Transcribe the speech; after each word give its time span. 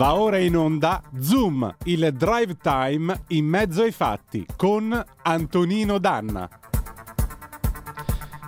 Va 0.00 0.14
ora 0.14 0.38
in 0.38 0.56
onda 0.56 1.02
Zoom, 1.20 1.76
il 1.84 2.10
drive 2.14 2.56
time 2.56 3.24
in 3.28 3.44
mezzo 3.44 3.82
ai 3.82 3.92
fatti 3.92 4.46
con 4.56 4.98
Antonino 5.24 5.98
Danna. 5.98 6.48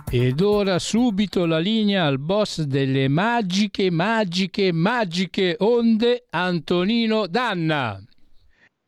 Ed 0.09 0.41
ora 0.41 0.79
subito 0.79 1.45
la 1.45 1.59
linea 1.59 2.07
al 2.07 2.17
boss 2.17 2.61
delle 2.61 3.07
magiche, 3.07 3.91
magiche, 3.91 4.71
magiche 4.73 5.55
onde, 5.59 6.25
Antonino 6.31 7.27
Danna. 7.27 8.03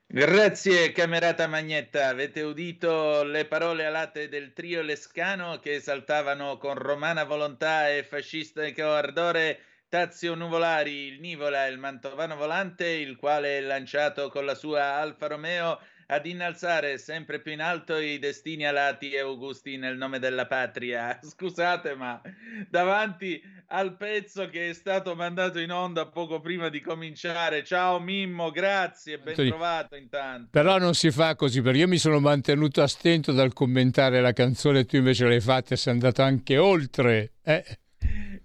Grazie 0.07 0.91
camerata 0.91 1.45
Magnetta, 1.45 2.07
avete 2.07 2.41
udito 2.41 3.21
le 3.25 3.45
parole 3.45 3.85
alate 3.85 4.27
del 4.27 4.53
trio 4.53 4.81
Lescano 4.81 5.59
che 5.59 5.75
esaltavano 5.75 6.57
con 6.57 6.73
romana 6.73 7.25
volontà 7.25 7.91
e 7.91 8.03
fascista 8.03 8.63
ardore 8.63 9.59
Tazio 9.95 10.35
Nuvolari, 10.35 11.07
il 11.07 11.21
Nivola, 11.21 11.67
il 11.67 11.77
Mantovano 11.77 12.35
Volante, 12.35 12.85
il 12.85 13.15
quale 13.15 13.59
è 13.59 13.61
lanciato 13.61 14.27
con 14.27 14.43
la 14.43 14.53
sua 14.53 14.95
Alfa 14.95 15.27
Romeo 15.27 15.79
ad 16.07 16.25
innalzare 16.25 16.97
sempre 16.97 17.39
più 17.39 17.53
in 17.53 17.61
alto 17.61 17.95
i 17.95 18.19
destini 18.19 18.67
alati 18.67 19.11
e 19.11 19.19
augusti 19.19 19.77
nel 19.77 19.95
nome 19.95 20.19
della 20.19 20.47
patria. 20.47 21.17
Scusate, 21.23 21.95
ma 21.95 22.21
davanti 22.69 23.41
al 23.67 23.95
pezzo 23.95 24.49
che 24.49 24.71
è 24.71 24.73
stato 24.73 25.15
mandato 25.15 25.59
in 25.59 25.71
onda 25.71 26.07
poco 26.07 26.41
prima 26.41 26.67
di 26.67 26.81
cominciare, 26.81 27.63
ciao 27.63 27.97
Mimmo, 28.01 28.51
grazie, 28.51 29.17
ben 29.17 29.33
trovato 29.33 29.95
intanto. 29.95 30.49
Però 30.51 30.77
non 30.77 30.93
si 30.93 31.09
fa 31.09 31.37
così, 31.37 31.61
perché 31.61 31.79
io 31.79 31.87
mi 31.87 31.97
sono 31.97 32.19
mantenuto 32.19 32.81
a 32.81 32.87
stento 32.87 33.31
dal 33.31 33.53
commentare 33.53 34.19
la 34.19 34.33
canzone, 34.33 34.83
tu 34.83 34.97
invece 34.97 35.25
l'hai 35.25 35.39
fatta 35.39 35.73
e 35.73 35.77
sei 35.77 35.93
andato 35.93 36.21
anche 36.21 36.57
oltre. 36.57 37.35
Eh? 37.41 37.63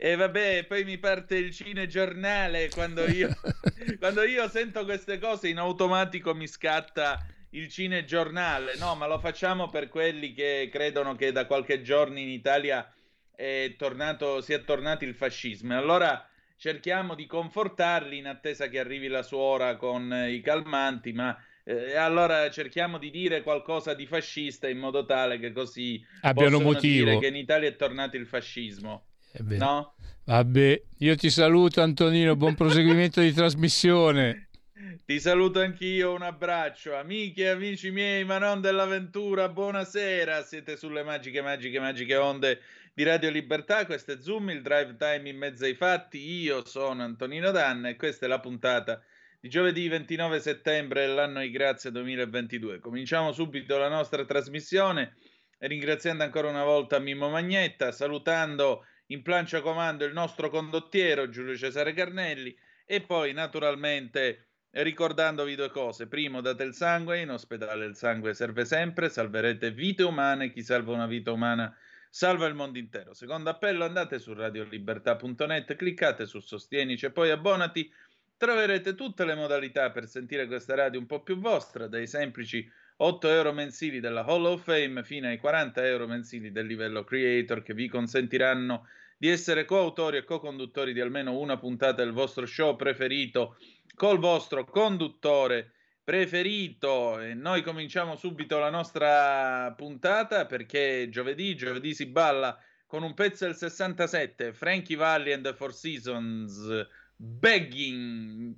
E 0.02 0.16
vabbè, 0.16 0.64
poi 0.64 0.84
mi 0.84 0.96
parte 0.96 1.36
il 1.36 1.52
cinegiornale 1.52 2.70
quando 2.70 3.06
io, 3.06 3.28
quando 4.00 4.22
io 4.22 4.48
sento 4.48 4.86
queste 4.86 5.18
cose 5.18 5.48
in 5.48 5.58
automatico 5.58 6.34
mi 6.34 6.46
scatta 6.46 7.22
il 7.50 7.68
cinegiornale. 7.68 8.76
No, 8.78 8.94
ma 8.94 9.06
lo 9.06 9.18
facciamo 9.18 9.68
per 9.68 9.90
quelli 9.90 10.32
che 10.32 10.70
credono 10.72 11.14
che 11.16 11.32
da 11.32 11.44
qualche 11.44 11.82
giorno 11.82 12.18
in 12.18 12.30
Italia 12.30 12.90
è 13.36 13.74
tornato, 13.76 14.40
sia 14.40 14.60
tornato 14.60 15.04
il 15.04 15.14
fascismo. 15.14 15.76
Allora 15.76 16.26
cerchiamo 16.56 17.14
di 17.14 17.26
confortarli 17.26 18.16
in 18.16 18.26
attesa 18.26 18.68
che 18.68 18.78
arrivi 18.78 19.06
la 19.06 19.22
suora 19.22 19.76
con 19.76 20.10
i 20.30 20.40
calmanti, 20.40 21.12
ma 21.12 21.36
eh, 21.62 21.94
allora 21.94 22.48
cerchiamo 22.48 22.96
di 22.96 23.10
dire 23.10 23.42
qualcosa 23.42 23.92
di 23.92 24.06
fascista 24.06 24.66
in 24.66 24.78
modo 24.78 25.04
tale 25.04 25.38
che 25.38 25.52
così 25.52 26.02
abbiano 26.22 26.58
motivo 26.58 27.04
dire 27.04 27.18
che 27.18 27.26
in 27.26 27.36
Italia 27.36 27.68
è 27.68 27.76
tornato 27.76 28.16
il 28.16 28.26
fascismo. 28.26 29.04
No? 29.38 29.94
Vabbè, 30.24 30.82
io 30.98 31.16
ti 31.16 31.30
saluto 31.30 31.82
Antonino, 31.82 32.36
buon 32.36 32.54
proseguimento 32.54 33.20
di 33.20 33.32
trasmissione. 33.32 34.46
Ti 35.04 35.18
saluto 35.18 35.60
anch'io, 35.60 36.14
un 36.14 36.22
abbraccio. 36.22 36.94
Amiche 36.94 37.42
e 37.42 37.48
amici 37.48 37.90
miei, 37.90 38.24
ma 38.24 38.38
non 38.38 38.60
dell'avventura, 38.60 39.48
buonasera. 39.48 40.42
Siete 40.42 40.76
sulle 40.76 41.02
magiche, 41.02 41.42
magiche, 41.42 41.80
magiche 41.80 42.16
onde 42.16 42.60
di 42.94 43.02
Radio 43.02 43.30
Libertà. 43.30 43.86
Questo 43.86 44.12
è 44.12 44.18
Zoom, 44.18 44.50
il 44.50 44.62
drive 44.62 44.96
time 44.96 45.28
in 45.28 45.36
mezzo 45.36 45.64
ai 45.64 45.74
fatti. 45.74 46.18
Io 46.18 46.64
sono 46.64 47.02
Antonino 47.02 47.50
Danna 47.50 47.88
e 47.88 47.96
questa 47.96 48.26
è 48.26 48.28
la 48.28 48.40
puntata 48.40 49.02
di 49.40 49.48
giovedì 49.48 49.88
29 49.88 50.38
settembre 50.38 51.06
dell'anno 51.06 51.40
di 51.40 51.50
grazia 51.50 51.90
2022. 51.90 52.78
Cominciamo 52.78 53.32
subito 53.32 53.78
la 53.78 53.88
nostra 53.88 54.24
trasmissione 54.24 55.14
ringraziando 55.58 56.22
ancora 56.22 56.48
una 56.48 56.64
volta 56.64 56.98
Mimmo 56.98 57.28
Magnetta, 57.28 57.92
salutando 57.92 58.86
in 59.10 59.22
plancia 59.22 59.60
comando 59.60 60.04
il 60.04 60.12
nostro 60.12 60.50
condottiero 60.50 61.28
Giulio 61.28 61.56
Cesare 61.56 61.92
Carnelli 61.92 62.56
e 62.84 63.00
poi 63.00 63.32
naturalmente 63.32 64.46
ricordandovi 64.70 65.54
due 65.56 65.70
cose. 65.70 66.06
Primo, 66.06 66.40
date 66.40 66.62
il 66.62 66.74
sangue, 66.74 67.20
in 67.20 67.30
ospedale 67.30 67.86
il 67.86 67.96
sangue 67.96 68.34
serve 68.34 68.64
sempre, 68.64 69.08
salverete 69.08 69.72
vite 69.72 70.04
umane, 70.04 70.50
chi 70.52 70.62
salva 70.62 70.92
una 70.92 71.06
vita 71.06 71.32
umana 71.32 71.74
salva 72.08 72.46
il 72.46 72.54
mondo 72.54 72.78
intero. 72.78 73.12
Secondo 73.14 73.50
appello, 73.50 73.84
andate 73.84 74.18
su 74.18 74.32
radiolibertà.net, 74.32 75.74
cliccate 75.76 76.26
su 76.26 76.40
Sostienici 76.40 77.06
e 77.06 77.10
poi 77.10 77.30
abbonati. 77.30 77.92
Troverete 78.36 78.94
tutte 78.94 79.24
le 79.24 79.34
modalità 79.34 79.90
per 79.90 80.06
sentire 80.08 80.46
questa 80.46 80.74
radio 80.74 80.98
un 80.98 81.06
po' 81.06 81.22
più 81.22 81.38
vostra, 81.38 81.88
dai 81.88 82.06
semplici 82.06 82.66
8 82.96 83.28
euro 83.28 83.52
mensili 83.52 84.00
della 84.00 84.24
Hall 84.24 84.44
of 84.44 84.62
Fame 84.62 85.02
fino 85.04 85.26
ai 85.26 85.38
40 85.38 85.86
euro 85.86 86.06
mensili 86.06 86.50
del 86.50 86.66
livello 86.66 87.04
Creator 87.04 87.62
che 87.62 87.74
vi 87.74 87.88
consentiranno 87.88 88.86
di 89.20 89.28
essere 89.28 89.66
coautori 89.66 90.16
e 90.16 90.24
co-conduttori 90.24 90.94
di 90.94 91.00
almeno 91.00 91.38
una 91.38 91.58
puntata 91.58 92.02
del 92.02 92.14
vostro 92.14 92.46
show 92.46 92.74
preferito 92.74 93.58
col 93.94 94.18
vostro 94.18 94.64
conduttore 94.64 95.72
preferito. 96.02 97.20
E 97.20 97.34
noi 97.34 97.60
cominciamo 97.62 98.16
subito 98.16 98.58
la 98.58 98.70
nostra 98.70 99.74
puntata 99.76 100.46
perché 100.46 101.10
giovedì, 101.10 101.54
giovedì 101.54 101.92
si 101.92 102.06
balla 102.06 102.58
con 102.86 103.02
un 103.02 103.12
pezzo 103.12 103.44
del 103.44 103.56
67, 103.56 104.54
Frankie 104.54 104.96
Valli 104.96 105.34
and 105.34 105.44
the 105.44 105.52
Four 105.52 105.74
Seasons, 105.74 106.86
Begging, 107.14 108.54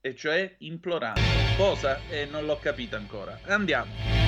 e 0.00 0.14
cioè 0.14 0.54
implorando. 0.58 1.20
Cosa? 1.56 2.00
E 2.08 2.20
eh, 2.20 2.26
non 2.26 2.46
l'ho 2.46 2.58
capito 2.60 2.94
ancora. 2.94 3.40
Andiamo. 3.46 4.25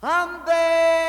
I'm 0.00 0.44
begging. 0.44 1.07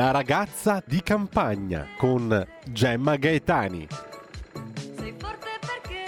La 0.00 0.12
ragazza 0.12 0.82
di 0.86 1.02
campagna 1.02 1.86
con 1.98 2.48
Gemma 2.64 3.16
Gaetani. 3.16 3.86
Sei 4.96 5.14
forte 5.18 5.58
perché 5.60 6.04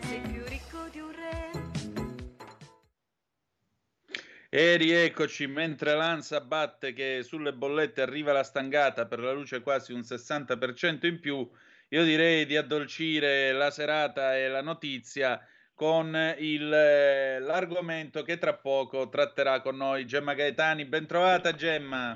sei 0.00 0.20
più 0.20 0.42
ricco 0.48 0.88
di 0.90 0.98
un 0.98 1.12
re. 1.12 1.50
E 4.48 4.76
rieccoci, 4.76 5.46
mentre 5.46 5.94
l'ANSA 5.94 6.40
batte 6.40 6.92
che 6.92 7.22
sulle 7.22 7.52
bollette 7.52 8.02
arriva 8.02 8.32
la 8.32 8.42
stangata 8.42 9.06
per 9.06 9.20
la 9.20 9.30
luce 9.30 9.60
quasi 9.60 9.92
un 9.92 10.00
60% 10.00 11.06
in 11.06 11.20
più, 11.20 11.48
io 11.88 12.02
direi 12.02 12.46
di 12.46 12.56
addolcire 12.56 13.52
la 13.52 13.70
serata 13.70 14.36
e 14.36 14.48
la 14.48 14.60
notizia 14.60 15.40
con 15.80 16.14
il, 16.36 16.70
eh, 16.70 17.38
l'argomento 17.38 18.22
che 18.22 18.36
tra 18.36 18.52
poco 18.52 19.08
tratterà 19.08 19.62
con 19.62 19.78
noi 19.78 20.04
Gemma 20.04 20.34
Gaetani. 20.34 20.84
Bentrovata 20.84 21.54
Gemma. 21.54 22.14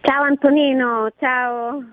Ciao 0.00 0.22
Antonino, 0.22 1.12
ciao. 1.20 1.84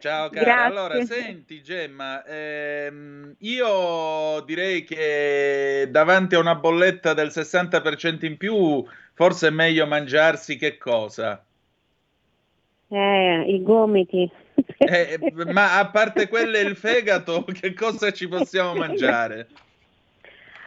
Ciao 0.00 0.28
cara. 0.30 0.64
Allora, 0.64 1.00
senti 1.04 1.62
Gemma, 1.62 2.24
ehm, 2.24 3.36
io 3.38 4.40
direi 4.44 4.82
che 4.82 5.86
davanti 5.92 6.34
a 6.34 6.40
una 6.40 6.56
bolletta 6.56 7.14
del 7.14 7.28
60% 7.28 8.26
in 8.26 8.36
più, 8.36 8.84
forse 9.14 9.46
è 9.46 9.50
meglio 9.50 9.86
mangiarsi 9.86 10.56
che 10.56 10.76
cosa? 10.76 11.40
Eh, 12.88 13.44
i 13.46 13.62
gomiti. 13.62 14.28
Eh, 14.78 15.18
ma 15.52 15.78
a 15.78 15.86
parte 15.86 16.26
quelle 16.26 16.58
e 16.58 16.64
il 16.64 16.74
fegato, 16.74 17.44
che 17.60 17.74
cosa 17.74 18.10
ci 18.10 18.26
possiamo 18.26 18.74
mangiare? 18.74 19.46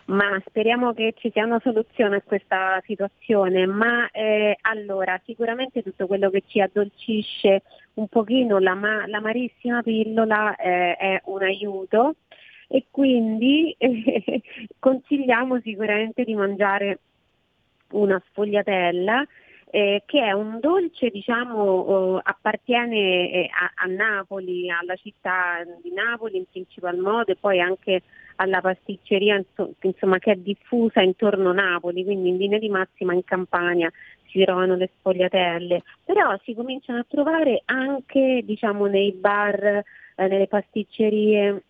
Ma 0.09 0.41
speriamo 0.43 0.93
che 0.93 1.13
ci 1.17 1.29
sia 1.31 1.45
una 1.45 1.59
soluzione 1.59 2.15
a 2.15 2.21
questa 2.21 2.81
situazione, 2.83 3.67
ma 3.67 4.09
eh, 4.09 4.57
allora 4.61 5.21
sicuramente 5.23 5.83
tutto 5.83 6.07
quello 6.07 6.31
che 6.31 6.43
ci 6.47 6.59
addolcisce 6.59 7.61
un 7.93 8.07
pochino 8.07 8.57
la 8.57 8.73
ma- 8.73 9.05
pillola 9.83 10.55
eh, 10.55 10.95
è 10.95 11.21
un 11.25 11.43
aiuto. 11.43 12.15
E 12.67 12.85
quindi 12.89 13.75
eh, 13.77 14.41
consigliamo 14.79 15.59
sicuramente 15.61 16.23
di 16.23 16.33
mangiare 16.33 16.99
una 17.91 18.19
sfogliatella 18.29 19.23
eh, 19.69 20.01
che 20.07 20.23
è 20.23 20.31
un 20.31 20.59
dolce, 20.59 21.09
diciamo, 21.09 22.17
eh, 22.17 22.21
appartiene 22.23 23.47
a, 23.47 23.83
a, 23.83 23.85
Napoli, 23.85 24.71
alla 24.71 24.95
città 24.95 25.63
di 25.83 25.91
Napoli 25.91 26.37
in 26.37 26.45
principal 26.49 26.97
modo 26.97 27.31
e 27.31 27.37
poi 27.39 27.59
anche 27.59 28.01
alla 28.39 28.61
pasticceria 28.61 29.41
insomma, 29.81 30.17
che 30.17 30.31
è 30.31 30.35
diffusa 30.35 31.01
intorno 31.01 31.49
a 31.49 31.53
Napoli, 31.53 32.05
quindi 32.05 32.29
in 32.29 32.37
linea 32.37 32.57
di 32.57 32.69
massima 32.69 33.13
in 33.13 33.23
Campania 33.25 33.91
si 34.27 34.41
trovano 34.43 34.75
le 34.75 34.89
sfogliatelle, 34.97 35.83
però 36.05 36.37
si 36.43 36.53
cominciano 36.53 36.99
a 36.99 37.05
trovare 37.07 37.63
anche 37.65 38.41
diciamo, 38.45 38.85
nei 38.85 39.11
bar, 39.11 39.63
eh, 39.65 39.83
nelle 40.15 40.47
pasticcerie 40.47 41.63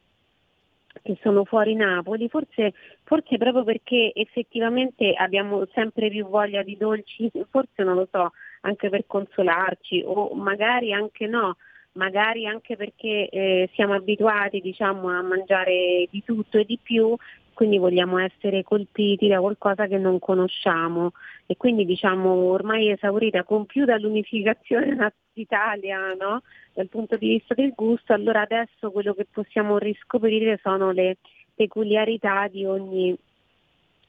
che 1.01 1.17
sono 1.21 1.43
fuori 1.45 1.73
Napoli, 1.75 2.29
forse, 2.29 2.73
forse, 3.03 3.37
proprio 3.37 3.63
perché 3.63 4.11
effettivamente 4.13 5.13
abbiamo 5.13 5.65
sempre 5.73 6.09
più 6.09 6.27
voglia 6.27 6.61
di 6.61 6.77
dolci, 6.77 7.31
forse 7.49 7.83
non 7.83 7.95
lo 7.95 8.07
so, 8.11 8.31
anche 8.61 8.89
per 8.89 9.05
consolarci 9.07 10.03
o 10.05 10.35
magari 10.35 10.93
anche 10.93 11.25
no, 11.25 11.55
magari 11.99 12.47
anche 12.47 12.77
perché 12.77 13.27
eh, 13.27 13.69
siamo 13.73 13.93
abituati 13.93 14.61
diciamo, 14.61 15.09
a 15.09 15.21
mangiare 15.21 16.07
di 16.09 16.23
tutto 16.23 16.57
e 16.57 16.63
di 16.63 16.79
più, 16.81 17.13
quindi 17.53 17.77
vogliamo 17.77 18.17
essere 18.19 18.63
colpiti 18.63 19.27
da 19.27 19.41
qualcosa 19.41 19.85
che 19.85 19.97
non 19.97 20.17
conosciamo 20.17 21.11
e 21.45 21.57
quindi 21.57 21.83
diciamo 21.83 22.29
ormai 22.29 22.89
esaurita, 22.89 23.43
compiuta 23.43 23.97
l'unificazione 23.97 24.95
d'Italia 25.33 26.13
no? 26.17 26.41
dal 26.73 26.87
punto 26.87 27.17
di 27.17 27.27
vista 27.27 27.53
del 27.53 27.73
gusto, 27.75 28.13
allora 28.13 28.41
adesso 28.41 28.91
quello 28.91 29.13
che 29.13 29.27
possiamo 29.29 29.77
riscoprire 29.77 30.57
sono 30.63 30.91
le 30.91 31.17
peculiarità 31.53 32.47
di 32.47 32.63
ogni, 32.63 33.13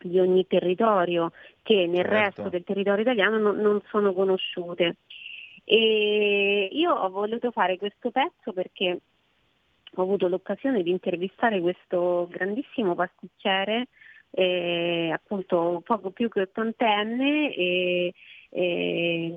di 0.00 0.20
ogni 0.20 0.46
territorio 0.46 1.32
che 1.64 1.88
nel 1.88 2.04
certo. 2.04 2.12
resto 2.12 2.48
del 2.50 2.62
territorio 2.62 3.02
italiano 3.02 3.38
non, 3.38 3.56
non 3.56 3.82
sono 3.88 4.12
conosciute. 4.12 4.94
E 5.72 6.68
io 6.72 6.92
ho 6.92 7.08
voluto 7.10 7.52
fare 7.52 7.78
questo 7.78 8.10
pezzo 8.10 8.52
perché 8.52 9.02
ho 9.94 10.02
avuto 10.02 10.26
l'occasione 10.26 10.82
di 10.82 10.90
intervistare 10.90 11.60
questo 11.60 12.26
grandissimo 12.28 12.96
pasticcere, 12.96 13.86
eh, 14.32 15.12
appunto 15.14 15.80
poco 15.84 16.10
più 16.10 16.28
che 16.28 16.40
ottantenne, 16.40 17.54
e, 17.54 18.12
e, 18.48 19.34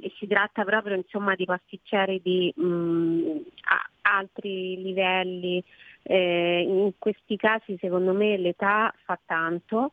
e, 0.00 0.12
si 0.18 0.26
tratta 0.26 0.64
proprio 0.64 0.96
insomma, 0.96 1.36
di 1.36 1.44
pasticceri 1.44 2.20
di 2.20 2.52
mh, 2.56 2.66
mm, 2.66 3.36
altri 4.02 4.82
livelli. 4.82 5.62
Eh, 6.02 6.64
in 6.66 6.92
questi 6.98 7.36
casi 7.36 7.76
secondo 7.80 8.12
me 8.12 8.36
l'età 8.36 8.92
fa 9.04 9.16
tanto 9.24 9.92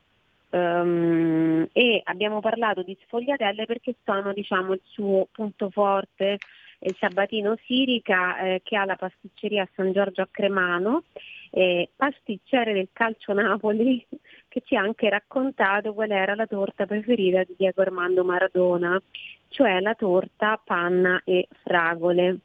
Um, 0.54 1.68
e 1.72 2.02
abbiamo 2.04 2.40
parlato 2.40 2.84
di 2.84 2.96
sfogliatelle 3.06 3.66
perché 3.66 3.96
sono 4.04 4.34
diciamo, 4.34 4.74
il 4.74 4.82
suo 4.84 5.28
punto 5.32 5.72
forte, 5.72 6.38
il 6.78 6.96
sabatino 7.00 7.58
Sirica 7.66 8.38
eh, 8.38 8.62
che 8.64 8.78
ha 8.78 8.86
la 8.86 8.96
pasticceria 8.96 9.68
San 9.74 9.92
Giorgio 9.92 10.22
a 10.22 10.28
Cremano, 10.30 11.06
eh, 11.50 11.90
pasticcere 11.96 12.74
del 12.74 12.90
Calcio 12.94 13.34
Napoli 13.34 14.06
che 14.48 14.62
ci 14.64 14.76
ha 14.76 14.82
anche 14.82 15.10
raccontato 15.10 15.92
qual 15.96 16.12
era 16.12 16.36
la 16.36 16.46
torta 16.46 16.86
preferita 16.86 17.44
di 17.44 17.56
Diego 17.58 17.82
Armando 17.82 18.24
Maradona, 18.24 19.02
cioè 19.48 19.80
la 19.80 19.96
torta 19.96 20.62
panna 20.64 21.20
e 21.26 21.48
fragole. 21.64 22.38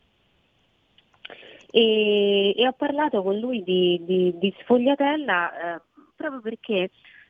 E, 1.71 2.55
e 2.57 2.67
ho 2.67 2.73
parlato 2.73 3.23
con 3.23 3.39
lui 3.39 3.63
di, 3.63 4.01
di, 4.03 4.33
di 4.39 4.55
sfogliatella 4.61 5.77
eh, 5.77 5.81
proprio 6.17 6.41
perché 6.41 6.89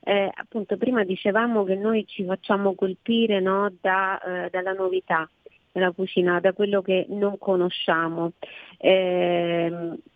eh, 0.08 0.30
appunto 0.34 0.78
prima 0.78 1.04
dicevamo 1.04 1.64
che 1.64 1.74
noi 1.74 2.06
ci 2.06 2.24
facciamo 2.24 2.74
colpire 2.74 3.40
no, 3.40 3.70
da, 3.78 4.18
eh, 4.18 4.48
dalla 4.50 4.72
novità 4.72 5.28
della 5.70 5.90
cucina, 5.90 6.40
da 6.40 6.54
quello 6.54 6.80
che 6.80 7.04
non 7.10 7.36
conosciamo. 7.36 8.32
Eh, 8.78 9.70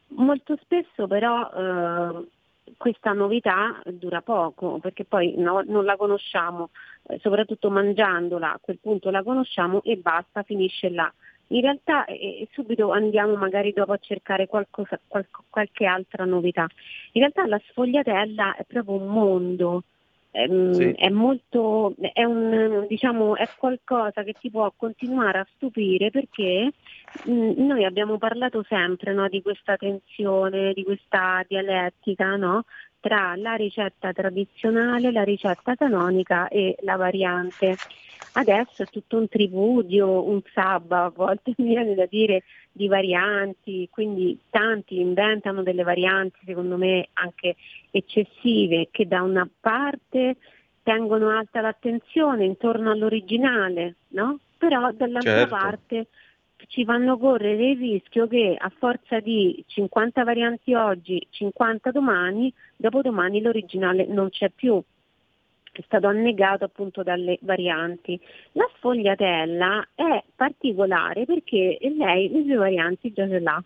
molto 0.08 0.58
spesso 0.62 1.06
però 1.06 1.50
eh, 1.50 2.26
questa 2.78 3.12
novità 3.12 3.82
dura 3.84 4.22
poco 4.22 4.78
perché 4.78 5.04
poi 5.04 5.34
no, 5.36 5.62
non 5.66 5.84
la 5.84 5.96
conosciamo, 5.98 6.70
eh, 7.08 7.18
soprattutto 7.20 7.68
mangiandola 7.68 8.54
a 8.54 8.60
quel 8.62 8.78
punto 8.80 9.10
la 9.10 9.22
conosciamo 9.22 9.82
e 9.82 9.96
basta, 9.96 10.42
finisce 10.42 10.88
là 10.88 11.12
in 11.52 11.60
realtà 11.60 12.04
eh, 12.06 12.48
subito 12.52 12.90
andiamo 12.90 13.36
magari 13.36 13.72
dopo 13.72 13.92
a 13.92 13.98
cercare 13.98 14.46
qualcosa, 14.46 14.98
qual- 15.06 15.28
qualche 15.48 15.86
altra 15.86 16.24
novità. 16.24 16.66
In 17.12 17.20
realtà 17.20 17.46
la 17.46 17.60
sfogliatella 17.68 18.56
è 18.56 18.64
proprio 18.64 18.96
un 18.96 19.06
mondo, 19.06 19.84
ehm, 20.30 20.72
sì. 20.72 20.92
è, 20.92 21.08
molto, 21.10 21.94
è, 22.12 22.24
un, 22.24 22.86
diciamo, 22.88 23.36
è 23.36 23.48
qualcosa 23.56 24.22
che 24.22 24.34
ti 24.40 24.50
può 24.50 24.72
continuare 24.76 25.38
a 25.38 25.46
stupire 25.54 26.10
perché 26.10 26.72
mh, 27.24 27.32
mm, 27.32 27.66
noi 27.66 27.84
abbiamo 27.84 28.18
parlato 28.18 28.64
sempre 28.68 29.12
no, 29.12 29.28
di 29.28 29.42
questa 29.42 29.76
tensione, 29.76 30.72
di 30.72 30.82
questa 30.84 31.44
dialettica 31.46 32.36
no, 32.36 32.64
tra 33.02 33.34
la 33.36 33.54
ricetta 33.54 34.12
tradizionale, 34.12 35.10
la 35.10 35.24
ricetta 35.24 35.74
canonica 35.74 36.46
e 36.48 36.76
la 36.82 36.96
variante. 36.96 37.76
Adesso 38.34 38.84
è 38.84 38.86
tutto 38.86 39.18
un 39.18 39.28
tripudio, 39.28 40.22
un 40.22 40.40
sabba, 40.54 41.04
a 41.04 41.12
volte 41.14 41.52
mi 41.58 41.70
viene 41.70 41.94
da 41.94 42.06
dire 42.06 42.44
di 42.70 42.86
varianti, 42.86 43.88
quindi 43.90 44.38
tanti 44.48 45.00
inventano 45.00 45.64
delle 45.64 45.82
varianti 45.82 46.38
secondo 46.46 46.76
me 46.76 47.08
anche 47.14 47.56
eccessive 47.90 48.88
che 48.90 49.06
da 49.06 49.20
una 49.22 49.46
parte 49.60 50.36
tengono 50.84 51.28
alta 51.28 51.60
l'attenzione 51.60 52.44
intorno 52.44 52.92
all'originale, 52.92 53.96
no? 54.08 54.38
però 54.56 54.92
dall'altra 54.92 55.38
certo. 55.38 55.56
parte 55.56 56.06
ci 56.68 56.84
fanno 56.84 57.18
correre 57.18 57.70
il 57.70 57.78
rischio 57.78 58.26
che 58.26 58.56
a 58.58 58.70
forza 58.78 59.20
di 59.20 59.62
50 59.66 60.24
varianti 60.24 60.74
oggi, 60.74 61.26
50 61.30 61.90
domani, 61.90 62.52
dopodomani 62.76 63.40
l'originale 63.40 64.06
non 64.06 64.30
c'è 64.30 64.50
più 64.50 64.82
è 65.72 65.80
stato 65.86 66.06
annegato 66.06 66.64
appunto 66.64 67.02
dalle 67.02 67.38
varianti. 67.40 68.20
La 68.52 68.68
sfogliatella 68.76 69.88
è 69.94 70.22
particolare 70.36 71.24
perché 71.24 71.78
lei 71.80 72.30
le 72.30 72.42
sue 72.44 72.56
varianti 72.56 73.12
già 73.12 73.26
ce 73.26 73.40
l'ha, 73.40 73.62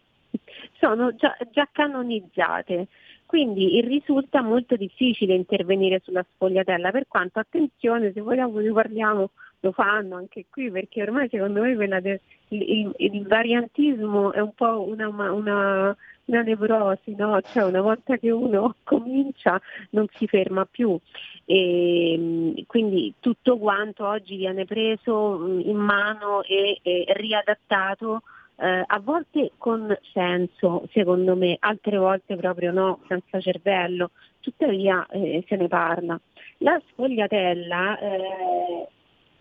sono 0.78 1.14
già, 1.16 1.36
già 1.50 1.68
canonizzate. 1.70 2.86
Quindi 3.26 3.80
risulta 3.80 4.40
molto 4.40 4.76
difficile 4.76 5.34
intervenire 5.34 6.00
sulla 6.04 6.24
sfogliatella, 6.34 6.92
per 6.92 7.08
quanto 7.08 7.40
attenzione, 7.40 8.12
se 8.12 8.20
vogliamo 8.20 8.60
ne 8.60 8.70
parliamo, 8.70 9.30
lo 9.66 9.72
fanno 9.72 10.16
anche 10.16 10.46
qui, 10.48 10.70
perché 10.70 11.02
ormai 11.02 11.28
secondo 11.28 11.60
me 11.60 11.74
del, 11.74 12.20
il, 12.48 12.92
il, 12.96 13.26
variantismo 13.26 14.32
è 14.32 14.40
un 14.40 14.54
po' 14.54 14.86
una, 14.86 15.08
una, 15.08 15.96
una 16.26 16.42
nevrosi, 16.42 17.14
no? 17.16 17.40
cioè 17.40 17.64
una 17.64 17.80
volta 17.80 18.16
che 18.16 18.30
uno 18.30 18.76
comincia 18.84 19.60
non 19.90 20.06
si 20.12 20.26
ferma 20.28 20.64
più. 20.64 20.96
E, 21.44 22.14
mm, 22.16 22.50
quindi 22.66 23.14
tutto 23.18 23.58
quanto 23.58 24.06
oggi 24.06 24.36
viene 24.36 24.64
preso 24.64 25.38
mm, 25.38 25.60
in 25.60 25.76
mano 25.76 26.42
e, 26.42 26.78
e 26.82 27.04
riadattato 27.08 28.22
eh, 28.58 28.84
a 28.86 29.00
volte 29.00 29.52
con 29.58 29.96
senso, 30.12 30.88
secondo 30.92 31.34
me, 31.34 31.56
altre 31.58 31.98
volte 31.98 32.36
proprio 32.36 32.72
no, 32.72 33.00
senza 33.08 33.40
cervello, 33.40 34.10
tuttavia 34.40 35.06
eh, 35.10 35.44
se 35.48 35.56
ne 35.56 35.68
parla. 35.68 36.18
La 36.58 36.80
sfogliatella 36.88 37.98
eh, 37.98 38.88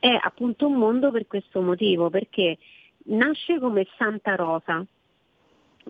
è 0.06 0.20
appunto 0.22 0.68
un 0.68 0.74
mondo 0.74 1.10
per 1.10 1.26
questo 1.26 1.62
motivo, 1.62 2.12
perché 2.12 2.60
nasce 3.06 3.58
come 3.58 3.88
Santa 3.98 4.36
Rosa, 4.36 4.86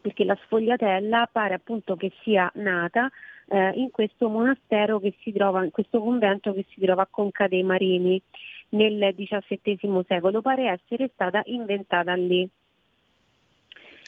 perché 0.01 0.23
la 0.23 0.37
sfogliatella 0.45 1.27
pare 1.29 1.55
appunto 1.55 1.97
che 1.97 2.13
sia 2.23 2.49
nata 2.55 3.11
eh, 3.47 3.71
in 3.75 3.91
questo 3.91 4.29
monastero 4.29 5.01
che 5.01 5.15
si 5.19 5.33
trova, 5.33 5.65
in 5.65 5.71
questo 5.71 5.99
convento 5.99 6.53
che 6.53 6.65
si 6.69 6.79
trova 6.79 7.01
a 7.01 7.07
Conca 7.11 7.49
dei 7.49 7.63
Marini 7.63 8.21
nel 8.69 9.13
XVII 9.13 10.05
secolo, 10.07 10.41
pare 10.41 10.69
essere 10.69 11.09
stata 11.13 11.41
inventata 11.47 12.13
lì. 12.13 12.47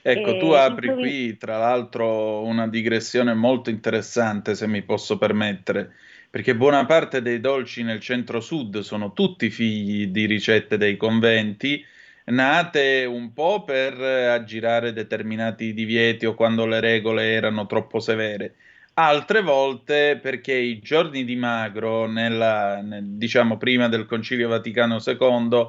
Ecco, 0.02 0.38
tu 0.38 0.52
apri 0.52 0.94
qui 0.94 1.36
tra 1.36 1.58
l'altro 1.58 2.44
una 2.44 2.66
digressione 2.70 3.34
molto 3.34 3.70
interessante, 3.70 4.56
se 4.56 4.68
mi 4.68 4.84
posso 4.84 5.18
permettere, 5.18 5.96
perché 6.38 6.54
buona 6.54 6.86
parte 6.86 7.24
dei 7.24 7.40
dolci 7.40 7.82
nel 7.82 8.00
centro-sud 8.00 8.82
sono 8.82 9.12
tutti 9.12 9.50
figli 9.50 10.06
di 10.10 10.28
ricette 10.28 10.78
dei 10.78 10.96
conventi, 10.96 11.84
nate 12.26 13.06
un 13.06 13.34
po' 13.34 13.64
per 13.64 14.00
aggirare 14.00 14.94
determinati 14.94 15.74
divieti 15.74 16.28
o 16.28 16.36
quando 16.36 16.68
le 16.68 16.80
regole 16.80 17.32
erano 17.32 17.66
troppo 17.66 18.00
severe, 18.00 18.54
altre 18.94 19.42
volte 19.42 20.20
perché 20.22 20.54
i 20.54 20.78
giorni 20.78 21.26
di 21.26 21.36
magro, 21.36 22.06
nella, 22.06 22.82
nel, 22.84 23.04
diciamo 23.04 23.58
prima 23.58 23.88
del 23.88 24.06
Concilio 24.06 24.48
Vaticano 24.48 25.02
II, 25.04 25.68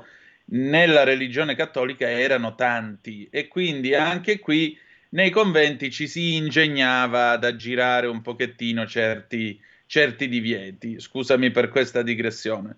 nella 0.50 1.02
religione 1.02 1.54
cattolica 1.54 2.10
erano 2.10 2.54
tanti 2.54 3.26
e 3.30 3.48
quindi 3.48 3.94
anche 3.94 4.38
qui 4.38 4.78
nei 5.12 5.30
conventi 5.30 5.90
ci 5.90 6.06
si 6.06 6.34
ingegnava 6.34 7.30
ad 7.30 7.44
aggirare 7.44 8.06
un 8.06 8.20
pochettino 8.20 8.87
certi, 8.87 9.58
certi 9.88 10.28
divieti. 10.28 11.00
Scusami 11.00 11.50
per 11.50 11.71
questa 11.71 12.02
digressione. 12.02 12.76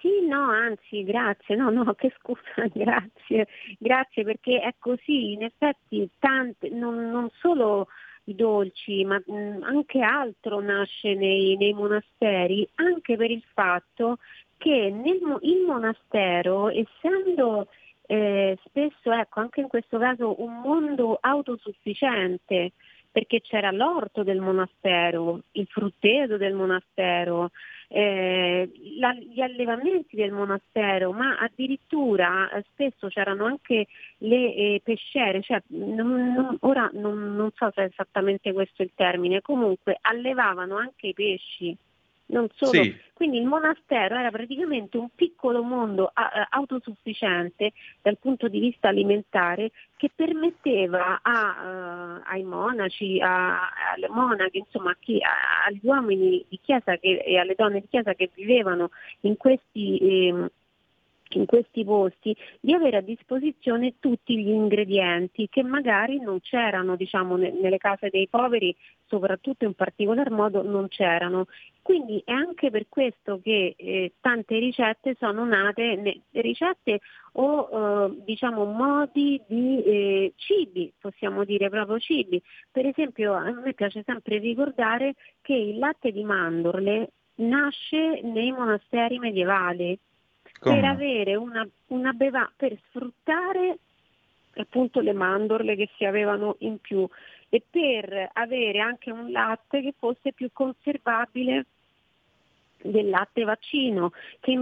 Sì, 0.00 0.26
no, 0.26 0.50
anzi, 0.50 1.04
grazie, 1.04 1.54
no, 1.54 1.70
no, 1.70 1.92
che 1.94 2.12
scusa, 2.18 2.66
grazie, 2.72 3.46
grazie 3.78 4.24
perché 4.24 4.60
è 4.60 4.74
così, 4.78 5.32
in 5.32 5.44
effetti 5.44 6.08
tante, 6.18 6.70
non, 6.70 7.10
non 7.10 7.28
solo 7.38 7.88
i 8.24 8.34
dolci, 8.34 9.04
ma 9.04 9.22
mh, 9.24 9.62
anche 9.62 10.00
altro 10.00 10.60
nasce 10.60 11.14
nei, 11.14 11.56
nei 11.56 11.74
monasteri, 11.74 12.66
anche 12.76 13.16
per 13.16 13.30
il 13.30 13.44
fatto 13.52 14.16
che 14.56 14.90
nel, 14.90 15.38
il 15.42 15.64
monastero, 15.66 16.70
essendo 16.70 17.68
eh, 18.06 18.58
spesso, 18.64 19.12
ecco, 19.12 19.40
anche 19.40 19.60
in 19.60 19.68
questo 19.68 19.98
caso 19.98 20.40
un 20.42 20.60
mondo 20.60 21.18
autosufficiente, 21.20 22.72
perché 23.10 23.40
c'era 23.40 23.70
l'orto 23.70 24.22
del 24.22 24.40
monastero, 24.40 25.42
il 25.52 25.66
frutteto 25.66 26.36
del 26.36 26.54
monastero, 26.54 27.50
eh, 27.88 28.70
la, 28.98 29.12
gli 29.14 29.40
allevamenti 29.40 30.14
del 30.16 30.30
monastero, 30.30 31.12
ma 31.12 31.38
addirittura 31.38 32.50
eh, 32.50 32.64
spesso 32.70 33.08
c'erano 33.08 33.46
anche 33.46 33.86
le 34.18 34.54
eh, 34.54 34.80
pesciere, 34.84 35.42
cioè, 35.42 35.60
non, 35.68 36.32
non, 36.32 36.56
ora 36.60 36.88
non, 36.92 37.34
non 37.34 37.50
so 37.54 37.70
se 37.74 37.82
è 37.82 37.86
esattamente 37.86 38.52
questo 38.52 38.82
il 38.82 38.92
termine, 38.94 39.40
comunque 39.40 39.98
allevavano 40.00 40.76
anche 40.76 41.08
i 41.08 41.14
pesci 41.14 41.76
non 42.30 42.48
solo. 42.54 42.82
Sì. 42.82 43.08
Quindi 43.20 43.36
il 43.36 43.44
monastero 43.44 44.16
era 44.16 44.30
praticamente 44.30 44.96
un 44.96 45.08
piccolo 45.14 45.62
mondo 45.62 46.10
a, 46.10 46.48
autosufficiente 46.48 47.72
dal 48.00 48.16
punto 48.16 48.48
di 48.48 48.60
vista 48.60 48.88
alimentare 48.88 49.72
che 49.96 50.10
permetteva 50.14 51.20
a, 51.22 52.16
uh, 52.16 52.22
ai 52.24 52.42
monaci, 52.42 53.20
a, 53.20 53.68
alle 53.92 54.08
monache, 54.08 54.56
insomma 54.56 54.96
chi, 54.98 55.20
agli 55.66 55.80
uomini 55.82 56.42
di 56.48 56.58
chiesa 56.62 56.96
che, 56.96 57.18
e 57.18 57.36
alle 57.36 57.54
donne 57.54 57.80
di 57.80 57.88
chiesa 57.90 58.14
che 58.14 58.30
vivevano 58.34 58.88
in 59.20 59.36
questi 59.36 59.98
eh, 59.98 60.50
in 61.38 61.46
questi 61.46 61.84
posti 61.84 62.36
di 62.60 62.74
avere 62.74 62.98
a 62.98 63.02
disposizione 63.02 63.94
tutti 63.98 64.36
gli 64.36 64.48
ingredienti 64.48 65.48
che 65.48 65.62
magari 65.62 66.18
non 66.20 66.40
c'erano 66.40 66.96
diciamo, 66.96 67.36
nelle 67.36 67.78
case 67.78 68.08
dei 68.10 68.28
poveri, 68.28 68.74
soprattutto 69.06 69.64
in 69.64 69.74
particolar 69.74 70.30
modo 70.30 70.62
non 70.62 70.88
c'erano. 70.88 71.46
Quindi 71.82 72.22
è 72.24 72.32
anche 72.32 72.70
per 72.70 72.86
questo 72.88 73.40
che 73.42 73.74
eh, 73.76 74.12
tante 74.20 74.58
ricette 74.58 75.16
sono 75.18 75.44
nate, 75.44 75.96
ne, 75.96 76.20
ricette 76.40 77.00
o 77.32 77.68
eh, 77.72 78.22
diciamo 78.24 78.64
modi 78.64 79.40
di 79.46 79.82
eh, 79.82 80.32
cibi, 80.36 80.92
possiamo 81.00 81.44
dire 81.44 81.68
proprio 81.68 81.98
cibi. 81.98 82.40
Per 82.70 82.86
esempio 82.86 83.32
a 83.34 83.50
me 83.50 83.72
piace 83.74 84.02
sempre 84.04 84.38
ricordare 84.38 85.14
che 85.40 85.54
il 85.54 85.78
latte 85.78 86.12
di 86.12 86.22
mandorle 86.22 87.10
nasce 87.36 88.20
nei 88.22 88.52
monasteri 88.52 89.18
medievali 89.18 89.98
come? 90.60 90.80
per 90.80 90.84
avere 90.84 91.34
una, 91.34 91.66
una 91.88 92.12
beva, 92.12 92.50
per 92.54 92.76
sfruttare 92.88 93.78
appunto 94.54 95.00
le 95.00 95.12
mandorle 95.12 95.74
che 95.74 95.88
si 95.96 96.04
avevano 96.04 96.56
in 96.60 96.78
più 96.78 97.08
e 97.48 97.62
per 97.68 98.30
avere 98.32 98.78
anche 98.78 99.10
un 99.10 99.30
latte 99.30 99.80
che 99.80 99.94
fosse 99.98 100.32
più 100.32 100.50
conservabile 100.52 101.66
del 102.82 103.08
latte 103.08 103.44
vaccino, 103.44 104.12
che 104.40 104.56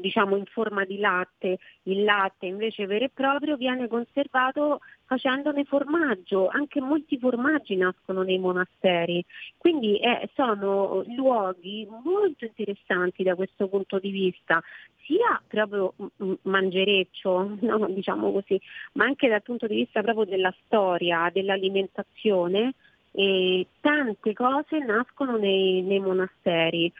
diciamo 0.00 0.36
in 0.36 0.44
forma 0.46 0.84
di 0.84 0.98
latte, 0.98 1.58
il 1.84 2.04
latte 2.04 2.46
invece 2.46 2.86
vero 2.86 3.04
e 3.04 3.10
proprio 3.12 3.56
viene 3.56 3.88
conservato 3.88 4.80
facendone 5.04 5.64
formaggio, 5.64 6.48
anche 6.48 6.80
molti 6.80 7.18
formaggi 7.18 7.76
nascono 7.76 8.22
nei 8.22 8.38
monasteri, 8.38 9.22
quindi 9.58 9.98
eh, 9.98 10.30
sono 10.34 11.04
luoghi 11.14 11.86
molto 12.02 12.46
interessanti 12.46 13.22
da 13.22 13.34
questo 13.34 13.68
punto 13.68 13.98
di 13.98 14.10
vista, 14.10 14.62
sia 15.04 15.40
proprio 15.46 15.94
mangereccio, 16.42 17.58
no, 17.60 17.86
diciamo 17.88 18.32
così, 18.32 18.58
ma 18.94 19.04
anche 19.04 19.28
dal 19.28 19.42
punto 19.42 19.66
di 19.66 19.76
vista 19.76 20.00
proprio 20.00 20.24
della 20.24 20.54
storia, 20.64 21.30
dell'alimentazione, 21.32 22.72
e 23.12 23.66
tante 23.80 24.32
cose 24.32 24.78
nascono 24.78 25.36
nei, 25.36 25.82
nei 25.82 26.00
monasteri. 26.00 26.92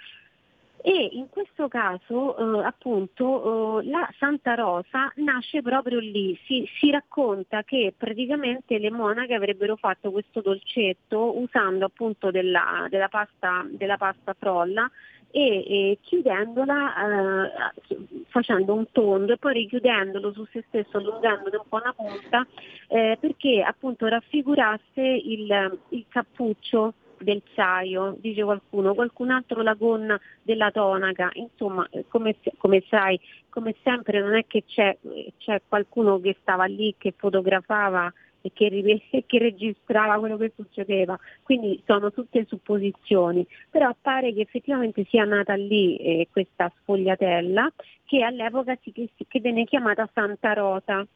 E 0.85 1.11
in 1.13 1.29
questo 1.31 1.69
caso 1.69 2.61
eh, 2.61 2.65
appunto 2.65 3.79
eh, 3.81 3.85
la 3.87 4.09
Santa 4.19 4.55
Rosa 4.55 5.13
nasce 5.17 5.63
proprio 5.63 6.01
lì, 6.01 6.37
si, 6.45 6.69
si, 6.81 6.91
racconta 6.91 7.63
che 7.63 7.95
praticamente 7.97 8.79
le 8.79 8.91
monache 8.91 9.35
avrebbero 9.35 9.77
fatto 9.77 10.11
questo 10.11 10.41
dolcetto 10.41 11.39
usando 11.39 11.85
appunto 11.85 12.33
della, 12.33 12.89
della, 12.91 13.09
pasta, 13.09 13.65
della 13.71 13.97
pasta 13.97 14.35
frolla 14.37 14.91
e, 15.33 15.65
e 15.67 15.99
chiudendola 16.03 16.95
eh, 16.95 17.95
facendo 18.29 18.75
un 18.75 18.87
tondo 18.93 19.33
e 19.33 19.39
poi 19.39 19.55
richiudendolo 19.55 20.33
su 20.33 20.47
se 20.53 20.63
stesso, 20.69 20.99
allungandone 20.99 21.57
un 21.57 21.69
po' 21.69 21.77
una 21.77 21.95
punta 21.95 22.47
eh, 22.89 23.17
perché 23.19 23.63
appunto 23.63 24.07
raffigurasse 24.07 25.01
il, 25.01 25.81
il 25.89 26.05
cappuccio 26.09 26.95
del 27.19 27.43
saio, 27.55 28.17
dice 28.19 28.43
qualcuno, 28.43 28.95
qualcun 28.95 29.31
altro 29.31 29.63
la 29.63 29.75
gonna 29.75 30.21
della 30.43 30.71
tonaca, 30.71 31.31
insomma 31.35 31.87
eh, 31.91 32.05
come, 32.09 32.37
come 32.59 32.85
sai, 32.89 33.19
come 33.49 33.75
sempre 33.83 34.21
non 34.21 34.35
è 34.35 34.45
che 34.47 34.65
c'è, 34.67 34.97
c'è, 35.39 35.63
qualcuno 35.67 36.21
che 36.21 36.37
stava 36.41 36.65
lì, 36.65 36.95
che 36.99 37.15
fotografava 37.17 38.13
e 38.43 38.53
che, 38.53 39.03
che, 39.27 39.39
registrava 39.39 40.19
quello 40.19 40.37
che 40.37 40.53
succedeva, 40.55 41.19
quindi 41.43 41.81
sono 41.87 42.13
tutte 42.13 42.45
supposizioni, 42.47 43.47
però 43.71 43.95
pare 44.01 44.35
che 44.35 44.43
effettivamente 44.43 45.07
sia 45.09 45.25
nata 45.25 45.55
lì 45.55 45.97
eh, 45.97 46.29
questa 46.31 46.71
sfogliatella 46.81 47.73
che 48.05 48.23
all'epoca 48.23 48.77
si, 48.83 48.93
che, 48.93 49.09
che 49.27 49.41
venne 49.41 49.65
chiamata 49.65 50.09
Santa 50.13 50.53
Rosa. 50.53 51.07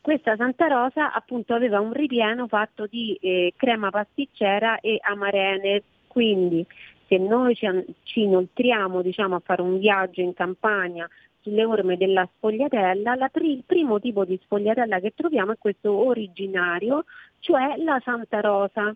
Questa 0.00 0.36
Santa 0.36 0.66
Rosa 0.68 1.12
appunto 1.12 1.54
aveva 1.54 1.80
un 1.80 1.92
ripieno 1.92 2.46
fatto 2.46 2.86
di 2.86 3.16
eh, 3.20 3.52
crema 3.56 3.90
pasticcera 3.90 4.80
e 4.80 4.98
amarene, 5.00 5.82
quindi 6.06 6.66
se 7.08 7.16
noi 7.18 7.54
ci, 7.54 7.66
ci 8.04 8.22
inoltriamo 8.22 9.02
diciamo, 9.02 9.36
a 9.36 9.42
fare 9.44 9.62
un 9.62 9.78
viaggio 9.78 10.20
in 10.20 10.34
campagna 10.34 11.08
sulle 11.40 11.64
orme 11.64 11.96
della 11.96 12.28
sfogliatella, 12.36 13.28
pri- 13.28 13.52
il 13.52 13.62
primo 13.64 14.00
tipo 14.00 14.24
di 14.24 14.38
sfogliatella 14.42 15.00
che 15.00 15.12
troviamo 15.14 15.52
è 15.52 15.58
questo 15.58 15.92
originario, 15.92 17.04
cioè 17.38 17.76
la 17.78 18.00
Santa 18.04 18.40
Rosa. 18.40 18.94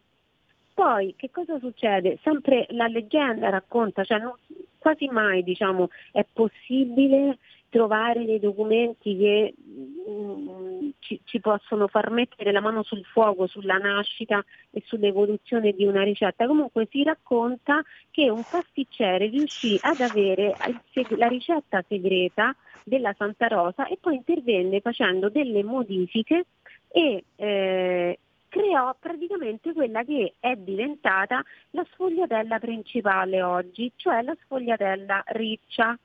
Poi 0.74 1.14
che 1.16 1.30
cosa 1.30 1.58
succede? 1.58 2.18
Sempre 2.22 2.66
la 2.70 2.86
leggenda 2.86 3.50
racconta, 3.50 4.04
cioè 4.04 4.18
non, 4.18 4.32
quasi 4.78 5.06
mai 5.08 5.42
diciamo, 5.42 5.90
è 6.10 6.24
possibile 6.30 7.38
trovare 7.72 8.26
dei 8.26 8.38
documenti 8.38 9.16
che 9.16 9.54
mh, 9.56 10.10
mm, 10.10 10.90
ci, 10.98 11.18
ci, 11.24 11.40
possono 11.40 11.88
far 11.88 12.10
mettere 12.10 12.52
la 12.52 12.60
mano 12.60 12.82
sul 12.82 13.02
fuoco 13.02 13.46
sulla 13.46 13.78
nascita 13.78 14.44
e 14.70 14.82
sull'evoluzione 14.84 15.72
di 15.72 15.86
una 15.86 16.02
ricetta. 16.02 16.46
Comunque 16.46 16.86
si 16.90 17.02
racconta 17.02 17.82
che 18.10 18.28
un 18.28 18.42
pasticcere 18.48 19.26
riuscì 19.28 19.78
ad 19.80 20.00
avere 20.00 20.54
la 21.16 21.28
ricetta 21.28 21.82
segreta 21.88 22.54
della 22.84 23.14
Santa 23.16 23.46
Rosa 23.46 23.86
e 23.86 23.96
poi 23.98 24.16
intervenne 24.16 24.80
facendo 24.80 25.30
delle 25.30 25.62
modifiche 25.62 26.44
e 26.88 27.24
eh, 27.36 28.18
creò 28.48 28.94
praticamente 29.00 29.72
quella 29.72 30.04
che 30.04 30.34
è 30.38 30.56
diventata 30.56 31.42
la 31.70 31.86
sfogliatella 31.92 32.58
principale 32.58 33.42
oggi, 33.42 33.90
cioè 33.96 34.20
la 34.20 34.36
sfogliatella 34.44 35.24
riccia. 35.28 35.98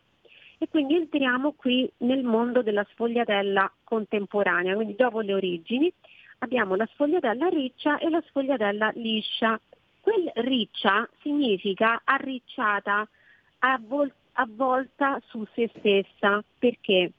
E 0.59 0.67
quindi 0.69 0.95
entriamo 0.95 1.53
qui 1.53 1.89
nel 1.97 2.23
mondo 2.23 2.63
della 2.63 2.85
sfogliatella 2.91 3.71
contemporanea, 3.83 4.73
quindi 4.73 4.95
dopo 4.95 5.19
le 5.19 5.33
origini 5.33 5.93
abbiamo 6.39 6.75
la 6.75 6.87
sfogliatella 6.93 7.47
riccia 7.47 7.97
e 7.99 8.09
la 8.09 8.21
sfogliatella 8.27 8.91
liscia. 8.95 9.59
Quel 10.01 10.31
riccia 10.35 11.07
significa 11.21 12.01
arricciata, 12.03 13.07
avvolta 13.59 15.21
su 15.27 15.45
se 15.53 15.69
stessa, 15.77 16.43
perché? 16.57 17.11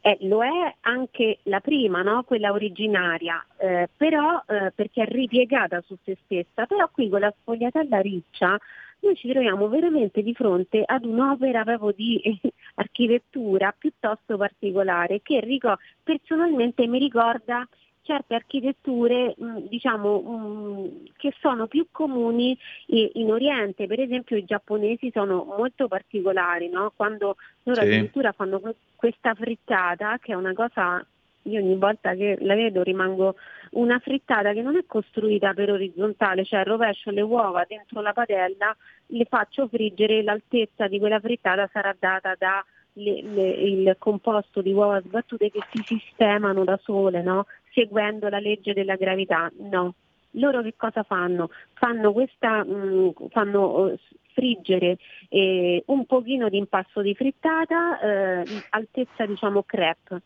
Eh, 0.00 0.18
lo 0.22 0.44
è 0.44 0.74
anche 0.82 1.38
la 1.44 1.60
prima, 1.60 2.02
no? 2.02 2.24
quella 2.24 2.52
originaria, 2.52 3.44
eh, 3.56 3.88
però 3.96 4.42
eh, 4.46 4.70
perché 4.74 5.02
è 5.02 5.06
ripiegata 5.06 5.80
su 5.80 5.96
se 6.04 6.18
stessa, 6.24 6.66
però 6.66 6.88
qui 6.92 7.08
con 7.08 7.20
la 7.20 7.34
sfogliatella 7.40 8.00
riccia 8.00 8.58
noi 9.04 9.16
ci 9.16 9.28
troviamo 9.28 9.68
veramente 9.68 10.22
di 10.22 10.34
fronte 10.34 10.82
ad 10.84 11.04
un'opera 11.04 11.62
proprio 11.62 11.92
di 11.92 12.40
architettura 12.76 13.74
piuttosto 13.76 14.36
particolare 14.36 15.20
che 15.22 15.40
ricordo, 15.40 15.80
personalmente 16.02 16.86
mi 16.86 16.98
ricorda 16.98 17.68
certe 18.04 18.34
architetture 18.34 19.34
mh, 19.36 19.68
diciamo, 19.68 20.20
mh, 20.20 21.12
che 21.16 21.34
sono 21.40 21.66
più 21.66 21.86
comuni 21.90 22.56
in 22.86 23.32
Oriente, 23.32 23.86
per 23.86 24.00
esempio 24.00 24.36
i 24.36 24.44
giapponesi 24.44 25.10
sono 25.12 25.44
molto 25.44 25.88
particolari, 25.88 26.68
no? 26.68 26.92
quando 26.94 27.36
loro 27.62 27.80
sì. 27.80 27.86
addirittura 27.86 28.32
fanno 28.32 28.60
questa 28.94 29.34
frittata 29.34 30.18
che 30.18 30.32
è 30.32 30.34
una 30.34 30.52
cosa 30.52 31.04
io 31.44 31.60
ogni 31.60 31.76
volta 31.76 32.14
che 32.14 32.36
la 32.40 32.54
vedo 32.54 32.82
rimango 32.82 33.36
una 33.72 33.98
frittata 33.98 34.52
che 34.52 34.62
non 34.62 34.76
è 34.76 34.84
costruita 34.86 35.52
per 35.52 35.70
orizzontale, 35.72 36.44
cioè 36.44 36.64
rovescio 36.64 37.10
le 37.10 37.22
uova 37.22 37.64
dentro 37.66 38.00
la 38.00 38.12
padella, 38.12 38.74
le 39.06 39.24
faccio 39.24 39.68
friggere, 39.68 40.22
l'altezza 40.22 40.86
di 40.86 40.98
quella 40.98 41.20
frittata 41.20 41.68
sarà 41.72 41.94
data 41.98 42.34
da 42.38 42.64
le, 42.94 43.22
le, 43.22 43.48
il 43.50 43.96
composto 43.98 44.62
di 44.62 44.72
uova 44.72 45.00
sbattute 45.00 45.50
che 45.50 45.60
si 45.72 45.82
sistemano 45.84 46.64
da 46.64 46.78
sole, 46.82 47.22
no? 47.22 47.46
seguendo 47.72 48.28
la 48.28 48.38
legge 48.38 48.72
della 48.72 48.96
gravità. 48.96 49.50
No. 49.58 49.94
Loro 50.36 50.62
che 50.62 50.74
cosa 50.76 51.02
fanno? 51.02 51.50
Fanno, 51.74 52.12
questa, 52.12 52.64
mh, 52.64 53.28
fanno 53.30 53.78
uh, 53.78 53.98
friggere 54.32 54.98
eh, 55.28 55.82
un 55.86 56.06
pochino 56.06 56.48
di 56.48 56.58
impasto 56.58 57.02
di 57.02 57.14
frittata, 57.14 58.00
eh, 58.00 58.44
altezza 58.70 59.26
diciamo 59.26 59.62
crepe. 59.62 60.22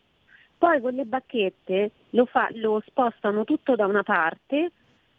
Poi 0.59 0.81
con 0.81 0.93
le 0.93 1.05
bacchette 1.05 1.91
lo, 2.11 2.25
fa, 2.25 2.49
lo 2.51 2.83
spostano 2.85 3.45
tutto 3.45 3.75
da 3.75 3.85
una 3.85 4.03
parte 4.03 4.71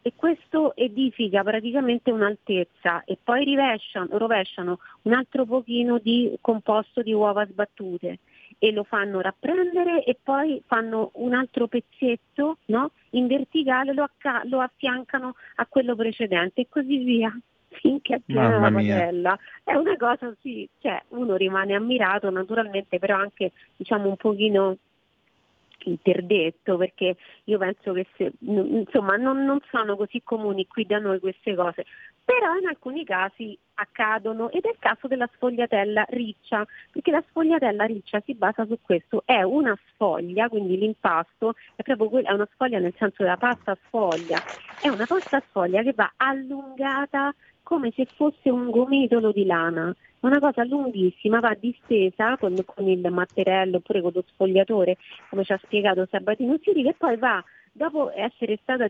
e 0.03 0.13
questo 0.15 0.77
edifica 0.77 1.43
praticamente 1.43 2.11
un'altezza 2.11 3.05
e 3.05 3.17
poi 3.23 3.47
rovesciano, 3.47 4.19
rovesciano 4.19 4.79
un 5.03 5.15
altro 5.15 5.47
pochino 5.47 5.99
di 5.99 6.37
composto 6.43 7.01
di 7.01 7.15
uova 7.15 7.47
sbattute 7.47 8.19
e 8.59 8.71
lo 8.71 8.85
fanno 8.85 9.23
rapprendere 9.23 10.05
e 10.05 10.19
poi 10.23 10.63
fanno 10.67 11.11
un 11.15 11.33
altro 11.33 11.69
pezzetto 11.69 12.59
no? 12.67 12.91
in 13.11 13.27
verticale, 13.27 13.95
lo, 13.95 14.03
acca- 14.03 14.43
lo, 14.45 14.61
affiancano 14.61 15.37
a 15.57 15.67
quello 15.67 15.97
precedente 15.97 16.61
e 16.61 16.67
così 16.69 16.99
via 16.99 17.35
finché 17.81 18.17
appiena 18.17 18.59
la 18.59 18.71
padella. 18.71 19.39
È 19.65 19.75
una 19.75 19.97
cosa 19.97 20.35
sì, 20.43 20.69
cioè 20.81 21.03
uno 21.09 21.37
rimane 21.37 21.75
ammirato 21.75 22.29
naturalmente, 22.29 22.99
però 22.99 23.17
anche 23.17 23.53
diciamo 23.77 24.09
un 24.09 24.17
pochino 24.17 24.77
interdetto 25.89 26.77
perché 26.77 27.17
io 27.45 27.59
penso 27.59 27.93
che 27.93 28.07
se, 28.17 28.33
insomma 28.41 29.17
non, 29.17 29.45
non, 29.45 29.61
sono 29.71 29.97
così 29.97 30.23
comuni 30.23 30.67
qui 30.67 30.85
da 30.85 30.99
noi 30.99 31.19
queste 31.21 31.55
cose, 31.55 31.87
però 32.25 32.57
in 32.57 32.67
alcuni 32.67 33.05
casi 33.05 33.57
accadono 33.75 34.51
ed 34.51 34.65
è 34.65 34.71
il 34.71 34.77
caso 34.79 35.07
della 35.07 35.29
sfogliatella 35.35 36.07
riccia, 36.11 36.67
perché 36.93 37.11
la 37.11 37.25
sfogliatella 37.29 37.85
riccia 37.85 38.21
si 38.25 38.35
basa 38.35 38.67
su 38.67 38.79
questo, 38.83 39.23
è 39.25 39.43
una 39.43 39.77
sfoglia, 39.89 40.49
quindi 40.49 40.79
l'impasto 40.79 41.55
è 41.77 41.83
proprio 41.83 42.23
è 42.23 42.33
una 42.33 42.49
sfoglia 42.53 42.79
nel 42.79 42.95
senso 42.99 43.23
della 43.23 43.37
pasta 43.37 43.77
sfoglia, 43.87 44.39
è 44.83 44.89
una 44.89 45.07
pasta 45.07 45.43
sfoglia 45.49 45.83
che 45.83 45.93
va 45.93 46.13
allungata 46.17 47.35
come 47.63 47.93
se 47.95 48.07
fosse 48.17 48.51
un 48.51 48.71
gomitolo 48.71 49.33
di 49.33 49.45
lana 49.45 49.95
una 50.21 50.39
cosa 50.39 50.65
lunghissima, 50.65 51.41
va 51.41 51.57
distesa 51.59 52.37
con, 52.37 52.55
con 52.65 52.89
il 52.89 53.07
matterello 53.11 53.79
oppure 53.79 54.01
con 54.01 54.13
lo 54.15 54.25
sfogliatore, 54.27 54.97
come 55.29 55.45
ci 55.45 55.53
ha 55.53 55.61
spiegato 55.63 56.07
Sabatino 56.11 56.59
Siri, 56.63 56.83
che 56.83 56.95
poi 56.97 57.17
va 57.17 57.43
dopo 57.73 58.11
essere 58.15 58.59
stata 58.63 58.89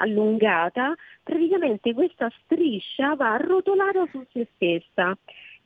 allungata, 0.00 0.94
praticamente 1.22 1.92
questa 1.92 2.30
striscia 2.42 3.14
va 3.14 3.34
arrotolata 3.34 4.06
su 4.10 4.24
se 4.32 4.48
stessa. 4.54 5.16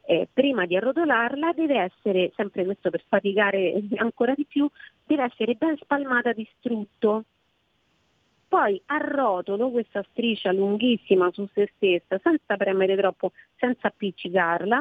Eh, 0.08 0.28
prima 0.32 0.66
di 0.66 0.76
arrotolarla 0.76 1.52
deve 1.52 1.80
essere, 1.80 2.30
sempre 2.36 2.64
questo 2.64 2.90
per 2.90 3.02
faticare 3.08 3.82
ancora 3.96 4.34
di 4.34 4.44
più, 4.44 4.68
deve 5.04 5.24
essere 5.24 5.54
ben 5.54 5.76
spalmata 5.78 6.32
di 6.32 6.48
strutto. 6.58 7.24
Poi 8.48 8.80
arrotolo 8.86 9.70
questa 9.70 10.04
striscia 10.10 10.52
lunghissima 10.52 11.28
su 11.32 11.48
se 11.52 11.72
stessa 11.74 12.20
senza 12.22 12.56
premere 12.56 12.96
troppo, 12.96 13.32
senza 13.56 13.88
appiccicarla, 13.88 14.80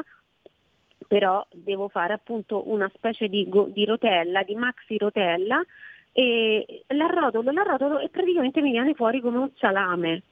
però 1.06 1.46
devo 1.52 1.88
fare 1.88 2.12
appunto 2.12 2.70
una 2.70 2.90
specie 2.94 3.28
di, 3.28 3.48
di 3.68 3.84
rotella, 3.84 4.42
di 4.42 4.54
maxi 4.54 4.96
rotella 4.98 5.62
e 6.12 6.84
l'arrotolo, 6.88 7.50
l'arrotolo 7.50 7.98
e 7.98 8.08
praticamente 8.08 8.60
mi 8.60 8.70
viene 8.70 8.94
fuori 8.94 9.20
come 9.20 9.38
un 9.38 9.50
salame. 9.56 10.22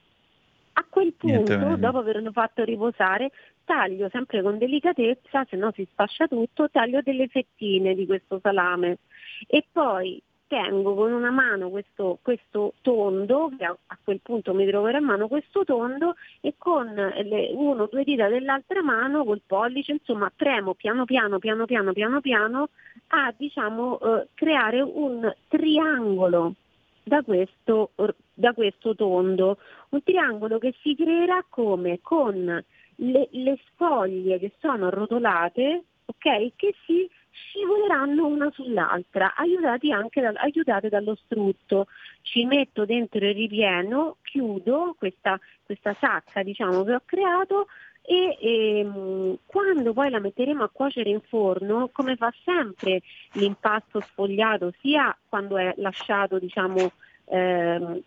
A 0.76 0.84
quel 0.88 1.12
punto, 1.12 1.76
dopo 1.76 1.98
averlo 1.98 2.32
fatto 2.32 2.64
riposare, 2.64 3.30
taglio 3.64 4.08
sempre 4.10 4.42
con 4.42 4.58
delicatezza, 4.58 5.46
se 5.48 5.56
no 5.56 5.70
si 5.72 5.86
sfascia 5.90 6.26
tutto, 6.26 6.68
taglio 6.70 7.00
delle 7.00 7.28
fettine 7.28 7.94
di 7.94 8.06
questo 8.06 8.40
salame 8.42 8.98
e 9.46 9.64
poi 9.70 10.20
tengo 10.54 10.94
con 10.94 11.12
una 11.12 11.32
mano 11.32 11.68
questo, 11.68 12.18
questo 12.22 12.74
tondo, 12.80 13.50
che 13.58 13.64
a, 13.64 13.76
quel 14.04 14.20
punto 14.22 14.54
mi 14.54 14.64
troverò 14.64 14.98
in 14.98 15.04
mano 15.04 15.26
questo 15.26 15.64
tondo 15.64 16.14
e 16.40 16.54
con 16.56 16.86
le, 16.94 17.50
uno 17.52 17.82
o 17.82 17.88
due 17.90 18.04
dita 18.04 18.28
dell'altra 18.28 18.80
mano, 18.80 19.24
col 19.24 19.40
pollice, 19.44 19.92
insomma 19.92 20.30
premo 20.34 20.74
piano 20.74 21.04
piano, 21.04 21.38
piano 21.38 21.64
piano, 21.64 21.92
piano 21.92 22.20
piano 22.20 22.68
a 23.08 23.34
diciamo, 23.36 23.98
eh, 23.98 24.28
creare 24.34 24.80
un 24.80 25.28
triangolo 25.48 26.54
da 27.02 27.22
questo, 27.22 27.90
da 28.32 28.52
questo 28.52 28.94
tondo, 28.94 29.58
un 29.88 30.02
triangolo 30.04 30.58
che 30.58 30.72
si 30.82 30.94
creerà 30.94 31.44
come? 31.48 31.98
Con 32.00 32.64
le, 32.96 33.28
le 33.28 33.58
sfoglie 33.66 34.38
che 34.38 34.52
sono 34.60 34.86
arrotolate, 34.86 35.82
ok? 36.04 36.52
Che 36.54 36.74
si 36.86 37.10
scivoleranno 37.34 38.26
una 38.26 38.50
sull'altra, 38.52 39.34
aiutati 39.34 39.90
anche 39.92 40.20
da, 40.20 40.32
aiutate 40.36 40.88
dallo 40.88 41.16
strutto. 41.24 41.88
Ci 42.22 42.44
metto 42.44 42.84
dentro 42.84 43.24
il 43.26 43.34
ripieno, 43.34 44.16
chiudo 44.22 44.94
questa, 44.96 45.38
questa 45.64 45.94
sacca 45.98 46.42
diciamo, 46.42 46.84
che 46.84 46.94
ho 46.94 47.02
creato 47.04 47.66
e 48.06 48.36
ehm, 48.38 49.38
quando 49.46 49.92
poi 49.92 50.10
la 50.10 50.20
metteremo 50.20 50.62
a 50.62 50.68
cuocere 50.70 51.08
in 51.10 51.20
forno, 51.22 51.88
come 51.90 52.16
fa 52.16 52.32
sempre 52.44 53.00
l'impasto 53.32 54.00
sfogliato, 54.00 54.72
sia 54.80 55.16
quando 55.28 55.56
è 55.56 55.72
lasciato 55.78 56.38
diciamo, 56.38 56.92
ehm, 57.24 58.00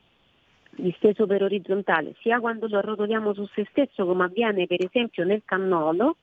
disteso 0.72 1.26
per 1.26 1.44
orizzontale, 1.44 2.16
sia 2.22 2.40
quando 2.40 2.68
lo 2.68 2.78
arrotoliamo 2.78 3.34
su 3.34 3.46
se 3.48 3.66
stesso, 3.72 4.06
come 4.06 4.26
avviene 4.26 4.68
per 4.68 4.84
esempio 4.84 5.26
nel 5.26 5.42
cannolo, 5.44 6.18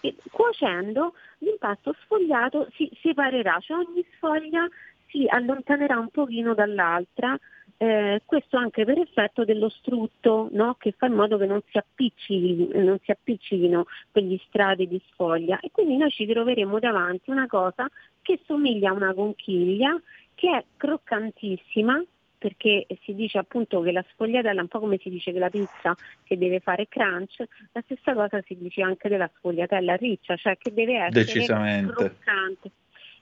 e 0.00 0.14
cuocendo 0.30 1.14
l'impasto 1.38 1.94
sfogliato 2.02 2.68
si 2.74 2.90
separerà, 3.00 3.58
cioè 3.60 3.78
ogni 3.78 4.04
sfoglia 4.16 4.66
si 5.08 5.26
allontanerà 5.28 5.98
un 5.98 6.08
pochino 6.08 6.54
dall'altra, 6.54 7.38
eh, 7.78 8.22
questo 8.24 8.56
anche 8.56 8.84
per 8.84 8.98
effetto 8.98 9.44
dello 9.44 9.68
strutto 9.68 10.48
no? 10.52 10.76
che 10.78 10.94
fa 10.96 11.06
in 11.06 11.14
modo 11.14 11.36
che 11.36 11.46
non 11.46 11.60
si, 11.66 12.70
non 12.72 12.98
si 13.02 13.10
appiccichino 13.10 13.86
quegli 14.10 14.40
strati 14.48 14.86
di 14.86 15.00
sfoglia 15.10 15.60
e 15.60 15.70
quindi 15.70 15.96
noi 15.96 16.10
ci 16.10 16.26
troveremo 16.26 16.78
davanti 16.78 17.30
una 17.30 17.46
cosa 17.46 17.88
che 18.22 18.40
somiglia 18.46 18.90
a 18.90 18.94
una 18.94 19.12
conchiglia 19.12 20.00
che 20.34 20.50
è 20.50 20.64
croccantissima 20.76 22.02
perché 22.38 22.86
si 23.02 23.14
dice 23.14 23.38
appunto 23.38 23.80
che 23.80 23.92
la 23.92 24.04
sfogliatella, 24.12 24.60
un 24.60 24.68
po' 24.68 24.80
come 24.80 24.98
si 24.98 25.10
dice 25.10 25.32
che 25.32 25.38
la 25.38 25.50
pizza 25.50 25.96
che 26.24 26.36
deve 26.36 26.60
fare 26.60 26.88
crunch, 26.88 27.44
la 27.72 27.82
stessa 27.84 28.14
cosa 28.14 28.42
si 28.46 28.56
dice 28.56 28.82
anche 28.82 29.08
della 29.08 29.30
sfogliatella 29.36 29.94
riccia, 29.96 30.36
cioè 30.36 30.56
che 30.56 30.72
deve 30.72 30.98
essere 30.98 31.44
croccante. 31.86 32.70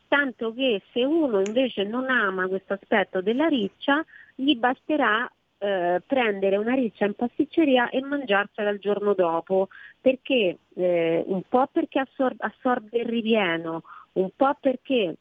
tanto 0.09 0.53
che 0.53 0.83
se 0.93 1.05
uno 1.05 1.41
invece 1.41 1.85
non 1.85 2.09
ama 2.11 2.49
questo 2.49 2.75
aspetto 2.75 3.21
della 3.21 3.47
riccia, 3.47 4.05
gli 4.35 4.57
basterà 4.57 5.31
eh, 5.59 6.03
prendere 6.05 6.57
una 6.57 6.75
riccia 6.75 7.05
in 7.05 7.15
pasticceria 7.15 7.89
e 7.91 8.01
mangiarsela 8.01 8.71
il 8.71 8.79
giorno 8.81 9.15
dopo, 9.15 9.69
perché 10.01 10.59
eh, 10.75 11.25
un 11.27 11.43
po' 11.49 11.69
perché 11.71 12.01
assor- 12.01 12.35
assorbe 12.39 12.99
il 12.99 13.07
ripieno, 13.07 13.83
un 14.13 14.31
po' 14.37 14.57
perché 14.61 15.17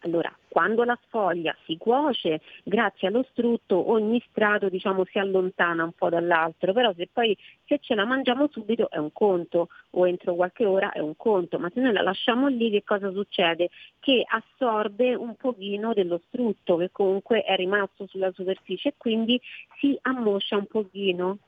allora, 0.00 0.34
quando 0.50 0.82
la 0.82 0.98
sfoglia 1.04 1.56
si 1.64 1.76
cuoce, 1.76 2.40
grazie 2.64 3.06
allo 3.06 3.24
strutto 3.30 3.90
ogni 3.90 4.20
strato 4.28 4.68
diciamo, 4.68 5.04
si 5.04 5.18
allontana 5.18 5.84
un 5.84 5.92
po' 5.92 6.08
dall'altro, 6.08 6.72
però 6.72 6.92
se 6.94 7.08
poi 7.10 7.36
se 7.64 7.78
ce 7.78 7.94
la 7.94 8.04
mangiamo 8.04 8.48
subito 8.50 8.90
è 8.90 8.98
un 8.98 9.12
conto 9.12 9.68
o 9.90 10.08
entro 10.08 10.34
qualche 10.34 10.66
ora 10.66 10.90
è 10.90 10.98
un 10.98 11.16
conto, 11.16 11.60
ma 11.60 11.70
se 11.72 11.80
noi 11.80 11.92
la 11.92 12.02
lasciamo 12.02 12.48
lì 12.48 12.68
che 12.70 12.82
cosa 12.82 13.12
succede? 13.12 13.70
Che 14.00 14.24
assorbe 14.26 15.14
un 15.14 15.36
pochino 15.36 15.94
dello 15.94 16.20
strutto 16.26 16.76
che 16.78 16.90
comunque 16.90 17.42
è 17.42 17.54
rimasto 17.54 18.08
sulla 18.08 18.32
superficie 18.32 18.88
e 18.88 18.94
quindi 18.96 19.40
si 19.78 19.96
ammoscia 20.02 20.56
un 20.56 20.66
pochino 20.66 21.38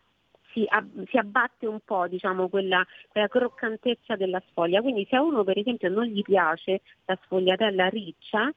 si, 0.53 0.65
ab- 0.69 1.09
si 1.09 1.17
abbatte 1.17 1.67
un 1.67 1.81
po' 1.85 2.07
diciamo, 2.07 2.49
quella, 2.49 2.87
quella, 3.09 3.27
croccantezza 3.27 4.17
della 4.17 4.43
sfoglia. 4.51 4.81
Quindi 4.81 5.07
se 5.09 5.17
a 5.17 5.23
uno 5.23 5.43
per 5.45 5.59
esempio 5.59 5.89
non 5.89 6.05
gli 6.05 6.23
piace 6.23 6.83
la 7.07 7.19
sfogliatella 7.23 7.89
riccia, 7.89 8.53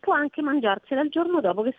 può 0.00 0.14
anche 0.14 0.42
mangiarsela 0.42 1.02
il 1.02 1.10
giorno 1.10 1.40
dopo 1.40 1.62
che 1.62 1.74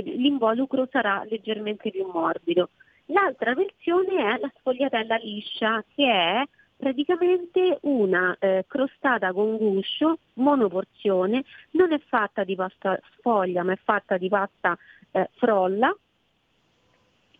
l'involucro 0.00 0.88
sarà 0.90 1.24
leggermente 1.28 1.90
più 1.90 2.06
morbido. 2.06 2.70
L'altra 3.06 3.54
versione 3.54 4.34
è 4.34 4.38
la 4.38 4.50
sfogliatella 4.58 5.16
liscia, 5.16 5.84
che 5.94 6.10
è 6.10 6.44
praticamente 6.76 7.78
una 7.82 8.36
eh, 8.38 8.64
crostata 8.66 9.32
con 9.32 9.56
guscio, 9.56 10.18
monoporzione, 10.34 11.44
non 11.70 11.92
è 11.92 11.98
fatta 11.98 12.44
di 12.44 12.54
pasta 12.54 13.00
sfoglia 13.16 13.62
ma 13.62 13.72
è 13.72 13.78
fatta 13.82 14.18
di 14.18 14.28
pasta 14.28 14.76
eh, 15.12 15.30
frolla, 15.34 15.96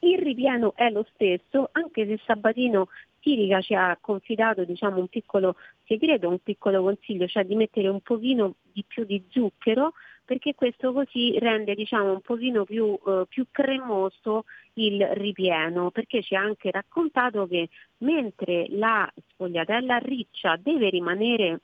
il 0.01 0.19
ripieno 0.19 0.73
è 0.75 0.91
lo 0.91 1.07
stesso, 1.13 1.69
anche 1.73 2.07
se 2.07 2.21
Sabatino 2.25 2.89
Sirica 3.27 3.61
ci 3.61 3.75
ha 3.75 3.99
confidato 4.01 4.65
diciamo, 4.65 5.01
un 5.01 5.09
piccolo 5.09 5.57
segreto, 5.85 6.29
un 6.29 6.39
piccolo 6.39 6.81
consiglio, 6.81 7.27
cioè 7.27 7.45
di 7.45 7.57
mettere 7.57 7.89
un 7.89 8.01
pochino 8.01 8.55
di 8.73 8.85
più 8.87 9.05
di 9.05 9.21
zucchero 9.31 9.95
perché 10.25 10.55
questo 10.55 10.93
così 10.93 11.37
rende 11.39 11.75
diciamo, 11.75 12.13
un 12.13 12.21
pochino 12.21 12.65
più, 12.65 12.97
eh, 13.07 13.25
più 13.29 13.47
cremoso 13.51 14.45
il 14.75 15.05
ripieno, 15.15 15.91
perché 15.91 16.23
ci 16.23 16.37
ha 16.37 16.41
anche 16.41 16.71
raccontato 16.71 17.49
che 17.49 17.69
mentre 17.99 18.67
la 18.71 19.13
sfogliatella 19.31 19.99
riccia 19.99 20.57
deve 20.57 20.91
rimanere 20.91 21.61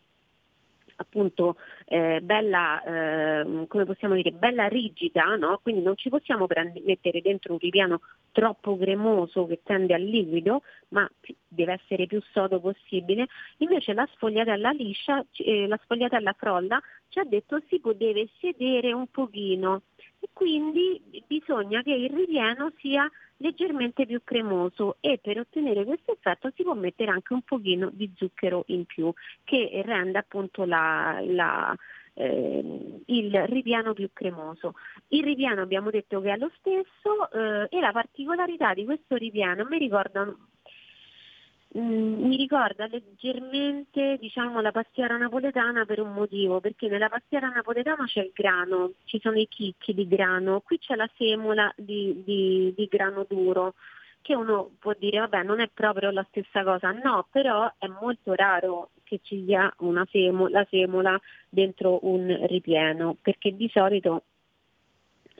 appunto 0.97 1.57
eh, 1.87 2.21
bella, 2.23 2.83
eh, 2.83 3.67
come 3.67 3.85
possiamo 3.85 4.15
dire, 4.15 4.33
bella 4.33 4.67
rigida, 4.67 5.37
no? 5.37 5.61
quindi 5.63 5.83
non 5.83 5.97
ci 5.97 6.09
possiamo 6.09 6.47
prend- 6.47 6.83
mettere 6.85 7.21
dentro 7.21 7.53
un 7.53 7.59
ripiano 7.59 8.01
troppo 8.33 8.77
cremoso 8.77 9.47
che 9.47 9.61
tende 9.63 9.95
al 9.95 10.03
liquido, 10.03 10.63
ma 10.89 11.09
deve 11.47 11.75
essere 11.75 12.07
più 12.07 12.21
sodo 12.33 12.61
possibile. 12.61 13.27
Invece 13.59 13.93
la 13.93 14.09
sfogliatella 14.15 14.71
liscia, 14.71 15.25
eh, 15.39 15.67
la 15.67 15.79
sfogliatella 15.83 16.33
frolla 16.33 16.81
ci 17.09 17.19
ha 17.19 17.25
detto 17.25 17.61
si 17.69 17.81
deve 17.97 18.29
sedere 18.41 18.93
un 18.93 19.07
pochino 19.09 19.83
e 20.23 20.29
quindi 20.33 21.03
bisogna 21.27 21.83
che 21.83 21.93
il 21.93 22.11
ripieno 22.11 22.73
sia 22.79 23.11
leggermente 23.39 24.07
più 24.07 24.21
cremoso 24.23 24.99
e 25.01 25.19
per 25.21 25.41
ottenere 25.41 25.85
questo 25.85 26.13
effetto 26.13 26.53
si 26.55 26.63
può 26.63 26.75
mettere 26.75 27.11
anche 27.11 27.33
un 27.33 27.43
pochino 27.43 27.91
di 27.93 28.09
zucchero 28.15 28.63
in 28.69 28.85
più 28.87 29.13
che 29.43 29.83
rende 29.85 30.19
appunto 30.19 30.65
la, 30.65 31.21
la, 31.27 31.77
eh, 32.15 33.03
il 33.07 33.47
ripiano 33.49 33.95
più 33.95 34.11
cremoso. 34.13 34.75
Il 35.09 35.25
ripiano 35.25 35.61
abbiamo 35.61 35.91
detto 35.91 36.21
che 36.21 36.33
è 36.33 36.37
lo 36.37 36.53
stesso 36.59 37.29
eh, 37.33 37.67
e 37.69 37.81
la 37.81 37.91
particolarità 37.91 38.75
di 38.75 38.85
questo 38.85 39.17
ripiano 39.17 39.65
mi 39.65 39.79
ricorda 39.79 40.33
Mm, 41.79 42.25
mi 42.27 42.37
ricorda 42.37 42.87
leggermente 42.87 44.19
diciamo, 44.21 44.61
la 44.61 44.73
pastiera 44.73 45.17
napoletana 45.17 45.87
per 45.87 46.01
un 46.01 46.13
motivo, 46.13 46.61
perché 46.61 46.87
nella 46.89 47.09
pastiera 47.09 47.49
napoletana 47.49 48.05
c'è 48.05 48.21
il 48.21 48.33
grano, 48.35 48.93
ci 49.05 49.19
sono 49.21 49.39
i 49.39 49.49
chicchi 49.49 49.95
di 49.95 50.07
grano, 50.07 50.61
qui 50.61 50.79
c'è 50.79 50.95
la 50.97 51.09
semola 51.17 51.73
di, 51.75 52.23
di, 52.25 52.75
di 52.77 52.87
grano 52.91 53.25
duro, 53.27 53.75
che 54.21 54.35
uno 54.35 54.71
può 54.79 54.95
dire 54.99 55.19
vabbè 55.21 55.43
non 55.45 55.61
è 55.61 55.71
proprio 55.73 56.11
la 56.11 56.25
stessa 56.29 56.63
cosa, 56.63 56.93
no, 56.93 57.27
però 57.31 57.73
è 57.79 57.87
molto 57.87 58.35
raro 58.35 58.91
che 59.03 59.21
ci 59.23 59.43
sia 59.47 59.73
una 59.79 60.07
semo, 60.11 60.49
la 60.49 60.67
semola 60.69 61.19
dentro 61.49 62.01
un 62.03 62.47
ripieno, 62.49 63.17
perché 63.21 63.57
di 63.57 63.71
solito 63.73 64.25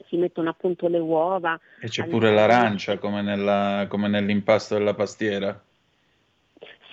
si 0.07 0.17
mettono 0.17 0.49
appunto 0.49 0.87
le 0.87 0.99
uova. 0.99 1.59
E 1.79 1.87
c'è 1.89 2.07
pure 2.07 2.33
l'arancia 2.33 2.97
come, 2.97 3.21
nella, 3.21 3.85
come 3.87 4.07
nell'impasto 4.07 4.75
della 4.75 4.95
pastiera. 4.95 5.59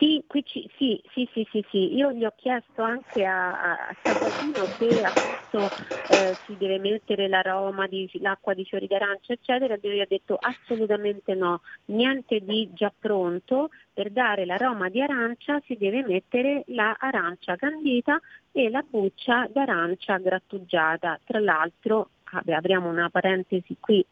Sì, 0.01 0.25
ci, 0.45 0.67
sì, 0.79 0.99
sì, 1.13 1.29
sì, 1.31 1.47
sì, 1.51 1.63
sì, 1.69 1.95
io 1.95 2.11
gli 2.13 2.25
ho 2.25 2.33
chiesto 2.35 2.81
anche 2.81 3.23
a, 3.27 3.89
a 3.89 3.97
Sabatino 4.03 4.67
se 4.79 5.03
appunto 5.03 5.73
eh, 6.07 6.39
si 6.45 6.57
deve 6.57 6.79
mettere 6.79 7.29
l'aroma 7.29 7.87
di, 7.87 8.09
l'acqua 8.15 8.55
di 8.55 8.65
fiori 8.65 8.87
d'arancia, 8.87 9.35
eccetera, 9.35 9.75
e 9.75 9.81
lui 9.83 10.01
ha 10.01 10.07
detto 10.09 10.39
assolutamente 10.41 11.35
no, 11.35 11.61
niente 11.87 12.41
di 12.41 12.71
già 12.73 12.91
pronto, 12.99 13.69
per 13.93 14.11
dare 14.11 14.47
l'aroma 14.47 14.89
di 14.89 15.03
arancia 15.03 15.61
si 15.67 15.77
deve 15.77 16.03
mettere 16.03 16.65
l'arancia 16.69 17.57
candita 17.57 18.19
e 18.53 18.71
la 18.71 18.83
buccia 18.89 19.47
d'arancia 19.53 20.17
grattugiata. 20.17 21.21
Tra 21.25 21.41
l'altro, 21.41 22.09
vabbè, 22.33 22.53
apriamo 22.53 22.89
una 22.89 23.11
parentesi 23.11 23.77
qui 23.79 24.03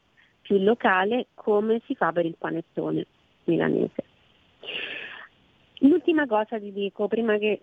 più 0.42 0.58
locale, 0.58 1.28
come 1.32 1.80
si 1.86 1.94
fa 1.94 2.12
per 2.12 2.26
il 2.26 2.36
panettone 2.36 3.06
milanese. 3.44 4.04
L'ultima 5.80 6.26
cosa 6.26 6.58
ti 6.58 6.72
dico, 6.72 7.08
prima 7.08 7.36
che 7.38 7.60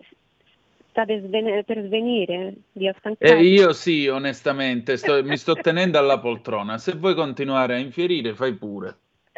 state 0.96 1.22
sven- 1.26 1.62
per 1.64 1.84
svenire, 1.84 2.54
vi 2.72 2.88
ho 2.88 2.94
stancato. 2.98 3.34
Eh, 3.34 3.42
io 3.42 3.74
sì, 3.74 4.08
onestamente, 4.08 4.96
sto, 4.96 5.22
mi 5.22 5.36
sto 5.36 5.54
tenendo 5.54 5.98
alla 5.98 6.18
poltrona. 6.18 6.78
Se 6.78 6.92
vuoi 6.92 7.14
continuare 7.14 7.74
a 7.74 7.78
infierire, 7.78 8.34
fai 8.34 8.54
pure. 8.54 8.96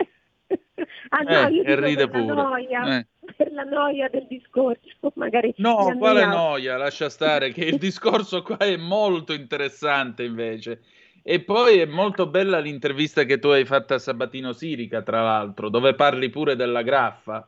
ah, 1.08 1.22
no, 1.22 1.48
eh, 1.48 1.62
e 1.64 1.80
ride 1.80 2.08
pure. 2.08 2.34
Noia, 2.34 2.98
eh. 2.98 3.06
Per 3.36 3.52
la 3.52 3.64
noia 3.64 4.08
del 4.08 4.26
discorso, 4.28 5.10
magari. 5.16 5.52
No, 5.56 5.96
quale 5.98 6.24
noia? 6.24 6.76
Lascia 6.76 7.08
stare, 7.08 7.50
che 7.50 7.64
il 7.64 7.78
discorso 7.78 8.42
qua 8.42 8.58
è 8.58 8.76
molto 8.76 9.32
interessante 9.32 10.22
invece. 10.22 10.82
E 11.24 11.40
poi 11.40 11.80
è 11.80 11.84
molto 11.84 12.28
bella 12.28 12.60
l'intervista 12.60 13.24
che 13.24 13.40
tu 13.40 13.48
hai 13.48 13.64
fatto 13.64 13.94
a 13.94 13.98
Sabatino 13.98 14.52
Sirica, 14.52 15.02
tra 15.02 15.22
l'altro, 15.22 15.68
dove 15.68 15.94
parli 15.94 16.30
pure 16.30 16.54
della 16.54 16.82
graffa. 16.82 17.46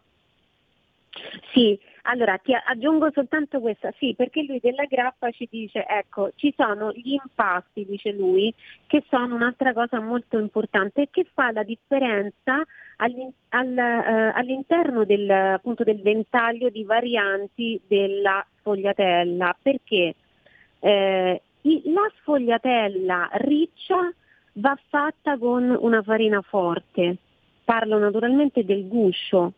Sì, 1.53 1.79
allora 2.03 2.39
ti 2.39 2.53
aggiungo 2.55 3.11
soltanto 3.13 3.61
questa, 3.61 3.93
sì, 3.99 4.15
perché 4.17 4.43
lui 4.43 4.59
della 4.61 4.85
grappa 4.85 5.31
ci 5.31 5.47
dice, 5.51 5.85
ecco, 5.87 6.31
ci 6.37 6.53
sono 6.57 6.93
gli 6.93 7.13
impasti, 7.13 7.85
dice 7.85 8.13
lui, 8.13 8.55
che 8.87 9.05
sono 9.09 9.35
un'altra 9.35 9.73
cosa 9.73 10.01
molto 10.01 10.39
importante 10.39 11.03
e 11.03 11.09
che 11.11 11.27
fa 11.33 11.51
la 11.53 11.63
differenza 11.63 12.57
uh, 12.61 13.35
all'interno 14.33 15.05
del, 15.05 15.31
appunto, 15.31 15.85
del 15.85 16.01
ventaglio 16.01 16.71
di 16.71 16.85
varianti 16.85 17.81
della 17.87 18.45
sfogliatella, 18.59 19.57
perché 19.61 20.15
eh, 20.81 21.43
la 21.63 22.13
sfogliatella 22.21 23.29
riccia 23.35 24.13
va 24.55 24.79
fatta 24.89 25.37
con 25.39 25.77
una 25.81 26.03
farina 26.03 26.41
forte, 26.41 27.17
parlo 27.65 27.99
naturalmente 27.99 28.65
del 28.65 28.89
guscio, 28.89 29.53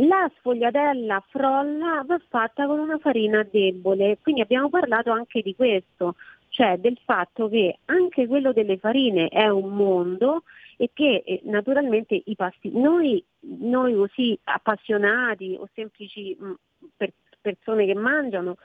la 0.00 0.30
sfogliatella 0.38 1.24
frolla 1.28 2.04
va 2.06 2.20
fatta 2.28 2.66
con 2.66 2.78
una 2.78 2.98
farina 2.98 3.42
debole, 3.42 4.18
quindi 4.22 4.40
abbiamo 4.40 4.68
parlato 4.68 5.10
anche 5.10 5.40
di 5.42 5.54
questo, 5.54 6.14
cioè 6.48 6.78
del 6.78 6.98
fatto 7.04 7.48
che 7.48 7.78
anche 7.86 8.26
quello 8.26 8.52
delle 8.52 8.78
farine 8.78 9.28
è 9.28 9.48
un 9.48 9.74
mondo 9.74 10.44
e 10.76 10.90
che 10.92 11.22
eh, 11.26 11.40
naturalmente 11.44 12.20
i 12.24 12.36
pasti, 12.36 12.70
noi, 12.72 13.22
noi 13.40 13.94
così 13.94 14.38
appassionati 14.44 15.56
o 15.58 15.68
semplici 15.74 16.36
mh, 16.38 16.52
per, 16.96 17.12
persone 17.40 17.86
che 17.86 17.94
mangiano, 17.94 18.56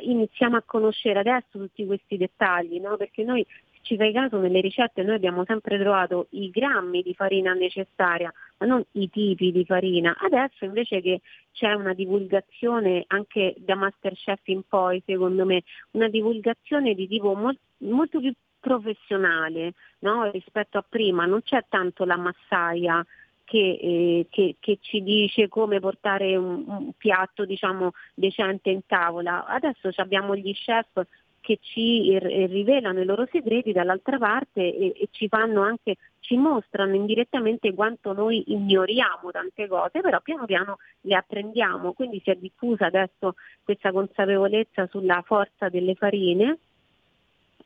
iniziamo 0.00 0.56
a 0.56 0.62
conoscere 0.64 1.20
adesso 1.20 1.58
tutti 1.58 1.86
questi 1.86 2.16
dettagli, 2.16 2.80
no? 2.80 2.96
perché 2.96 3.22
noi 3.22 3.46
ci 3.90 3.96
fai 3.96 4.12
caso 4.12 4.38
nelle 4.38 4.60
ricette 4.60 5.02
noi 5.02 5.16
abbiamo 5.16 5.44
sempre 5.44 5.76
trovato 5.76 6.28
i 6.30 6.48
grammi 6.50 7.02
di 7.02 7.12
farina 7.12 7.54
necessaria, 7.54 8.32
ma 8.58 8.66
non 8.66 8.84
i 8.92 9.10
tipi 9.10 9.50
di 9.50 9.64
farina. 9.64 10.16
Adesso 10.16 10.64
invece 10.64 11.00
che 11.00 11.22
c'è 11.50 11.72
una 11.72 11.92
divulgazione 11.92 13.02
anche 13.08 13.56
da 13.58 13.74
Masterchef 13.74 14.46
in 14.46 14.62
poi, 14.68 15.02
secondo 15.04 15.44
me, 15.44 15.64
una 15.92 16.06
divulgazione 16.06 16.94
di 16.94 17.08
tipo 17.08 17.34
mol- 17.34 17.58
molto 17.78 18.20
più 18.20 18.32
professionale 18.60 19.72
no? 20.00 20.30
rispetto 20.30 20.78
a 20.78 20.84
prima, 20.88 21.26
non 21.26 21.42
c'è 21.42 21.64
tanto 21.68 22.04
la 22.04 22.16
massaia 22.16 23.04
che, 23.42 23.58
eh, 23.58 24.26
che, 24.30 24.54
che, 24.60 24.78
ci 24.80 25.02
dice 25.02 25.48
come 25.48 25.80
portare 25.80 26.36
un, 26.36 26.62
un 26.68 26.92
piatto 26.96 27.44
diciamo, 27.44 27.90
decente 28.14 28.70
in 28.70 28.86
tavola. 28.86 29.46
Adesso 29.46 29.90
abbiamo 29.96 30.36
gli 30.36 30.54
chef 30.54 31.04
che 31.40 31.58
ci 31.60 32.16
rivelano 32.18 33.00
i 33.00 33.04
loro 33.04 33.26
segreti 33.30 33.72
dall'altra 33.72 34.18
parte 34.18 34.60
e, 34.60 34.92
e, 34.96 35.08
ci 35.10 35.28
fanno 35.28 35.62
anche, 35.62 35.96
ci 36.20 36.36
mostrano 36.36 36.94
indirettamente 36.94 37.72
quanto 37.74 38.12
noi 38.12 38.52
ignoriamo 38.52 39.30
tante 39.30 39.66
cose, 39.66 40.00
però 40.00 40.20
piano 40.20 40.44
piano 40.44 40.78
le 41.02 41.14
apprendiamo, 41.14 41.92
quindi 41.92 42.20
si 42.22 42.30
è 42.30 42.34
diffusa 42.34 42.86
adesso 42.86 43.34
questa 43.62 43.90
consapevolezza 43.90 44.86
sulla 44.86 45.22
forza 45.24 45.68
delle 45.68 45.94
farine 45.94 46.58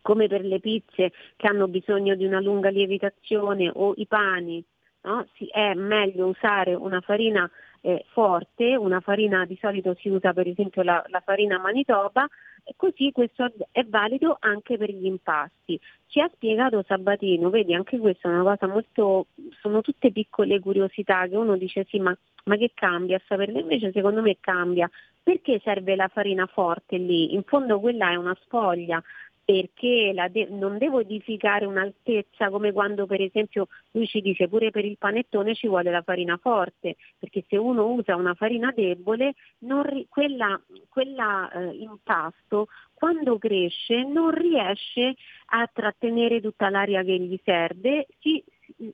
come 0.05 0.29
per 0.29 0.45
le 0.45 0.61
pizze 0.61 1.13
che 1.35 1.47
hanno 1.47 1.67
bisogno 1.67 2.15
di 2.15 2.27
una 2.27 2.39
lunga 2.39 2.69
lievitazione 2.69 3.71
o 3.73 3.95
i 3.97 4.07
pani, 4.07 4.63
no? 5.05 5.27
è 5.51 5.73
meglio 5.73 6.27
usare 6.27 6.75
una 6.75 7.01
farina 7.01 7.51
eh, 7.81 8.05
forte, 8.13 8.77
una 8.77 9.01
farina 9.01 9.47
di 9.47 9.57
solito 9.61 9.95
si 9.99 10.11
usa 10.11 10.35
per 10.35 10.47
esempio 10.47 10.83
la, 10.83 11.03
la 11.09 11.21
farina 11.21 11.59
Manitoba, 11.59 12.27
così 12.77 13.13
questo 13.13 13.53
è 13.71 13.85
valido 13.85 14.37
anche 14.41 14.77
per 14.79 14.91
gli 14.91 15.07
impasti. 15.07 15.79
Ci 16.07 16.21
ha 16.21 16.31
spiegato 16.33 16.83
Sabatino, 16.87 17.51
vedi 17.51 17.75
anche 17.75 17.99
questa 17.99 18.29
è 18.29 18.33
una 18.33 18.43
cosa 18.43 18.67
molto, 18.67 19.27
sono 19.61 19.81
tutte 19.81 20.13
piccole 20.13 20.61
curiosità 20.61 21.27
che 21.27 21.37
uno 21.37 21.57
dice 21.57 21.85
sì 21.89 21.99
ma, 21.99 22.17
ma 22.45 22.57
che 22.57 22.71
cambia 22.75 23.17
a 23.17 23.23
saperle, 23.27 23.61
invece 23.61 23.93
secondo 23.93 24.23
me 24.23 24.37
cambia. 24.41 24.89
Perché 25.23 25.59
serve 25.65 25.97
la 25.97 26.09
farina 26.09 26.45
forte 26.45 26.99
lì? 26.99 27.33
In 27.33 27.45
fondo 27.45 27.81
quella 27.81 28.11
è 28.11 28.15
una 28.15 28.37
sfoglia, 28.43 29.03
perché 29.45 30.13
de- 30.29 30.49
non 30.51 30.79
devo 30.79 31.01
edificare 31.01 31.67
un'altezza 31.67 32.49
come 32.49 32.73
quando 32.73 33.07
per 33.07 33.21
esempio 33.21 33.69
lui 33.93 34.07
ci 34.07 34.21
dice 34.21 34.49
pure 34.49 34.71
per 34.71 34.85
il 34.85 34.97
panettone 34.97 35.55
ci 35.55 35.69
vuole 35.69 35.91
la 35.91 36.03
farina 36.03 36.39
forte, 36.39 36.97
perché 37.19 37.45
se 37.49 37.57
uno 37.57 37.87
usa 37.87 38.17
una 38.17 38.35
farina 38.35 38.73
debole, 38.75 39.35
ri- 39.83 40.07
quella 40.09 41.51
eh, 41.51 41.77
quando 42.95 43.37
cresce 43.37 44.03
non 44.05 44.31
riesce 44.31 45.15
a 45.47 45.69
trattenere 45.71 46.41
tutta 46.41 46.71
l'aria 46.71 47.03
che 47.03 47.19
gli 47.19 47.39
serve, 47.45 48.07
si, 48.21 48.43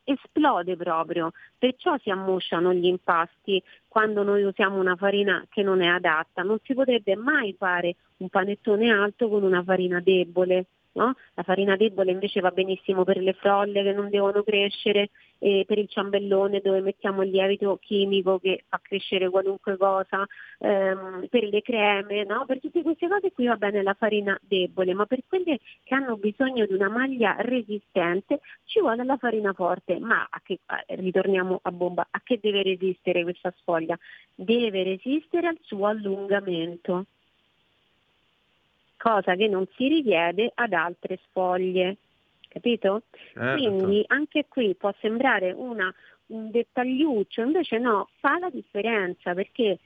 esplode 0.05 0.77
proprio, 0.77 1.33
perciò 1.59 1.97
si 1.99 2.11
ammosciano 2.11 2.73
gli 2.73 2.87
impasti 2.87 3.63
quando 3.89 4.23
noi 4.23 4.43
usiamo 4.43 4.79
una 4.79 4.97
farina 4.97 5.45
che 5.49 5.63
non 5.63 5.81
è 5.81 5.87
adatta, 5.87 6.43
non 6.43 6.59
si 6.63 6.75
potrebbe 6.75 7.17
mai 7.17 7.55
fare 7.57 7.97
un 8.19 8.29
panettone 8.29 8.91
alto 8.91 9.29
con 9.29 9.43
una 9.43 9.63
farina 9.63 10.01
debole. 10.01 10.67
No? 10.93 11.15
La 11.35 11.43
farina 11.43 11.77
debole 11.77 12.11
invece 12.11 12.41
va 12.41 12.51
benissimo 12.51 13.05
per 13.05 13.19
le 13.19 13.33
frolle 13.35 13.83
che 13.83 13.93
non 13.93 14.11
devono 14.11 14.43
crescere, 14.43 15.11
e 15.43 15.65
per 15.67 15.79
il 15.79 15.89
ciambellone 15.89 16.61
dove 16.61 16.81
mettiamo 16.81 17.23
il 17.23 17.31
lievito 17.31 17.79
chimico 17.81 18.39
che 18.39 18.65
fa 18.69 18.79
crescere 18.83 19.31
qualunque 19.31 19.79
cosa, 19.79 20.27
ehm, 20.59 21.27
per 21.31 21.45
le 21.45 21.63
creme, 21.63 22.25
no? 22.25 22.45
per 22.45 22.61
tutte 22.61 22.83
queste 22.83 23.09
cose 23.09 23.33
qui 23.33 23.47
va 23.47 23.57
bene 23.57 23.83
la 23.83 23.95
farina 23.95 24.39
debole, 24.43 24.93
ma 24.93 25.07
per 25.07 25.21
quelle 25.27 25.59
che 25.83 25.95
hanno 25.95 26.17
bisogno 26.19 26.67
di 26.67 26.75
una 26.75 26.91
maglia 26.91 27.37
resistente 27.39 28.41
ci 28.65 28.81
vuole 28.81 29.03
la 29.05 29.17
farina 29.17 29.55
forte. 29.55 29.99
Ma 29.99 30.27
a 30.29 30.41
che, 30.45 30.59
ritorniamo 30.89 31.61
a 31.63 31.73
bomba, 31.73 32.07
a 32.11 32.21
che 32.23 32.39
deve 32.41 32.63
resistere 32.63 33.23
questa 33.23 33.53
sfoglia? 33.57 33.99
Deve 34.35 34.83
resistere 34.83 35.47
al 35.49 35.59
suo 35.63 35.87
allungamento 35.87 37.07
cosa 39.01 39.35
che 39.35 39.49
non 39.49 39.67
si 39.77 39.89
richiede 39.89 40.53
ad 40.55 40.75
altre 40.75 41.19
sfoglie. 41.25 41.97
Capito? 42.49 43.03
Certo. 43.33 43.57
Quindi 43.57 44.05
anche 44.09 44.45
qui 44.49 44.75
può 44.75 44.93
sembrare 45.01 45.53
una, 45.53 45.93
un 46.27 46.51
dettagliuccio, 46.51 47.43
invece 47.43 47.79
no, 47.79 48.09
fa 48.19 48.39
la 48.39 48.51
differenza 48.51 49.33
perché 49.33 49.79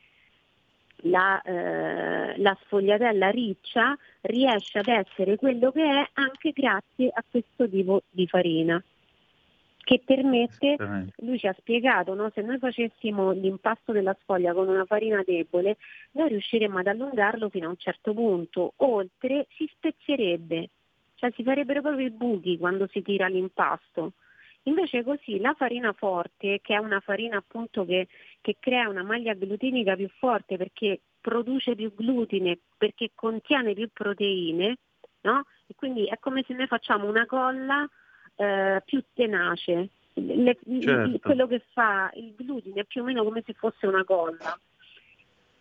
la, 1.06 1.40
eh, 1.42 2.38
la, 2.38 2.56
sfogliatella 2.64 3.28
riccia 3.28 3.96
riesce 4.22 4.78
ad 4.78 4.88
essere 4.88 5.36
quello 5.36 5.70
che 5.70 5.82
è 5.82 6.08
anche 6.14 6.52
grazie 6.52 7.10
a 7.12 7.22
questo 7.28 7.68
tipo 7.68 8.02
di 8.10 8.26
farina 8.26 8.82
che 9.84 10.00
permette, 10.04 10.76
lui 11.18 11.38
ci 11.38 11.46
ha 11.46 11.54
spiegato, 11.58 12.14
no? 12.14 12.30
se 12.34 12.40
noi 12.40 12.58
facessimo 12.58 13.32
l'impasto 13.32 13.92
della 13.92 14.16
sfoglia 14.22 14.54
con 14.54 14.66
una 14.68 14.86
farina 14.86 15.22
debole, 15.24 15.76
noi 16.12 16.30
riusciremmo 16.30 16.78
ad 16.78 16.86
allungarlo 16.86 17.50
fino 17.50 17.66
a 17.66 17.70
un 17.70 17.76
certo 17.76 18.14
punto, 18.14 18.72
oltre 18.76 19.46
si 19.50 19.70
spezzierebbe, 19.70 20.70
cioè 21.16 21.30
si 21.32 21.42
farebbero 21.42 21.82
proprio 21.82 22.06
i 22.06 22.10
buchi 22.10 22.56
quando 22.56 22.88
si 22.90 23.02
tira 23.02 23.28
l'impasto. 23.28 24.12
Invece 24.66 25.04
così 25.04 25.38
la 25.38 25.52
farina 25.52 25.92
forte, 25.92 26.60
che 26.62 26.74
è 26.74 26.78
una 26.78 27.00
farina 27.00 27.36
appunto 27.36 27.84
che, 27.84 28.08
che 28.40 28.56
crea 28.58 28.88
una 28.88 29.02
maglia 29.02 29.34
glutinica 29.34 29.94
più 29.94 30.08
forte 30.08 30.56
perché 30.56 31.00
produce 31.20 31.74
più 31.74 31.94
glutine, 31.94 32.58
perché 32.78 33.10
contiene 33.14 33.74
più 33.74 33.90
proteine, 33.92 34.78
no? 35.20 35.44
E 35.66 35.74
quindi 35.76 36.06
è 36.06 36.18
come 36.18 36.42
se 36.46 36.54
noi 36.54 36.66
facciamo 36.66 37.06
una 37.06 37.26
colla 37.26 37.86
eh, 38.36 38.82
più 38.84 39.02
tenace. 39.12 39.88
Le, 40.14 40.56
certo. 40.80 41.18
quello 41.18 41.46
che 41.48 41.62
fa 41.72 42.10
il 42.14 42.34
glutine 42.36 42.82
è 42.82 42.84
più 42.84 43.02
o 43.02 43.04
meno 43.04 43.24
come 43.24 43.42
se 43.44 43.52
fosse 43.52 43.86
una 43.86 44.04
colla. 44.04 44.58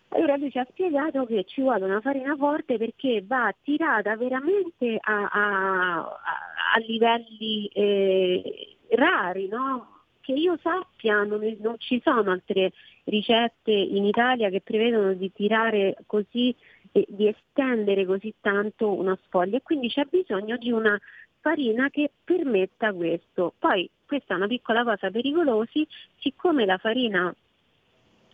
Allora 0.09 0.35
lui 0.37 0.51
ci 0.51 0.59
ha 0.59 0.67
spiegato 0.69 1.25
che 1.25 1.43
ci 1.45 1.61
vuole 1.61 1.85
una 1.85 1.99
farina 1.99 2.35
forte 2.35 2.77
perché 2.77 3.23
va 3.25 3.53
tirata 3.63 4.15
veramente 4.15 4.97
a, 4.99 5.27
a, 5.31 5.97
a 6.03 6.79
livelli 6.85 7.67
eh, 7.73 8.77
rari, 8.89 9.47
no? 9.47 9.93
che 10.23 10.31
io 10.31 10.57
sappia 10.61 11.23
non, 11.23 11.41
non, 11.59 11.75
ci 11.79 12.01
sono 12.03 12.31
altre 12.31 12.71
ricette 13.05 13.71
in 13.71 14.05
Italia 14.05 14.49
che 14.49 14.61
prevedono 14.61 15.13
di 15.13 15.31
tirare 15.33 15.97
così, 16.05 16.55
eh, 16.93 17.05
di 17.09 17.27
estendere 17.27 18.05
così 18.05 18.33
tanto 18.39 18.93
una 18.93 19.17
sfoglia 19.25 19.57
e 19.57 19.61
quindi 19.61 19.89
c'è 19.89 20.05
bisogno 20.05 20.55
di 20.55 20.71
una 20.71 20.97
farina 21.43 21.89
che 21.89 22.09
permetta 22.23 22.93
questo. 22.93 23.53
Poi 23.59 23.87
questa 24.05 24.33
è 24.33 24.37
una 24.37 24.47
piccola 24.47 24.83
cosa 24.83 25.11
pericolosa, 25.11 25.71
siccome 26.19 26.65
la 26.65 26.77
farina 26.77 27.35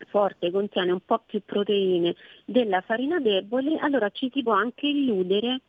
forte 0.09 0.51
contiene 0.51 0.91
un 0.91 1.01
po' 1.03 1.19
più 1.25 1.41
proteine 1.43 2.15
della 2.45 2.81
farina 2.81 3.19
debole, 3.19 3.77
allora 3.79 4.09
ci 4.11 4.29
si 4.31 4.43
può 4.43 4.53
anche 4.53 4.85
illudere 4.85 5.61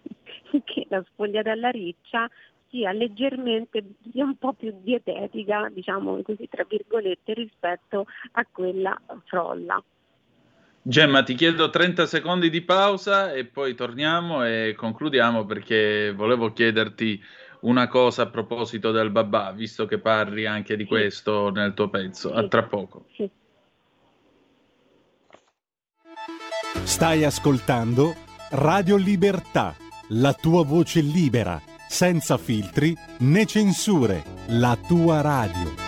che 0.64 0.86
la 0.88 1.04
sfogliatella 1.12 1.68
riccia 1.68 2.28
sia 2.70 2.92
leggermente, 2.92 3.84
sia 4.10 4.24
un 4.24 4.36
po' 4.36 4.54
più 4.54 4.74
dietetica, 4.80 5.68
diciamo 5.70 6.22
così 6.22 6.48
tra 6.48 6.64
virgolette, 6.66 7.34
rispetto 7.34 8.06
a 8.32 8.46
quella 8.50 8.98
frolla. 9.26 9.82
Gemma, 10.88 11.22
ti 11.22 11.34
chiedo 11.34 11.68
30 11.68 12.06
secondi 12.06 12.48
di 12.48 12.62
pausa 12.62 13.34
e 13.34 13.44
poi 13.44 13.74
torniamo 13.74 14.42
e 14.46 14.74
concludiamo 14.74 15.44
perché 15.44 16.14
volevo 16.16 16.54
chiederti 16.54 17.22
una 17.60 17.88
cosa 17.88 18.22
a 18.22 18.30
proposito 18.30 18.90
del 18.90 19.10
babà, 19.10 19.52
visto 19.52 19.84
che 19.84 19.98
parli 19.98 20.46
anche 20.46 20.76
di 20.76 20.86
questo 20.86 21.50
nel 21.50 21.74
tuo 21.74 21.90
pezzo. 21.90 22.32
A 22.32 22.48
tra 22.48 22.62
poco. 22.62 23.04
Stai 26.84 27.22
ascoltando 27.22 28.14
Radio 28.52 28.96
Libertà, 28.96 29.76
la 30.12 30.32
tua 30.32 30.64
voce 30.64 31.02
libera, 31.02 31.60
senza 31.86 32.38
filtri 32.38 32.96
né 33.18 33.44
censure, 33.44 34.24
la 34.46 34.74
tua 34.88 35.20
radio. 35.20 35.87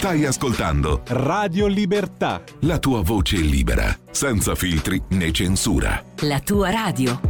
Stai 0.00 0.24
ascoltando 0.24 1.02
Radio 1.08 1.66
Libertà. 1.66 2.42
La 2.60 2.78
tua 2.78 3.02
voce 3.02 3.36
libera, 3.36 3.94
senza 4.10 4.54
filtri 4.54 4.98
né 5.10 5.30
censura. 5.30 6.02
La 6.20 6.40
tua 6.40 6.70
radio. 6.70 7.20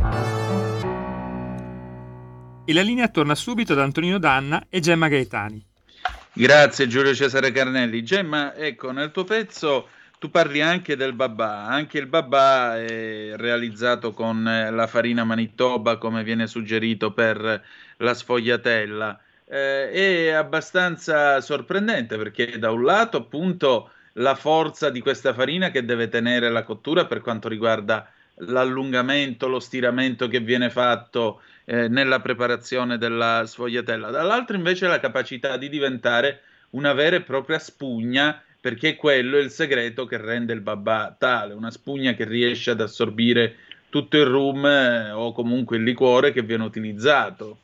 E 2.65 2.73
la 2.73 2.83
linea 2.83 3.09
torna 3.09 3.35
subito 3.35 3.75
da 3.75 3.83
Antonino 3.83 4.19
Danna 4.19 4.67
e 4.69 4.79
Gemma 4.79 5.09
Gaetani. 5.09 5.67
Grazie 6.33 6.87
Giulio 6.87 7.13
Cesare 7.13 7.51
Carnelli. 7.51 8.05
Gemma, 8.05 8.55
ecco, 8.55 8.93
nel 8.93 9.11
tuo 9.11 9.25
pezzo 9.25 9.89
tu 10.21 10.31
parli 10.31 10.61
anche 10.61 10.95
del 10.95 11.15
babà, 11.15 11.67
anche 11.67 11.99
il 11.99 12.07
babà 12.07 12.79
è 12.79 13.33
realizzato 13.35 14.13
con 14.13 14.47
eh, 14.47 14.71
la 14.71 14.87
farina 14.87 15.25
Manitoba 15.25 15.97
come 15.97 16.23
viene 16.23 16.47
suggerito 16.47 17.13
per 17.13 17.65
la 17.97 18.15
sfogliatella. 18.15 19.21
Eh, 19.53 19.91
è 19.91 20.31
abbastanza 20.31 21.41
sorprendente 21.41 22.17
perché 22.17 22.57
da 22.61 22.71
un 22.71 22.85
lato 22.85 23.17
appunto 23.17 23.91
la 24.13 24.37
forza 24.37 24.91
di 24.91 25.01
questa 25.01 25.35
farina 25.35 25.73
che 25.73 25.85
deve 25.85 26.09
tenere 26.09 26.49
la 26.51 26.63
cottura 26.63 27.07
per 27.07 27.21
quanto 27.21 27.49
riguarda 27.49 28.09
l'allungamento, 28.37 29.49
lo 29.49 29.59
stiramento 29.59 30.29
che 30.29 30.39
viene 30.39 30.71
fatto 30.71 31.43
eh, 31.65 31.89
nella 31.89 32.21
preparazione 32.21 32.97
della 32.97 33.43
sfogliatella, 33.45 34.11
dall'altro 34.11 34.55
invece 34.55 34.87
la 34.87 35.01
capacità 35.01 35.57
di 35.57 35.69
diventare 35.69 36.43
una 36.71 36.93
vera 36.93 37.17
e 37.17 37.23
propria 37.23 37.59
spugna 37.59 38.41
perché 38.61 38.95
quello 38.95 39.37
è 39.37 39.41
il 39.41 39.51
segreto 39.51 40.05
che 40.05 40.17
rende 40.19 40.53
il 40.53 40.61
babà 40.61 41.17
tale, 41.19 41.55
una 41.55 41.73
spugna 41.73 42.13
che 42.15 42.25
riesce 42.25 42.71
ad 42.71 42.81
assorbire 42.81 43.57
tutto 43.89 44.17
il 44.17 44.27
rum 44.27 44.65
eh, 44.65 45.11
o 45.11 45.33
comunque 45.33 45.77
il 45.77 45.83
liquore 45.83 46.31
che 46.31 46.43
viene 46.43 46.63
utilizzato. 46.63 47.59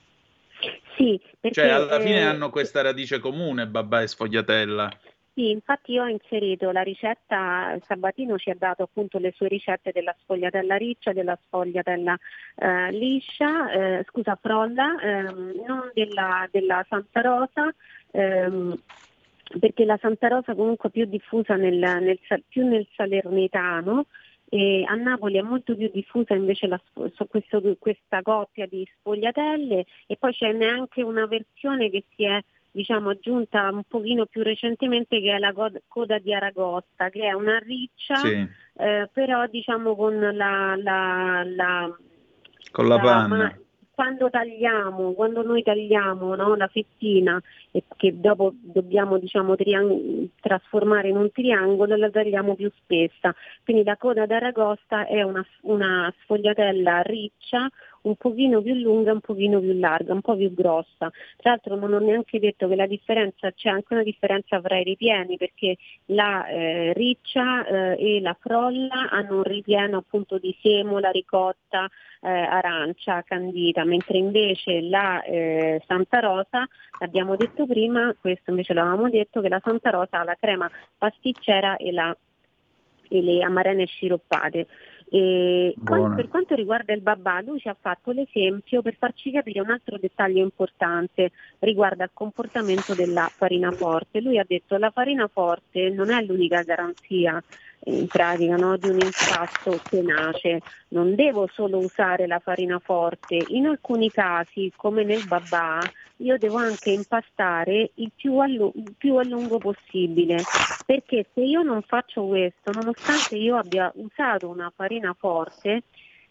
Sì, 0.96 1.20
perché, 1.38 1.60
cioè 1.60 1.70
alla 1.70 2.00
fine 2.00 2.20
eh, 2.20 2.24
hanno 2.24 2.50
questa 2.50 2.82
radice 2.82 3.18
comune, 3.18 3.66
babà 3.66 4.02
e 4.02 4.06
sfogliatella. 4.08 4.90
Sì, 5.34 5.50
infatti 5.50 5.92
io 5.92 6.04
ho 6.04 6.08
inserito 6.08 6.70
la 6.70 6.80
ricetta, 6.80 7.76
Sabatino 7.82 8.38
ci 8.38 8.48
ha 8.48 8.56
dato 8.58 8.84
appunto 8.84 9.18
le 9.18 9.34
sue 9.36 9.48
ricette 9.48 9.92
della 9.92 10.16
sfogliatella 10.22 10.76
riccia, 10.76 11.12
della 11.12 11.38
sfogliatella 11.46 12.16
eh, 12.54 12.90
liscia, 12.92 13.70
eh, 13.70 14.04
scusa 14.08 14.38
frolla, 14.40 14.98
ehm, 14.98 15.62
non 15.66 15.90
della, 15.92 16.48
della 16.50 16.82
Santa 16.88 17.20
Rosa, 17.20 17.70
ehm, 18.12 18.74
perché 19.60 19.84
la 19.84 19.98
Santa 20.00 20.28
Rosa 20.28 20.54
comunque 20.54 20.88
è 20.88 20.92
più 20.92 21.04
diffusa 21.04 21.54
nel, 21.54 21.76
nel, 21.76 22.18
più 22.48 22.66
nel 22.66 22.88
salernitano 22.96 24.06
e 24.48 24.84
a 24.86 24.94
Napoli 24.94 25.38
è 25.38 25.42
molto 25.42 25.74
più 25.74 25.90
diffusa 25.92 26.34
invece 26.34 26.66
la, 26.68 26.80
questo, 26.92 27.26
questa 27.78 28.22
coppia 28.22 28.66
di 28.66 28.88
sfogliatelle 28.98 29.86
e 30.06 30.16
poi 30.16 30.32
c'è 30.32 30.52
neanche 30.52 31.02
una 31.02 31.26
versione 31.26 31.90
che 31.90 32.04
si 32.14 32.24
è 32.24 32.40
diciamo, 32.70 33.08
aggiunta 33.08 33.70
un 33.70 33.82
pochino 33.88 34.26
più 34.26 34.42
recentemente 34.42 35.18
che 35.20 35.34
è 35.34 35.38
la 35.38 35.54
coda 35.88 36.18
di 36.18 36.34
Aragosta, 36.34 37.08
che 37.08 37.22
è 37.22 37.32
una 37.32 37.58
riccia, 37.58 38.16
sì. 38.16 38.46
eh, 38.74 39.08
però 39.10 39.46
diciamo 39.46 39.96
con 39.96 40.18
la, 40.18 40.76
la, 40.76 41.42
la 41.44 41.96
con 42.70 42.86
la, 42.86 42.96
la 42.96 43.00
panna. 43.00 43.36
Ma, 43.36 43.58
quando 43.96 44.28
tagliamo, 44.28 45.14
quando 45.14 45.42
noi 45.42 45.62
tagliamo 45.62 46.34
no, 46.34 46.54
la 46.54 46.68
fettina 46.68 47.42
e 47.70 47.82
che 47.96 48.20
dopo 48.20 48.52
dobbiamo 48.60 49.16
diciamo, 49.16 49.56
triang- 49.56 50.28
trasformare 50.38 51.08
in 51.08 51.16
un 51.16 51.32
triangolo, 51.32 51.96
la 51.96 52.10
tagliamo 52.10 52.54
più 52.56 52.70
spessa. 52.76 53.34
Quindi 53.64 53.84
la 53.84 53.96
coda 53.96 54.26
d'aragosta 54.26 55.06
è 55.06 55.22
una, 55.22 55.42
una 55.62 56.12
sfogliatella 56.20 57.00
riccia, 57.00 57.70
un 58.06 58.16
pochino 58.16 58.62
più 58.62 58.74
lunga 58.74 59.12
un 59.12 59.20
pochino 59.20 59.60
più 59.60 59.72
larga, 59.78 60.12
un 60.12 60.20
po' 60.20 60.36
più 60.36 60.52
grossa. 60.54 61.10
Tra 61.36 61.50
l'altro 61.50 61.76
non 61.76 61.92
ho 61.92 61.98
neanche 61.98 62.38
detto 62.38 62.68
che 62.68 62.76
la 62.76 62.86
differenza, 62.86 63.52
c'è 63.52 63.68
anche 63.68 63.94
una 63.94 64.02
differenza 64.02 64.60
fra 64.60 64.78
i 64.78 64.84
ripieni 64.84 65.36
perché 65.36 65.76
la 66.06 66.46
eh, 66.46 66.92
riccia 66.94 67.66
eh, 67.66 68.16
e 68.16 68.20
la 68.20 68.36
frolla 68.38 69.10
hanno 69.10 69.36
un 69.36 69.42
ripieno 69.42 69.98
appunto 69.98 70.38
di 70.38 70.56
semola, 70.60 71.10
ricotta, 71.10 71.88
eh, 72.20 72.30
arancia, 72.30 73.22
candita, 73.22 73.84
mentre 73.84 74.18
invece 74.18 74.80
la 74.82 75.22
eh, 75.22 75.82
Santa 75.86 76.20
Rosa, 76.20 76.66
l'abbiamo 77.00 77.36
detto 77.36 77.66
prima, 77.66 78.14
questo 78.20 78.50
invece 78.50 78.72
l'avevamo 78.72 79.08
detto 79.10 79.40
che 79.40 79.48
la 79.48 79.60
Santa 79.62 79.90
Rosa 79.90 80.20
ha 80.20 80.24
la 80.24 80.36
crema 80.38 80.70
pasticcera 80.96 81.76
e, 81.76 81.92
la, 81.92 82.16
e 83.08 83.22
le 83.22 83.42
amarene 83.42 83.86
sciroppate. 83.86 84.66
E 85.08 85.74
poi 85.84 86.14
per 86.14 86.28
quanto 86.28 86.56
riguarda 86.56 86.92
il 86.92 87.00
babà, 87.00 87.40
lui 87.40 87.60
ci 87.60 87.68
ha 87.68 87.76
fatto 87.78 88.10
l'esempio 88.10 88.82
per 88.82 88.96
farci 88.98 89.30
capire 89.30 89.60
un 89.60 89.70
altro 89.70 89.98
dettaglio 89.98 90.42
importante 90.42 91.30
riguardo 91.60 92.02
al 92.02 92.10
comportamento 92.12 92.92
della 92.94 93.30
farina 93.36 93.70
forte. 93.70 94.20
Lui 94.20 94.38
ha 94.38 94.44
detto 94.46 94.74
che 94.74 94.80
la 94.80 94.90
farina 94.90 95.28
forte 95.28 95.90
non 95.90 96.10
è 96.10 96.20
l'unica 96.22 96.62
garanzia 96.62 97.42
in 97.84 98.08
pratica 98.08 98.56
no, 98.56 98.76
di 98.76 98.88
un 98.88 98.98
impasto 98.98 99.80
tenace. 99.88 100.60
Non 100.88 101.14
devo 101.14 101.48
solo 101.52 101.78
usare 101.78 102.26
la 102.26 102.40
farina 102.40 102.80
forte, 102.80 103.44
in 103.48 103.66
alcuni 103.66 104.10
casi, 104.10 104.72
come 104.74 105.04
nel 105.04 105.24
babà, 105.26 105.80
io 106.18 106.38
devo 106.38 106.56
anche 106.56 106.90
impastare 106.90 107.90
il 107.94 108.10
più 108.14 108.38
a, 108.38 108.46
lu- 108.46 108.72
il 108.74 108.94
più 108.96 109.16
a 109.16 109.24
lungo 109.24 109.58
possibile, 109.58 110.42
perché 110.86 111.26
se 111.34 111.40
io 111.40 111.62
non 111.62 111.82
faccio 111.82 112.24
questo, 112.26 112.70
nonostante 112.72 113.36
io 113.36 113.56
abbia 113.56 113.90
usato 113.96 114.48
una 114.48 114.72
farina 114.74 115.14
forte, 115.18 115.82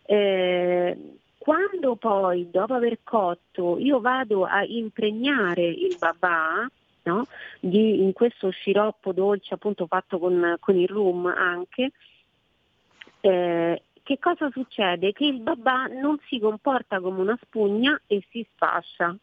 eh, 0.06 0.98
quando 1.38 1.96
poi 1.98 2.50
dopo 2.50 2.74
aver 2.74 3.00
cotto 3.04 3.78
io 3.78 4.00
vado 4.00 4.46
a 4.46 4.64
impregnare 4.64 5.68
il 5.68 5.98
babà, 6.00 6.68
no? 7.04 7.28
di, 7.60 8.02
in 8.02 8.14
questo 8.14 8.50
sciroppo 8.50 9.12
dolce 9.12 9.54
appunto 9.54 9.88
fatto 9.88 10.20
con, 10.20 10.56
con 10.62 10.78
il 10.78 10.88
rum 10.88 11.26
anche, 11.26 11.92
eh, 13.20 13.82
che 14.04 14.20
cosa 14.20 14.50
succede? 14.52 15.12
Che 15.12 15.26
il 15.26 15.42
babà 15.42 15.88
non 15.88 16.18
si 16.28 16.40
comporta 16.40 17.02
come 17.02 17.20
una 17.20 17.38
spugna 17.42 18.00
e 18.08 18.24
si 18.30 18.48
sfascia. 18.54 19.18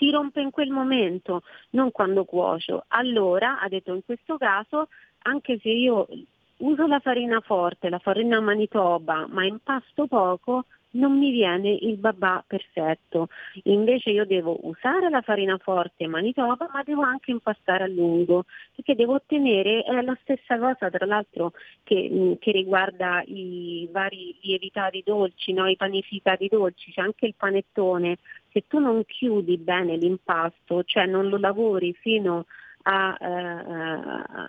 Si 0.00 0.10
rompe 0.10 0.40
in 0.40 0.50
quel 0.50 0.70
momento, 0.70 1.42
non 1.72 1.90
quando 1.90 2.24
cuocio. 2.24 2.84
Allora, 2.88 3.60
ha 3.60 3.68
detto 3.68 3.92
in 3.92 4.02
questo 4.02 4.38
caso, 4.38 4.88
anche 5.24 5.58
se 5.60 5.68
io 5.68 6.08
uso 6.56 6.86
la 6.86 7.00
farina 7.00 7.40
forte, 7.40 7.90
la 7.90 7.98
farina 7.98 8.40
manitoba, 8.40 9.26
ma 9.28 9.44
impasto 9.44 10.06
poco, 10.06 10.64
non 10.92 11.18
mi 11.18 11.30
viene 11.30 11.70
il 11.70 11.96
babà 11.98 12.42
perfetto. 12.46 13.28
Invece 13.64 14.10
io 14.10 14.24
devo 14.24 14.58
usare 14.62 15.08
la 15.10 15.20
farina 15.20 15.58
forte 15.58 16.06
Manitoba, 16.06 16.68
ma 16.72 16.82
devo 16.82 17.02
anche 17.02 17.30
impastare 17.30 17.84
a 17.84 17.88
lungo, 17.88 18.44
perché 18.74 18.94
devo 18.94 19.14
ottenere, 19.14 19.82
è 19.82 20.00
la 20.00 20.16
stessa 20.22 20.58
cosa 20.58 20.90
tra 20.90 21.06
l'altro 21.06 21.52
che, 21.84 22.08
mm, 22.10 22.32
che 22.38 22.50
riguarda 22.50 23.22
i 23.26 23.88
vari 23.92 24.36
lievitati 24.40 25.02
dolci, 25.04 25.52
no? 25.52 25.68
i 25.68 25.76
panificati 25.76 26.48
dolci, 26.48 26.92
c'è 26.92 27.02
anche 27.02 27.26
il 27.26 27.34
panettone. 27.36 28.18
Se 28.52 28.64
tu 28.66 28.78
non 28.78 29.04
chiudi 29.06 29.56
bene 29.58 29.96
l'impasto, 29.96 30.82
cioè 30.84 31.06
non 31.06 31.28
lo 31.28 31.38
lavori 31.38 31.92
fino 31.94 32.46
a, 32.82 33.16
eh, 33.20 34.48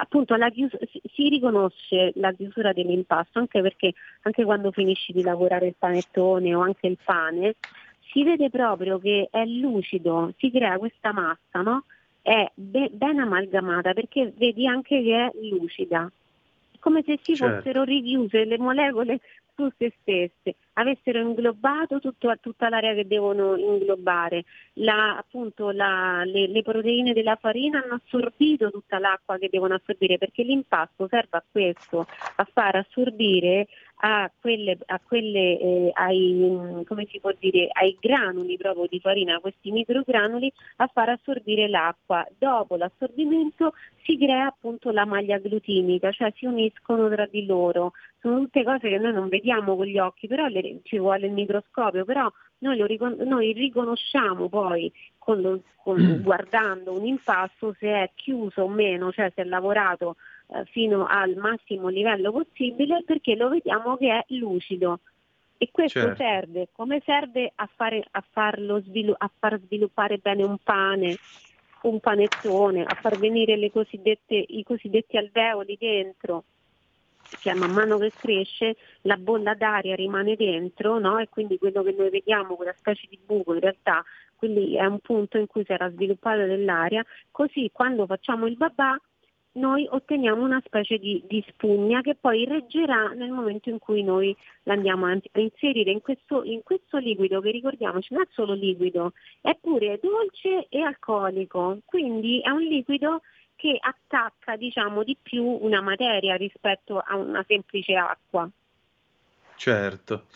appunto 0.00 0.34
alla 0.34 0.50
chiusura, 0.50 0.84
si 1.14 1.28
riconosce 1.28 2.12
la 2.16 2.32
chiusura 2.32 2.72
dell'impasto 2.72 3.38
anche 3.38 3.62
perché 3.62 3.92
anche 4.22 4.44
quando 4.44 4.70
finisci 4.70 5.12
di 5.12 5.22
lavorare 5.22 5.66
il 5.68 5.74
panettone 5.78 6.54
o 6.54 6.60
anche 6.60 6.86
il 6.86 6.98
pane 7.02 7.54
si 8.12 8.24
vede 8.24 8.50
proprio 8.50 8.98
che 8.98 9.28
è 9.30 9.44
lucido, 9.44 10.32
si 10.38 10.50
crea 10.50 10.78
questa 10.78 11.12
massa, 11.12 11.62
no? 11.62 11.84
È 12.20 12.50
be- 12.54 12.90
ben 12.92 13.18
amalgamata 13.18 13.92
perché 13.92 14.32
vedi 14.36 14.66
anche 14.66 15.02
che 15.02 15.26
è 15.26 15.30
lucida, 15.48 16.10
come 16.80 17.02
se 17.06 17.18
si 17.22 17.36
certo. 17.36 17.56
fossero 17.56 17.84
richiuse 17.84 18.44
le 18.44 18.58
molecole 18.58 19.20
su 19.54 19.70
se 19.76 19.92
stesse, 20.00 20.56
avessero 20.74 21.20
inglobato 21.20 21.98
tutto, 21.98 22.32
tutta 22.40 22.68
l'area 22.68 22.94
che 22.94 23.06
devono 23.06 23.56
inglobare, 23.56 24.44
la, 24.74 25.16
appunto 25.16 25.70
la, 25.70 26.24
le, 26.24 26.46
le, 26.48 26.62
proteine 26.62 27.12
della 27.12 27.36
farina 27.36 27.82
hanno 27.82 28.00
assorbito 28.02 28.70
tutta 28.70 28.98
l'acqua 28.98 29.38
che 29.38 29.48
devono 29.50 29.74
assorbire 29.74 30.18
perché 30.18 30.42
l'impasto 30.42 31.06
serve 31.08 31.36
a 31.36 31.44
questo, 31.50 32.06
a 32.36 32.48
far 32.52 32.76
assorbire 32.76 33.66
a 34.02 34.30
quelle, 34.40 34.78
a 34.86 35.00
quelle 35.06 35.58
eh, 35.58 35.90
ai, 35.94 36.84
come 36.86 37.06
si 37.10 37.20
può 37.20 37.32
dire, 37.38 37.68
ai 37.72 37.96
granuli 38.00 38.56
proprio 38.56 38.86
di 38.88 39.00
farina, 39.00 39.40
questi 39.40 39.70
microgranuli, 39.70 40.50
a 40.76 40.86
far 40.86 41.10
assorbire 41.10 41.68
l'acqua. 41.68 42.26
Dopo 42.38 42.76
l'assorbimento 42.76 43.74
si 44.02 44.16
crea 44.16 44.46
appunto 44.46 44.90
la 44.90 45.04
maglia 45.04 45.38
glutinica, 45.38 46.10
cioè 46.12 46.32
si 46.36 46.46
uniscono 46.46 47.08
tra 47.10 47.26
di 47.26 47.44
loro. 47.44 47.92
Sono 48.20 48.40
tutte 48.40 48.64
cose 48.64 48.88
che 48.88 48.98
noi 48.98 49.12
non 49.12 49.28
vediamo 49.28 49.76
con 49.76 49.86
gli 49.86 49.98
occhi, 49.98 50.26
però 50.26 50.46
le, 50.46 50.80
ci 50.84 50.98
vuole 50.98 51.26
il 51.26 51.32
microscopio, 51.32 52.04
però 52.04 52.30
noi, 52.58 52.76
lo, 52.78 53.24
noi 53.24 53.52
riconosciamo 53.52 54.48
poi 54.48 54.90
con 55.18 55.40
lo, 55.40 55.62
con, 55.76 56.20
guardando 56.22 56.98
un 56.98 57.04
impasto 57.04 57.74
se 57.78 57.88
è 57.88 58.10
chiuso 58.14 58.62
o 58.62 58.68
meno, 58.68 59.12
cioè 59.12 59.30
se 59.34 59.42
è 59.42 59.44
lavorato 59.44 60.16
fino 60.66 61.06
al 61.06 61.36
massimo 61.36 61.88
livello 61.88 62.32
possibile 62.32 63.02
perché 63.04 63.34
lo 63.34 63.48
vediamo 63.48 63.96
che 63.96 64.10
è 64.10 64.24
lucido. 64.34 65.00
E 65.58 65.68
questo 65.70 66.00
certo. 66.00 66.16
serve, 66.16 66.68
come 66.72 67.02
serve 67.04 67.52
a, 67.54 67.68
fare, 67.74 68.02
a, 68.12 68.24
svilu- 68.82 69.14
a 69.16 69.30
far 69.38 69.60
sviluppare 69.60 70.16
bene 70.16 70.42
un 70.42 70.56
pane, 70.62 71.18
un 71.82 72.00
panettone, 72.00 72.82
a 72.82 72.94
far 72.94 73.18
venire 73.18 73.52
i 73.52 73.70
cosiddetti 73.70 75.16
alveoli 75.18 75.76
dentro, 75.78 76.44
che 77.40 77.52
man 77.54 77.72
mano 77.72 77.98
che 77.98 78.10
cresce 78.10 78.76
la 79.02 79.16
bolla 79.16 79.54
d'aria 79.54 79.94
rimane 79.94 80.34
dentro 80.34 80.98
no? 80.98 81.18
e 81.18 81.28
quindi 81.28 81.58
quello 81.58 81.82
che 81.82 81.94
noi 81.96 82.08
vediamo, 82.08 82.56
quella 82.56 82.74
specie 82.74 83.06
di 83.08 83.18
buco 83.22 83.52
in 83.52 83.60
realtà, 83.60 84.02
quindi 84.36 84.76
è 84.76 84.86
un 84.86 85.00
punto 85.00 85.36
in 85.36 85.46
cui 85.46 85.64
si 85.66 85.72
era 85.72 85.90
sviluppata 85.90 86.44
dell'aria, 86.44 87.04
così 87.30 87.68
quando 87.70 88.06
facciamo 88.06 88.46
il 88.46 88.56
babà 88.56 88.98
noi 89.52 89.86
otteniamo 89.90 90.42
una 90.42 90.62
specie 90.64 90.98
di, 90.98 91.22
di, 91.26 91.44
spugna 91.48 92.00
che 92.02 92.14
poi 92.14 92.44
reggerà 92.44 93.08
nel 93.08 93.30
momento 93.30 93.68
in 93.68 93.78
cui 93.78 94.02
noi 94.02 94.36
l'andiamo 94.64 95.06
a, 95.06 95.18
inserire 95.40 95.90
in 95.90 96.00
questo, 96.00 96.44
in 96.44 96.62
questo, 96.62 96.98
liquido 96.98 97.40
che 97.40 97.50
ricordiamoci 97.50 98.14
non 98.14 98.22
è 98.22 98.28
solo 98.30 98.52
liquido, 98.54 99.12
è 99.40 99.56
pure 99.60 99.98
dolce 100.00 100.66
e 100.68 100.80
alcolico, 100.82 101.78
quindi 101.84 102.40
è 102.40 102.50
un 102.50 102.62
liquido 102.62 103.22
che 103.56 103.76
attacca 103.78 104.56
diciamo 104.56 105.02
di 105.02 105.16
più 105.20 105.44
una 105.44 105.80
materia 105.80 106.36
rispetto 106.36 106.98
a 106.98 107.16
una 107.16 107.44
semplice 107.46 107.94
acqua. 107.94 108.48
Certo. 109.56 110.26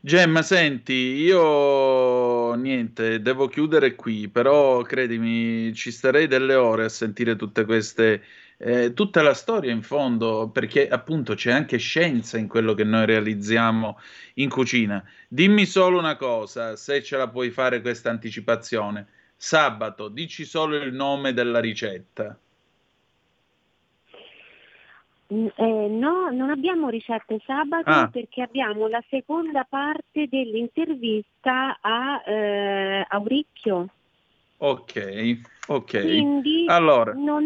Gemma, 0.00 0.42
senti, 0.42 0.92
io 0.92 2.52
niente, 2.54 3.22
devo 3.22 3.46
chiudere 3.46 3.94
qui, 3.94 4.28
però 4.28 4.82
credimi, 4.82 5.72
ci 5.72 5.90
starei 5.90 6.26
delle 6.26 6.54
ore 6.54 6.84
a 6.84 6.88
sentire 6.88 7.36
tutte 7.36 7.64
queste, 7.64 8.22
eh, 8.64 8.94
tutta 8.94 9.20
la 9.20 9.34
storia 9.34 9.70
in 9.70 9.82
fondo, 9.82 10.48
perché 10.48 10.88
appunto 10.88 11.34
c'è 11.34 11.52
anche 11.52 11.76
scienza 11.76 12.38
in 12.38 12.48
quello 12.48 12.72
che 12.72 12.84
noi 12.84 13.04
realizziamo 13.04 13.98
in 14.34 14.48
cucina. 14.48 15.04
Dimmi 15.28 15.66
solo 15.66 15.98
una 15.98 16.16
cosa, 16.16 16.74
se 16.74 17.02
ce 17.02 17.18
la 17.18 17.28
puoi 17.28 17.50
fare 17.50 17.82
questa 17.82 18.08
anticipazione. 18.08 19.06
Sabato, 19.36 20.08
dici 20.08 20.46
solo 20.46 20.76
il 20.76 20.94
nome 20.94 21.34
della 21.34 21.60
ricetta. 21.60 22.38
Mm, 25.34 25.46
eh, 25.56 25.88
no, 25.88 26.30
non 26.30 26.48
abbiamo 26.48 26.88
ricette 26.88 27.42
sabato 27.44 27.90
ah. 27.90 28.08
perché 28.08 28.40
abbiamo 28.40 28.88
la 28.88 29.02
seconda 29.10 29.66
parte 29.68 30.26
dell'intervista 30.26 31.78
a 31.82 32.22
eh, 32.26 33.04
Auricchio. 33.08 33.88
Ok, 34.56 35.40
ok. 35.66 36.00
Quindi 36.00 36.64
allora. 36.66 37.12
non, 37.12 37.44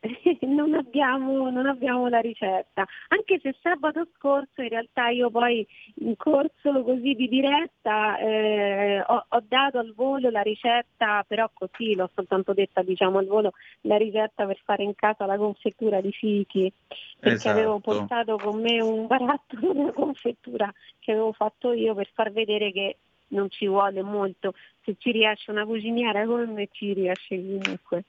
non, 0.46 0.74
abbiamo, 0.74 1.50
non 1.50 1.66
abbiamo 1.66 2.08
la 2.08 2.20
ricetta, 2.20 2.86
anche 3.08 3.40
se 3.40 3.56
sabato 3.60 4.06
scorso 4.14 4.62
in 4.62 4.68
realtà 4.68 5.08
io 5.08 5.28
poi 5.28 5.66
in 5.96 6.14
corso 6.16 6.82
così 6.84 7.14
di 7.14 7.28
diretta 7.28 8.16
eh, 8.18 9.00
ho, 9.04 9.24
ho, 9.28 9.42
dato 9.46 9.78
al 9.78 9.92
volo 9.94 10.30
la 10.30 10.42
ricetta, 10.42 11.24
però 11.26 11.50
così 11.52 11.96
l'ho 11.96 12.08
soltanto 12.14 12.52
detta 12.52 12.82
diciamo 12.82 13.18
al 13.18 13.26
volo, 13.26 13.52
la 13.82 13.96
ricetta 13.96 14.46
per 14.46 14.60
fare 14.64 14.84
in 14.84 14.94
casa 14.94 15.26
la 15.26 15.36
confettura 15.36 16.00
di 16.00 16.12
fichi, 16.12 16.72
perché 17.18 17.36
esatto. 17.36 17.58
avevo 17.58 17.78
portato 17.80 18.36
con 18.36 18.60
me 18.60 18.80
un 18.80 19.06
barattolo 19.06 19.72
di 19.74 19.92
confettura 19.92 20.72
che 21.00 21.10
avevo 21.10 21.32
fatto 21.32 21.72
io 21.72 21.94
per 21.94 22.08
far 22.12 22.30
vedere 22.30 22.70
che 22.70 22.98
non 23.28 23.50
ci 23.50 23.66
vuole 23.66 24.00
molto, 24.02 24.54
se 24.84 24.94
ci 24.96 25.10
riesce 25.10 25.50
una 25.50 25.64
cuciniera 25.64 26.24
come 26.24 26.46
me 26.46 26.68
ci 26.70 26.92
riesce 26.92 27.36
comunque. 27.36 28.04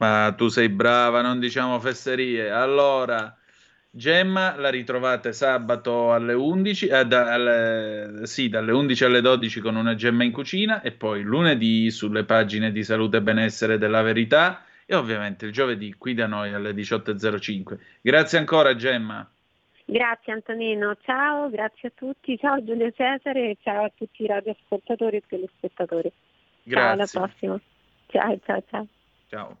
Ma 0.00 0.32
tu 0.36 0.48
sei 0.48 0.70
brava, 0.70 1.20
non 1.20 1.38
diciamo 1.38 1.78
fesserie. 1.78 2.50
Allora, 2.50 3.36
Gemma 3.90 4.56
la 4.56 4.70
ritrovate 4.70 5.32
sabato 5.32 6.12
alle 6.12 6.32
11, 6.32 6.86
eh, 6.86 7.04
da, 7.04 7.32
alle, 7.32 8.20
sì, 8.22 8.48
dalle 8.48 8.72
11 8.72 9.04
alle 9.04 9.20
12 9.20 9.60
con 9.60 9.76
una 9.76 9.94
Gemma 9.94 10.24
in 10.24 10.32
cucina 10.32 10.80
e 10.80 10.92
poi 10.92 11.22
lunedì 11.22 11.90
sulle 11.90 12.24
pagine 12.24 12.72
di 12.72 12.82
salute 12.82 13.18
e 13.18 13.22
benessere 13.22 13.76
della 13.76 14.00
verità 14.00 14.64
e 14.86 14.94
ovviamente 14.94 15.44
il 15.46 15.52
giovedì 15.52 15.94
qui 15.98 16.14
da 16.14 16.26
noi 16.26 16.54
alle 16.54 16.72
18.05. 16.72 17.78
Grazie 18.00 18.38
ancora 18.38 18.74
Gemma. 18.76 19.28
Grazie 19.84 20.32
Antonino, 20.32 20.96
ciao, 21.02 21.50
grazie 21.50 21.88
a 21.88 21.92
tutti, 21.94 22.38
ciao 22.38 22.62
Giulio 22.64 22.90
Cesare 22.92 23.50
e 23.50 23.56
ciao 23.60 23.84
a 23.84 23.92
tutti 23.94 24.22
i 24.22 24.26
radioascoltatori 24.26 25.16
e 25.16 25.22
telespettatori. 25.28 26.12
Grazie. 26.62 26.72
Ciao, 26.72 26.92
alla 26.92 27.06
prossima. 27.26 27.60
Ciao, 28.06 28.38
ciao, 28.44 28.62
ciao. 28.70 28.86
Ciao. 29.28 29.58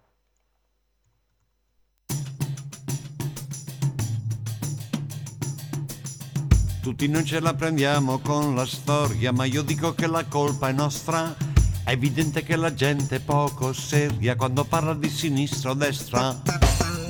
Tutti 6.80 7.08
non 7.08 7.26
ce 7.26 7.40
la 7.40 7.52
prendiamo 7.52 8.20
con 8.20 8.54
la 8.54 8.64
storia, 8.64 9.32
ma 9.32 9.44
io 9.44 9.60
dico 9.60 9.94
che 9.94 10.06
la 10.06 10.24
colpa 10.24 10.70
è 10.70 10.72
nostra. 10.72 11.36
È 11.84 11.90
evidente 11.90 12.42
che 12.42 12.56
la 12.56 12.72
gente 12.72 13.16
è 13.16 13.20
poco 13.20 13.74
seria 13.74 14.34
quando 14.34 14.64
parla 14.64 14.94
di 14.94 15.10
sinistra 15.10 15.72
o 15.72 15.74
destra. 15.74 16.40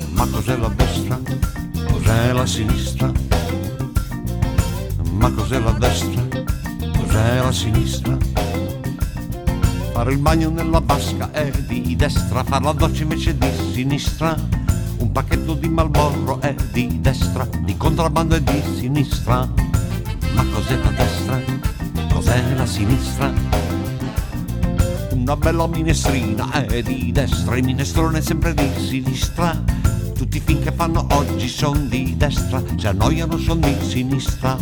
Ma 0.09 0.27
cos'è 0.27 0.57
la 0.57 0.67
destra? 0.67 1.21
Cos'è 1.89 2.33
la 2.33 2.45
sinistra? 2.45 3.11
Ma 5.13 5.31
cos'è 5.31 5.59
la 5.59 5.71
destra? 5.71 6.27
Cos'è 6.97 7.39
la 7.39 7.51
sinistra? 7.53 8.17
Fare 9.93 10.11
il 10.11 10.19
bagno 10.19 10.49
nella 10.49 10.81
vasca 10.81 11.31
è 11.31 11.49
di 11.49 11.95
destra, 11.95 12.43
fare 12.43 12.63
la 12.65 12.73
doccia 12.73 13.03
invece 13.03 13.37
di 13.37 13.47
sinistra. 13.71 14.35
Un 15.01 15.11
pacchetto 15.11 15.55
di 15.55 15.67
Malboro 15.67 16.39
è 16.41 16.53
di 16.71 16.99
destra, 17.01 17.47
di 17.61 17.75
contrabbando 17.75 18.35
è 18.35 18.41
di 18.41 18.61
sinistra. 18.77 19.49
Ma 20.33 20.45
cos'è 20.53 20.77
la 20.77 20.89
destra? 20.89 21.41
Cos'è 22.13 22.53
la 22.53 22.65
sinistra? 22.67 23.33
Una 25.09 25.35
bella 25.35 25.65
minestrina 25.65 26.65
è 26.65 26.83
di 26.83 27.11
destra, 27.11 27.57
il 27.57 27.63
minestrone 27.63 28.19
è 28.19 28.21
sempre 28.21 28.53
di 28.53 28.69
sinistra. 28.77 29.59
Tutti 30.15 30.37
i 30.37 30.39
film 30.39 30.61
che 30.61 30.71
fanno 30.71 31.07
oggi 31.13 31.47
sono 31.47 31.79
di 31.79 32.15
destra, 32.15 32.61
se 32.77 32.87
annoiano 32.87 33.37
sono 33.37 33.59
di 33.59 33.75
sinistra. 33.81 34.55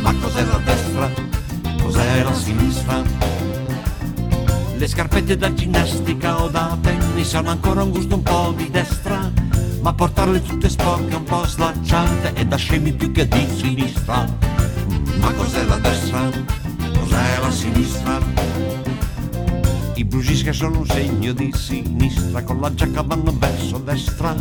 Ma 0.00 0.14
cos'è 0.20 0.44
la 0.44 0.60
destra? 0.64 1.10
Cos'è 1.80 2.24
la 2.24 2.34
sinistra? 2.34 3.02
Le 4.76 4.88
scarpette 4.88 5.36
da 5.36 5.54
ginnastica 5.54 6.42
o 6.42 6.48
da 6.48 6.76
tennis 6.82 7.32
hanno 7.34 7.50
ancora 7.50 7.84
un 7.84 7.90
gusto 7.90 8.16
un 8.16 8.22
po' 8.22 8.52
di 8.56 8.68
destra, 8.70 9.32
ma 9.84 9.92
portarle 9.92 10.40
tutte 10.40 10.70
sporche, 10.70 11.14
un 11.14 11.24
po' 11.24 11.44
slacciate, 11.44 12.32
è 12.32 12.46
da 12.46 12.56
scemi 12.56 12.94
più 12.94 13.12
che 13.12 13.28
di 13.28 13.46
sinistra. 13.54 14.24
Ma 15.20 15.30
cos'è 15.34 15.62
la 15.64 15.76
destra? 15.76 16.30
Cos'è 16.98 17.38
la 17.38 17.50
sinistra? 17.50 18.18
I 19.92 20.04
blues 20.06 20.42
che 20.42 20.54
sono 20.54 20.78
un 20.78 20.86
segno 20.86 21.34
di 21.34 21.52
sinistra, 21.54 22.42
con 22.44 22.60
la 22.60 22.72
giacca 22.72 23.02
vanno 23.02 23.36
verso 23.36 23.76
destra. 23.76 24.34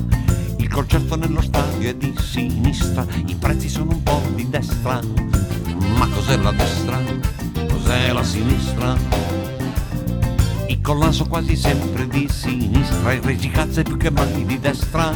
Il 0.56 0.70
concerto 0.70 1.18
nello 1.18 1.42
stadio 1.42 1.90
è 1.90 1.94
di 1.94 2.16
sinistra, 2.18 3.06
i 3.26 3.36
prezzi 3.36 3.68
sono 3.68 3.92
un 3.92 4.02
po' 4.02 4.22
di 4.36 4.50
destra. 4.50 5.02
Ma 5.98 6.08
cos'è 6.08 6.38
la 6.38 6.54
destra? 6.54 7.02
Cos'è 7.68 8.14
la 8.14 8.24
sinistra? 8.24 9.53
Il 10.84 10.90
collasso 10.90 11.24
quasi 11.28 11.56
sempre 11.56 12.06
di 12.10 12.28
sinistra, 12.30 13.14
il 13.14 13.22
regicazzo 13.22 13.80
è 13.80 13.84
più 13.84 13.96
che 13.96 14.12
mai 14.12 14.44
di 14.44 14.60
destra. 14.60 15.14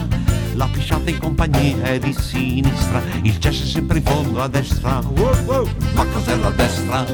La 0.53 0.65
pisciata 0.71 1.09
in 1.09 1.19
compagnia 1.19 1.83
è 1.83 1.99
di 1.99 2.13
sinistra, 2.17 3.01
il 3.23 3.37
cesso 3.37 3.63
è 3.63 3.65
sempre 3.65 3.97
in 3.97 4.05
fondo 4.05 4.41
a 4.41 4.47
destra. 4.47 5.01
Wow, 5.05 5.43
wow. 5.43 5.69
Ma 5.93 6.05
cos'è 6.05 6.37
la 6.37 6.51
destra? 6.51 7.05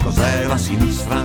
Cos'è 0.00 0.46
la 0.46 0.56
sinistra? 0.56 1.24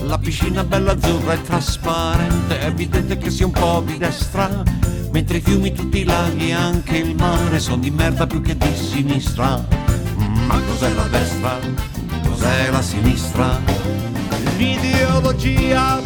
La 0.00 0.18
piscina 0.18 0.64
bella 0.64 0.90
azzurra 0.90 1.34
è 1.34 1.40
trasparente, 1.40 2.58
è 2.58 2.66
evidente 2.66 3.16
che 3.16 3.30
sia 3.30 3.46
un 3.46 3.52
po' 3.52 3.84
di 3.86 3.98
destra. 3.98 4.64
Mentre 5.12 5.36
i 5.36 5.40
fiumi, 5.40 5.72
tutti 5.72 6.00
i 6.00 6.04
laghi 6.04 6.48
e 6.48 6.52
anche 6.52 6.96
il 6.96 7.14
mare 7.14 7.60
sono 7.60 7.76
di 7.76 7.92
merda 7.92 8.26
più 8.26 8.40
che 8.40 8.56
di 8.56 8.74
sinistra. 8.74 9.64
Ma 10.48 10.60
cos'è 10.66 10.92
la 10.92 11.06
destra? 11.06 11.60
Cos'è 12.24 12.70
la 12.72 12.82
sinistra? 12.82 14.06
L'ideologia, 14.56 16.00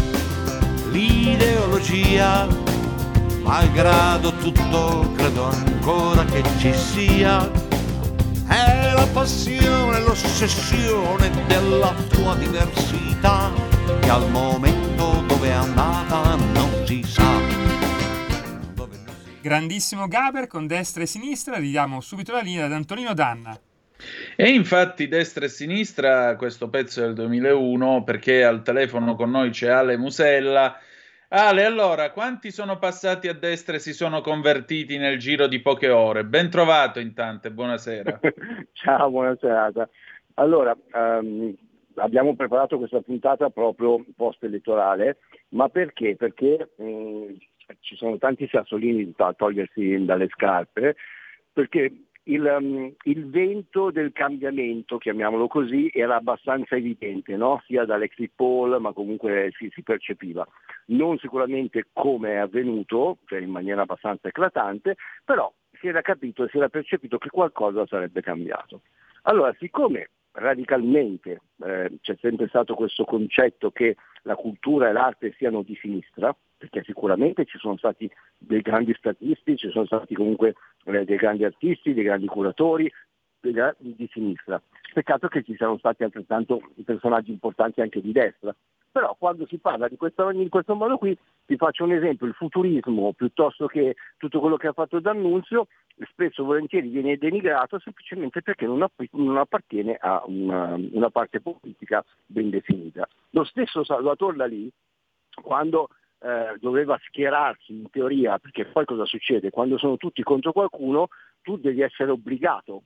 l'ideologia, 0.90 2.48
malgrado 3.42 4.32
tutto 4.38 5.12
credo 5.14 5.44
ancora 5.44 6.24
che 6.24 6.42
ci 6.58 6.74
sia. 6.74 7.48
È 8.48 8.92
la 8.92 9.06
passione, 9.12 10.00
l'ossessione 10.00 11.30
della 11.46 11.94
tua 12.08 12.34
diversità 12.34 13.52
che 14.00 14.10
al 14.10 14.28
momento 14.28 15.22
dove 15.28 15.46
è 15.46 15.52
andata 15.52 16.34
non 16.34 16.82
si 16.84 17.04
sa. 17.04 17.30
Grandissimo 19.40 20.08
Gaber 20.08 20.48
con 20.48 20.66
destra 20.66 21.04
e 21.04 21.06
sinistra, 21.06 21.56
ridiamo 21.56 22.00
subito 22.00 22.32
la 22.32 22.40
linea 22.40 22.64
ad 22.64 22.72
Antonino 22.72 23.14
Danna. 23.14 23.56
E 24.36 24.48
infatti 24.48 25.08
destra 25.08 25.44
e 25.44 25.48
sinistra, 25.48 26.36
questo 26.36 26.68
pezzo 26.68 27.02
è 27.02 27.04
del 27.06 27.14
2001, 27.14 28.04
perché 28.04 28.44
al 28.44 28.62
telefono 28.62 29.14
con 29.14 29.30
noi 29.30 29.50
c'è 29.50 29.68
Ale 29.68 29.96
Musella. 29.96 30.78
Ale, 31.28 31.64
allora, 31.64 32.10
quanti 32.10 32.50
sono 32.50 32.78
passati 32.78 33.28
a 33.28 33.34
destra 33.34 33.76
e 33.76 33.78
si 33.78 33.92
sono 33.92 34.20
convertiti 34.20 34.98
nel 34.98 35.18
giro 35.18 35.46
di 35.46 35.60
poche 35.60 35.88
ore? 35.88 36.24
Ben 36.24 36.50
trovato 36.50 36.98
intanto 36.98 37.50
buonasera. 37.50 38.18
Ciao, 38.72 39.10
buonasera. 39.10 39.70
Allora, 40.34 40.76
um, 40.92 41.54
abbiamo 41.96 42.34
preparato 42.34 42.78
questa 42.78 43.00
puntata 43.00 43.48
proprio 43.50 44.04
post-elettorale, 44.16 45.18
ma 45.50 45.68
perché? 45.68 46.16
Perché 46.16 46.70
um, 46.76 47.36
ci 47.78 47.94
sono 47.94 48.18
tanti 48.18 48.48
sassolini 48.50 49.12
da 49.16 49.32
togliersi 49.32 50.04
dalle 50.04 50.28
scarpe, 50.30 50.96
perché 51.52 51.92
il, 52.24 52.42
um, 52.42 52.94
il, 53.04 53.30
vento 53.30 53.90
del 53.90 54.12
cambiamento, 54.12 54.98
chiamiamolo 54.98 55.46
così, 55.48 55.90
era 55.92 56.16
abbastanza 56.16 56.76
evidente, 56.76 57.36
no? 57.36 57.62
sia 57.66 57.84
dall'exit 57.84 58.32
poll, 58.34 58.78
ma 58.78 58.92
comunque 58.92 59.50
si, 59.56 59.70
si, 59.72 59.82
percepiva. 59.82 60.46
Non 60.86 61.18
sicuramente 61.18 61.86
come 61.92 62.32
è 62.32 62.36
avvenuto, 62.36 63.18
cioè 63.26 63.40
in 63.40 63.50
maniera 63.50 63.82
abbastanza 63.82 64.28
eclatante, 64.28 64.96
però 65.24 65.52
si 65.80 65.88
era 65.88 66.02
capito 66.02 66.44
e 66.44 66.48
si 66.48 66.58
era 66.58 66.68
percepito 66.68 67.18
che 67.18 67.30
qualcosa 67.30 67.86
sarebbe 67.86 68.20
cambiato. 68.20 68.82
Allora, 69.22 69.54
siccome 69.58 70.10
radicalmente 70.32 71.40
eh, 71.64 71.98
c'è 72.00 72.16
sempre 72.20 72.48
stato 72.48 72.74
questo 72.74 73.04
concetto 73.04 73.70
che 73.70 73.96
la 74.22 74.36
cultura 74.36 74.88
e 74.88 74.92
l'arte 74.92 75.34
siano 75.36 75.62
di 75.62 75.76
sinistra, 75.80 76.34
perché 76.60 76.82
sicuramente 76.84 77.46
ci 77.46 77.56
sono 77.56 77.78
stati 77.78 78.08
dei 78.36 78.60
grandi 78.60 78.94
statisti, 78.98 79.56
ci 79.56 79.70
sono 79.70 79.86
stati 79.86 80.14
comunque 80.14 80.54
eh, 80.84 81.06
dei 81.06 81.16
grandi 81.16 81.44
artisti, 81.44 81.94
dei 81.94 82.04
grandi 82.04 82.26
curatori 82.26 82.92
di 83.40 84.08
sinistra. 84.12 84.60
Peccato 84.92 85.28
che 85.28 85.42
ci 85.42 85.56
siano 85.56 85.78
stati 85.78 86.02
altrettanto 86.04 86.60
personaggi 86.84 87.30
importanti 87.30 87.80
anche 87.80 88.02
di 88.02 88.12
destra. 88.12 88.54
Però 88.92 89.16
quando 89.18 89.46
si 89.46 89.56
parla 89.56 89.88
di 89.88 89.96
questo, 89.96 90.28
in 90.30 90.50
questo 90.50 90.74
modo 90.74 90.98
qui, 90.98 91.16
ti 91.46 91.56
faccio 91.56 91.84
un 91.84 91.92
esempio, 91.92 92.26
il 92.26 92.34
futurismo 92.34 93.14
piuttosto 93.14 93.66
che 93.66 93.96
tutto 94.18 94.40
quello 94.40 94.56
che 94.56 94.66
ha 94.66 94.72
fatto 94.72 95.00
D'Annunzio, 95.00 95.68
spesso 96.10 96.44
volentieri 96.44 96.88
viene 96.88 97.16
denigrato 97.16 97.78
semplicemente 97.78 98.42
perché 98.42 98.66
non, 98.66 98.82
app- 98.82 99.00
non 99.12 99.38
appartiene 99.38 99.96
a 99.98 100.22
una, 100.26 100.74
una, 100.74 101.08
parte 101.08 101.40
politica 101.40 102.04
ben 102.26 102.50
definita. 102.50 103.08
Lo 103.30 103.44
stesso 103.44 103.84
Salvatore 103.84 104.36
Dalì, 104.36 104.70
quando 105.40 105.88
eh, 106.22 106.56
doveva 106.60 106.98
schierarsi 107.02 107.72
in 107.72 107.90
teoria, 107.90 108.38
perché 108.38 108.66
poi 108.66 108.84
cosa 108.84 109.04
succede? 109.04 109.50
Quando 109.50 109.78
sono 109.78 109.96
tutti 109.96 110.22
contro 110.22 110.52
qualcuno, 110.52 111.08
tu 111.42 111.56
devi 111.56 111.80
essere 111.80 112.10
obbligato 112.10 112.82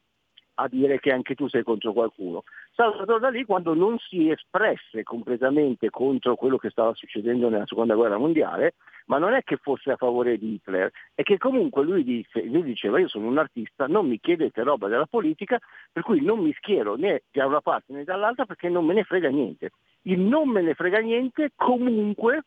a 0.54 0.68
dire 0.68 1.00
che 1.00 1.10
anche 1.10 1.34
tu 1.34 1.48
sei 1.48 1.62
contro 1.62 1.92
qualcuno. 1.92 2.44
Salvatore 2.74 3.18
Dalì 3.18 3.44
quando 3.44 3.74
non 3.74 3.98
si 3.98 4.30
espresse 4.30 5.02
completamente 5.02 5.90
contro 5.90 6.36
quello 6.36 6.58
che 6.58 6.70
stava 6.70 6.94
succedendo 6.94 7.48
nella 7.48 7.66
seconda 7.66 7.94
guerra 7.94 8.18
mondiale, 8.18 8.74
ma 9.06 9.18
non 9.18 9.34
è 9.34 9.42
che 9.42 9.56
fosse 9.56 9.90
a 9.90 9.96
favore 9.96 10.38
di 10.38 10.54
Hitler, 10.54 10.90
è 11.14 11.22
che 11.22 11.38
comunque 11.38 11.84
lui, 11.84 12.04
disse, 12.04 12.42
lui 12.44 12.62
diceva 12.62 13.00
io 13.00 13.08
sono 13.08 13.26
un 13.26 13.38
artista, 13.38 13.86
non 13.86 14.06
mi 14.06 14.18
chiedete 14.18 14.62
roba 14.62 14.88
della 14.88 15.06
politica, 15.06 15.58
per 15.92 16.02
cui 16.02 16.22
non 16.22 16.38
mi 16.38 16.52
schiero 16.52 16.96
né 16.96 17.22
da 17.30 17.46
una 17.46 17.60
parte 17.60 17.92
né 17.92 18.04
dall'altra 18.04 18.46
perché 18.46 18.68
non 18.68 18.84
me 18.84 18.94
ne 18.94 19.04
frega 19.04 19.28
niente. 19.28 19.70
Il 20.02 20.20
non 20.20 20.48
me 20.48 20.62
ne 20.62 20.74
frega 20.74 20.98
niente 21.00 21.50
comunque 21.54 22.42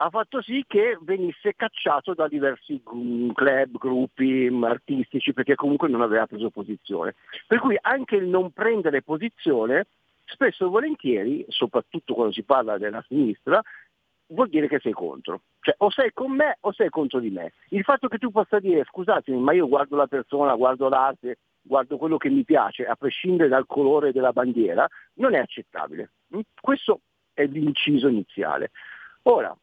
ha 0.00 0.10
fatto 0.10 0.40
sì 0.42 0.64
che 0.66 0.96
venisse 1.00 1.54
cacciato 1.56 2.14
da 2.14 2.28
diversi 2.28 2.80
club, 2.82 3.78
gruppi 3.78 4.48
mm, 4.48 4.62
artistici, 4.64 5.32
perché 5.32 5.56
comunque 5.56 5.88
non 5.88 6.02
aveva 6.02 6.26
preso 6.26 6.50
posizione. 6.50 7.14
Per 7.46 7.58
cui 7.58 7.76
anche 7.80 8.16
il 8.16 8.26
non 8.26 8.52
prendere 8.52 9.02
posizione, 9.02 9.86
spesso 10.24 10.66
e 10.66 10.68
volentieri, 10.68 11.44
soprattutto 11.48 12.14
quando 12.14 12.32
si 12.32 12.44
parla 12.44 12.78
della 12.78 13.04
sinistra, 13.08 13.60
vuol 14.28 14.48
dire 14.48 14.68
che 14.68 14.78
sei 14.78 14.92
contro. 14.92 15.42
Cioè 15.60 15.74
o 15.78 15.90
sei 15.90 16.12
con 16.12 16.30
me 16.30 16.58
o 16.60 16.72
sei 16.72 16.90
contro 16.90 17.18
di 17.18 17.30
me. 17.30 17.52
Il 17.70 17.82
fatto 17.82 18.06
che 18.06 18.18
tu 18.18 18.30
possa 18.30 18.60
dire 18.60 18.84
scusatemi, 18.84 19.38
ma 19.38 19.52
io 19.52 19.66
guardo 19.66 19.96
la 19.96 20.06
persona, 20.06 20.54
guardo 20.54 20.88
l'arte, 20.88 21.38
guardo 21.60 21.96
quello 21.96 22.18
che 22.18 22.30
mi 22.30 22.44
piace, 22.44 22.86
a 22.86 22.94
prescindere 22.94 23.48
dal 23.48 23.66
colore 23.66 24.12
della 24.12 24.32
bandiera, 24.32 24.86
non 25.14 25.34
è 25.34 25.38
accettabile. 25.38 26.10
Mm? 26.36 26.40
Questo 26.60 27.00
è 27.34 27.46
l'inciso 27.46 28.06
iniziale. 28.06 28.70
Ora, 29.22 29.56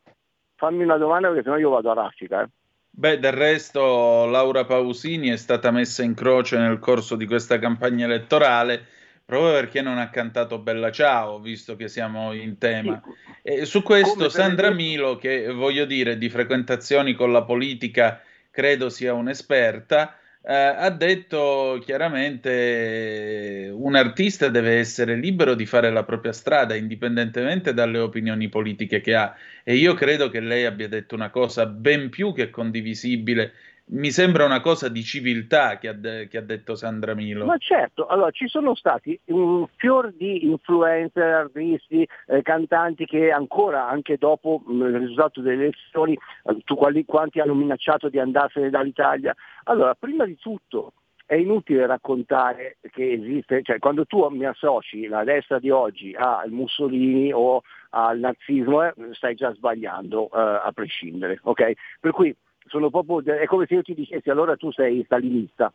fammi 0.55 0.83
una 0.83 0.97
domanda 0.97 1.27
perché 1.27 1.43
sennò 1.43 1.57
io 1.57 1.69
vado 1.69 1.91
a 1.91 1.93
raffica. 1.93 2.43
Eh. 2.43 2.47
Beh, 2.89 3.19
del 3.19 3.33
resto 3.33 4.25
Laura 4.25 4.63
Pausini 4.63 5.29
è 5.29 5.35
stata 5.35 5.69
messa 5.69 6.01
in 6.01 6.13
croce 6.13 6.57
nel 6.57 6.79
corso 6.79 7.15
di 7.15 7.25
questa 7.25 7.59
campagna 7.59 8.05
elettorale 8.05 8.85
proprio 9.25 9.51
perché 9.51 9.81
non 9.81 9.97
ha 9.97 10.09
cantato 10.09 10.59
Bella 10.59 10.91
Ciao, 10.91 11.39
visto 11.39 11.75
che 11.75 11.87
siamo 11.87 12.31
in 12.33 12.57
tema. 12.59 13.01
E 13.41 13.65
su 13.65 13.81
questo 13.81 14.29
Sandra 14.29 14.69
Milo, 14.69 15.17
che 15.17 15.51
voglio 15.51 15.85
dire 15.85 16.17
di 16.17 16.29
frequentazioni 16.29 17.15
con 17.15 17.31
la 17.31 17.43
politica, 17.43 18.21
credo 18.51 18.89
sia 18.89 19.13
un'esperta, 19.13 20.15
eh, 20.47 20.53
ha 20.53 20.89
detto 20.91 21.79
chiaramente 21.83 23.69
un 23.73 23.95
artista 23.95 24.47
deve 24.49 24.77
essere 24.77 25.15
libero 25.15 25.55
di 25.55 25.65
fare 25.65 25.89
la 25.91 26.03
propria 26.03 26.33
strada 26.33 26.75
indipendentemente 26.75 27.73
dalle 27.73 27.97
opinioni 27.97 28.47
politiche 28.47 29.01
che 29.01 29.15
ha. 29.15 29.35
E 29.63 29.75
io 29.75 29.95
credo 29.95 30.29
che 30.29 30.39
lei 30.41 30.65
abbia 30.65 30.87
detto 30.87 31.15
una 31.15 31.31
cosa 31.31 31.65
ben 31.65 32.09
più 32.09 32.31
che 32.33 32.51
condivisibile 32.51 33.53
mi 33.87 34.09
sembra 34.09 34.45
una 34.45 34.61
cosa 34.61 34.89
di 34.89 35.03
civiltà 35.03 35.77
che 35.77 35.89
ha, 35.89 35.93
de- 35.93 36.27
che 36.27 36.37
ha, 36.37 36.41
detto 36.41 36.75
Sandra 36.75 37.13
Milo. 37.13 37.45
Ma 37.45 37.57
certo, 37.57 38.07
allora 38.07 38.31
ci 38.31 38.47
sono 38.47 38.73
stati 38.73 39.19
un 39.25 39.67
fior 39.75 40.11
di 40.11 40.45
influencer, 40.45 41.23
artisti, 41.23 42.07
eh, 42.27 42.41
cantanti 42.41 43.05
che 43.05 43.29
ancora, 43.29 43.87
anche 43.87 44.17
dopo 44.17 44.63
mh, 44.65 44.81
il 44.85 44.97
risultato 44.99 45.41
delle 45.41 45.63
elezioni, 45.65 46.13
eh, 46.13 46.57
tu 46.63 46.75
quali, 46.75 47.05
quanti 47.05 47.39
hanno 47.39 47.53
minacciato 47.53 48.09
di 48.09 48.17
andarsene 48.17 48.71
dall'Italia. 48.71 49.35
Allora, 49.65 49.93
prima 49.93 50.25
di 50.25 50.37
tutto 50.37 50.93
è 51.27 51.35
inutile 51.35 51.85
raccontare 51.85 52.77
che 52.91 53.13
esiste, 53.13 53.61
cioè 53.63 53.79
quando 53.79 54.05
tu 54.05 54.27
mi 54.29 54.45
associ 54.45 55.07
la 55.07 55.23
destra 55.23 55.59
di 55.59 55.69
oggi 55.69 56.15
al 56.15 56.51
Mussolini 56.51 57.31
o 57.33 57.61
al 57.91 58.19
nazismo 58.19 58.83
eh, 58.83 58.93
stai 59.11 59.35
già 59.35 59.51
sbagliando 59.53 60.25
eh, 60.25 60.39
a 60.39 60.71
prescindere, 60.73 61.39
ok? 61.41 61.71
Per 61.99 62.11
cui 62.11 62.35
sono 62.65 62.89
proprio, 62.89 63.21
è 63.35 63.45
come 63.45 63.65
se 63.67 63.75
io 63.75 63.81
ti 63.81 63.93
dicessi 63.93 64.29
allora 64.29 64.55
tu 64.55 64.71
sei 64.71 65.03
stalinista, 65.05 65.71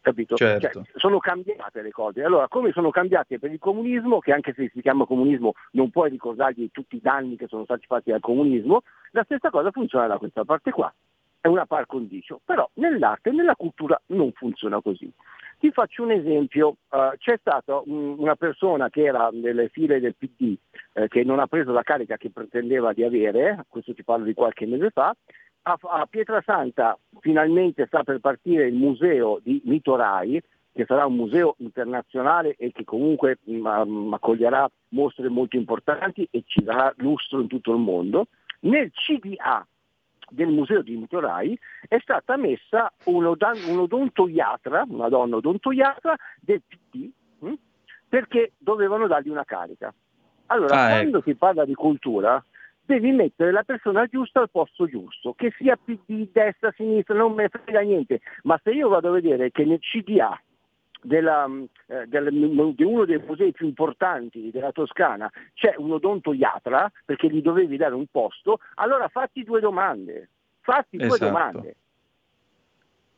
capito? 0.00 0.36
Certo. 0.36 0.84
Cioè, 0.84 0.98
sono 0.98 1.18
cambiate 1.18 1.82
le 1.82 1.90
cose. 1.90 2.22
Allora, 2.22 2.48
come 2.48 2.72
sono 2.72 2.90
cambiate 2.90 3.38
per 3.38 3.52
il 3.52 3.58
comunismo, 3.58 4.18
che 4.18 4.32
anche 4.32 4.52
se 4.54 4.70
si 4.72 4.80
chiama 4.80 5.06
comunismo 5.06 5.52
non 5.72 5.90
puoi 5.90 6.10
ricordargli 6.10 6.70
tutti 6.70 6.96
i 6.96 7.00
danni 7.00 7.36
che 7.36 7.46
sono 7.46 7.64
stati 7.64 7.86
fatti 7.86 8.10
dal 8.10 8.20
comunismo, 8.20 8.82
la 9.12 9.24
stessa 9.24 9.50
cosa 9.50 9.70
funziona 9.70 10.06
da 10.06 10.18
questa 10.18 10.44
parte 10.44 10.70
qua. 10.70 10.92
È 11.42 11.48
una 11.48 11.64
par 11.64 11.86
condicio, 11.86 12.40
però 12.44 12.68
nell'arte 12.74 13.30
e 13.30 13.32
nella 13.32 13.56
cultura 13.56 13.98
non 14.06 14.30
funziona 14.32 14.82
così. 14.82 15.10
Ti 15.58 15.70
faccio 15.72 16.02
un 16.02 16.10
esempio, 16.10 16.76
uh, 16.88 17.16
c'è 17.16 17.36
stata 17.38 17.80
un, 17.84 18.16
una 18.18 18.34
persona 18.34 18.90
che 18.90 19.04
era 19.04 19.30
nelle 19.32 19.68
file 19.68 20.00
del 20.00 20.14
PD 20.16 20.54
eh, 20.94 21.08
che 21.08 21.22
non 21.22 21.38
ha 21.38 21.46
preso 21.46 21.72
la 21.72 21.82
carica 21.82 22.16
che 22.16 22.30
pretendeva 22.30 22.92
di 22.92 23.04
avere, 23.04 23.64
questo 23.68 23.94
ti 23.94 24.02
parlo 24.02 24.24
di 24.24 24.34
qualche 24.34 24.66
mese 24.66 24.90
fa, 24.90 25.14
a, 25.62 25.78
a 25.80 26.06
Pietrasanta 26.06 26.98
finalmente 27.20 27.86
sta 27.86 28.02
per 28.02 28.20
partire 28.20 28.66
il 28.66 28.74
museo 28.74 29.40
di 29.42 29.60
Mitorai, 29.64 30.40
che 30.72 30.84
sarà 30.86 31.06
un 31.06 31.16
museo 31.16 31.56
internazionale 31.58 32.54
e 32.56 32.72
che 32.72 32.84
comunque 32.84 33.38
mh, 33.42 33.84
mm, 33.86 34.12
accoglierà 34.14 34.70
mostre 34.90 35.28
molto 35.28 35.56
importanti 35.56 36.26
e 36.30 36.44
ci 36.46 36.62
darà 36.62 36.92
lustro 36.98 37.40
in 37.40 37.48
tutto 37.48 37.72
il 37.72 37.78
mondo. 37.78 38.26
Nel 38.60 38.90
CDA 38.92 39.66
del 40.30 40.48
museo 40.48 40.82
di 40.82 40.96
Mitorai 40.96 41.58
è 41.88 41.98
stata 42.00 42.36
messa 42.36 42.92
un, 43.06 43.26
odontoiatra, 43.26 44.84
una 44.88 45.08
donna 45.08 45.36
odontoiatra 45.36 46.14
del 46.40 46.62
PD, 46.66 47.10
mh, 47.40 47.48
hm, 47.48 47.54
perché 48.08 48.52
dovevano 48.58 49.06
dargli 49.06 49.28
una 49.28 49.44
carica. 49.44 49.92
Allora, 50.46 50.82
ah, 50.82 50.88
quando 50.88 51.18
ecco. 51.18 51.30
si 51.30 51.34
parla 51.36 51.64
di 51.64 51.74
cultura, 51.74 52.42
devi 52.84 53.12
mettere 53.12 53.52
la 53.52 53.62
persona 53.62 54.06
giusta 54.06 54.40
al 54.40 54.50
posto 54.50 54.86
giusto, 54.86 55.34
che 55.34 55.52
sia 55.56 55.76
PD, 55.76 56.28
destra, 56.32 56.72
sinistra, 56.76 57.14
non 57.14 57.34
me 57.34 57.44
ne 57.44 57.48
frega 57.48 57.80
niente, 57.80 58.20
ma 58.42 58.58
se 58.62 58.70
io 58.70 58.88
vado 58.88 59.08
a 59.08 59.12
vedere 59.12 59.50
che 59.50 59.64
nel 59.64 59.78
CDA 59.78 60.40
della, 61.02 61.48
eh, 61.86 62.06
del, 62.06 62.28
di 62.74 62.84
uno 62.84 63.04
dei 63.04 63.22
musei 63.24 63.52
più 63.52 63.66
importanti 63.66 64.50
della 64.50 64.72
Toscana 64.72 65.30
c'è 65.54 65.74
un 65.78 65.92
odontoiatra 65.92 66.90
perché 67.04 67.28
gli 67.30 67.40
dovevi 67.40 67.76
dare 67.76 67.94
un 67.94 68.06
posto, 68.10 68.58
allora 68.74 69.08
fatti 69.08 69.42
due 69.44 69.60
domande, 69.60 70.28
fatti 70.60 70.96
esatto. 70.96 71.16
due 71.16 71.26
domande. 71.26 71.76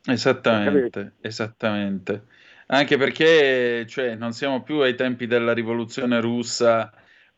Esattamente, 0.05 1.13
esattamente. 1.21 2.23
Anche 2.67 2.97
perché 2.97 3.85
cioè, 3.87 4.15
non 4.15 4.33
siamo 4.33 4.61
più 4.61 4.79
ai 4.79 4.95
tempi 4.95 5.27
della 5.27 5.53
rivoluzione 5.53 6.19
russa 6.19 6.91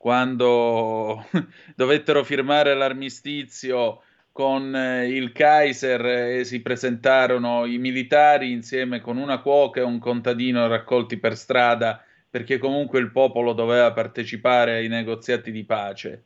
quando 0.06 1.28
dovettero 1.74 2.24
firmare 2.24 2.76
l'armistizio 2.76 4.04
con 4.32 4.76
eh, 4.76 5.08
il 5.08 5.32
Kaiser 5.32 6.06
e 6.06 6.44
si 6.44 6.62
presentarono 6.62 7.66
i 7.66 7.80
militari 7.80 8.52
insieme 8.52 9.02
con 9.02 9.18
una 9.18 9.40
cuoca 9.40 9.80
e 9.80 9.84
un 9.84 9.98
contadino 9.98 10.68
raccolti 10.68 11.18
per 11.18 11.36
strada 11.36 12.06
perché 12.30 12.60
comunque 12.60 13.00
il 13.00 13.10
popolo 13.10 13.54
doveva 13.54 13.94
partecipare 13.94 14.76
ai 14.76 14.90
negoziati 14.90 15.52
di 15.52 15.64
pace. 15.64 16.24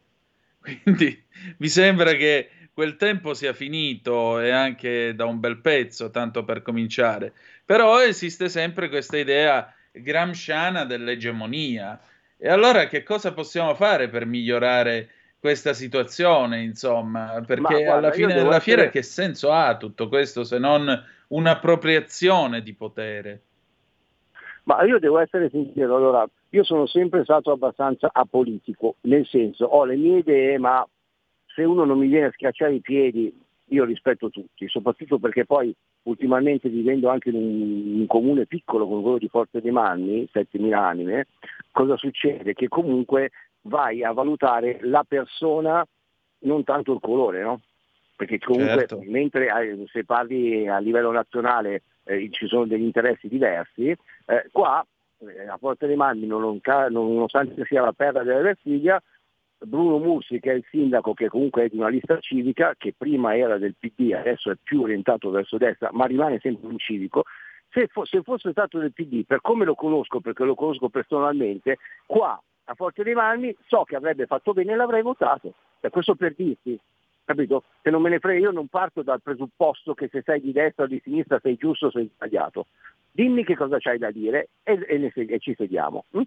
Quindi 0.60 1.24
mi 1.60 1.70
sembra 1.70 2.12
che 2.16 2.50
quel 2.74 2.98
tempo 2.98 3.34
sia 3.34 3.54
finito 3.54 4.42
e 4.42 4.50
anche 4.50 5.16
da 5.16 5.24
un 5.24 5.40
bel 5.40 5.62
pezzo, 5.62 6.10
tanto 6.10 6.44
per 6.44 6.64
cominciare. 6.64 7.32
Però 7.64 8.04
esiste 8.04 8.50
sempre 8.50 8.90
questa 8.90 9.18
idea 9.18 9.74
gramsciana 9.94 10.84
dell'egemonia 10.84 11.98
e 12.42 12.48
allora 12.48 12.88
che 12.88 13.04
cosa 13.04 13.34
possiamo 13.34 13.76
fare 13.76 14.08
per 14.08 14.26
migliorare 14.26 15.10
questa 15.40 15.74
situazione, 15.74 16.62
insomma? 16.62 17.44
Perché 17.46 17.84
guarda, 17.84 17.96
alla 17.96 18.12
fine 18.12 18.34
della 18.34 18.62
fiera 18.62 18.84
essere... 18.84 18.94
che 18.94 19.04
senso 19.04 19.52
ha 19.52 19.76
tutto 19.76 20.08
questo 20.08 20.46
se 20.46 20.58
non 20.58 21.06
un'appropriazione 21.28 22.62
di 22.62 22.74
potere. 22.74 23.42
Ma 24.64 24.84
io 24.84 25.00
devo 25.00 25.20
essere 25.20 25.50
sincero, 25.50 25.98
allora, 25.98 26.26
io 26.52 26.64
sono 26.64 26.88
sempre 26.88 27.24
stato 27.24 27.52
abbastanza 27.52 28.10
apolitico, 28.14 28.96
nel 29.02 29.26
senso 29.26 29.66
ho 29.66 29.84
le 29.84 29.98
mie 29.98 30.20
idee, 30.20 30.58
ma 30.58 30.88
se 31.46 31.64
uno 31.64 31.84
non 31.84 32.00
mi 32.00 32.08
viene 32.08 32.28
a 32.28 32.32
schiacciare 32.32 32.76
i 32.76 32.82
piedi, 32.82 33.38
io 33.66 33.84
rispetto 33.84 34.30
tutti, 34.30 34.68
soprattutto 34.70 35.20
perché 35.20 35.46
poi 35.46 35.76
ultimamente 36.04 36.70
vivendo 36.70 37.10
anche 37.10 37.30
in 37.30 37.36
un, 37.36 38.00
un 38.00 38.08
comune 38.08 38.46
piccolo 38.46 38.88
come 38.88 39.02
quello 39.02 39.18
di 39.18 39.28
Forza 39.28 39.60
dei 39.60 39.72
Manni, 39.72 40.28
7.000 40.32 40.74
anime, 40.74 41.28
cosa 41.72 41.98
succede? 41.98 42.54
Che 42.54 42.68
comunque 42.68 43.32
vai 43.62 44.04
a 44.04 44.12
valutare 44.12 44.80
la 44.84 45.04
persona, 45.08 45.86
non 46.40 46.64
tanto 46.64 46.94
il 46.94 47.00
colore, 47.02 47.42
no? 47.42 47.62
Perché 48.16 48.40
comunque 48.40 48.88
Certo. 48.88 49.02
mentre 49.06 49.48
se 49.92 50.04
parli 50.04 50.68
a 50.68 50.80
livello 50.80 51.12
nazionale 51.12 51.84
eh, 52.04 52.28
ci 52.32 52.48
sono 52.48 52.66
degli 52.66 52.84
interessi 52.84 53.28
diversi, 53.28 53.90
eh, 53.90 54.50
qua 54.52 54.86
eh, 55.20 55.48
a 55.48 55.58
Forza 55.58 55.86
dei 55.86 55.96
Manni, 55.96 56.26
non- 56.26 56.60
nonostante 56.90 57.66
sia 57.66 57.82
la 57.82 57.94
perla 57.94 58.24
della 58.24 58.42
Versilia, 58.42 59.02
Bruno 59.62 59.98
Mursi, 59.98 60.40
che 60.40 60.52
è 60.52 60.56
il 60.56 60.66
sindaco, 60.70 61.14
che 61.14 61.28
comunque 61.28 61.66
è 61.66 61.70
di 61.70 61.78
una 61.78 61.90
lista 61.90 62.20
civica, 62.20 62.76
che 62.78 62.94
prima 62.98 63.36
era 63.36 63.58
del 63.58 63.76
PD, 63.78 64.14
adesso 64.14 64.52
è 64.52 64.56
più 64.62 64.82
orientato 64.82 65.30
verso 65.30 65.58
destra, 65.58 65.90
ma 65.92 66.06
rimane 66.06 66.40
sempre 66.40 66.68
un 66.68 66.78
civico, 66.78 67.24
se, 67.72 67.88
fo- 67.88 68.06
se 68.06 68.22
fosse 68.22 68.52
stato 68.52 68.80
del 68.80 68.94
PD, 68.94 69.26
per 69.26 69.42
come 69.42 69.66
lo 69.66 69.76
conosco, 69.76 70.20
perché 70.20 70.44
lo 70.44 70.56
conosco 70.56 70.90
personalmente, 70.90 71.78
qua 72.06 72.42
a 72.66 72.74
Forza 72.74 73.04
dei 73.04 73.14
Marmi 73.14 73.56
so 73.68 73.84
che 73.84 73.96
avrebbe 73.96 74.26
fatto 74.26 74.54
bene 74.54 74.74
e 74.74 74.76
l'avrei 74.76 75.02
votato. 75.02 75.54
E 75.80 75.90
questo 75.90 76.16
per 76.16 76.34
dirti, 76.36 76.80
capito? 77.26 77.64
Se 77.82 77.90
non 77.90 78.02
me 78.02 78.10
ne 78.10 78.20
frega, 78.20 78.40
io 78.40 78.52
non 78.52 78.68
parto 78.68 79.02
dal 79.02 79.22
presupposto 79.22 79.94
che 79.94 80.08
se 80.12 80.22
sei 80.24 80.42
di 80.42 80.52
destra 80.52 80.86
o 80.86 80.88
di 80.88 81.00
sinistra 81.04 81.40
sei 81.42 81.56
giusto 81.56 81.88
o 81.88 81.92
sei 81.92 82.10
sbagliato. 82.14 82.68
Dimmi 83.12 83.44
che 83.44 83.56
cosa 83.56 83.78
c'hai 83.80 83.98
da 83.98 84.12
dire 84.12 84.50
e, 84.64 84.80
e 84.88 84.98
ne 84.98 85.12
e 85.14 85.40
ci 85.40 85.54
sediamo. 85.56 86.06
hm? 86.12 86.22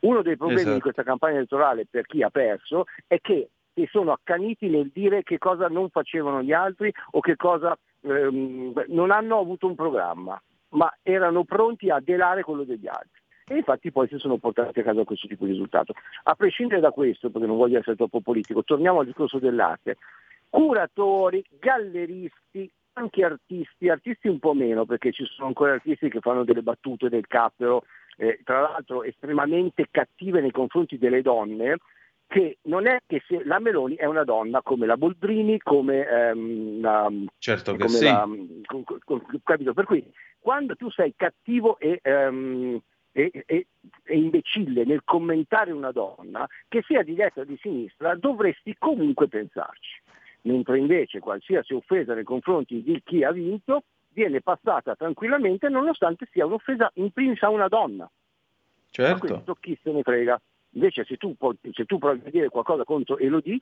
Uno 0.00 0.22
dei 0.22 0.36
problemi 0.36 0.60
Esatto. 0.60 0.74
di 0.74 0.80
questa 0.80 1.02
campagna 1.02 1.36
elettorale 1.36 1.86
per 1.88 2.06
chi 2.06 2.22
ha 2.22 2.30
perso 2.30 2.84
è 3.06 3.20
che 3.20 3.50
si 3.74 3.86
sono 3.90 4.12
accaniti 4.12 4.68
nel 4.68 4.90
dire 4.92 5.22
che 5.22 5.38
cosa 5.38 5.68
non 5.68 5.90
facevano 5.90 6.42
gli 6.42 6.52
altri 6.52 6.92
o 7.10 7.20
che 7.20 7.36
cosa 7.36 7.76
ehm, 8.00 8.84
non 8.88 9.10
hanno 9.10 9.38
avuto 9.38 9.66
un 9.66 9.74
programma, 9.74 10.40
ma 10.70 10.92
erano 11.02 11.44
pronti 11.44 11.90
a 11.90 12.00
delare 12.00 12.42
quello 12.42 12.64
degli 12.64 12.86
altri. 12.86 13.20
E 13.48 13.56
infatti 13.56 13.92
poi 13.92 14.08
si 14.08 14.18
sono 14.18 14.38
portati 14.38 14.80
a 14.80 14.82
casa 14.82 15.04
questo 15.04 15.28
tipo 15.28 15.44
di 15.44 15.52
risultato. 15.52 15.92
A 16.24 16.34
prescindere 16.34 16.80
da 16.80 16.90
questo, 16.90 17.30
perché 17.30 17.46
non 17.46 17.56
voglio 17.56 17.78
essere 17.78 17.96
troppo 17.96 18.20
politico, 18.20 18.64
torniamo 18.64 19.00
al 19.00 19.06
discorso 19.06 19.38
dell'arte. 19.38 19.98
Curatori, 20.48 21.44
galleristi, 21.60 22.68
anche 22.94 23.24
artisti, 23.24 23.88
artisti 23.88 24.28
un 24.28 24.38
po' 24.38 24.54
meno, 24.54 24.84
perché 24.84 25.12
ci 25.12 25.24
sono 25.26 25.48
ancora 25.48 25.74
artisti 25.74 26.08
che 26.08 26.20
fanno 26.20 26.44
delle 26.44 26.62
battute 26.62 27.08
del 27.08 27.26
cappero, 27.26 27.84
eh, 28.16 28.40
tra 28.44 28.60
l'altro 28.60 29.02
estremamente 29.02 29.86
cattive 29.90 30.40
nei 30.40 30.50
confronti 30.50 30.98
delle 30.98 31.22
donne, 31.22 31.76
che 32.26 32.58
non 32.62 32.86
è 32.86 32.98
che 33.06 33.22
se 33.26 33.44
la 33.44 33.60
Meloni 33.60 33.94
è 33.94 34.04
una 34.04 34.24
donna 34.24 34.60
come 34.62 34.86
la 34.86 34.96
Boldrini, 34.96 35.58
come 35.58 36.06
ehm, 36.06 36.80
la, 36.80 37.08
Certo 37.38 37.72
che 37.72 37.78
come 37.78 37.94
sì. 37.94 38.04
la- 38.04 38.28
capito? 39.44 39.72
Per 39.74 39.84
cui 39.84 40.04
quando 40.38 40.74
tu 40.74 40.90
sei 40.90 41.12
cattivo 41.16 41.78
e, 41.78 42.00
ehm, 42.02 42.80
e- 43.12 43.30
e- 43.46 43.66
e 44.04 44.16
imbecille 44.18 44.84
nel 44.84 45.02
commentare 45.04 45.70
una 45.72 45.92
donna, 45.92 46.46
che 46.68 46.82
sia 46.86 47.02
di 47.02 47.14
destra 47.14 47.42
o 47.42 47.44
di 47.44 47.56
sinistra, 47.60 48.14
dovresti 48.14 48.74
comunque 48.78 49.28
pensarci. 49.28 50.02
Mentre 50.42 50.78
invece 50.78 51.18
qualsiasi 51.18 51.74
offesa 51.74 52.14
nei 52.14 52.24
confronti 52.24 52.82
di 52.82 53.00
chi 53.04 53.24
ha 53.24 53.32
vinto 53.32 53.84
viene 54.16 54.40
passata 54.40 54.96
tranquillamente 54.96 55.68
nonostante 55.68 56.26
sia 56.32 56.46
un'offesa 56.46 56.90
in 56.94 57.10
primis 57.10 57.42
a 57.42 57.50
una 57.50 57.68
donna. 57.68 58.04
Ma 58.04 58.10
Certo. 58.90 59.26
questo 59.26 59.54
chi 59.60 59.78
se 59.82 59.92
ne 59.92 60.02
frega. 60.02 60.40
Invece 60.70 61.04
se 61.04 61.18
tu, 61.18 61.36
po- 61.36 61.54
se 61.70 61.84
tu 61.84 61.98
provi 61.98 62.22
a 62.24 62.30
dire 62.30 62.48
qualcosa 62.48 62.84
contro 62.84 63.18
Elodie, 63.18 63.58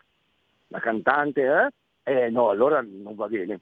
la 0.69 0.79
cantante, 0.79 1.73
eh, 2.05 2.13
eh, 2.13 2.31
no, 2.31 2.51
allora 2.51 2.81
non 2.83 3.17
va 3.17 3.27
bene. 3.27 3.61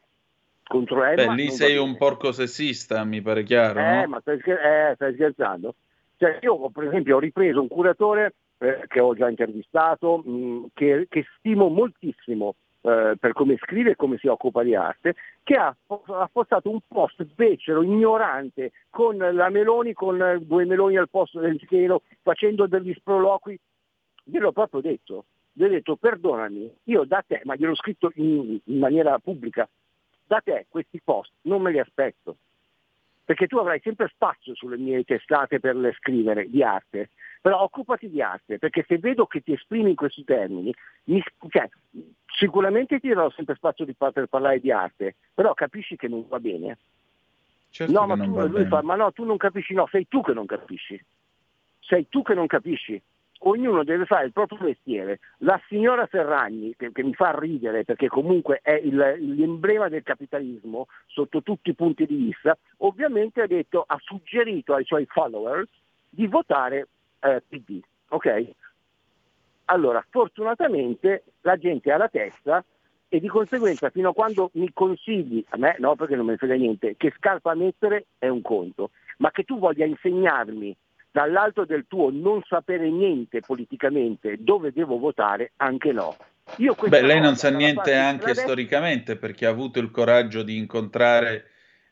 Contro 0.62 1.03
Emma 1.05 1.34
Beh, 1.34 1.34
lì 1.34 1.51
sei 1.51 1.76
un 1.78 1.97
porco 1.97 2.30
sessista, 2.32 3.03
mi 3.05 3.22
pare 3.22 3.43
chiaro, 3.43 3.80
Eh, 3.80 4.03
no? 4.03 4.07
ma 4.09 4.20
stai, 4.20 4.38
scher- 4.40 4.61
eh, 4.62 4.93
stai 4.97 5.14
scherzando? 5.14 5.74
Cioè, 6.18 6.38
io 6.43 6.68
per 6.70 6.84
esempio 6.84 7.16
ho 7.16 7.20
ripreso 7.20 7.61
un 7.61 7.68
curatore 7.68 8.34
eh, 8.59 8.84
che 8.86 9.01
ho 9.01 9.14
già 9.14 9.28
intervistato, 9.30 10.18
mh, 10.18 10.66
che, 10.74 11.07
che 11.09 11.24
stimo 11.38 11.68
moltissimo 11.68 12.55
eh, 12.83 13.14
per 13.18 13.33
come 13.33 13.57
scrive 13.59 13.93
e 13.93 13.97
come 13.97 14.18
si 14.18 14.26
occupa 14.26 14.62
di 14.62 14.74
arte, 14.74 15.14
che 15.43 15.55
ha, 15.55 15.74
postato 16.30 16.70
un 16.70 16.80
post 16.87 17.24
becero, 17.35 17.83
ignorante, 17.83 18.72
con 18.91 19.16
la 19.16 19.49
Meloni, 19.49 19.93
con 19.93 20.41
due 20.43 20.64
meloni 20.64 20.97
al 20.97 21.09
posto 21.09 21.41
del 21.41 21.61
cielo, 21.68 22.03
facendo 22.22 22.66
degli 22.66 22.93
sproloqui. 22.95 23.59
Gliel'ho 24.24 24.53
proprio 24.53 24.80
detto, 24.80 25.24
gli 25.53 25.64
ho 25.64 25.68
detto 25.68 25.97
perdonami, 25.97 26.72
io 26.85 27.05
da 27.05 27.24
te, 27.26 27.41
ma 27.45 27.57
gliel'ho 27.57 27.74
scritto 27.74 28.11
in, 28.14 28.59
in 28.64 28.78
maniera 28.78 29.18
pubblica, 29.18 29.68
da 30.26 30.41
te 30.41 30.66
questi 30.68 31.01
post 31.03 31.33
non 31.43 31.62
me 31.62 31.72
li 31.72 31.78
aspetto 31.78 32.37
perché 33.24 33.47
tu 33.47 33.57
avrai 33.57 33.80
sempre 33.80 34.09
spazio 34.09 34.55
sulle 34.55 34.76
mie 34.76 35.05
testate 35.05 35.61
per 35.61 35.76
le 35.76 35.93
scrivere 35.93 36.51
di 36.51 36.62
arte, 36.62 37.11
però 37.41 37.62
occupati 37.62 38.11
di 38.11 38.20
arte, 38.20 38.59
perché 38.59 38.85
se 38.87 38.99
vedo 38.99 39.26
che 39.26 39.41
ti 39.41 39.53
esprimi 39.53 39.91
in 39.91 39.97
questi 39.97 40.24
termini, 40.24 40.74
mi- 41.05 41.22
cioè, 41.49 41.68
sicuramente 42.35 42.99
ti 43.01 43.09
darò 43.09 43.30
sempre 43.30 43.55
spazio 43.55 43.85
di, 43.85 43.95
per 43.95 44.26
parlare 44.26 44.61
di 44.61 44.70
arte, 44.70 45.16
però 45.35 45.55
capisci 45.55 45.97
che 45.97 46.09
non 46.09 46.24
va 46.28 46.39
bene. 46.41 46.78
Certo 47.70 47.93
no, 47.93 48.07
ma 48.07 48.16
tu, 48.22 48.30
lui 48.30 48.49
bene. 48.51 48.66
fa, 48.66 48.83
ma 48.83 48.97
no, 48.97 49.12
tu 49.12 49.24
non 49.24 49.37
capisci, 49.39 49.72
no, 49.74 49.87
sei 49.91 50.07
tu 50.09 50.20
che 50.20 50.33
non 50.35 50.47
capisci. 50.47 51.03
Sei 51.80 52.07
tu 52.09 52.22
che 52.22 52.35
non 52.35 52.47
capisci. 52.47 53.01
Ognuno 53.45 53.83
deve 53.83 54.05
fare 54.07 54.26
il 54.26 54.33
proprio 54.33 54.59
mestiere. 54.61 55.18
La 55.39 55.61
signora 55.68 56.07
Ferragni, 56.07 56.74
che, 56.76 56.93
che 56.93 57.03
mi 57.03 57.12
fa 57.14 57.37
ridere 57.37 57.83
perché 57.85 58.07
comunque 58.09 58.61
è 58.62 58.74
il- 58.74 59.16
l'emblema 59.37 59.89
del 59.89 60.05
capitalismo 60.05 60.87
sotto 61.07 61.43
tutti 61.43 61.70
i 61.70 61.74
punti 61.74 62.07
di 62.07 62.14
vista, 62.14 62.57
ovviamente 62.78 63.41
ha 63.43 63.47
detto, 63.47 63.83
ha 63.87 63.99
suggerito 64.01 64.74
ai 64.74 64.85
suoi 64.85 65.07
followers 65.07 65.68
di 66.09 66.26
votare 66.28 66.87
eh, 67.20 67.43
PD. 67.49 67.80
Ok? 68.11 68.51
Allora, 69.67 70.05
fortunatamente 70.09 71.25
la 71.43 71.57
gente 71.57 71.91
ha 71.93 71.97
la 71.97 72.09
testa 72.09 72.65
e 73.09 73.21
di 73.21 73.29
conseguenza 73.29 73.91
fino 73.91 74.11
a 74.11 74.15
quando 74.15 74.51
mi 74.55 74.71
consigli, 74.73 75.45
a 75.51 75.59
me 75.59 75.77
no 75.79 75.97
perché 75.97 76.17
non 76.17 76.25
me 76.25 76.33
ne 76.33 76.39
frega 76.39 76.55
niente, 76.55 76.95
che 76.97 77.13
scarpa 77.17 77.55
mettere 77.55 78.07
è 78.19 78.29
un 78.29 78.41
conto, 78.41 78.91
ma 79.19 79.31
che 79.31 79.45
tu 79.45 79.59
voglia 79.59 79.85
insegnarmi 79.85 80.75
dall'alto 81.11 81.67
del 81.67 81.85
tuo 81.87 82.11
non 82.11 82.43
sapere 82.47 82.91
niente 82.91 83.41
politicamente 83.41 84.37
dove 84.41 84.73
devo 84.73 84.99
votare, 84.99 85.53
anche 85.57 85.93
no. 85.93 86.17
Beh, 86.89 87.03
lei 87.03 87.21
non 87.21 87.37
sa 87.37 87.51
niente 87.51 87.95
anche 87.95 88.35
storicamente 88.35 89.17
perché 89.17 89.47
ha 89.47 89.51
avuto 89.51 89.79
il 89.79 89.91
coraggio 89.91 90.43
di 90.43 90.57
incontrare 90.57 91.45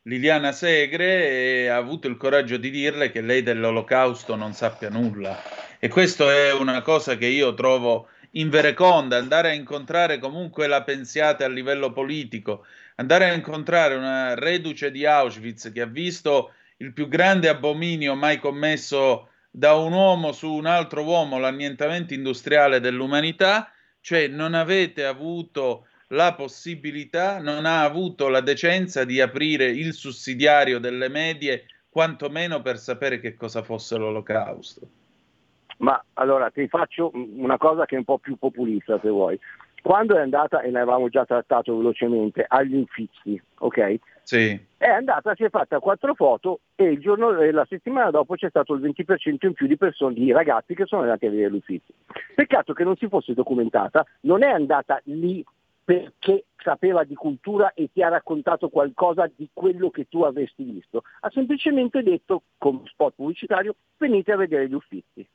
Liliana 0.05 0.53
Segre 0.53 1.69
ha 1.69 1.77
avuto 1.77 2.09
il 2.09 2.17
coraggio 2.17 2.57
di 2.57 2.71
dirle 2.71 3.11
che 3.11 3.21
lei 3.21 3.43
dell'olocausto 3.43 4.35
non 4.35 4.55
sappia 4.55 4.89
nulla. 4.89 5.39
E 5.79 5.89
questo 5.89 6.31
è 6.31 6.55
una 6.55 6.81
cosa 6.81 7.19
che 7.19 7.27
io 7.27 7.53
trovo 7.53 8.09
invereconda, 8.31 9.19
andare 9.19 9.51
a 9.51 9.53
incontrare 9.53 10.19
comunque 10.19 10.67
la 10.69 10.83
pensiate 10.85 11.45
a 11.45 11.49
livello 11.49 11.93
politico, 11.93 12.65
andare 12.97 13.29
a 13.29 13.35
incontrare 13.35 13.95
una 13.95 14.35
reduce 14.35 14.91
di 14.91 15.05
Auschwitz 15.05 15.71
che 15.71 15.83
ha 15.83 15.87
visto 15.87 16.55
il 16.79 16.95
più 16.95 17.07
grande 17.07 17.51
abominio 17.51 18.15
mai 18.15 18.39
commesso 18.39 19.29
da 19.51 19.75
un 19.75 19.93
uomo 19.93 20.33
su 20.33 20.51
un 20.51 20.65
altro 20.65 21.03
uomo, 21.03 21.39
l'annientamento 21.39 22.15
industriale 22.15 22.81
dell'umanità, 22.81 23.71
cioè 24.01 24.29
non 24.29 24.55
avete 24.55 25.05
avuto 25.05 25.89
la 26.13 26.35
possibilità, 26.35 27.41
non 27.41 27.67
ha 27.67 27.83
avuto 27.83 28.29
la 28.29 28.41
decenza 28.41 29.05
di 29.05 29.21
aprire 29.21 29.67
il 29.67 29.93
sussidiario 29.93 30.79
delle 30.79 31.09
medie, 31.09 31.67
quantomeno 31.89 32.63
per 32.63 32.79
sapere 32.79 33.21
che 33.21 33.37
cosa 33.37 33.63
fosse 33.63 33.97
l'olocausto. 33.97 34.81
Ma 35.79 36.03
allora 36.15 36.51
ti 36.51 36.67
faccio 36.69 37.11
una 37.15 37.57
cosa 37.57 37.87
che 37.87 37.95
è 37.95 37.99
un 37.99 38.05
po' 38.05 38.19
più 38.19 38.37
populista 38.37 38.99
se 39.01 39.09
vuoi. 39.09 39.39
Quando 39.83 40.15
è 40.17 40.21
andata, 40.21 40.61
e 40.61 40.71
ne 40.71 40.81
avevamo 40.81 41.09
già 41.09 41.25
trattato 41.25 41.77
velocemente, 41.77 42.45
agli 42.47 42.77
Uffizi, 42.77 43.41
ok? 43.59 43.99
Sì, 44.23 44.61
È 44.77 44.87
andata, 44.87 45.35
si 45.35 45.45
è 45.45 45.49
fatta 45.49 45.81
quattro 45.81 46.15
foto 46.15 46.61
e 46.77 46.85
il 46.85 47.01
giorno, 47.01 47.31
la 47.31 47.67
settimana 47.69 48.11
dopo 48.11 48.35
c'è 48.35 48.49
stato 48.49 48.75
il 48.75 48.83
20% 48.83 49.47
in 49.47 49.55
più 49.55 49.67
di 49.67 49.77
persone, 49.77 50.15
di 50.15 50.31
ragazzi 50.31 50.75
che 50.75 50.85
sono 50.87 51.03
andati 51.03 51.27
a 51.27 51.31
vedere 51.31 51.49
l'Uffizi. 51.49 51.93
Peccato 52.35 52.75
che 52.75 52.85
non 52.85 52.97
si 52.97 53.09
fosse 53.09 53.33
documentata, 53.33 54.07
non 54.21 54.43
è 54.43 54.49
andata 54.49 55.01
lì 55.05 55.45
perché 55.85 56.45
sapeva 56.57 57.05
di 57.05 57.15
cultura 57.15 57.73
e 57.73 57.91
ti 57.93 58.03
ha 58.03 58.09
raccontato 58.09 58.69
qualcosa 58.69 59.31
di 59.35 59.49
quello 59.53 59.91
che 59.91 60.07
tu 60.09 60.23
avresti 60.23 60.63
visto. 60.63 61.03
Ha 61.21 61.31
semplicemente 61.31 62.03
detto, 62.03 62.43
come 62.59 62.83
spot 62.85 63.15
pubblicitario, 63.17 63.75
venite 63.97 64.33
a 64.33 64.37
vedere 64.37 64.69
gli 64.69 64.75
Uffizi. 64.75 65.27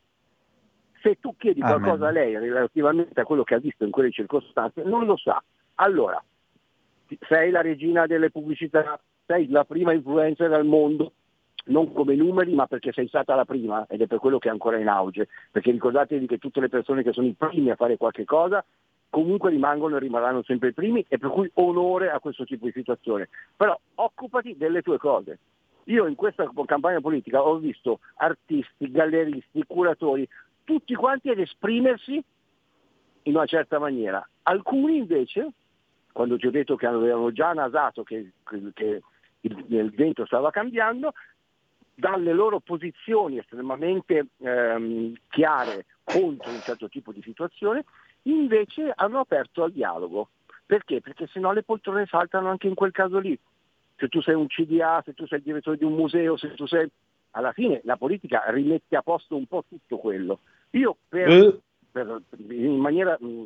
Se 1.02 1.20
tu 1.20 1.36
chiedi 1.38 1.62
Amen. 1.62 1.82
qualcosa 1.82 2.08
a 2.08 2.12
lei 2.12 2.38
relativamente 2.38 3.20
a 3.20 3.26
quello 3.26 3.44
che 3.44 3.56
ha 3.56 3.60
visto 3.60 3.84
in 3.84 3.92
quelle 3.92 4.12
circostanze, 4.12 4.84
non 4.84 5.06
lo 5.06 5.18
sa. 5.18 5.44
Allora, 5.76 6.24
sei 7.28 7.52
la 7.52 7.62
regina 7.62 8.06
delle 8.06 8.32
pubblicità, 8.32 9.00
sei 9.26 9.50
la 9.50 9.66
prima 9.66 9.94
influencer 9.94 10.52
al 10.52 10.66
mondo, 10.66 11.14
non 11.66 11.92
come 11.92 12.16
numeri, 12.16 12.54
ma 12.54 12.68
perché 12.68 12.92
sei 12.92 13.08
stata 13.08 13.36
la 13.36 13.46
prima 13.46 13.86
ed 13.90 14.02
è 14.02 14.08
per 14.08 14.20
quello 14.20 14.38
che 14.40 14.48
è 14.48 14.52
ancora 14.52 14.78
in 14.78 14.88
auge, 14.88 15.28
perché 15.52 15.72
ricordatevi 15.72 16.28
che 16.28 16.38
tutte 16.38 16.60
le 16.60 16.70
persone 16.70 17.04
che 17.04 17.12
sono 17.12 17.28
i 17.28 17.34
primi 17.34 17.72
a 17.72 17.76
fare 17.76 17.98
qualche 17.98 18.26
cosa 18.26 18.64
comunque 19.16 19.50
rimangono 19.50 19.96
e 19.96 20.00
rimarranno 20.00 20.44
sempre 20.44 20.70
i 20.70 20.74
primi 20.74 21.06
e 21.08 21.18
per 21.18 21.30
cui 21.30 21.50
onore 21.54 22.12
a 22.12 22.20
questo 22.20 22.44
tipo 22.44 22.66
di 22.66 22.74
situazione. 22.74 23.30
Però 23.56 23.80
occupati 23.96 24.58
delle 24.58 24.82
tue 24.82 24.98
cose. 24.98 25.40
Io 25.86 26.06
in 26.06 26.16
questa 26.16 26.52
campagna 26.66 27.00
politica 27.00 27.42
ho 27.42 27.56
visto 27.56 28.00
artisti, 28.16 28.92
galleristi, 28.92 29.64
curatori, 29.66 30.28
tutti 30.66 30.94
quanti 30.96 31.30
ad 31.30 31.40
esprimersi 31.40 32.22
in 33.22 33.36
una 33.36 33.46
certa 33.46 33.80
maniera. 33.80 34.28
Alcuni 34.44 34.98
invece, 34.98 35.48
quando 36.12 36.36
ti 36.36 36.48
ho 36.48 36.52
detto 36.52 36.76
che 36.76 36.86
avevano 36.86 37.32
già 37.32 37.54
nasato 37.54 38.04
che, 38.04 38.34
che 38.74 39.02
il, 39.40 39.94
vento 39.96 40.26
stava 40.26 40.52
cambiando, 40.52 41.14
dalle 41.94 42.34
loro 42.34 42.60
posizioni 42.60 43.38
estremamente 43.38 44.26
ehm, 44.40 45.14
chiare 45.30 45.86
contro 46.04 46.52
un 46.52 46.60
certo 46.60 46.90
tipo 46.90 47.14
di 47.14 47.22
situazione, 47.22 47.86
invece 48.26 48.92
hanno 48.96 49.20
aperto 49.20 49.64
al 49.64 49.72
dialogo. 49.72 50.30
Perché? 50.66 51.02
Perché 51.02 51.28
se 51.28 51.40
no 51.40 51.52
le 51.52 51.64
poltrone 51.64 52.06
saltano 52.06 52.50
anche 52.50 52.68
in 52.68 52.74
quel 52.74 52.92
caso 52.92 53.20
lì. 53.20 53.38
Se 53.98 54.08
tu 54.08 54.22
sei 54.22 54.36
un 54.36 54.48
CDA, 54.48 55.02
se 55.06 55.14
tu 55.14 55.26
sei 55.26 55.40
il 55.40 55.44
direttore 55.44 55.78
di 55.78 55.84
un 55.84 55.94
museo, 55.94 56.38
se 56.38 56.54
tu 56.54 56.66
sei... 56.66 56.90
Alla 57.32 57.52
fine 57.52 57.82
la 57.84 57.98
politica 57.98 58.44
rimette 58.48 58.96
a 58.96 59.02
posto 59.02 59.36
un 59.36 59.46
po' 59.46 59.66
tutto 59.68 59.98
quello. 59.98 60.40
Io 60.72 60.96
per, 61.08 61.30
eh. 61.30 61.60
per, 61.92 62.22
in 62.50 62.78
maniera... 62.78 63.18
Mm, 63.22 63.44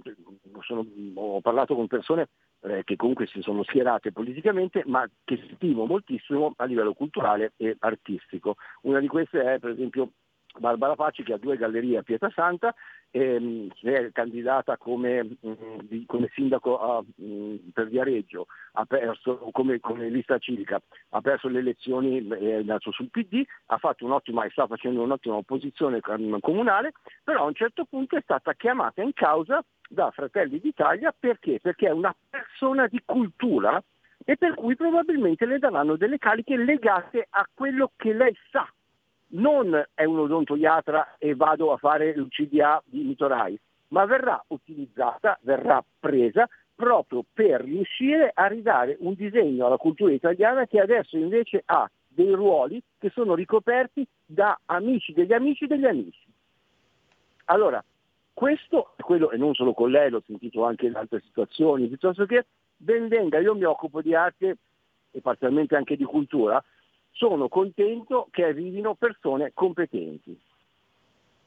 sono, 0.61 0.86
ho 1.15 1.41
parlato 1.41 1.75
con 1.75 1.88
persone 1.88 2.30
eh, 2.61 2.84
che 2.84 2.95
comunque 2.95 3.25
si 3.27 3.41
sono 3.41 3.63
schierate 3.63 4.11
politicamente, 4.11 4.84
ma 4.86 5.07
che 5.23 5.41
stimo 5.55 5.86
moltissimo 5.86 6.53
a 6.57 6.65
livello 6.65 6.93
culturale 6.93 7.53
e 7.57 7.75
artistico. 7.80 8.55
Una 8.82 8.99
di 8.99 9.07
queste 9.07 9.41
è 9.41 9.59
per 9.59 9.71
esempio 9.71 10.11
Barbara 10.58 10.95
Facci 10.95 11.24
che 11.24 11.34
ha 11.34 11.38
due 11.38 11.58
gallerie 11.58 12.00
a 12.00 12.04
Pietrasanta, 12.04 12.74
ehm, 13.12 13.70
è 13.82 14.12
candidata 14.12 14.78
come, 14.78 15.24
mh, 15.24 15.38
mm, 15.47 16.04
come 16.06 16.30
sindaco 16.34 16.80
a, 16.80 17.02
mh, 17.02 17.24
mm, 17.24 17.56
per 17.74 17.88
Viareggio, 17.88 18.47
perso 18.88 19.38
come, 19.52 19.80
come, 19.80 20.10
lista 20.10 20.38
civica, 20.39 20.82
ha 21.10 21.22
perso 21.22 21.47
le 21.47 21.60
elezioni 21.60 22.28
eh, 22.28 22.66
sul 22.80 23.10
PD, 23.10 23.43
un'ottima 24.00 24.47
sta 24.50 24.68
facendo 24.68 25.02
un'ottima 25.02 25.36
opposizione 25.36 26.00
comunale, 26.39 26.93
però 27.24 27.43
a 27.43 27.47
un 27.47 27.54
certo 27.54 27.86
punto 27.86 28.16
è 28.16 28.22
stata 28.22 28.54
chiamata 28.54 29.02
in 29.02 29.14
causa 29.14 29.64
da 29.88 30.12
Fratelli 30.12 30.60
d'Italia 30.60 31.14
perché? 31.18 31.60
Perché 31.62 31.88
è 31.88 31.91
una 31.91 32.16
persona 32.30 32.88
di 32.88 33.02
cultura 33.06 33.82
e 34.26 34.38
per 34.38 34.54
cui 34.54 34.76
probabilmente 34.76 35.45
le 35.45 35.60
daranno 35.60 35.95
delle 35.95 36.18
cariche 36.18 36.58
legate 36.58 37.28
a 37.30 37.47
quello 37.54 37.91
che 37.95 38.14
lei 38.14 38.36
sa 38.52 38.68
non 39.32 39.86
è 39.93 40.03
un 40.03 40.19
odontoiatra 40.19 41.15
e 41.17 41.36
vado 41.36 41.71
a 41.71 41.77
fare 41.77 42.09
il 42.09 42.27
CDA 42.30 42.82
di 42.86 43.03
Mitorai, 43.03 43.59
ma 43.89 44.05
verrà 44.05 44.41
utilizzata, 44.47 45.38
verrà 45.41 45.84
presa 45.99 46.47
proprio 46.75 47.25
per 47.34 47.61
riuscire 47.61 48.32
a 48.34 48.47
ridare 48.47 48.95
un 49.01 49.13
disegno 49.13 49.65
alla 49.65 49.77
cultura 49.77 50.13
italiana 50.13 50.65
che 50.65 50.80
adesso 50.80 51.17
invece 51.17 51.63
ha 51.65 51.89
dei 52.07 52.32
ruoli 52.32 52.82
che 52.97 53.09
sono 53.09 53.36
ricoperti 53.36 54.05
da 54.25 54.57
amici 54.65 55.13
degli 55.13 55.34
amici 55.34 55.67
degli 55.67 55.86
amici. 55.86 56.25
Allora, 57.45 57.84
questo 58.34 58.93
è 58.95 59.01
quello, 59.01 59.32
e 59.32 59.38
non 59.38 59.53
solo 59.53 59.73
con 59.73 59.91
lei, 59.91 60.09
l'ho 60.09 60.23
sentito 60.25 60.63
anche 60.63 60.86
in 60.86 60.95
altre 60.95 61.21
situazioni, 61.25 61.88
piuttosto 61.88 62.25
che 62.25 62.45
ben 62.77 63.09
venga, 63.09 63.39
io 63.39 63.53
mi 63.55 63.63
occupo 63.65 64.01
di 64.01 64.15
arte 64.15 64.57
e 65.11 65.19
parzialmente 65.21 65.75
anche 65.75 65.97
di 65.97 66.05
cultura, 66.05 66.63
sono 67.12 67.47
contento 67.47 68.28
che 68.32 68.43
arrivino 68.43 68.95
persone 68.95 69.51
competenti. 69.53 70.39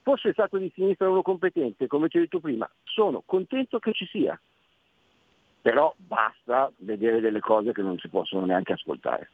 Fosse 0.03 0.33
stato 0.33 0.59
di 0.59 0.71
sinistra 0.75 1.09
uno 1.09 1.23
competente, 1.23 1.87
come 1.87 2.09
ti 2.09 2.19
ho 2.19 2.21
detto 2.21 2.41
prima, 2.41 2.69
sono 2.83 3.23
contento 3.25 3.79
che 3.79 3.93
ci 3.93 4.07
sia. 4.07 4.39
Però 5.63 5.95
basta 5.97 6.73
vedere 6.79 7.21
delle 7.21 7.41
cose 7.41 7.73
che 7.73 7.83
non 7.83 7.97
si 7.99 8.09
possono 8.09 8.45
neanche 8.45 8.73
ascoltare. 8.73 9.31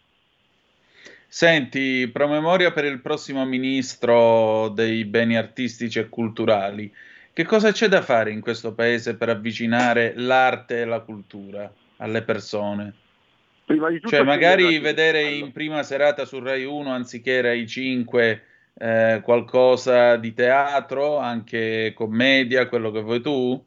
Senti, 1.26 2.08
promemoria 2.08 2.72
per 2.72 2.84
il 2.84 3.00
prossimo 3.00 3.44
ministro 3.44 4.68
dei 4.68 5.04
beni 5.04 5.36
artistici 5.36 5.98
e 5.98 6.08
culturali. 6.08 6.92
Che 7.32 7.44
cosa 7.44 7.70
c'è 7.70 7.88
da 7.88 8.02
fare 8.02 8.30
in 8.30 8.40
questo 8.40 8.74
paese 8.74 9.16
per 9.16 9.28
avvicinare 9.28 10.12
l'arte 10.16 10.80
e 10.80 10.84
la 10.84 11.00
cultura 11.00 11.70
alle 11.98 12.22
persone? 12.22 12.94
Prima 13.68 13.90
di 13.90 14.00
tutto 14.00 14.16
cioè, 14.16 14.24
magari 14.24 14.78
vedere 14.78 15.24
in 15.24 15.52
prima 15.52 15.82
serata 15.82 16.24
su 16.24 16.40
Rai 16.40 16.64
1 16.64 16.90
anziché 16.90 17.42
Rai 17.42 17.66
5 17.66 18.42
eh, 18.72 19.20
qualcosa 19.22 20.16
di 20.16 20.32
teatro, 20.32 21.18
anche 21.18 21.92
commedia, 21.94 22.66
quello 22.66 22.90
che 22.90 23.02
vuoi 23.02 23.20
tu? 23.20 23.62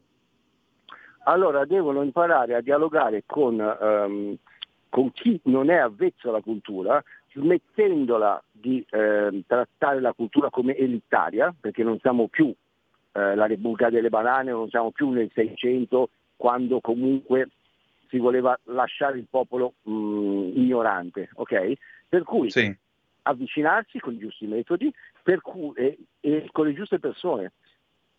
Allora, 1.26 1.66
devono 1.66 2.02
imparare 2.02 2.56
a 2.56 2.62
dialogare 2.62 3.22
con, 3.28 3.60
um, 3.60 4.36
con 4.90 5.12
chi 5.12 5.40
non 5.44 5.70
è 5.70 5.76
avvezzo 5.76 6.30
alla 6.30 6.42
cultura, 6.42 7.00
smettendola 7.34 8.44
di 8.50 8.84
eh, 8.90 9.44
trattare 9.46 10.02
la 10.02 10.14
cultura 10.14 10.50
come 10.50 10.76
elitaria, 10.76 11.54
perché 11.62 11.84
non 11.84 12.00
siamo 12.00 12.28
più 12.28 12.48
eh, 12.48 13.36
la 13.36 13.46
Repubblica 13.46 13.92
delle 13.92 14.10
Banane, 14.10 14.50
non 14.50 14.68
siamo 14.68 14.90
più 14.90 15.10
nel 15.10 15.30
600, 15.32 16.10
quando 16.36 16.82
comunque 16.82 17.50
si 18.12 18.18
voleva 18.18 18.60
lasciare 18.66 19.18
il 19.18 19.26
popolo 19.28 19.76
mh, 19.84 19.92
mm, 19.92 20.58
ignorante, 20.58 21.30
ok? 21.34 21.74
Per 22.08 22.24
cui 22.24 22.52
sì. 22.52 22.76
avvicinarsi 23.24 24.00
con 24.00 24.14
i 24.14 24.20
giusti 24.20 24.46
metodi 24.46 24.94
cui, 25.42 25.72
e, 25.76 25.98
e 26.20 26.50
con 26.52 26.68
le 26.68 26.74
giuste 26.74 27.00
persone. 27.00 27.54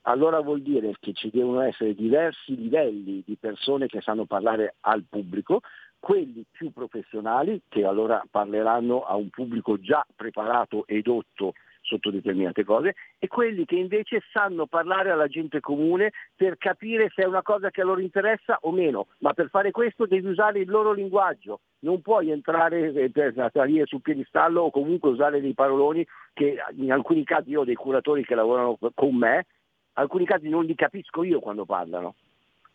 Allora 0.02 0.40
vuol 0.40 0.62
dire 0.62 0.96
che 0.98 1.12
ci 1.12 1.30
devono 1.30 1.60
essere 1.60 1.94
diversi 1.94 2.56
livelli 2.56 3.22
di 3.24 3.36
persone 3.38 3.86
che 3.86 4.00
sanno 4.00 4.24
parlare 4.24 4.74
al 4.80 5.04
pubblico, 5.08 5.60
quelli 6.00 6.44
più 6.50 6.72
professionali 6.72 7.62
che 7.68 7.84
allora 7.84 8.20
parleranno 8.28 9.04
a 9.04 9.14
un 9.14 9.28
pubblico 9.28 9.78
già 9.78 10.04
preparato 10.16 10.84
e 10.86 11.02
dotto 11.02 11.52
sotto 11.82 12.10
determinate 12.10 12.64
cose 12.64 12.94
e 13.18 13.28
quelli 13.28 13.64
che 13.64 13.76
invece 13.76 14.22
sanno 14.32 14.66
parlare 14.66 15.10
alla 15.10 15.26
gente 15.26 15.60
comune 15.60 16.12
per 16.34 16.56
capire 16.56 17.10
se 17.14 17.22
è 17.22 17.26
una 17.26 17.42
cosa 17.42 17.70
che 17.70 17.82
a 17.82 17.84
loro 17.84 18.00
interessa 18.00 18.58
o 18.62 18.70
meno, 18.70 19.08
ma 19.18 19.32
per 19.34 19.48
fare 19.50 19.70
questo 19.70 20.06
devi 20.06 20.26
usare 20.26 20.60
il 20.60 20.70
loro 20.70 20.92
linguaggio, 20.92 21.60
non 21.80 22.00
puoi 22.00 22.30
entrare 22.30 22.92
eh, 22.92 23.10
per 23.10 23.34
salire 23.52 23.86
sul 23.86 24.00
piedistallo 24.00 24.62
o 24.62 24.70
comunque 24.70 25.10
usare 25.10 25.40
dei 25.40 25.54
paroloni 25.54 26.06
che 26.32 26.56
in 26.76 26.92
alcuni 26.92 27.24
casi 27.24 27.50
io 27.50 27.60
ho 27.60 27.64
dei 27.64 27.74
curatori 27.74 28.24
che 28.24 28.34
lavorano 28.34 28.78
con 28.94 29.14
me, 29.14 29.36
in 29.36 29.44
alcuni 29.94 30.24
casi 30.24 30.48
non 30.48 30.64
li 30.64 30.74
capisco 30.74 31.22
io 31.22 31.40
quando 31.40 31.64
parlano. 31.64 32.14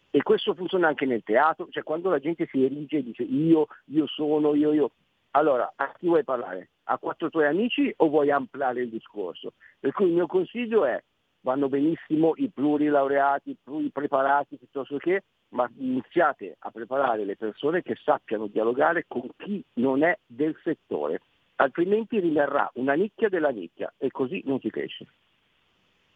E 0.09 0.23
questo 0.23 0.53
funziona 0.53 0.87
anche 0.87 1.05
nel 1.05 1.23
teatro, 1.23 1.67
cioè 1.69 1.83
quando 1.83 2.09
la 2.09 2.19
gente 2.19 2.47
si 2.49 2.63
erige 2.63 2.97
e 2.97 3.03
dice 3.03 3.23
io, 3.23 3.67
io 3.85 4.07
sono, 4.07 4.55
io, 4.55 4.73
io, 4.73 4.91
allora, 5.31 5.73
a 5.75 5.91
chi 5.97 6.07
vuoi 6.07 6.23
parlare? 6.23 6.69
A 6.89 6.97
quattro 6.97 7.29
tuoi 7.29 7.45
amici 7.45 7.93
o 7.97 8.07
vuoi 8.07 8.31
ampliare 8.31 8.81
il 8.81 8.89
discorso? 8.89 9.53
Per 9.79 9.91
cui 9.91 10.07
il 10.07 10.13
mio 10.13 10.25
consiglio 10.25 10.85
è, 10.85 11.01
vanno 11.41 11.67
benissimo 11.67 12.33
i 12.37 12.49
plurilaureati, 12.49 13.49
i 13.51 13.57
pluripreparati 13.61 14.55
piuttosto 14.57 14.97
che, 14.97 15.23
ma 15.49 15.69
iniziate 15.77 16.55
a 16.59 16.71
preparare 16.71 17.25
le 17.25 17.35
persone 17.35 17.81
che 17.81 17.95
sappiano 18.01 18.47
dialogare 18.47 19.03
con 19.07 19.27
chi 19.35 19.63
non 19.73 20.03
è 20.03 20.17
del 20.25 20.57
settore, 20.63 21.21
altrimenti 21.55 22.19
rimarrà 22.19 22.69
una 22.75 22.93
nicchia 22.93 23.27
della 23.27 23.49
nicchia 23.49 23.93
e 23.97 24.09
così 24.09 24.41
non 24.45 24.59
si 24.59 24.69
cresce. 24.69 25.05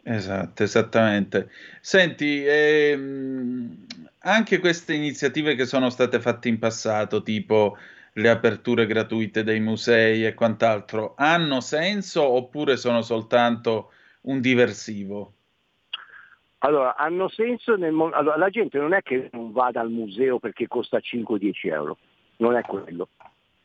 Esatto, 0.04 0.64
esattamente. 0.64 1.50
Senti, 1.80 2.44
ehm, 2.46 3.86
anche 4.20 4.60
queste 4.60 4.94
iniziative 4.94 5.56
che 5.56 5.66
sono 5.66 5.90
state 5.90 6.20
fatte 6.20 6.48
in 6.48 6.60
passato, 6.60 7.22
tipo 7.22 7.78
le 8.14 8.30
aperture 8.30 8.86
gratuite 8.86 9.44
dei 9.44 9.60
musei 9.60 10.26
e 10.26 10.34
quant'altro 10.34 11.14
hanno 11.16 11.62
senso 11.62 12.24
oppure 12.24 12.78
sono 12.78 13.02
soltanto 13.02 13.92
un 14.22 14.42
diversivo? 14.42 15.34
Allora, 16.60 16.96
hanno 16.96 17.28
senso 17.30 17.76
nel 17.76 17.92
mondo. 17.92 18.16
Allora, 18.16 18.38
la 18.38 18.50
gente 18.50 18.78
non 18.78 18.94
è 18.94 19.02
che 19.02 19.30
non 19.32 19.52
vada 19.52 19.82
al 19.82 19.90
museo 19.90 20.40
perché 20.40 20.68
costa 20.68 21.00
5-10 21.00 21.52
euro, 21.72 21.98
non 22.38 22.56
è 22.56 22.62
quello 22.62 23.08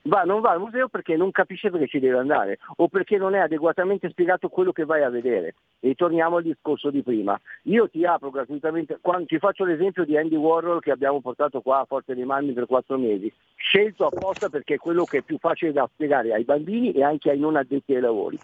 va, 0.07 0.23
non 0.23 0.41
va 0.41 0.51
al 0.51 0.61
museo 0.61 0.89
perché 0.89 1.17
non 1.17 1.31
capisce 1.31 1.71
perché 1.71 1.87
ci 1.87 1.99
deve 1.99 2.19
andare 2.19 2.59
o 2.77 2.89
perché 2.89 3.19
non 3.19 3.35
è 3.35 3.39
adeguatamente 3.39 4.09
spiegato 4.11 4.49
quello 4.49 4.73
che 4.73 4.85
vai 4.85 5.03
a 5.03 5.11
vedere. 5.11 5.55
E 5.81 5.95
torniamo 5.95 6.37
al 6.37 6.43
discorso 6.43 6.91
di 6.91 7.03
prima. 7.03 7.39
Io 7.65 7.89
ti 7.89 8.05
apro 8.05 8.31
gratuitamente, 8.31 8.99
quando, 9.01 9.27
ti 9.27 9.39
faccio 9.39 9.65
l'esempio 9.65 10.05
di 10.05 10.17
Andy 10.17 10.37
Warhol 10.37 10.81
che 10.81 10.91
abbiamo 10.91 11.21
portato 11.21 11.61
qua 11.61 11.81
a 11.81 11.85
Forte 11.85 12.15
dei 12.15 12.25
Manni 12.25 12.53
per 12.53 12.67
quattro 12.67 12.99
mesi, 12.99 13.33
scelto 13.57 14.07
apposta 14.07 14.49
perché 14.49 14.75
è 14.75 14.79
quello 14.79 15.05
che 15.05 15.19
è 15.19 15.23
più 15.23 15.39
facile 15.39 15.73
da 15.73 15.89
spiegare 15.93 16.33
ai 16.33 16.45
bambini 16.45 16.93
e 16.93 17.03
anche 17.03 17.31
ai 17.31 17.39
non 17.39 17.57
addetti 17.57 17.95
ai 17.95 18.01
lavori. 18.01 18.39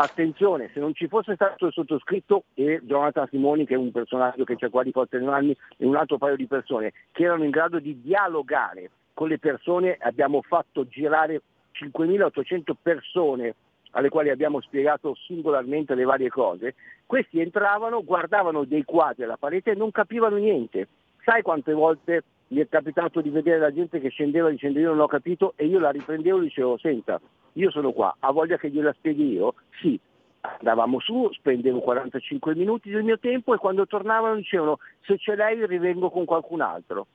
Attenzione, 0.00 0.70
se 0.72 0.78
non 0.78 0.94
ci 0.94 1.08
fosse 1.08 1.34
stato 1.34 1.66
il 1.66 1.72
sottoscritto 1.72 2.44
e 2.54 2.80
Jonathan 2.84 3.26
Simoni, 3.26 3.66
che 3.66 3.74
è 3.74 3.76
un 3.76 3.90
personaggio 3.90 4.44
che 4.44 4.54
c'è 4.54 4.70
qua 4.70 4.84
di 4.84 4.92
Forte 4.92 5.18
dei 5.18 5.26
Manni, 5.26 5.56
e 5.76 5.84
un 5.84 5.96
altro 5.96 6.18
paio 6.18 6.36
di 6.36 6.46
persone 6.46 6.92
che 7.10 7.24
erano 7.24 7.42
in 7.42 7.50
grado 7.50 7.80
di 7.80 8.00
dialogare 8.00 8.90
con 9.18 9.26
le 9.26 9.40
persone, 9.40 9.96
abbiamo 9.98 10.42
fatto 10.42 10.86
girare 10.86 11.42
5.800 11.72 12.72
persone 12.80 13.56
alle 13.90 14.10
quali 14.10 14.30
abbiamo 14.30 14.60
spiegato 14.60 15.16
singolarmente 15.26 15.96
le 15.96 16.04
varie 16.04 16.28
cose, 16.28 16.76
questi 17.04 17.40
entravano, 17.40 18.04
guardavano 18.04 18.62
dei 18.62 18.84
quadri 18.84 19.24
alla 19.24 19.36
parete 19.36 19.72
e 19.72 19.74
non 19.74 19.90
capivano 19.90 20.36
niente. 20.36 20.86
Sai 21.24 21.42
quante 21.42 21.72
volte 21.72 22.22
mi 22.48 22.60
è 22.60 22.68
capitato 22.68 23.20
di 23.20 23.30
vedere 23.30 23.58
la 23.58 23.74
gente 23.74 23.98
che 23.98 24.08
scendeva 24.10 24.50
dicendo 24.50 24.78
io 24.78 24.90
non 24.90 25.00
ho 25.00 25.08
capito 25.08 25.54
e 25.56 25.66
io 25.66 25.80
la 25.80 25.90
riprendevo 25.90 26.38
e 26.38 26.42
dicevo 26.42 26.78
senta, 26.78 27.20
io 27.54 27.72
sono 27.72 27.90
qua, 27.90 28.14
ha 28.20 28.30
voglia 28.30 28.56
che 28.56 28.70
gliela 28.70 28.92
spieghi 28.92 29.32
io? 29.32 29.54
Sì. 29.80 29.98
Andavamo 30.42 31.00
su, 31.00 31.28
spendevo 31.32 31.80
45 31.80 32.54
minuti 32.54 32.88
del 32.88 33.02
mio 33.02 33.18
tempo 33.18 33.52
e 33.52 33.58
quando 33.58 33.84
tornavano 33.84 34.36
dicevano 34.36 34.78
se 35.00 35.16
c'è 35.16 35.34
lei 35.34 35.66
rivengo 35.66 36.08
con 36.08 36.24
qualcun 36.24 36.60
altro. 36.60 37.08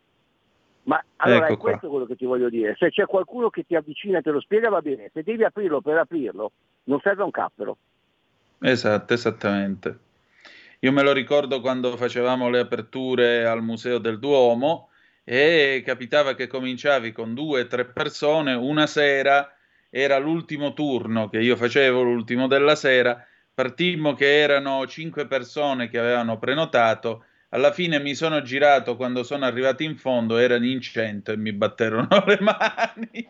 Ma 0.83 1.03
allora 1.17 1.45
Ecco 1.45 1.53
è 1.53 1.57
questo 1.57 1.89
quello 1.89 2.05
che 2.05 2.15
ti 2.15 2.25
voglio 2.25 2.49
dire. 2.49 2.75
Se 2.77 2.89
c'è 2.89 3.05
qualcuno 3.05 3.49
che 3.49 3.63
ti 3.63 3.75
avvicina 3.75 4.19
e 4.19 4.21
te 4.21 4.31
lo 4.31 4.41
spiega 4.41 4.69
va 4.69 4.81
bene, 4.81 5.09
se 5.13 5.23
devi 5.23 5.43
aprirlo 5.43 5.81
per 5.81 5.97
aprirlo 5.97 6.51
non 6.85 6.99
serve 7.01 7.23
un 7.23 7.31
cappero. 7.31 7.77
Esatto, 8.59 9.13
esattamente. 9.13 9.99
Io 10.79 10.91
me 10.91 11.01
lo 11.01 11.13
ricordo 11.13 11.61
quando 11.61 11.95
facevamo 11.95 12.49
le 12.49 12.59
aperture 12.59 13.45
al 13.45 13.63
Museo 13.63 13.99
del 13.99 14.19
Duomo 14.19 14.89
e 15.23 15.81
capitava 15.85 16.35
che 16.35 16.47
cominciavi 16.47 17.13
con 17.13 17.33
due 17.33 17.61
o 17.61 17.67
tre 17.67 17.85
persone, 17.85 18.53
una 18.53 18.85
sera 18.85 19.55
era 19.89 20.17
l'ultimo 20.17 20.73
turno 20.73 21.29
che 21.29 21.39
io 21.39 21.55
facevo, 21.55 22.01
l'ultimo 22.01 22.47
della 22.47 22.75
sera, 22.75 23.25
partimmo 23.53 24.13
che 24.13 24.39
erano 24.39 24.85
cinque 24.87 25.27
persone 25.27 25.87
che 25.87 25.99
avevano 25.99 26.39
prenotato, 26.39 27.25
alla 27.53 27.71
fine 27.71 27.99
mi 27.99 28.15
sono 28.15 28.41
girato 28.41 28.95
quando 28.95 29.21
sono 29.21 29.45
arrivato 29.45 29.83
in 29.83 29.95
fondo, 29.95 30.37
erano 30.37 30.65
in 30.65 30.81
cento 30.81 31.31
e 31.31 31.37
mi 31.37 31.53
batterono 31.53 32.07
le 32.25 32.39
mani. 32.41 33.29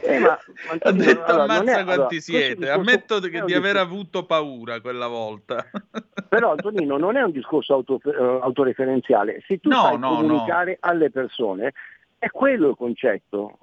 Eh, 0.00 0.18
ma, 0.18 0.36
Ho 0.82 0.90
detto 0.90 1.24
allora, 1.24 1.54
è- 1.54 1.58
ammazza 1.58 1.78
allora, 1.78 1.94
quanti 1.96 2.14
è 2.14 2.18
un 2.18 2.22
siete, 2.22 2.70
ammetto 2.70 3.16
è 3.18 3.20
di 3.20 3.36
aver 3.36 3.44
discorso- 3.46 3.78
avuto 3.78 4.26
paura 4.26 4.80
quella 4.80 5.06
volta. 5.06 5.64
Però 6.28 6.50
Antonino 6.50 6.96
non 6.96 7.16
è 7.16 7.22
un 7.22 7.30
discorso 7.30 7.74
auto- 7.74 8.00
eh, 8.04 8.40
autoreferenziale, 8.42 9.42
se 9.46 9.58
tu 9.58 9.68
No, 9.68 9.82
sai 9.82 9.98
no, 9.98 10.08
comunicare 10.16 10.78
alle 10.80 11.10
persone 11.10 11.72
è 12.18 12.28
quello 12.30 12.70
il 12.70 12.76
concetto. 12.76 13.58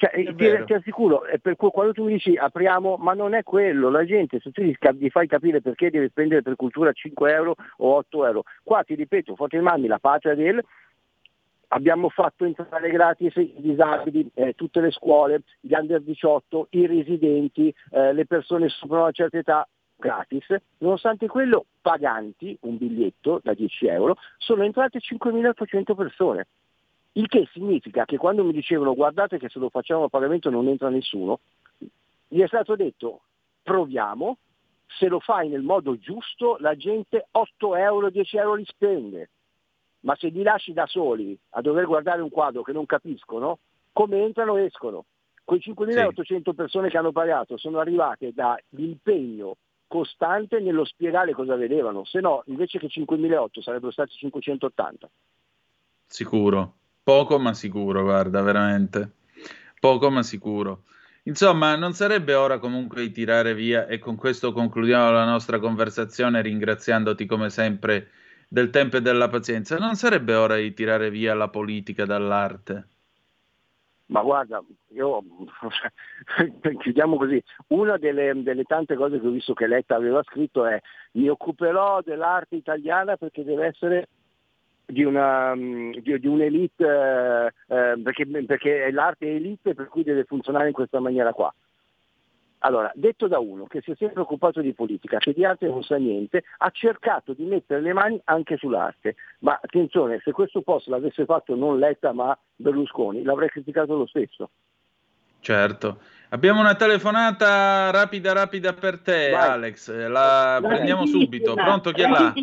Cioè, 0.00 0.12
ti, 0.12 0.64
ti 0.64 0.72
assicuro, 0.72 1.24
è 1.24 1.38
per 1.38 1.56
cui 1.56 1.70
quando 1.70 1.92
tu 1.92 2.04
mi 2.04 2.12
dici 2.12 2.36
apriamo, 2.36 2.98
ma 2.98 3.14
non 3.14 3.34
è 3.34 3.42
quello, 3.42 3.90
la 3.90 4.04
gente, 4.04 4.38
se 4.38 4.52
tu 4.52 4.62
gli, 4.62 4.72
gli 4.92 5.08
fai 5.08 5.26
capire 5.26 5.60
perché 5.60 5.90
devi 5.90 6.08
spendere 6.08 6.40
per 6.40 6.54
cultura 6.54 6.92
5 6.92 7.32
euro 7.32 7.56
o 7.78 7.96
8 7.96 8.26
euro, 8.26 8.44
qua 8.62 8.84
ti 8.84 8.94
ripeto, 8.94 9.34
Forte 9.34 9.60
Mani, 9.60 9.88
la 9.88 9.98
patria 9.98 10.36
del, 10.36 10.64
abbiamo 11.68 12.10
fatto 12.10 12.44
entrare 12.44 12.90
gratis 12.90 13.34
i 13.34 13.54
disabili, 13.56 14.30
eh, 14.34 14.52
tutte 14.54 14.80
le 14.80 14.92
scuole, 14.92 15.42
gli 15.58 15.74
under 15.74 16.00
18, 16.00 16.68
i 16.70 16.86
residenti, 16.86 17.74
eh, 17.90 18.12
le 18.12 18.24
persone 18.24 18.68
sopra 18.68 19.00
una 19.00 19.10
certa 19.10 19.38
età, 19.38 19.68
gratis, 19.96 20.46
nonostante 20.78 21.26
quello 21.26 21.66
paganti 21.80 22.56
un 22.60 22.76
biglietto 22.76 23.40
da 23.42 23.52
10 23.52 23.88
euro, 23.88 24.14
sono 24.36 24.62
entrate 24.62 25.00
5.800 25.00 25.96
persone. 25.96 26.46
Il 27.18 27.26
che 27.26 27.48
significa 27.52 28.04
che 28.04 28.16
quando 28.16 28.44
mi 28.44 28.52
dicevano 28.52 28.94
guardate 28.94 29.38
che 29.38 29.48
se 29.48 29.58
lo 29.58 29.70
facciamo 29.70 30.04
a 30.04 30.08
pagamento 30.08 30.50
non 30.50 30.68
entra 30.68 30.88
nessuno, 30.88 31.40
gli 32.28 32.40
è 32.40 32.46
stato 32.46 32.76
detto 32.76 33.22
proviamo, 33.60 34.38
se 34.86 35.08
lo 35.08 35.18
fai 35.18 35.48
nel 35.48 35.62
modo 35.62 35.98
giusto 35.98 36.58
la 36.60 36.76
gente 36.76 37.26
8 37.32 37.74
euro, 37.74 38.10
10 38.10 38.36
euro 38.36 38.54
li 38.54 38.64
spende, 38.64 39.30
ma 40.00 40.14
se 40.14 40.28
li 40.28 40.44
lasci 40.44 40.72
da 40.72 40.86
soli 40.86 41.36
a 41.50 41.60
dover 41.60 41.86
guardare 41.86 42.22
un 42.22 42.30
quadro 42.30 42.62
che 42.62 42.70
non 42.70 42.86
capiscono, 42.86 43.58
come 43.92 44.22
entrano 44.22 44.56
escono. 44.56 45.04
Quei 45.42 45.58
5.800 45.58 46.54
persone 46.54 46.88
che 46.88 46.98
hanno 46.98 47.10
pagato 47.10 47.56
sono 47.56 47.80
arrivate 47.80 48.32
dall'impegno 48.32 49.56
costante 49.88 50.60
nello 50.60 50.84
spiegare 50.84 51.32
cosa 51.32 51.56
vedevano, 51.56 52.04
se 52.04 52.20
no 52.20 52.44
invece 52.46 52.78
che 52.78 52.86
5.800 52.86 53.60
sarebbero 53.60 53.90
stati 53.90 54.12
580. 54.14 55.10
Sicuro, 56.06 56.77
poco 57.08 57.38
ma 57.38 57.54
sicuro, 57.54 58.02
guarda, 58.02 58.42
veramente. 58.42 59.12
Poco 59.80 60.10
ma 60.10 60.22
sicuro. 60.22 60.82
Insomma, 61.22 61.74
non 61.74 61.94
sarebbe 61.94 62.34
ora 62.34 62.58
comunque 62.58 63.00
di 63.00 63.10
tirare 63.10 63.54
via, 63.54 63.86
e 63.86 63.98
con 63.98 64.14
questo 64.14 64.52
concludiamo 64.52 65.10
la 65.10 65.24
nostra 65.24 65.58
conversazione 65.58 66.42
ringraziandoti 66.42 67.24
come 67.24 67.48
sempre 67.48 68.10
del 68.46 68.68
tempo 68.68 68.98
e 68.98 69.00
della 69.00 69.28
pazienza, 69.28 69.78
non 69.78 69.94
sarebbe 69.94 70.34
ora 70.34 70.56
di 70.56 70.74
tirare 70.74 71.08
via 71.08 71.32
la 71.32 71.48
politica 71.48 72.04
dall'arte? 72.04 72.88
Ma 74.08 74.20
guarda, 74.20 74.62
io 74.88 75.22
chiudiamo 76.78 77.16
così. 77.16 77.42
Una 77.68 77.96
delle, 77.96 78.34
delle 78.42 78.64
tante 78.64 78.96
cose 78.96 79.18
che 79.18 79.26
ho 79.26 79.30
visto 79.30 79.54
che 79.54 79.66
Letta 79.66 79.94
aveva 79.94 80.22
scritto 80.24 80.66
è 80.66 80.78
mi 81.12 81.30
occuperò 81.30 82.02
dell'arte 82.02 82.56
italiana 82.56 83.16
perché 83.16 83.44
deve 83.44 83.66
essere 83.68 84.08
di, 84.90 85.04
una, 85.04 85.54
mm, 85.54 85.92
di, 85.92 86.18
di 86.18 86.26
un'elite, 86.26 86.84
eh, 86.84 87.46
eh, 87.74 88.00
perché, 88.02 88.26
perché 88.46 88.90
l'arte 88.90 89.26
è 89.26 89.34
elite 89.34 89.74
per 89.74 89.88
cui 89.88 90.02
deve 90.02 90.24
funzionare 90.24 90.68
in 90.68 90.72
questa 90.72 90.98
maniera 90.98 91.32
qua. 91.32 91.52
Allora, 92.60 92.90
detto 92.94 93.28
da 93.28 93.38
uno 93.38 93.66
che 93.66 93.82
si 93.82 93.92
è 93.92 93.94
sempre 93.96 94.22
occupato 94.22 94.60
di 94.60 94.72
politica, 94.72 95.18
che 95.18 95.32
di 95.32 95.44
arte 95.44 95.68
non 95.68 95.84
sa 95.84 95.96
niente, 95.96 96.42
ha 96.56 96.70
cercato 96.70 97.32
di 97.32 97.44
mettere 97.44 97.80
le 97.80 97.92
mani 97.92 98.20
anche 98.24 98.56
sull'arte. 98.56 99.14
Ma 99.40 99.60
attenzione, 99.62 100.20
se 100.24 100.32
questo 100.32 100.62
posto 100.62 100.90
l'avesse 100.90 101.24
fatto 101.24 101.54
non 101.54 101.78
Letta 101.78 102.12
ma 102.12 102.36
Berlusconi, 102.56 103.22
l'avrei 103.22 103.48
criticato 103.48 103.96
lo 103.96 104.06
stesso. 104.06 104.50
Certo. 105.40 105.98
Abbiamo 106.30 106.60
una 106.60 106.74
telefonata 106.74 107.90
rapida, 107.90 108.32
rapida 108.32 108.72
per 108.72 108.98
te, 108.98 109.30
Vai. 109.30 109.48
Alex. 109.48 109.88
Eh, 109.88 110.08
La 110.08 110.58
prendiamo 110.60 111.06
subito. 111.06 111.54
Pronto, 111.54 111.92
chi 111.92 112.02
è 112.02 112.08
là? 112.08 112.34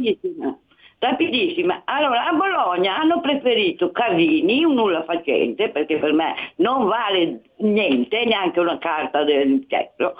Rapidissima. 1.06 1.84
Allora, 1.86 2.26
a 2.26 2.34
Bologna 2.34 2.97
hanno 2.97 3.22
preferito 3.22 3.91
Casini, 3.91 4.64
un 4.64 4.74
nulla 4.74 5.03
facente, 5.03 5.70
perché 5.70 5.99
per 5.99 6.14
me 6.14 6.34
non 6.56 6.88
vale 6.88 7.41
niente, 7.58 8.26
neanche 8.26 8.60
una 8.60 8.80
carta 8.80 9.24
del 9.24 9.66
cesso, 9.68 10.16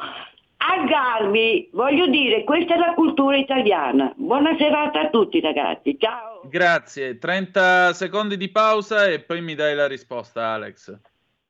a 0.57 0.83
Garbi. 0.86 1.69
Voglio 1.73 2.05
dire, 2.05 2.43
questa 2.43 2.75
è 2.75 2.77
la 2.77 2.93
cultura 2.93 3.36
italiana. 3.36 4.13
Buona 4.15 4.55
serata 4.59 5.01
a 5.01 5.09
tutti 5.09 5.41
ragazzi, 5.41 5.97
ciao. 5.99 6.41
Grazie. 6.43 7.17
30 7.17 7.93
secondi 7.93 8.38
di 8.38 8.51
pausa 8.51 9.07
e 9.07 9.21
poi 9.21 9.41
mi 9.41 9.55
dai 9.55 9.73
la 9.73 9.88
risposta, 9.88 10.49
Alex. 10.49 10.95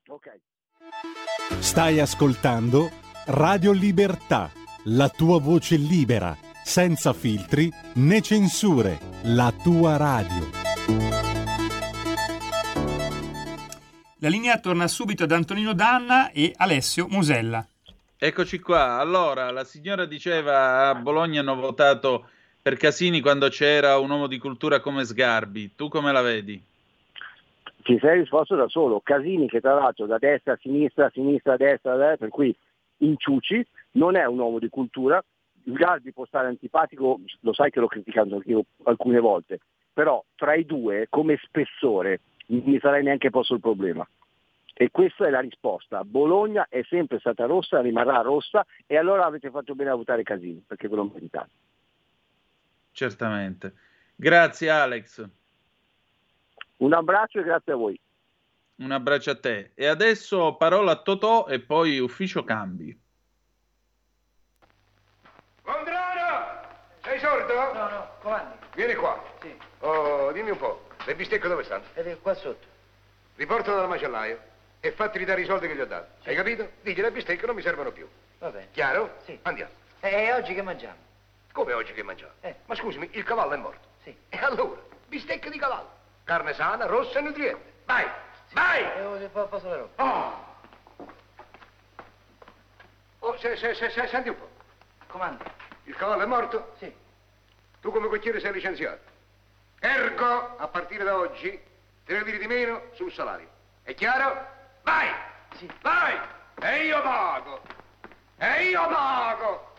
Ok. 0.07 0.39
Stai 1.59 1.99
ascoltando 1.99 2.89
Radio 3.27 3.73
Libertà, 3.73 4.49
la 4.85 5.09
tua 5.09 5.41
voce 5.41 5.75
libera, 5.75 6.33
senza 6.65 7.13
filtri 7.13 7.71
né 7.97 8.21
censure, 8.21 8.97
la 9.25 9.53
tua 9.63 9.97
radio. 9.97 10.49
La 14.19 14.29
linea 14.29 14.57
torna 14.57 14.87
subito 14.87 15.25
ad 15.25 15.31
Antonino 15.31 15.73
Danna 15.73 16.31
e 16.31 16.53
Alessio 16.57 17.05
Musella. 17.07 17.63
Eccoci 18.17 18.59
qua. 18.59 18.97
Allora, 18.97 19.51
la 19.51 19.63
signora 19.63 20.05
diceva 20.05 20.89
a 20.89 20.95
Bologna 20.95 21.41
hanno 21.41 21.55
votato 21.55 22.29
per 22.59 22.77
Casini 22.77 23.21
quando 23.21 23.47
c'era 23.49 23.99
un 23.99 24.09
uomo 24.09 24.25
di 24.25 24.39
cultura 24.39 24.79
come 24.79 25.05
Sgarbi. 25.05 25.75
Tu 25.75 25.87
come 25.87 26.11
la 26.11 26.21
vedi? 26.21 26.59
Ci 27.83 27.99
sei 28.01 28.21
risposto 28.21 28.55
da 28.55 28.67
solo. 28.67 29.01
Casini 29.01 29.47
che 29.47 29.61
tra 29.61 29.75
l'altro 29.75 30.07
da 30.07 30.17
destra 30.17 30.53
a 30.53 30.59
sinistra, 30.59 31.05
a 31.05 31.11
sinistra 31.13 31.53
a 31.53 31.57
destra, 31.57 31.93
a 31.93 31.97
destra, 31.97 32.17
per 32.17 32.29
cui 32.29 32.53
inciuci, 32.97 33.63
non 33.91 34.15
è 34.15 34.25
un 34.25 34.39
uomo 34.39 34.57
di 34.57 34.69
cultura. 34.69 35.23
Sgarbi 35.67 36.13
può 36.13 36.25
stare 36.25 36.47
antipatico, 36.47 37.19
lo 37.39 37.53
sai 37.53 37.71
che 37.71 37.79
l'ho 37.79 37.87
criticato 37.87 38.35
anche 38.35 38.49
io 38.49 38.65
alcune 38.83 39.19
volte, 39.19 39.59
però 39.91 40.23
tra 40.35 40.53
i 40.53 40.65
due 40.65 41.07
come 41.09 41.39
spessore 41.41 42.21
non 42.47 42.61
mi 42.65 42.79
sarei 42.79 43.03
neanche 43.03 43.29
posto 43.29 43.55
il 43.55 43.59
problema. 43.59 44.07
E 44.77 44.91
questa 44.91 45.25
è 45.25 45.29
la 45.29 45.39
risposta. 45.39 46.03
Bologna 46.03 46.67
è 46.69 46.83
sempre 46.83 47.19
stata 47.19 47.45
rossa, 47.45 47.79
rimarrà 47.79 48.19
rossa 48.21 48.65
e 48.85 48.97
allora 48.97 49.25
avete 49.25 49.49
fatto 49.49 49.73
bene 49.73 49.89
a 49.89 49.95
votare 49.95 50.23
Casini, 50.23 50.63
perché 50.67 50.89
ve 50.89 50.95
lo 50.97 51.09
meritate. 51.11 51.49
Certamente. 52.91 53.73
Grazie 54.15 54.69
Alex. 54.69 55.27
Un 56.77 56.93
abbraccio 56.93 57.39
e 57.39 57.43
grazie 57.43 57.71
a 57.71 57.75
voi. 57.75 57.99
Un 58.77 58.91
abbraccio 58.91 59.31
a 59.31 59.39
te. 59.39 59.71
E 59.75 59.85
adesso 59.85 60.55
parola 60.57 60.91
a 60.91 61.01
Totò 61.01 61.47
e 61.47 61.61
poi 61.61 61.99
ufficio 61.99 62.43
cambi. 62.43 62.97
Gondrano! 65.65 66.61
Sei 67.03 67.19
sordo? 67.19 67.53
No, 67.73 67.89
no, 67.89 68.09
comandi. 68.21 68.55
Vieni 68.75 68.93
qua. 68.95 69.21
Sì. 69.41 69.57
Oh, 69.79 70.31
dimmi 70.31 70.51
un 70.51 70.57
po', 70.57 70.87
le 71.05 71.15
bistecche 71.15 71.47
dove 71.47 71.63
stanno? 71.63 71.83
Ed 71.93 72.21
qua 72.21 72.33
sotto. 72.35 72.65
Riportalo 73.35 73.77
dal 73.77 73.87
macellaio 73.87 74.39
e 74.79 74.91
fatti 74.91 75.17
ridare 75.17 75.41
i 75.41 75.45
soldi 75.45 75.67
che 75.67 75.75
gli 75.75 75.81
ho 75.81 75.85
dato. 75.85 76.07
Hai 76.23 76.35
capito? 76.35 76.69
Digli 76.81 77.01
le 77.01 77.11
bistecche 77.11 77.45
non 77.45 77.55
mi 77.55 77.61
servono 77.61 77.91
più. 77.91 78.07
Va 78.39 78.49
bene. 78.49 78.69
Chiaro? 78.71 79.15
Sì. 79.25 79.37
Andiamo. 79.43 79.71
E 79.99 80.33
oggi 80.33 80.53
che 80.53 80.61
mangiamo? 80.61 80.97
Come 81.51 81.73
oggi 81.73 81.93
che 81.93 82.03
mangiamo? 82.03 82.33
Eh. 82.41 82.55
Ma 82.65 82.75
scusami, 82.75 83.09
il 83.13 83.23
cavallo 83.23 83.53
è 83.53 83.57
morto. 83.57 83.87
Sì. 84.03 84.15
E 84.29 84.37
allora? 84.37 84.79
Bistecche 85.07 85.49
di 85.49 85.57
cavallo. 85.57 85.89
Carne 86.23 86.53
sana, 86.53 86.85
rossa 86.85 87.19
e 87.19 87.21
nutriente. 87.21 87.73
Vai! 87.85 88.05
Vai! 88.53 88.83
Eh, 88.83 89.27
posso 89.29 89.67
la 89.67 89.75
roba? 89.75 90.03
Oh! 90.03 90.53
Oh, 93.19 93.37
se, 93.37 93.55
se, 93.57 93.73
se- 93.73 94.07
senti 94.07 94.29
un 94.29 94.37
po'. 94.37 94.49
Comandi. 95.15 95.45
Il 95.85 95.95
cavallo 95.95 96.23
è 96.23 96.25
morto? 96.25 96.73
Sì. 96.77 96.93
Tu 97.79 97.89
come 97.89 98.09
cocchiere 98.09 98.41
sei 98.41 98.51
licenziato. 98.51 98.99
Ergo, 99.79 100.57
a 100.57 100.67
partire 100.67 101.05
da 101.05 101.17
oggi, 101.17 101.57
te 102.03 102.17
ne 102.17 102.23
dire 102.25 102.37
di 102.37 102.47
meno 102.47 102.81
sul 102.95 103.13
salario. 103.13 103.47
È 103.81 103.93
chiaro? 103.93 104.45
Vai! 104.83 105.07
Sì. 105.55 105.71
Vai! 105.81 106.17
E 106.59 106.85
io 106.87 107.01
pago! 107.01 107.61
E 108.35 108.63
io 108.65 108.87
pago! 108.89 109.73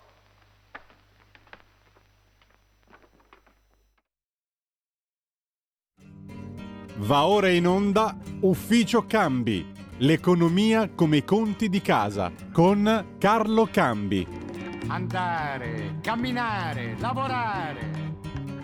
Va 6.94 7.26
ora 7.26 7.50
in 7.50 7.66
onda 7.66 8.16
Ufficio 8.40 9.04
Cambi, 9.04 9.70
l'economia 9.98 10.88
come 10.94 11.18
i 11.18 11.24
conti 11.24 11.68
di 11.68 11.82
casa, 11.82 12.32
con 12.54 13.16
Carlo 13.18 13.68
Cambi. 13.70 14.45
Andare, 14.88 15.98
camminare, 16.00 16.96
lavorare. 16.98 18.04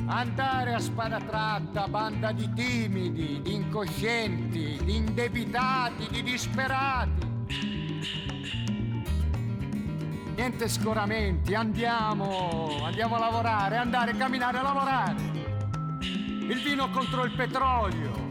Andare 0.06 0.74
a 0.74 0.78
spada 0.78 1.18
tratta, 1.18 1.86
banda 1.88 2.32
di 2.32 2.52
timidi, 2.54 3.40
di 3.42 3.54
incoscienti, 3.54 4.78
di 4.84 4.96
indebitati, 4.96 6.08
di 6.10 6.22
disperati. 6.22 7.30
Niente 10.34 10.68
scoramenti, 10.68 11.54
andiamo, 11.54 12.84
andiamo 12.84 13.16
a 13.16 13.18
lavorare, 13.18 13.76
andare, 13.76 14.16
camminare, 14.16 14.62
lavorare. 14.62 15.16
Il 16.00 16.60
vino 16.64 16.90
contro 16.90 17.24
il 17.24 17.32
petrolio. 17.34 18.26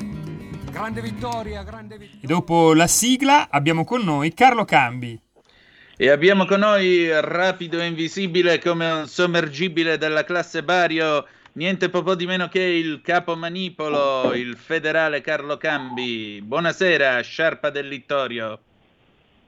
Grande 0.71 1.01
vittoria, 1.01 1.63
grande 1.63 1.97
vittoria. 1.97 2.21
E 2.23 2.27
dopo 2.27 2.73
la 2.73 2.87
sigla 2.87 3.49
abbiamo 3.49 3.83
con 3.83 4.01
noi 4.01 4.33
Carlo 4.33 4.65
Cambi. 4.65 5.19
E 6.01 6.09
abbiamo 6.09 6.47
con 6.47 6.61
noi 6.61 7.11
rapido 7.21 7.79
e 7.79 7.85
invisibile 7.85 8.57
come 8.57 8.89
un 8.89 9.05
sommergibile 9.05 9.99
della 9.99 10.23
classe 10.23 10.63
Bario, 10.63 11.27
niente 11.51 11.89
po' 11.91 12.15
di 12.15 12.25
meno 12.25 12.47
che 12.47 12.59
il 12.59 13.01
capo 13.03 13.35
manipolo, 13.35 14.33
il 14.33 14.57
federale 14.57 15.21
Carlo 15.21 15.57
Cambi. 15.57 16.41
Buonasera, 16.41 17.21
sciarpa 17.21 17.69
del 17.69 17.87
Littorio. 17.87 18.59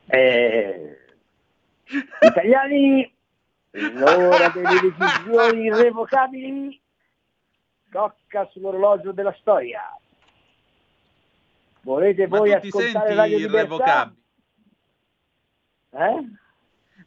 Eh, 0.05 0.95
italiani, 2.21 3.11
l'ora 3.71 4.49
delle 4.49 4.93
decisioni 4.95 5.63
irrevocabili 5.63 6.79
tocca 7.89 8.47
sull'orologio 8.51 9.11
della 9.11 9.35
storia. 9.39 9.81
Volete 11.81 12.27
Ma 12.27 12.37
voi 12.37 12.53
ascoltare 12.53 13.15
Radio 13.15 13.39
Libertà? 13.39 14.13
Eh? 15.89 16.41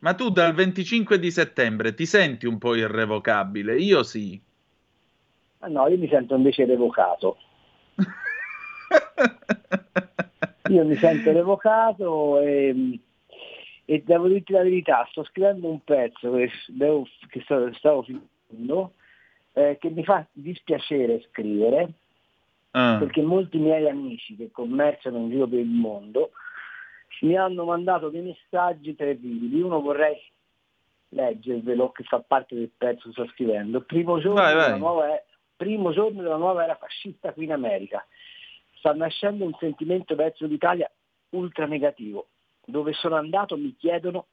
Ma 0.06 0.14
tu 0.14 0.30
dal 0.30 0.54
25 0.54 1.18
di 1.18 1.32
settembre 1.32 1.92
ti 1.92 2.06
senti 2.06 2.46
un 2.46 2.58
po' 2.58 2.76
irrevocabile? 2.76 3.76
Io 3.76 4.04
sì. 4.04 4.40
Ah, 5.58 5.66
no, 5.66 5.88
io 5.88 5.98
mi 5.98 6.06
sento 6.08 6.36
invece 6.36 6.64
revocato. 6.64 7.36
Io 10.68 10.84
mi 10.84 10.96
sento 10.96 11.32
revocato 11.32 12.38
e, 12.40 13.00
e 13.84 14.02
devo 14.04 14.28
dirti 14.28 14.52
la 14.52 14.62
verità, 14.62 15.04
sto 15.10 15.24
scrivendo 15.24 15.68
un 15.68 15.82
pezzo 15.82 16.32
che, 16.34 16.50
devo- 16.68 17.06
che 17.28 17.40
sto- 17.40 17.72
stavo 17.74 18.04
finendo, 18.04 18.92
eh, 19.54 19.76
che 19.80 19.90
mi 19.90 20.04
fa 20.04 20.24
dispiacere 20.30 21.26
scrivere, 21.30 21.88
Ah. 22.72 22.98
perché 23.00 23.22
molti 23.22 23.58
miei 23.58 23.88
amici 23.88 24.36
che 24.36 24.50
commerciano 24.52 25.18
in 25.18 25.30
giro 25.30 25.48
per 25.48 25.58
il 25.60 25.66
mondo 25.66 26.30
mi 27.20 27.36
hanno 27.36 27.64
mandato 27.64 28.08
dei 28.08 28.22
messaggi 28.22 28.94
terribili. 28.94 29.60
Uno 29.60 29.80
vorrei 29.80 30.20
leggervelo, 31.10 31.92
che 31.92 32.04
fa 32.04 32.20
parte 32.20 32.54
del 32.54 32.70
pezzo 32.76 33.04
che 33.08 33.12
sto 33.12 33.26
scrivendo. 33.28 33.80
Primo 33.82 34.18
giorno, 34.18 34.40
Vai, 34.40 34.54
della 34.54 34.68
vai. 34.70 34.78
nuova, 34.78 35.22
primo 35.56 35.92
giorno 35.92 36.22
della 36.22 36.36
nuova 36.36 36.64
era 36.64 36.76
fascista 36.76 37.32
qui 37.32 37.44
in 37.44 37.52
America. 37.52 38.04
Sta 38.74 38.92
nascendo 38.92 39.44
un 39.44 39.54
sentimento 39.58 40.14
verso 40.14 40.46
l'Italia 40.46 40.90
ultra 41.30 41.66
negativo. 41.66 42.28
Dove 42.64 42.92
sono 42.92 43.14
andato 43.16 43.56
mi 43.56 43.74
chiedono 43.76 44.26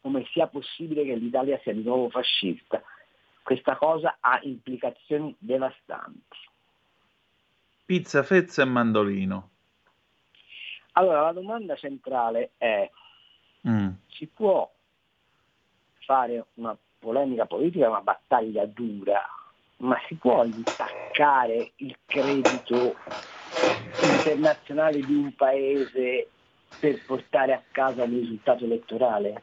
come 0.00 0.24
sia 0.32 0.46
possibile 0.46 1.04
che 1.04 1.14
l'Italia 1.16 1.58
sia 1.62 1.72
di 1.74 1.82
nuovo 1.82 2.08
fascista. 2.08 2.82
Questa 3.42 3.76
cosa 3.76 4.18
ha 4.20 4.38
implicazioni 4.42 5.34
devastanti. 5.38 6.36
Pizza, 7.84 8.22
fezza 8.22 8.62
e 8.62 8.66
mandolino. 8.66 9.50
Allora, 10.98 11.20
la 11.20 11.32
domanda 11.32 11.76
centrale 11.76 12.50
è, 12.58 12.90
Mm. 13.66 13.90
si 14.08 14.26
può 14.26 14.68
fare 16.04 16.46
una 16.54 16.76
polemica 16.98 17.44
politica, 17.44 17.88
una 17.88 18.00
battaglia 18.00 18.64
dura, 18.66 19.20
ma 19.78 19.96
si 20.06 20.14
può 20.14 20.44
intaccare 20.44 21.72
il 21.76 21.96
credito 22.06 22.96
internazionale 24.00 25.00
di 25.00 25.14
un 25.14 25.34
paese 25.34 26.28
per 26.80 27.04
portare 27.04 27.52
a 27.52 27.62
casa 27.70 28.04
il 28.04 28.20
risultato 28.20 28.64
elettorale? 28.64 29.42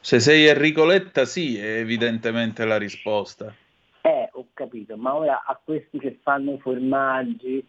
Se 0.00 0.20
sei 0.20 0.46
Enrico 0.46 0.84
Letta, 0.84 1.24
sì, 1.24 1.58
è 1.58 1.78
evidentemente 1.78 2.64
la 2.64 2.76
risposta. 2.76 3.54
Eh, 4.02 4.28
ho 4.32 4.46
capito, 4.52 4.96
ma 4.96 5.14
ora 5.14 5.44
a 5.44 5.58
questi 5.62 5.98
che 5.98 6.18
fanno 6.22 6.52
i 6.52 6.58
formaggi, 6.58 7.66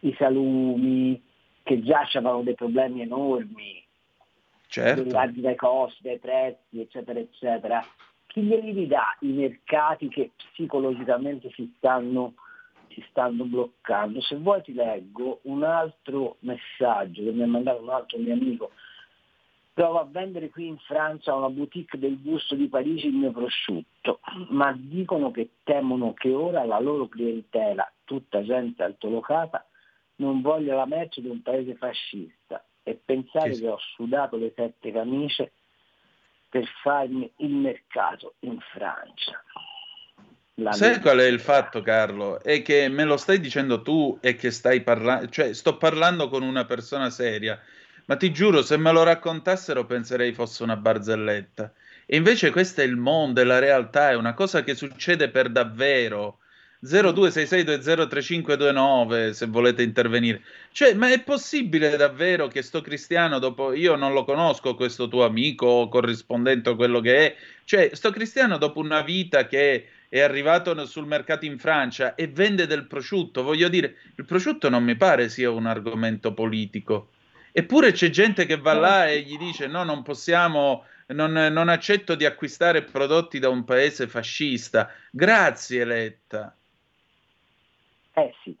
i 0.00 0.14
salumi, 0.18 1.30
che 1.62 1.82
già 1.82 2.08
avevano 2.12 2.42
dei 2.42 2.54
problemi 2.54 3.02
enormi, 3.02 3.84
Certo. 4.66 5.02
derivanti 5.02 5.40
dai 5.40 5.56
costi, 5.56 6.02
dai 6.02 6.18
prezzi, 6.18 6.80
eccetera, 6.80 7.18
eccetera, 7.18 7.86
chi 8.26 8.40
glieli 8.40 8.72
ridà 8.72 9.14
i 9.20 9.28
mercati 9.28 10.08
che 10.08 10.30
psicologicamente 10.52 11.50
si 11.50 11.70
stanno, 11.76 12.34
si 12.88 13.04
stanno 13.10 13.44
bloccando? 13.44 14.22
Se 14.22 14.36
vuoi 14.36 14.62
ti 14.62 14.72
leggo 14.72 15.40
un 15.42 15.62
altro 15.62 16.36
messaggio 16.40 17.22
che 17.22 17.30
mi 17.30 17.42
ha 17.42 17.46
mandato 17.46 17.82
un 17.82 17.90
altro 17.90 18.18
mio 18.18 18.32
amico. 18.32 18.70
Provo 19.74 20.00
a 20.00 20.08
vendere 20.10 20.48
qui 20.48 20.66
in 20.66 20.78
Francia 20.78 21.32
a 21.32 21.36
una 21.36 21.50
boutique 21.50 21.98
del 21.98 22.20
gusto 22.22 22.54
di 22.54 22.68
Parigi 22.68 23.08
il 23.08 23.14
mio 23.14 23.30
prosciutto, 23.30 24.20
ma 24.48 24.74
dicono 24.74 25.30
che 25.30 25.50
temono 25.62 26.14
che 26.14 26.32
ora 26.32 26.64
la 26.64 26.80
loro 26.80 27.08
clientela, 27.08 27.90
tutta 28.04 28.42
gente 28.42 28.82
altolocata, 28.82 29.66
non 30.22 30.40
voglia 30.40 30.76
la 30.76 30.86
merce 30.86 31.20
di 31.20 31.28
un 31.28 31.42
paese 31.42 31.74
fascista 31.74 32.64
e 32.84 32.94
pensare 32.94 33.54
sì. 33.54 33.62
che 33.62 33.68
ho 33.68 33.78
sudato 33.94 34.36
le 34.36 34.52
sette 34.54 34.92
camicie 34.92 35.52
per 36.48 36.64
farmi 36.82 37.30
il 37.38 37.54
mercato 37.54 38.34
in 38.40 38.58
Francia. 38.72 39.42
La 40.56 40.72
Sai 40.72 41.00
qual 41.00 41.18
è 41.18 41.26
il 41.26 41.40
fatto, 41.40 41.80
Carlo? 41.80 42.40
È 42.40 42.62
che 42.62 42.88
me 42.88 43.04
lo 43.04 43.16
stai 43.16 43.40
dicendo 43.40 43.82
tu 43.82 44.18
e 44.20 44.36
che 44.36 44.50
stai 44.50 44.82
parlando, 44.82 45.28
cioè 45.28 45.54
sto 45.54 45.76
parlando 45.76 46.28
con 46.28 46.42
una 46.42 46.66
persona 46.66 47.08
seria, 47.10 47.58
ma 48.04 48.16
ti 48.16 48.30
giuro, 48.32 48.62
se 48.62 48.76
me 48.76 48.92
lo 48.92 49.02
raccontassero 49.02 49.86
penserei 49.86 50.32
fosse 50.32 50.62
una 50.62 50.76
barzelletta. 50.76 51.72
E 52.04 52.16
invece 52.16 52.50
questo 52.50 52.82
è 52.82 52.84
il 52.84 52.96
mondo, 52.96 53.40
è 53.40 53.44
la 53.44 53.58
realtà, 53.58 54.10
è 54.10 54.14
una 54.14 54.34
cosa 54.34 54.62
che 54.62 54.74
succede 54.74 55.30
per 55.30 55.48
davvero. 55.48 56.38
0266203529 56.84 59.30
se 59.30 59.46
volete 59.46 59.82
intervenire. 59.82 60.42
Cioè, 60.72 60.94
ma 60.94 61.12
è 61.12 61.22
possibile 61.22 61.96
davvero 61.96 62.48
che 62.48 62.62
sto 62.62 62.80
cristiano 62.80 63.38
dopo 63.38 63.72
io 63.72 63.94
non 63.94 64.12
lo 64.12 64.24
conosco 64.24 64.74
questo 64.74 65.06
tuo 65.06 65.24
amico 65.24 65.88
corrispondente 65.88 66.70
o 66.70 66.76
quello 66.76 67.00
che 67.00 67.26
è, 67.26 67.36
cioè 67.64 67.90
sto 67.92 68.10
cristiano 68.10 68.58
dopo 68.58 68.80
una 68.80 69.02
vita 69.02 69.46
che 69.46 69.86
è 70.08 70.20
arrivato 70.20 70.84
sul 70.84 71.06
mercato 71.06 71.44
in 71.46 71.58
Francia 71.58 72.16
e 72.16 72.26
vende 72.26 72.66
del 72.66 72.86
prosciutto, 72.86 73.42
voglio 73.42 73.68
dire, 73.68 73.96
il 74.16 74.24
prosciutto 74.24 74.68
non 74.68 74.84
mi 74.84 74.96
pare 74.96 75.28
sia 75.28 75.50
un 75.50 75.66
argomento 75.66 76.34
politico. 76.34 77.10
Eppure 77.52 77.92
c'è 77.92 78.10
gente 78.10 78.44
che 78.44 78.58
va 78.58 78.72
là 78.72 79.08
e 79.08 79.20
gli 79.20 79.38
dice 79.38 79.68
no, 79.68 79.84
non 79.84 80.02
possiamo, 80.02 80.84
non, 81.08 81.32
non 81.32 81.68
accetto 81.68 82.14
di 82.14 82.24
acquistare 82.24 82.82
prodotti 82.82 83.38
da 83.38 83.50
un 83.50 83.64
paese 83.64 84.08
fascista. 84.08 84.90
Grazie 85.10 85.84
Letta. 85.84 86.56
Eh 88.14 88.32
sì, 88.44 88.56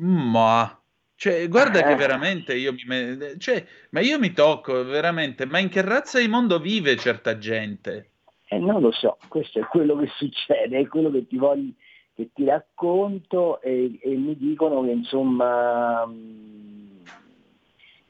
Ma, 0.00 0.80
cioè, 1.14 1.46
guarda 1.48 1.82
che 1.82 1.92
Eh. 1.92 1.96
veramente 1.96 2.54
io 2.54 2.72
mi, 2.72 2.84
me- 2.86 3.38
cioè, 3.38 3.66
ma 3.90 4.00
io 4.00 4.18
mi 4.18 4.32
tocco 4.32 4.82
veramente, 4.84 5.44
ma 5.44 5.58
in 5.58 5.68
che 5.68 5.82
razza 5.82 6.18
di 6.18 6.28
mondo 6.28 6.58
vive 6.58 6.96
certa 6.96 7.36
gente? 7.36 8.12
Eh, 8.48 8.58
non 8.58 8.80
lo 8.80 8.90
so, 8.92 9.18
questo 9.28 9.60
è 9.60 9.62
quello 9.64 9.96
che 9.96 10.08
succede, 10.16 10.78
è 10.78 10.86
quello 10.88 11.10
che 11.10 11.26
ti 11.26 11.36
voglio, 11.36 11.72
che 12.14 12.30
ti 12.32 12.44
racconto 12.44 13.60
e, 13.60 13.98
e 14.02 14.16
mi 14.16 14.36
dicono 14.36 14.82
che 14.82 14.90
insomma 14.90 16.06
mh, 16.06 17.02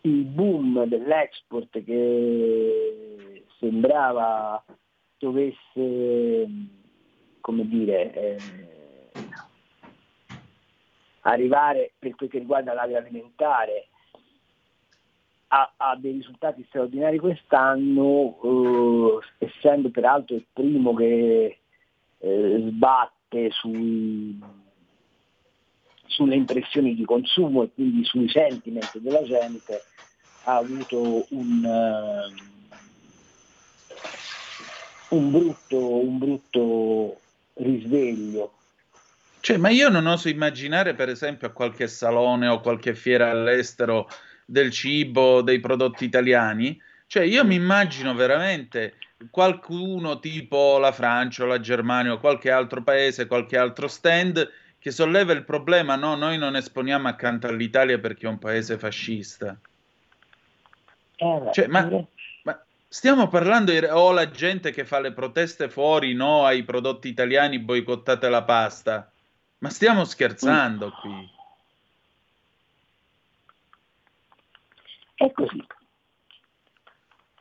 il 0.03 0.25
boom 0.25 0.85
dell'export 0.85 1.83
che 1.85 3.45
sembrava 3.59 4.65
dovesse, 5.19 6.49
come 7.41 7.67
dire, 7.67 8.13
eh, 8.13 8.39
arrivare 11.23 11.93
per 11.99 12.15
quel 12.15 12.31
che 12.31 12.39
riguarda 12.39 12.73
l'agroalimentare 12.73 13.89
a, 15.49 15.73
a 15.77 15.97
dei 15.97 16.13
risultati 16.13 16.65
straordinari 16.69 17.19
quest'anno, 17.19 18.39
eh, 18.43 19.47
essendo 19.47 19.91
peraltro 19.91 20.37
il 20.37 20.47
primo 20.53 20.95
che 20.95 21.59
eh, 22.19 22.65
sbatte 22.69 23.51
sui, 23.51 24.39
sulle 26.07 26.35
impressioni 26.35 26.95
di 26.95 27.05
consumo 27.05 27.63
e 27.65 27.71
quindi 27.73 28.05
sui 28.05 28.29
sentiment 28.29 28.99
della 28.99 29.23
gente, 29.23 29.83
ha 30.45 30.57
avuto 30.57 31.27
un, 31.31 31.65
uh, 31.65 32.33
un, 35.17 35.31
brutto, 35.31 35.99
un 36.01 36.19
brutto 36.19 37.21
risveglio. 37.63 38.55
Cioè, 39.41 39.57
ma 39.57 39.71
io 39.71 39.89
non 39.89 40.07
oso 40.07 40.29
immaginare, 40.29 40.95
per 40.95 41.09
esempio, 41.09 41.49
a 41.49 41.53
qualche 41.53 41.89
salone 41.89 42.47
o 42.47 42.61
qualche 42.61 42.95
fiera 42.95 43.31
all'estero 43.31 44.09
del 44.45 44.71
cibo, 44.71 45.41
dei 45.41 45.61
prodotti 45.61 46.05
italiani. 46.05 46.79
Cioè, 47.07 47.25
io 47.25 47.45
mi 47.45 47.55
immagino 47.55 48.15
veramente 48.15 48.95
qualcuno 49.31 50.19
tipo 50.19 50.79
la 50.79 50.93
Francia 50.93 51.45
o 51.45 51.47
la 51.47 51.61
Germania 51.61 52.13
o 52.13 52.19
qualche 52.19 52.51
altro 52.51 52.83
paese, 52.83 53.27
qualche 53.27 53.57
altro 53.57 53.89
stand 53.89 54.49
che 54.79 54.91
solleva 54.91 55.33
il 55.33 55.45
problema, 55.45 55.95
no, 55.95 56.15
noi 56.15 56.39
non 56.39 56.57
esponiamo 56.57 57.07
accanto 57.07 57.47
all'Italia 57.47 57.99
perché 57.99 58.27
è 58.27 58.31
un 58.31 58.39
paese 58.39 58.79
fascista. 58.79 59.59
Eh, 61.17 61.51
cioè, 61.53 61.67
ma, 61.67 61.85
ma, 61.85 62.07
stiamo 62.93 63.29
parlando 63.29 63.73
o 63.93 64.11
la 64.11 64.29
gente 64.31 64.73
che 64.73 64.85
fa 64.85 64.99
le 64.99 65.13
proteste 65.13 65.69
fuori, 65.69 66.13
no, 66.13 66.45
ai 66.45 66.65
prodotti 66.65 67.07
italiani, 67.07 67.61
boicottate 67.61 68.29
la 68.29 68.43
pasta. 68.43 69.11
Ma 69.59 69.71
stiamo 69.71 70.05
scherzando 70.05 70.89
mm. 70.89 71.01
qui. 71.01 71.31
È 75.15 75.31
così. 75.33 75.65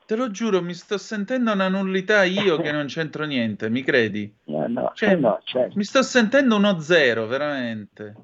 Te 0.06 0.16
lo 0.16 0.30
giuro, 0.32 0.62
mi 0.62 0.74
sto 0.74 0.98
sentendo 0.98 1.52
una 1.52 1.68
nullità 1.68 2.24
io 2.24 2.60
che 2.60 2.72
non 2.72 2.86
c'entro 2.88 3.26
niente, 3.26 3.70
mi 3.70 3.84
credi? 3.84 4.32
No, 4.46 4.68
no, 4.68 4.92
cioè, 4.94 5.12
eh 5.12 5.16
no 5.16 5.40
certo. 5.44 5.78
Mi 5.78 5.84
sto 5.84 6.02
sentendo 6.04 6.56
uno 6.56 6.80
zero, 6.80 7.26
veramente. 7.26 8.16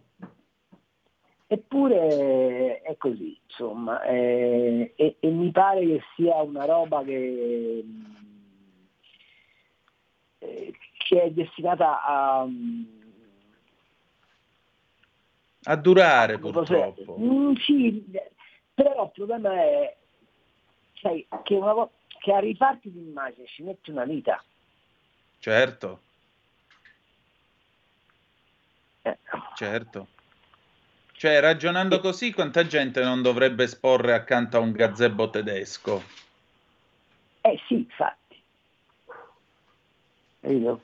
Eppure 1.47 2.81
è 2.81 2.97
così, 2.97 3.39
insomma, 3.43 4.01
eh, 4.01 4.93
e, 4.95 5.17
e, 5.19 5.29
mi 5.29 5.51
pare 5.51 5.85
che 5.85 6.01
sia 6.15 6.41
una 6.41 6.65
roba 6.65 7.03
che, 7.03 7.85
eh, 10.39 10.73
che 10.97 11.21
è 11.21 11.29
destinata 11.29 12.03
a... 12.03 12.47
A 15.67 15.75
durare, 15.75 16.39
purtroppo. 16.39 17.15
Mm, 17.19 17.53
sì, 17.55 18.03
però 18.73 19.05
il 19.05 19.11
problema 19.13 19.53
è 19.53 19.95
sai, 20.99 21.27
che, 21.43 21.55
una, 21.55 21.87
che 22.19 22.33
a 22.33 22.39
rifarti 22.39 22.91
l'immagine 22.91 23.45
ci 23.47 23.61
metti 23.61 23.91
una 23.91 24.05
vita. 24.05 24.43
Certo. 25.39 26.01
Eh. 29.03 29.17
Certo. 29.55 30.07
Cioè, 31.17 31.39
ragionando 31.39 32.01
così, 32.01 32.33
quanta 32.33 32.67
gente 32.67 33.01
non 33.01 33.21
dovrebbe 33.21 33.63
esporre 33.63 34.13
accanto 34.13 34.57
a 34.57 34.59
un 34.59 34.73
gazebo 34.73 35.29
tedesco? 35.29 36.03
Eh 37.39 37.57
sì, 37.67 37.75
infatti. 37.75 38.43
Io. 40.41 40.81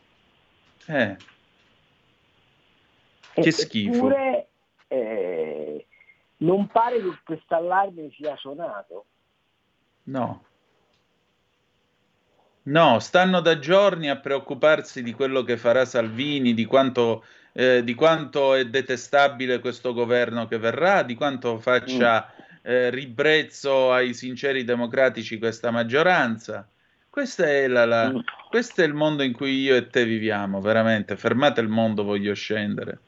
Eh. 0.86 1.18
Che 3.34 3.52
schifo. 3.52 3.94
Eppure, 3.94 4.48
eh, 4.88 5.86
non 6.38 6.68
pare 6.68 7.02
che 7.02 7.18
questo 7.26 7.56
allarme 7.56 8.10
sia 8.16 8.36
suonato. 8.38 9.06
No. 10.04 10.46
No, 12.64 13.00
stanno 13.00 13.42
da 13.42 13.60
giorni 13.60 14.10
a 14.10 14.18
preoccuparsi 14.18 15.04
di 15.04 15.14
quello 15.14 15.44
che 15.44 15.58
farà 15.58 15.84
Salvini, 15.84 16.54
di 16.54 16.66
quanto, 16.66 17.26
eh, 17.54 17.84
di 17.84 17.94
quanto 17.94 18.54
è 18.54 18.66
detestabile 18.66 19.60
questo 19.60 19.94
governo 19.94 20.48
che 20.48 20.58
verrà, 20.58 21.04
di 21.04 21.16
quanto 21.16 21.60
faccia 21.60 22.32
mm. 22.34 22.44
eh, 22.64 22.90
ribrezzo 22.90 23.92
ai 23.92 24.14
sinceri 24.14 24.64
democratici 24.64 25.38
questa 25.38 25.72
maggioranza. 25.72 26.68
Questa 27.10 27.46
è 27.46 27.68
la, 27.68 27.86
la, 27.86 28.10
mm. 28.10 28.20
questo 28.50 28.82
è 28.82 28.86
il 28.86 28.94
mondo 28.94 29.24
in 29.24 29.34
cui 29.34 29.60
io 29.62 29.76
e 29.76 29.88
te 29.88 30.06
viviamo, 30.06 30.62
veramente. 30.62 31.18
Fermate 31.18 31.60
il 31.62 31.68
mondo, 31.68 32.04
voglio 32.04 32.34
scendere. 32.34 33.00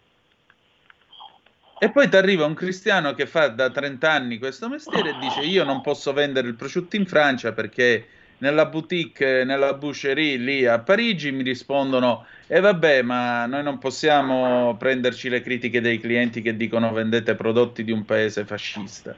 E 1.80 1.90
poi 1.90 2.08
ti 2.08 2.16
arriva 2.16 2.46
un 2.46 2.54
cristiano 2.54 3.14
che 3.14 3.26
fa 3.26 3.50
da 3.50 3.70
30 3.70 4.10
anni 4.10 4.38
questo 4.38 4.70
mestiere 4.70 5.10
e 5.10 5.18
dice 5.20 5.42
io 5.42 5.66
non 5.66 5.82
posso 5.82 6.14
vendere 6.14 6.48
il 6.48 6.56
prosciutto 6.56 6.96
in 6.96 7.06
Francia 7.06 7.52
perché 7.52 8.08
nella 8.44 8.66
boutique, 8.66 9.46
nella 9.46 9.74
boucherie 9.74 10.36
lì 10.36 10.66
a 10.66 10.80
Parigi 10.80 11.32
mi 11.32 11.44
rispondono 11.44 12.26
e 12.46 12.58
eh 12.58 12.60
vabbè 12.60 13.02
ma 13.02 13.46
noi 13.46 13.64
non 13.64 13.78
possiamo 13.78 14.76
prenderci 14.76 15.30
le 15.30 15.40
critiche 15.40 15.80
dei 15.80 15.98
clienti 15.98 16.42
che 16.42 16.58
dicono 16.58 16.92
vendete 16.92 17.36
prodotti 17.36 17.86
di 17.86 17.94
un 17.94 18.04
paese 18.04 18.44
fascista. 18.44 19.16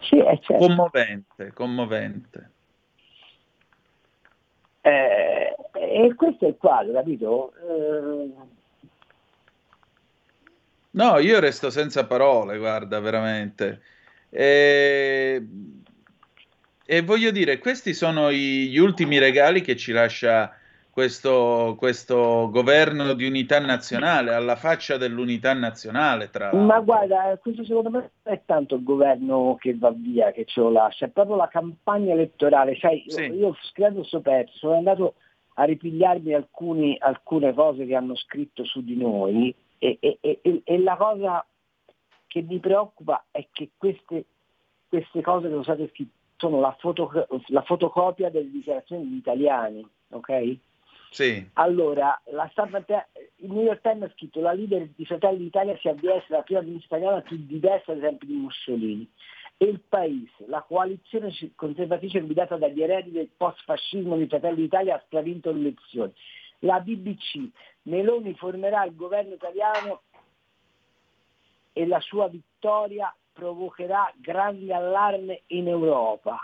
Sì, 0.00 0.16
certo. 0.40 0.56
Commovente, 0.56 1.52
commovente. 1.52 2.50
Eh, 4.80 5.54
e 5.72 6.14
questo 6.14 6.46
è 6.46 6.48
il 6.48 6.56
quadro, 6.58 6.94
capito? 6.94 7.52
Eh 7.68 8.58
No, 10.92 11.18
io 11.18 11.38
resto 11.38 11.70
senza 11.70 12.04
parole, 12.04 12.58
guarda, 12.58 12.98
veramente. 12.98 13.80
E, 14.28 15.46
e 16.92 17.02
voglio 17.02 17.30
dire, 17.30 17.60
questi 17.60 17.94
sono 17.94 18.32
gli 18.32 18.76
ultimi 18.76 19.18
regali 19.18 19.60
che 19.60 19.76
ci 19.76 19.92
lascia 19.92 20.52
questo, 20.90 21.76
questo, 21.78 22.50
governo 22.50 23.12
di 23.12 23.26
unità 23.26 23.60
nazionale, 23.60 24.34
alla 24.34 24.56
faccia 24.56 24.96
dell'unità 24.96 25.54
nazionale, 25.54 26.30
tra 26.30 26.46
l'altro. 26.46 26.60
Ma 26.64 26.80
guarda, 26.80 27.38
questo 27.40 27.62
secondo 27.64 27.90
me 27.90 28.10
non 28.24 28.34
è 28.34 28.40
tanto 28.44 28.74
il 28.74 28.82
governo 28.82 29.56
che 29.60 29.76
va 29.78 29.92
via, 29.94 30.32
che 30.32 30.46
ce 30.46 30.58
lo 30.58 30.70
lascia, 30.70 31.04
è 31.04 31.10
proprio 31.10 31.36
la 31.36 31.46
campagna 31.46 32.12
elettorale. 32.12 32.76
Sai, 32.80 33.04
sì. 33.06 33.20
io, 33.20 33.34
io 33.34 33.56
scrivendo 33.60 34.02
sto 34.02 34.18
pezzo, 34.18 34.58
sono 34.58 34.78
andato 34.78 35.14
a 35.54 35.62
ripigliarmi 35.62 36.34
alcuni, 36.34 36.96
alcune 36.98 37.54
cose 37.54 37.86
che 37.86 37.94
hanno 37.94 38.16
scritto 38.16 38.64
su 38.64 38.82
di 38.82 38.96
noi 38.96 39.54
e, 39.78 39.96
e, 40.00 40.18
e, 40.20 40.40
e 40.64 40.78
la 40.80 40.96
cosa 40.96 41.46
che 42.26 42.42
mi 42.42 42.58
preoccupa 42.58 43.26
è 43.30 43.46
che 43.52 43.70
queste, 43.76 44.24
queste 44.88 45.20
cose 45.20 45.44
che 45.44 45.50
sono 45.50 45.62
state 45.62 45.88
scritte 45.92 46.18
sono 46.40 46.58
la, 46.58 46.74
foto, 46.78 47.12
la 47.48 47.62
fotocopia 47.62 48.30
delle 48.30 48.50
dichiarazioni 48.50 49.04
degli 49.04 49.18
italiani, 49.18 49.86
ok? 50.08 50.56
Sì. 51.10 51.48
Allora, 51.54 52.18
la 52.32 52.48
stampa, 52.52 52.78
il 52.78 53.50
New 53.50 53.62
York 53.62 53.82
Times 53.82 54.08
ha 54.08 54.12
scritto 54.14 54.40
la 54.40 54.52
leader 54.52 54.88
di 54.96 55.04
Fratelli 55.04 55.38
d'Italia 55.38 55.76
si 55.78 55.88
avvia 55.88 56.12
a 56.12 56.16
essere 56.16 56.36
la 56.36 56.42
prima 56.42 56.62
ministra 56.62 56.96
italiana 56.96 57.22
più 57.22 57.36
di 57.36 57.60
destra, 57.60 57.92
ad 57.92 57.98
esempio, 57.98 58.26
di 58.26 58.34
Mussolini. 58.34 59.10
E 59.56 59.66
il 59.66 59.80
Paese, 59.86 60.46
la 60.46 60.62
coalizione 60.66 61.34
conservatrice 61.54 62.20
guidata 62.22 62.56
dagli 62.56 62.82
eredi 62.82 63.10
del 63.10 63.28
post-fascismo 63.36 64.16
di 64.16 64.26
Fratelli 64.26 64.62
d'Italia 64.62 64.94
ha 64.94 65.02
stravinto 65.04 65.52
le 65.52 65.60
elezioni 65.60 66.12
la 66.60 66.80
BBC. 66.80 67.48
Meloni 67.82 68.34
formerà 68.34 68.84
il 68.84 68.94
governo 68.94 69.34
italiano 69.34 70.02
e 71.72 71.86
la 71.86 72.00
sua 72.00 72.28
vittoria 72.28 73.14
provocherà 73.32 74.12
grande 74.16 74.72
allarme 74.72 75.42
in 75.48 75.68
Europa. 75.68 76.38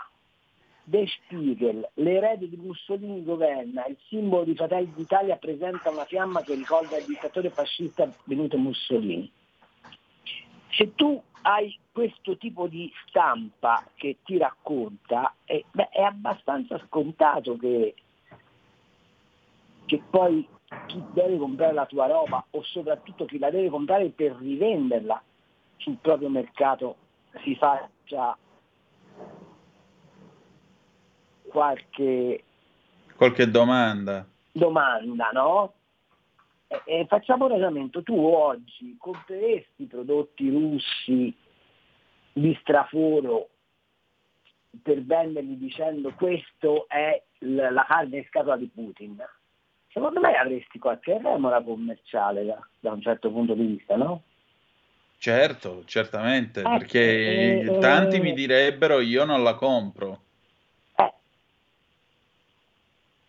De 0.83 1.05
Spiegel, 1.05 1.89
l'erede 1.95 2.47
di 2.47 2.55
Mussolini 2.55 3.23
governa, 3.23 3.85
il 3.87 3.97
simbolo 4.07 4.45
di 4.45 4.55
Fratelli 4.55 4.93
d'Italia 4.95 5.35
presenta 5.35 5.89
una 5.89 6.05
fiamma 6.05 6.41
che 6.41 6.55
ricorda 6.55 6.97
il 6.97 7.05
dittatore 7.05 7.49
fascista 7.49 8.09
venuto 8.23 8.57
Mussolini. 8.57 9.29
Se 10.69 10.95
tu 10.95 11.21
hai 11.41 11.77
questo 11.91 12.37
tipo 12.37 12.67
di 12.67 12.91
stampa 13.05 13.83
che 13.95 14.17
ti 14.23 14.37
racconta, 14.37 15.33
eh, 15.43 15.65
beh, 15.69 15.89
è 15.89 16.01
abbastanza 16.01 16.79
scontato 16.85 17.57
che 17.57 17.95
che 19.87 20.01
poi 20.09 20.47
chi 20.85 21.01
deve 21.13 21.37
comprare 21.37 21.73
la 21.73 21.85
tua 21.85 22.07
roba 22.07 22.45
o 22.51 22.61
soprattutto 22.63 23.25
chi 23.25 23.39
la 23.39 23.49
deve 23.49 23.69
comprare 23.69 24.09
per 24.09 24.35
rivenderla 24.35 25.21
sul 25.77 25.97
proprio 25.97 26.29
mercato 26.29 26.97
si 27.43 27.55
faccia 27.55 28.37
qualche, 31.47 32.43
qualche 33.15 33.49
domanda. 33.49 34.27
Domanda, 34.51 35.29
no? 35.31 35.73
E, 36.67 36.81
e 36.85 37.05
facciamo 37.07 37.45
un 37.45 37.51
ragionamento, 37.51 38.03
tu 38.03 38.17
oggi 38.17 38.95
compreresti 38.99 39.85
prodotti 39.85 40.49
russi 40.49 41.35
di 42.33 42.57
straforo 42.61 43.49
per 44.81 45.03
venderli 45.03 45.57
dicendo 45.57 46.13
questo 46.13 46.87
è 46.87 47.23
la 47.39 47.85
carne 47.87 48.17
in 48.17 48.25
scatola 48.25 48.57
di 48.57 48.67
Putin? 48.67 49.17
secondo 49.97 50.19
me 50.19 50.35
avresti 50.37 50.77
qualche 50.77 51.19
remora 51.19 51.61
commerciale 51.61 52.45
da, 52.45 52.59
da 52.79 52.91
un 52.91 53.01
certo 53.01 53.31
punto 53.31 53.55
di 53.55 53.65
vista, 53.65 53.95
no? 53.95 54.23
Certo, 55.19 55.83
certamente, 55.85 56.61
Ecco, 56.61 56.69
perché 56.77 57.61
eh, 57.61 57.77
tanti 57.79 58.17
eh. 58.17 58.19
mi 58.19 58.33
direbbero 58.33 58.99
io 58.99 59.25
non 59.25 59.43
la 59.43 59.55
compro. 59.55 60.21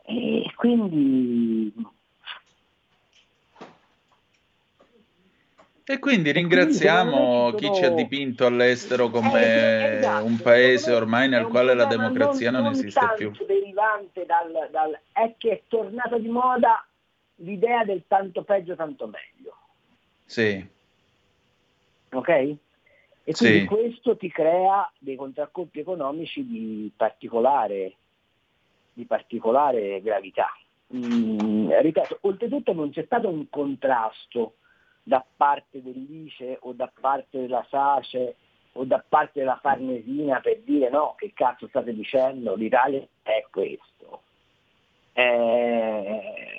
E 0.04 0.52
quindi 0.54 1.72
E 5.90 5.98
quindi 5.98 6.32
ringraziamo 6.32 7.54
chi 7.56 7.72
ci 7.74 7.84
ha 7.86 7.90
dipinto 7.90 8.44
all'estero 8.44 9.08
come 9.08 9.40
Eh, 9.40 9.98
esatto, 9.98 10.24
un 10.26 10.36
paese 10.36 10.92
ormai 10.92 11.28
nel 11.30 11.46
quale 11.48 11.72
la 11.72 11.86
democrazia 11.86 12.50
non 12.50 12.64
non 12.64 12.72
esiste 12.72 13.00
più. 13.16 13.32
derivante 13.46 14.26
dal, 14.26 14.68
dal- 14.70 15.00
è 15.12 15.34
che 15.38 15.50
è 15.52 15.62
tornata 15.66 16.18
di 16.18 16.28
moda 16.28 16.86
l'idea 17.36 17.84
del 17.84 18.04
tanto 18.06 18.42
peggio 18.42 18.76
tanto 18.76 19.06
meglio, 19.06 19.56
Sì, 20.26 20.62
ok? 22.12 22.28
E 22.28 23.34
quindi 23.34 23.60
Sì. 23.60 23.64
questo 23.66 24.16
ti 24.16 24.30
crea 24.30 24.90
dei 24.98 25.16
contraccolpi 25.16 25.80
economici 25.80 26.46
di 26.46 26.90
particolare, 26.96 27.94
di 28.92 29.04
particolare 29.04 30.00
gravità. 30.00 30.48
Mm, 30.96 31.70
ripeto, 31.80 32.18
oltretutto 32.22 32.72
non 32.72 32.90
c'è 32.90 33.04
stato 33.04 33.28
un 33.28 33.48
contrasto 33.50 34.54
da 35.02 35.24
parte 35.36 35.82
dell'ICE 35.82 36.58
o 36.62 36.72
da 36.72 36.90
parte 36.98 37.40
della 37.40 37.66
SACE 37.68 38.36
o 38.72 38.84
da 38.84 39.04
parte 39.06 39.40
della 39.40 39.58
Farnesina 39.60 40.40
per 40.40 40.60
dire 40.60 40.88
no, 40.88 41.14
che 41.16 41.32
cazzo 41.34 41.68
state 41.68 41.92
dicendo, 41.94 42.54
l'Italia 42.54 43.06
è 43.22 43.44
questo. 43.50 44.22
Eh, 45.12 46.57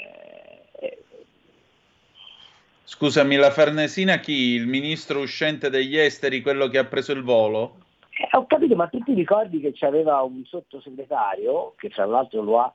scusami, 2.90 3.36
la 3.36 3.52
Farnesina 3.52 4.18
chi? 4.18 4.56
Il 4.56 4.66
ministro 4.66 5.20
uscente 5.20 5.70
degli 5.70 5.96
esteri, 5.96 6.42
quello 6.42 6.68
che 6.68 6.80
ha 6.80 6.86
preso 6.86 7.12
il 7.12 7.22
volo? 7.22 7.76
Eh, 8.10 8.36
ho 8.36 8.48
capito, 8.48 8.76
ma 8.76 8.88
tu 8.88 9.00
ti 9.04 9.14
ricordi 9.14 9.60
che 9.60 9.74
c'aveva 9.76 10.22
un 10.24 10.44
sottosegretario, 10.44 11.76
che 11.78 11.90
tra 11.90 12.06
l'altro 12.06 12.42
lo 12.42 12.60
ha 12.60 12.74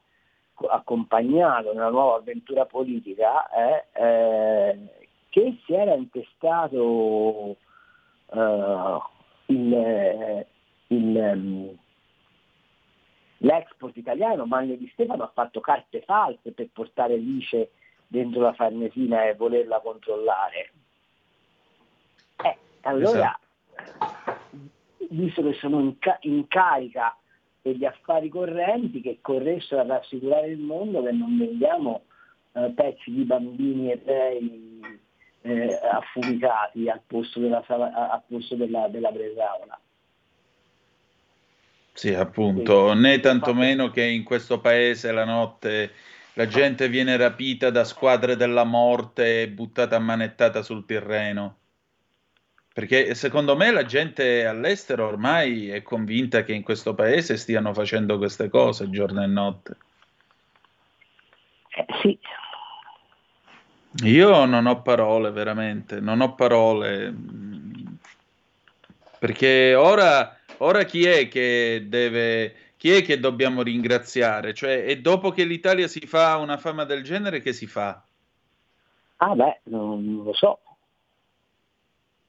co- 0.55 0.69
accompagnato 0.69 1.73
nella 1.73 1.91
nuova 1.91 2.19
avventura 2.19 2.65
politica, 2.65 3.49
eh, 3.51 3.87
eh, 3.93 4.79
che 5.31 5.59
si 5.67 5.75
era 5.75 5.95
intestato 5.95 7.57
eh, 8.33 8.99
il, 9.47 9.75
eh, 9.75 10.47
il, 10.87 11.17
ehm, 11.17 11.79
l'export 13.39 13.97
italiano, 13.97 14.47
Magno 14.47 14.77
di 14.77 14.89
Stefano 14.93 15.25
ha 15.25 15.33
fatto 15.35 15.61
carte 15.61 16.03
false 16.07 16.53
per 16.53 16.69
portare 16.73 17.17
l'ICE 17.17 17.71
dentro 18.07 18.41
la 18.41 18.53
Farnesina 18.53 19.25
e 19.25 19.35
volerla 19.35 19.81
controllare. 19.81 20.73
Eh, 22.45 22.57
allora, 22.83 23.39
visto 25.11 25.43
che 25.43 25.55
sono 25.55 25.81
in, 25.81 25.99
ca- 25.99 26.19
in 26.23 26.47
carica 26.49 27.17
per 27.61 27.77
gli 27.77 27.85
affari 27.85 28.29
correnti, 28.29 29.01
che 29.01 29.19
corressero 29.21 29.81
ad 29.81 29.91
assicurare 29.91 30.49
il 30.49 30.59
mondo 30.59 31.03
che 31.03 31.13
non 31.13 31.37
vendiamo 31.39 32.03
eh, 32.53 32.71
pezzi 32.75 33.11
di 33.11 33.25
bambini 33.25 33.91
ebrei 33.91 35.01
eh, 35.43 35.81
affumicati 35.83 36.89
al 36.89 37.01
posto 37.07 37.41
della, 37.41 37.63
sala- 37.67 37.93
a- 37.93 38.11
al 38.11 38.23
posto 38.29 38.55
della, 38.55 38.89
della 38.89 39.11
bresaola. 39.11 39.79
Sì, 41.93 42.13
appunto, 42.13 42.93
né 42.93 43.21
tantomeno 43.21 43.89
che 43.91 44.05
in 44.05 44.25
questo 44.25 44.61
paese 44.61 45.13
la 45.13 45.25
notte 45.25 45.93
la 46.35 46.47
gente 46.47 46.89
viene 46.89 47.17
rapita 47.17 47.71
da 47.71 47.85
squadre 47.85 48.37
della 48.37 48.65
morte 48.65 49.43
e 49.43 49.49
buttata 49.49 49.97
a 49.97 50.01
manettata 50.01 50.63
sul 50.63 50.85
Tirreno. 50.85 51.59
Perché 52.75 53.15
secondo 53.15 53.57
me 53.57 53.71
la 53.71 53.85
gente 53.85 54.45
all'estero 54.45 55.07
ormai 55.07 55.71
è 55.71 55.83
convinta 55.83 56.43
che 56.43 56.53
in 56.53 56.65
questo 56.65 56.93
paese 56.93 57.37
stiano 57.37 57.73
facendo 57.73 58.19
queste 58.19 58.49
cose 58.49 58.91
giorno 58.91 59.23
e 59.23 59.27
notte. 59.27 59.77
Eh, 61.69 61.87
sì, 62.03 62.19
Io 64.03 64.45
non 64.45 64.67
ho 64.67 64.83
parole, 64.83 65.31
veramente, 65.31 66.01
non 66.01 66.21
ho 66.21 66.35
parole. 66.35 67.15
Perché 69.21 69.77
ora, 69.77 70.37
ora 70.59 70.83
chi 70.83 71.05
è 71.07 71.29
che 71.29 71.85
deve, 71.87 72.55
chi 72.85 72.93
è 72.93 73.03
che 73.03 73.19
dobbiamo 73.19 73.63
ringraziare? 73.63 74.53
Cioè, 74.53 74.85
e 74.87 75.01
dopo 75.01 75.31
che 75.31 75.45
l'Italia 75.45 75.89
si 75.89 76.01
fa 76.01 76.37
una 76.37 76.59
fama 76.59 76.85
del 76.85 77.03
genere, 77.03 77.41
che 77.41 77.55
si 77.55 77.67
fa? 77.67 78.05
ah 79.17 79.35
beh, 79.35 79.61
non 79.71 80.21
lo 80.23 80.35
so. 80.35 80.59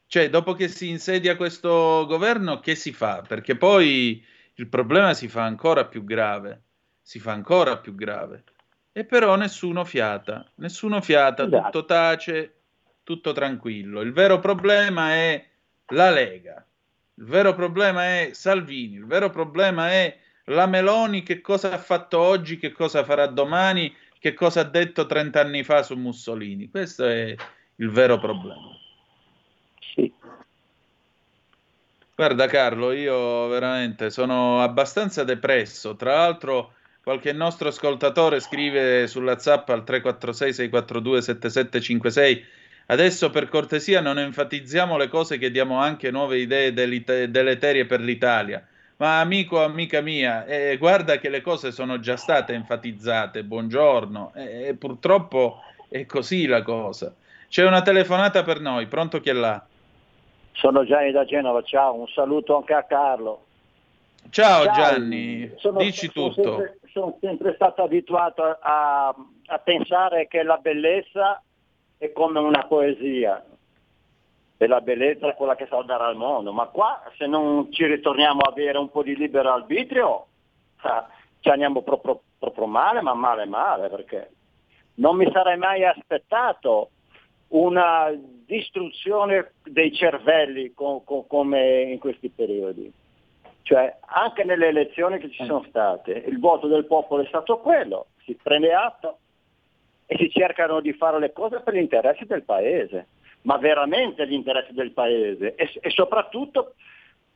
Cioè, 0.08 0.30
dopo 0.30 0.54
che 0.54 0.70
si 0.70 0.88
insedia 0.88 1.36
questo 1.36 2.06
governo, 2.08 2.62
che 2.62 2.76
si 2.76 2.94
fa? 2.94 3.22
Perché 3.28 3.58
poi 3.58 4.26
il 4.54 4.68
problema 4.68 5.14
si 5.14 5.28
fa 5.28 5.44
ancora 5.44 5.84
più 5.88 6.06
grave, 6.06 6.62
si 7.02 7.20
fa 7.20 7.34
ancora 7.34 7.78
più 7.80 7.94
grave. 7.94 8.46
E 8.94 9.04
però 9.04 9.36
nessuno 9.36 9.84
fiata, 9.84 10.50
nessuno 10.56 11.02
fiata, 11.02 11.44
Esatto. 11.44 11.64
tutto 11.66 11.86
tace, 11.86 12.56
tutto 13.04 13.34
tranquillo. 13.34 14.00
Il 14.00 14.14
vero 14.14 14.40
problema 14.40 15.12
è 15.16 15.46
la 15.88 16.12
Lega, 16.12 16.66
il 17.16 17.26
vero 17.26 17.54
problema 17.54 18.06
è 18.06 18.30
Salvini, 18.32 18.96
il 18.96 19.06
vero 19.06 19.30
problema 19.30 19.92
è 19.92 20.24
la 20.46 20.68
Meloni, 20.68 21.24
che 21.24 21.42
cosa 21.42 21.72
ha 21.72 21.78
fatto 21.78 22.20
oggi, 22.20 22.58
che 22.58 22.72
cosa 22.72 23.04
farà 23.04 23.28
domani, 23.28 23.94
che 24.20 24.34
cosa 24.34 24.62
ha 24.62 24.66
detto 24.66 25.06
30 25.06 25.40
anni 25.40 25.64
fa 25.64 25.84
su 25.84 25.96
Mussolini. 25.96 26.70
Questo 26.70 27.06
è 27.06 27.36
il 27.76 27.90
vero 27.90 28.20
problema. 28.20 28.78
Sì. 29.80 30.12
Guarda 32.16 32.48
Carlo, 32.48 32.92
io 32.92 33.48
veramente 33.48 34.10
sono 34.10 34.62
abbastanza 34.62 35.24
depresso. 35.24 35.96
Tra 35.96 36.16
l'altro, 36.16 36.74
qualche 37.04 37.34
nostro 37.34 37.68
ascoltatore 37.68 38.40
scrive 38.40 39.06
sulla 39.08 39.38
zap 39.38 39.70
al 39.70 39.84
346-642-7756. 39.86 42.44
Adesso 42.88 43.32
per 43.32 43.50
cortesia 43.50 44.00
non 44.00 44.20
enfatizziamo 44.20 44.96
le 44.96 45.08
cose 45.08 45.38
che 45.38 45.50
diamo 45.50 45.80
anche 45.80 46.12
nuove 46.12 46.38
idee 46.38 46.72
delite- 46.72 47.32
deleterie 47.32 47.86
per 47.86 48.00
l'Italia. 48.00 48.66
Ma 48.98 49.20
amico, 49.20 49.62
amica 49.62 50.00
mia, 50.00 50.46
eh, 50.46 50.78
guarda 50.78 51.18
che 51.18 51.28
le 51.28 51.42
cose 51.42 51.72
sono 51.72 52.00
già 52.00 52.16
state 52.16 52.54
enfatizzate. 52.54 53.44
Buongiorno. 53.44 54.32
E 54.36 54.74
purtroppo 54.80 55.60
è 55.90 56.06
così 56.06 56.46
la 56.46 56.62
cosa. 56.62 57.14
C'è 57.50 57.66
una 57.66 57.82
telefonata 57.82 58.44
per 58.44 58.62
noi. 58.62 58.88
Pronto 58.88 59.20
chi 59.20 59.30
è 59.30 59.34
là? 59.34 59.62
Sono 60.54 60.86
Gianni 60.86 61.12
da 61.12 61.26
Genova, 61.26 61.62
ciao, 61.64 61.96
un 61.96 62.08
saluto 62.08 62.56
anche 62.56 62.74
a 62.74 62.84
Carlo. 62.84 63.44
Ciao, 64.30 64.64
Ciao. 64.64 64.74
Gianni, 64.74 65.52
Sono- 65.58 65.80
dici 65.80 66.10
sono 66.14 66.30
tutto. 66.30 66.56
sempre, 66.56 66.80
sono 66.94 67.18
sempre 67.20 67.54
stato 67.56 67.84
abituato 67.84 68.44
a, 68.44 69.08
a 69.10 69.58
pensare 69.60 70.28
che 70.30 70.42
la 70.42 70.56
bellezza 70.58 71.42
è 71.98 72.12
come 72.14 72.40
una 72.40 72.66
poesia 72.66 73.44
e 74.58 74.68
la 74.68 74.82
bellezza 74.82 75.28
è 75.28 75.36
quella 75.36 75.56
che 75.56 75.68
salverà 75.68 76.10
il 76.10 76.18
mondo, 76.18 76.54
ma 76.54 76.68
qua 76.68 77.02
se 77.18 77.28
non 77.28 77.72
ci 77.72 77.86
ritorniamo 77.86 78.42
a 78.42 78.52
avere 78.52 78.78
un 78.78 78.90
po' 78.90 79.04
di 79.04 79.16
libero 79.16 79.52
arbitrio 79.52 80.28
ah, 80.82 81.08
ci 81.40 81.50
andiamo 81.50 81.82
proprio, 81.82 82.22
proprio 82.40 82.66
male, 82.66 83.02
ma 83.02 83.14
male 83.14 83.46
male, 83.46 83.90
perché 83.90 84.32
non 84.96 85.18
mi 85.18 85.30
sarei 85.32 85.58
mai 85.58 85.86
aspettato 85.86 86.90
una 87.50 88.12
distruzione 88.46 89.54
dei 89.64 89.94
cervelli 89.94 90.74
co- 90.74 91.02
co- 91.06 91.26
come 91.28 91.82
in 91.82 92.00
questi 92.00 92.30
periodi. 92.30 92.92
Cioè, 93.62 93.98
anche 94.06 94.44
nelle 94.44 94.68
elezioni 94.68 95.18
che 95.18 95.30
ci 95.32 95.44
sono 95.44 95.66
state, 95.68 96.12
il 96.12 96.40
voto 96.40 96.68
del 96.68 96.86
popolo 96.86 97.24
è 97.24 97.28
stato 97.28 97.58
quello, 97.60 98.08
si 98.24 98.38
prende 98.42 98.74
atto 98.74 99.18
e 100.06 100.18
si 100.18 100.30
cercano 100.30 100.82
di 100.82 100.94
fare 100.94 101.20
le 101.20 101.34
cose 101.34 101.62
per 101.62 101.74
gli 101.74 101.80
interessi 101.80 102.26
del 102.26 102.44
paese, 102.44 103.08
ma 103.46 103.58
veramente 103.58 104.28
gli 104.28 104.34
interessi 104.34 104.74
del 104.74 104.92
paese 104.92 105.56
e, 105.56 105.70
e 105.80 105.90
soprattutto 105.92 106.74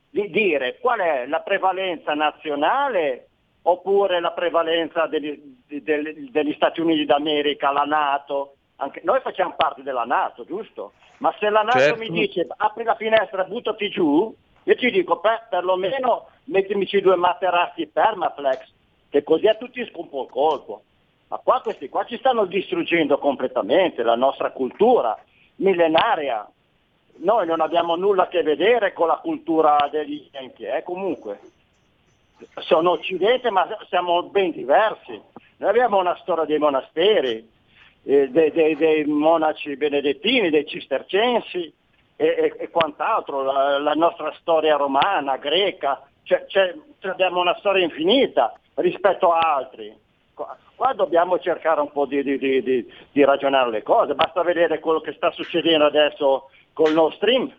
di 0.10 0.30
dire 0.30 0.78
qual 0.80 1.00
è 1.00 1.26
la 1.28 1.42
prevalenza 1.42 2.14
nazionale 2.14 3.28
oppure 3.62 4.20
la 4.20 4.32
prevalenza 4.32 5.06
degli, 5.06 5.40
degli- 5.68 6.32
degli 6.32 6.54
Stati 6.54 6.82
Uniti 6.82 7.06
d'America, 7.06 7.72
la 7.72 7.84
Nato. 7.84 8.56
Anche, 8.78 9.02
noi 9.04 9.20
facciamo 9.22 9.54
parte 9.56 9.84
della 9.84 10.06
Nato, 10.06 10.46
giusto? 10.46 10.94
Ma 11.18 11.34
se 11.40 11.50
la 11.50 11.62
Nato 11.62 11.80
Certo. 11.80 12.00
mi 12.00 12.10
dice 12.10 12.48
apri 12.58 12.84
la 12.84 12.96
finestra, 12.96 13.44
buttati 13.44 13.90
giù, 13.90 14.34
io 14.64 14.76
ti 14.76 14.90
dico 14.90 15.18
beh, 15.18 15.44
perlomeno 15.50 16.30
mettimici 16.46 17.02
due 17.02 17.18
materassi 17.18 17.86
Permaflex, 17.88 18.72
che 19.10 19.24
così 19.24 19.46
a 19.48 19.56
tutti 19.56 19.86
scompo 19.92 20.24
il 20.24 20.30
colpo. 20.30 20.84
Ma 21.28 21.38
qua 21.38 21.62
questi 21.62 21.90
qua 21.90 22.06
ci 22.06 22.18
stanno 22.18 22.46
distruggendo 22.46 23.20
completamente 23.20 24.02
la 24.02 24.16
nostra 24.16 24.50
cultura 24.50 25.16
millenaria. 25.60 26.48
Noi 27.22 27.46
non 27.46 27.62
abbiamo 27.62 27.96
nulla 27.96 28.24
a 28.24 28.28
che 28.28 28.44
vedere 28.44 28.94
con 28.94 29.08
la 29.08 29.18
cultura 29.18 29.88
degli 29.92 30.30
Yankee, 30.32 30.78
eh, 30.78 30.84
comunque. 30.84 31.40
Sono 32.62 32.92
occidente 32.92 33.50
ma 33.50 33.68
siamo 33.90 34.24
ben 34.24 34.52
diversi. 34.52 35.20
Noi 35.58 35.70
abbiamo 35.70 35.98
una 36.00 36.16
storia 36.22 36.46
dei 36.46 36.58
monasteri, 36.58 37.46
eh, 38.04 38.30
dei, 38.30 38.52
dei- 38.52 38.76
dei 38.76 39.04
monaci 39.06 39.76
benedettini, 39.76 40.50
dei 40.50 40.66
cistercensi 40.66 41.72
e, 42.16 42.26
e- 42.26 42.56
e 42.58 42.70
quant'altro, 42.70 43.44
la, 43.44 43.78
la 43.80 43.94
nostra 43.94 44.34
storia 44.40 44.78
romana, 44.78 45.36
greca, 45.36 46.02
c'è- 46.24 46.46
c'è- 46.46 46.74
abbiamo 47.02 47.42
una 47.42 47.56
storia 47.60 47.84
infinita 47.84 48.54
rispetto 48.76 49.34
a 49.34 49.56
altri. 49.56 49.94
Qua, 50.40 50.58
qua 50.76 50.94
dobbiamo 50.94 51.38
cercare 51.38 51.82
un 51.82 51.92
po' 51.92 52.06
di, 52.06 52.24
di- 52.24 52.38
di- 52.38 52.94
di- 53.12 53.26
ragionare 53.26 53.70
le 53.72 53.84
cose, 53.84 54.16
basta 54.16 54.42
vedere 54.42 54.80
quello 54.80 55.02
che 55.02 55.12
sta 55.12 55.32
succedendo 55.32 55.86
adesso 55.86 56.50
col 56.72 56.94
Nord 56.94 57.16
Stream. 57.16 57.54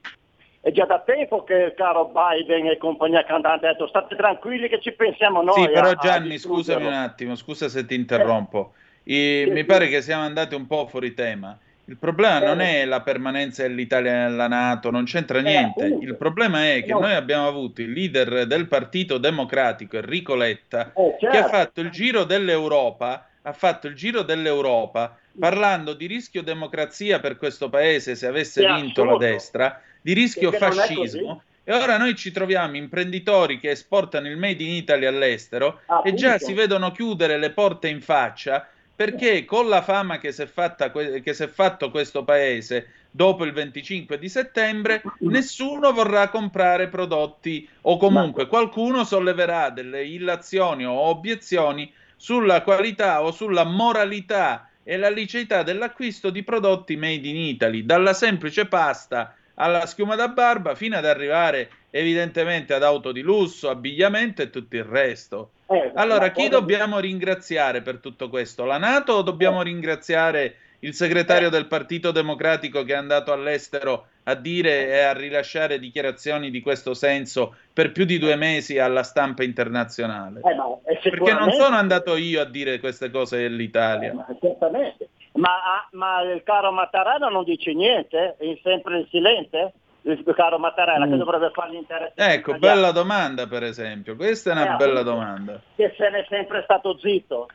È 0.62 0.70
già 0.70 0.86
da 0.86 0.98
tempo 1.01 1.44
che 1.44 1.55
il 1.55 1.74
caro 1.74 2.07
Biden 2.11 2.69
e 2.69 2.78
compagnia 2.78 3.23
cantante 3.24 3.66
hanno 3.66 3.74
detto 3.74 3.86
state 3.89 4.16
tranquilli 4.16 4.69
che 4.69 4.81
ci 4.81 4.93
pensiamo 4.93 5.43
noi. 5.43 5.66
Sì, 5.66 5.69
però 5.69 5.90
a 5.90 5.94
Gianni, 5.94 6.31
distruggerlo." 6.31 6.81
scusami 6.81 6.86
un 6.86 7.02
attimo, 7.02 7.35
scusa 7.35 7.69
se 7.69 7.85
ti 7.85 7.94
interrompo. 7.94 8.73
I- 9.05 9.44
mi 9.48 9.65
pare 9.65 9.89
che 9.89 10.01
siamo 10.01 10.23
andati 10.23 10.55
un 10.55 10.66
po' 10.66 10.86
fuori 10.86 11.12
tema. 11.12 11.59
Il 11.91 11.97
problema 11.97 12.39
non 12.39 12.61
è 12.61 12.85
la 12.85 13.01
permanenza 13.01 13.62
dell'Italia 13.62 14.12
nella 14.29 14.47
Nato, 14.47 14.93
non 14.93 15.05
c'entra 15.07 15.41
niente. 15.41 15.87
appunto. 15.87 16.05
Il 16.07 16.15
problema 16.15 16.73
è 16.73 16.85
che 16.85 16.93
No. 16.93 17.01
noi 17.01 17.15
abbiamo 17.15 17.49
avuto 17.49 17.83
il 17.83 17.91
leader 17.91 18.47
del 18.47 18.69
Partito 18.69 19.19
Democratico, 19.19 19.97
Enrico 19.97 20.37
Letta, 20.37 20.93
Eh, 20.95 21.17
che 21.19 21.27
ha 21.27 21.33
certo. 21.33 21.49
fatto 21.49 21.81
il 21.81 21.91
giro 21.91 22.23
dell'Europa, 22.23 23.29
ha 23.43 23.53
fatto 23.53 23.89
il 23.89 23.95
giro 23.95 24.23
dell'Europa 24.23 25.19
parlando 25.37 25.95
di 25.95 26.07
rischio 26.07 26.43
democrazia 26.45 27.19
per 27.19 27.37
questo 27.37 27.69
paese 27.69 28.15
se 28.15 28.29
avesse 28.29 28.65
È 28.65 28.73
vinto 28.73 29.03
la 29.03 29.11
assurdo. 29.15 29.27
destra, 29.27 29.81
di 30.01 30.12
rischio 30.12 30.51
Perché 30.51 30.67
fascismo. 30.67 31.43
E 31.65 31.75
ora 31.75 31.99
noi 31.99 32.15
ci 32.15 32.31
troviamo 32.31 32.77
imprenditori 32.77 33.59
che 33.59 33.71
esportano 33.71 34.29
il 34.29 34.37
Made 34.37 34.62
in 34.62 34.71
Italy 34.71 35.07
all'estero 35.07 35.81
e 36.05 36.15
già 36.15 36.39
si 36.39 36.53
vedono 36.53 36.93
chiudere 36.93 37.37
le 37.37 37.51
porte 37.51 37.89
in 37.89 38.01
faccia 38.01 38.69
perché 39.01 39.47
con 39.47 39.67
la 39.67 39.81
fama 39.81 40.19
che 40.19 40.31
si 40.31 40.43
è, 40.43 40.47
fatta, 40.47 40.93
che 40.93 41.33
si 41.33 41.43
è 41.43 41.49
fatto 41.49 41.91
questo 41.91 42.23
paese 42.23 42.91
dopo 43.11 43.47
il 43.47 43.53
25 43.55 44.19
di 44.19 44.29
settembre, 44.29 45.01
nessuno 45.21 45.91
vorrà 45.95 46.29
comprare 46.29 46.89
prodotti 46.89 47.67
o 47.81 47.97
comunque 47.97 48.47
qualcuno 48.47 49.05
solleverà 49.05 49.71
delle 49.71 50.05
illazioni 50.05 50.85
o 50.85 50.93
obiezioni 50.93 51.91
sulla 52.15 52.61
qualità 52.61 53.23
o 53.23 53.31
sulla 53.31 53.65
moralità 53.65 54.69
e 54.83 54.99
la 54.99 55.09
liceità 55.09 55.63
dell'acquisto 55.63 56.29
di 56.29 56.43
prodotti 56.43 56.95
made 56.97 57.27
in 57.27 57.37
Italy, 57.37 57.87
dalla 57.87 58.13
semplice 58.13 58.67
pasta 58.67 59.35
alla 59.55 59.87
schiuma 59.87 60.15
da 60.15 60.29
barba 60.29 60.75
fino 60.75 60.99
ad 60.99 61.07
arrivare 61.07 61.71
evidentemente 61.91 62.73
ad 62.75 62.83
auto 62.83 63.12
di 63.12 63.21
lusso, 63.21 63.69
abbigliamento 63.69 64.43
e 64.43 64.51
tutto 64.51 64.77
il 64.77 64.85
resto. 64.85 65.51
Eh, 65.69 65.91
Allora, 65.95 66.31
chi 66.31 66.49
dobbiamo 66.49 66.99
ringraziare 66.99 67.83
per 67.83 67.99
tutto 67.99 68.29
questo? 68.29 68.65
La 68.65 68.79
Nato 68.79 69.15
o 69.15 69.23
dobbiamo 69.23 69.62
ringraziare 69.62 70.57
il 70.81 70.95
segretario 70.95 71.51
del 71.51 71.67
Partito 71.67 72.11
Democratico 72.11 72.85
che 72.85 72.95
è 72.95 72.97
andato 72.97 73.33
all'estero 73.33 74.07
a 74.25 74.35
dire 74.35 74.89
e 74.89 75.01
a 75.01 75.12
rilasciare 75.12 75.79
dichiarazioni 75.79 76.51
di 76.51 76.61
questo 76.62 76.95
senso 76.95 77.57
per 77.73 77.93
più 77.93 78.05
di 78.05 78.19
due 78.19 78.37
mesi 78.37 78.79
alla 78.79 79.03
stampa 79.03 79.43
internazionale? 79.43 80.41
Eh, 80.43 80.55
ma, 80.55 80.65
eh, 80.87 80.99
Perché 81.03 81.11
non 81.19 81.21
sicuramente- 81.25 81.57
sono 81.57 81.77
andato 81.77 82.17
io 82.17 82.41
a 82.41 82.45
dire 82.45 82.81
queste 82.81 83.11
cose 83.11 83.39
dell'Italia. 83.39 84.15
Ma 84.15 84.27
certamente. 84.41 85.09
Ma, 85.33 85.87
ma 85.93 86.23
il 86.23 86.43
caro 86.45 86.73
Mattarella 86.73 87.29
non 87.29 87.45
dice 87.45 87.73
niente? 87.73 88.37
È 88.39 88.59
sempre 88.62 88.99
in 89.01 89.07
silente? 89.11 89.73
Il 90.03 90.23
caro 90.35 90.59
Mattarella 90.59 91.07
che 91.07 91.15
Mm. 91.15 91.19
dovrebbe 91.19 91.51
fare 91.51 91.71
gli 91.73 91.75
interessi 91.77 92.15
Ecco, 92.17 92.55
bella 92.59 92.91
domanda 92.91 93.47
per 93.47 93.63
esempio. 93.65 94.17
Questa 94.17 94.51
è 94.51 94.53
una 94.55 94.75
Eh, 94.75 94.77
bella 94.77 95.03
domanda. 95.03 95.61
che 95.77 95.93
se 95.97 96.09
n'è 96.09 96.25
sempre 96.29 96.63
stato 96.63 96.97
zitto. 96.99 97.49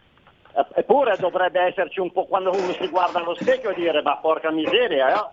Eh, 0.55 0.63
Eppure 0.75 1.15
dovrebbe 1.17 1.59
esserci 1.61 1.99
un 1.99 2.11
po' 2.11 2.25
quando 2.25 2.51
uno 2.51 2.73
si 2.79 2.87
guarda 2.87 3.19
allo 3.19 3.35
specchio 3.35 3.71
e 3.71 3.75
dire 3.75 4.01
ma 4.03 4.17
porca 4.17 4.51
miseria, 4.51 5.13
eh? 5.13 5.29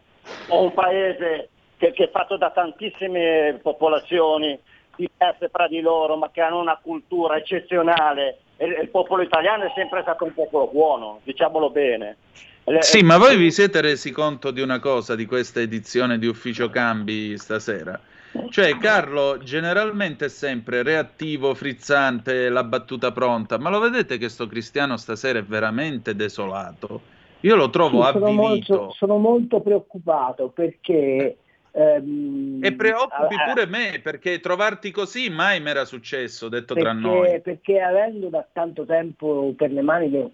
ho 0.49 0.63
un 0.63 0.73
paese 0.73 1.49
che, 1.77 1.93
che 1.93 2.05
è 2.05 2.11
fatto 2.11 2.37
da 2.37 2.51
tantissime 2.51 3.59
popolazioni 3.63 4.59
diverse 4.97 5.49
fra 5.49 5.69
di 5.69 5.81
loro 5.81 6.17
ma 6.17 6.31
che 6.31 6.41
hanno 6.41 6.61
una 6.61 6.79
cultura 6.83 7.37
eccezionale 7.37 8.39
e 8.57 8.67
il 8.67 8.89
popolo 8.91 9.23
italiano 9.23 9.65
è 9.65 9.73
sempre 9.75 10.03
stato 10.03 10.25
un 10.25 10.33
popolo 10.35 10.67
buono, 10.69 11.21
diciamolo 11.25 11.71
bene. 11.71 12.17
Le- 12.65 12.83
Sì, 12.83 13.03
ma 13.03 13.17
voi 13.19 13.37
vi 13.37 13.51
siete 13.51 13.81
resi 13.81 14.11
conto 14.13 14.51
di 14.51 14.61
una 14.61 14.79
cosa 14.79 15.15
di 15.15 15.27
questa 15.27 15.61
edizione 15.61 16.19
di 16.19 16.27
Ufficio 16.27 16.71
Cambi 16.71 17.37
stasera? 17.39 18.01
Cioè, 18.49 18.77
Carlo 18.79 19.39
generalmente 19.43 20.27
è 20.27 20.29
sempre 20.29 20.83
reattivo, 20.83 21.55
frizzante, 21.55 22.49
la 22.51 22.65
battuta 22.65 23.11
pronta, 23.11 23.59
ma 23.59 23.71
lo 23.71 23.79
vedete 23.81 24.19
che 24.19 24.29
sto 24.29 24.47
cristiano 24.47 24.97
stasera 24.97 25.39
è 25.39 25.45
veramente 25.45 26.15
desolato? 26.15 27.03
Io 27.41 27.57
lo 27.57 27.71
trovo 27.71 28.05
Sì, 28.05 28.13
sono, 28.13 28.27
avvilito. 28.27 28.75
molto, 28.75 28.93
sono 28.93 29.17
molto 29.19 29.61
preoccupato 29.61 30.51
perché 30.51 31.37
ehm, 31.73 32.59
E 32.63 32.73
preoccupi 32.73 33.35
ah, 33.35 33.45
pure 33.49 33.67
me, 33.67 34.01
perché 34.03 34.39
trovarti 34.41 34.91
così 34.91 35.31
mai 35.31 35.61
mi 35.61 35.71
era 35.71 35.85
successo, 35.85 36.49
detto 36.49 36.77
tra 36.77 36.93
perché, 36.93 37.01
noi. 37.01 37.41
perché 37.41 37.81
avendo 37.81 38.29
da 38.29 38.47
tanto 38.53 38.85
tempo 38.85 39.53
per 39.57 39.73
le 39.73 39.83
mani 39.83 40.11
le, 40.11 40.31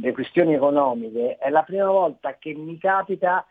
le 0.00 0.12
questioni 0.12 0.54
economiche, 0.54 1.36
è 1.38 1.50
la 1.50 1.62
prima 1.62 1.86
volta 1.86 2.36
che 2.38 2.54
mi 2.54 2.78
capita 2.78 3.46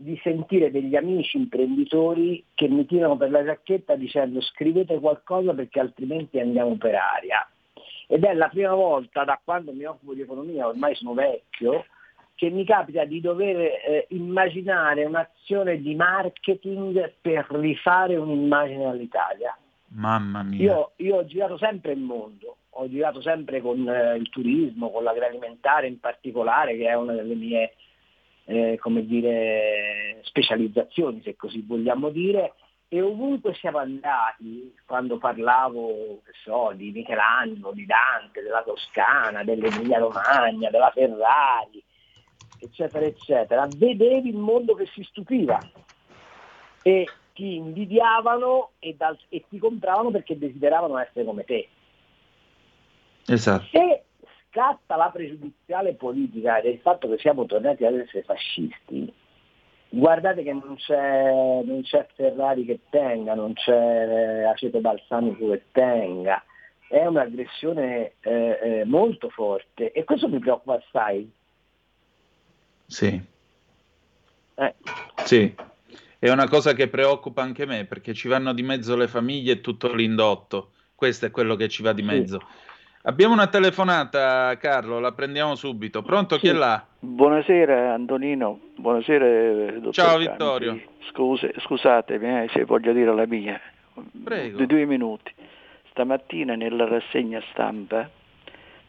di 0.00 0.18
sentire 0.22 0.70
degli 0.70 0.94
amici 0.94 1.36
imprenditori 1.36 2.44
che 2.54 2.68
mi 2.68 2.86
tirano 2.86 3.16
per 3.16 3.30
la 3.30 3.42
giacchetta 3.42 3.96
dicendo 3.96 4.40
scrivete 4.40 5.00
qualcosa 5.00 5.52
perché 5.54 5.80
altrimenti 5.80 6.38
andiamo 6.38 6.76
per 6.76 6.94
aria. 6.94 7.46
Ed 8.06 8.24
è 8.24 8.32
la 8.32 8.48
prima 8.48 8.74
volta 8.74 9.24
da 9.24 9.40
quando 9.42 9.72
mi 9.72 9.84
occupo 9.84 10.14
di 10.14 10.22
economia, 10.22 10.68
ormai 10.68 10.94
sono 10.94 11.14
vecchio, 11.14 11.84
che 12.36 12.48
mi 12.50 12.64
capita 12.64 13.04
di 13.04 13.20
dover 13.20 13.56
eh, 13.56 14.06
immaginare 14.10 15.04
un'azione 15.04 15.80
di 15.82 15.96
marketing 15.96 17.14
per 17.20 17.46
rifare 17.50 18.16
un'immagine 18.16 18.84
all'Italia. 18.84 19.58
Mamma 19.88 20.44
mia. 20.44 20.62
Io, 20.62 20.92
io 20.96 21.16
ho 21.16 21.24
girato 21.26 21.58
sempre 21.58 21.92
il 21.92 21.98
mondo, 21.98 22.58
ho 22.80 22.88
girato 22.88 23.20
sempre 23.20 23.60
con 23.60 23.88
eh, 23.88 24.16
il 24.16 24.28
turismo, 24.28 24.90
con 24.90 25.02
l'agroalimentare 25.02 25.88
in 25.88 25.98
particolare, 25.98 26.76
che 26.76 26.86
è 26.86 26.94
una 26.94 27.12
delle 27.12 27.34
mie 27.34 27.74
eh, 28.44 28.78
come 28.80 29.04
dire, 29.04 30.20
specializzazioni, 30.22 31.20
se 31.22 31.34
così 31.34 31.60
vogliamo 31.66 32.10
dire, 32.10 32.54
e 32.88 33.02
ovunque 33.02 33.52
siamo 33.54 33.78
andati, 33.78 34.74
quando 34.86 35.18
parlavo 35.18 36.22
so, 36.44 36.72
di 36.74 36.90
Michelangelo, 36.92 37.72
di 37.72 37.84
Dante, 37.84 38.42
della 38.42 38.62
Toscana, 38.62 39.42
dell'Emilia 39.42 39.98
Romagna, 39.98 40.70
della 40.70 40.90
Ferrari, 40.94 41.82
eccetera, 42.60 43.04
eccetera, 43.04 43.68
vedevi 43.76 44.28
il 44.28 44.36
mondo 44.36 44.74
che 44.74 44.86
si 44.86 45.02
stupiva 45.02 45.58
e 46.82 47.06
ti 47.34 47.56
invidiavano 47.56 48.70
e, 48.78 48.94
dal- 48.96 49.18
e 49.28 49.44
ti 49.48 49.58
compravano 49.58 50.10
perché 50.10 50.38
desideravano 50.38 50.96
essere 50.98 51.24
come 51.24 51.44
te. 51.44 51.68
Esatto. 53.28 53.66
Se 53.70 54.02
scatta 54.48 54.96
la 54.96 55.10
pregiudiziale 55.10 55.94
politica 55.94 56.60
del 56.60 56.78
fatto 56.80 57.08
che 57.08 57.18
siamo 57.18 57.46
tornati 57.46 57.84
ad 57.84 57.94
essere 57.94 58.22
fascisti, 58.22 59.12
guardate 59.90 60.42
che 60.42 60.52
non 60.52 60.76
c'è, 60.76 61.62
non 61.64 61.82
c'è 61.82 62.06
Ferrari 62.14 62.64
che 62.64 62.80
tenga, 62.90 63.34
non 63.34 63.52
c'è 63.52 64.44
aceto 64.44 64.80
balsamico 64.80 65.50
che 65.50 65.62
tenga, 65.72 66.42
è 66.88 67.04
un'aggressione 67.04 68.14
eh, 68.20 68.58
eh, 68.62 68.84
molto 68.84 69.28
forte 69.28 69.92
e 69.92 70.04
questo 70.04 70.28
mi 70.28 70.38
preoccupa 70.38 70.74
assai. 70.74 71.30
Sì. 72.86 73.22
Eh. 74.54 74.74
Sì, 75.24 75.54
è 76.18 76.30
una 76.30 76.48
cosa 76.48 76.72
che 76.72 76.88
preoccupa 76.88 77.42
anche 77.42 77.66
me 77.66 77.84
perché 77.84 78.14
ci 78.14 78.26
vanno 78.26 78.52
di 78.54 78.62
mezzo 78.62 78.96
le 78.96 79.06
famiglie 79.06 79.52
e 79.52 79.60
tutto 79.60 79.92
l'indotto. 79.92 80.72
Questo 80.94 81.26
è 81.26 81.30
quello 81.30 81.54
che 81.54 81.68
ci 81.68 81.82
va 81.82 81.92
di 81.92 82.02
mezzo. 82.02 82.40
Abbiamo 83.02 83.32
una 83.32 83.46
telefonata, 83.46 84.56
Carlo, 84.56 84.98
la 84.98 85.12
prendiamo 85.12 85.54
subito. 85.54 86.02
Pronto, 86.02 86.36
chi 86.36 86.48
è 86.48 86.52
là? 86.52 86.84
Buonasera 86.98 87.94
Antonino, 87.94 88.58
buonasera 88.74 89.70
dottor 89.74 89.92
Ciao. 89.92 90.18
Vittorio. 90.18 90.80
Scuse, 91.10 91.54
scusatemi 91.58 92.42
eh, 92.42 92.48
se 92.52 92.64
voglio 92.64 92.92
dire 92.92 93.14
la 93.14 93.24
mia. 93.24 93.60
Prego. 94.24 94.58
Di 94.58 94.66
due 94.66 94.84
minuti. 94.84 95.32
Stamattina 95.90 96.56
nella 96.56 96.88
rassegna 96.88 97.40
stampa 97.52 98.10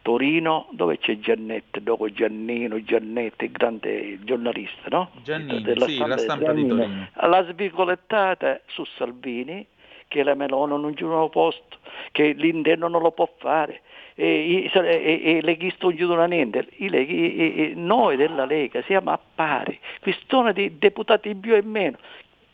Torino, 0.01 0.69
dove 0.71 0.97
c'è 0.97 1.19
Giannetta, 1.19 1.79
dopo 1.79 2.11
Giannino, 2.11 2.83
Giannetti, 2.83 3.45
il 3.45 3.51
grande 3.51 4.17
giornalista, 4.23 4.89
no? 4.89 5.11
Giannini, 5.21 5.61
Della 5.61 5.85
sì, 5.85 5.97
la 5.99 6.17
stampa 6.17 6.51
di 6.51 6.65
Torino. 6.65 7.09
La 7.13 7.45
svicolettata 7.47 8.59
su 8.65 8.83
Salvini, 8.97 9.67
che 10.07 10.23
la 10.23 10.33
Melone 10.33 10.75
non 10.77 10.93
giù 10.93 11.07
un 11.07 11.29
posto, 11.29 11.77
che 12.11 12.31
l'interno 12.31 12.87
non 12.87 13.03
lo 13.03 13.11
può 13.11 13.29
fare, 13.37 13.81
e, 14.19 14.69
e, 14.73 15.21
e 15.23 15.41
leghisti 15.41 15.85
non 15.85 15.95
giudono 15.95 16.25
niente. 16.25 16.67
I 16.77 16.89
leghi- 16.89 17.37
e- 17.37 17.61
e- 17.61 17.73
noi 17.75 18.17
della 18.17 18.45
Lega 18.45 18.81
siamo 18.83 19.11
a 19.11 19.19
pari, 19.35 19.79
questione 20.01 20.51
di 20.51 20.77
deputati 20.77 21.33
più 21.35 21.55
e 21.55 21.61
meno, 21.61 21.97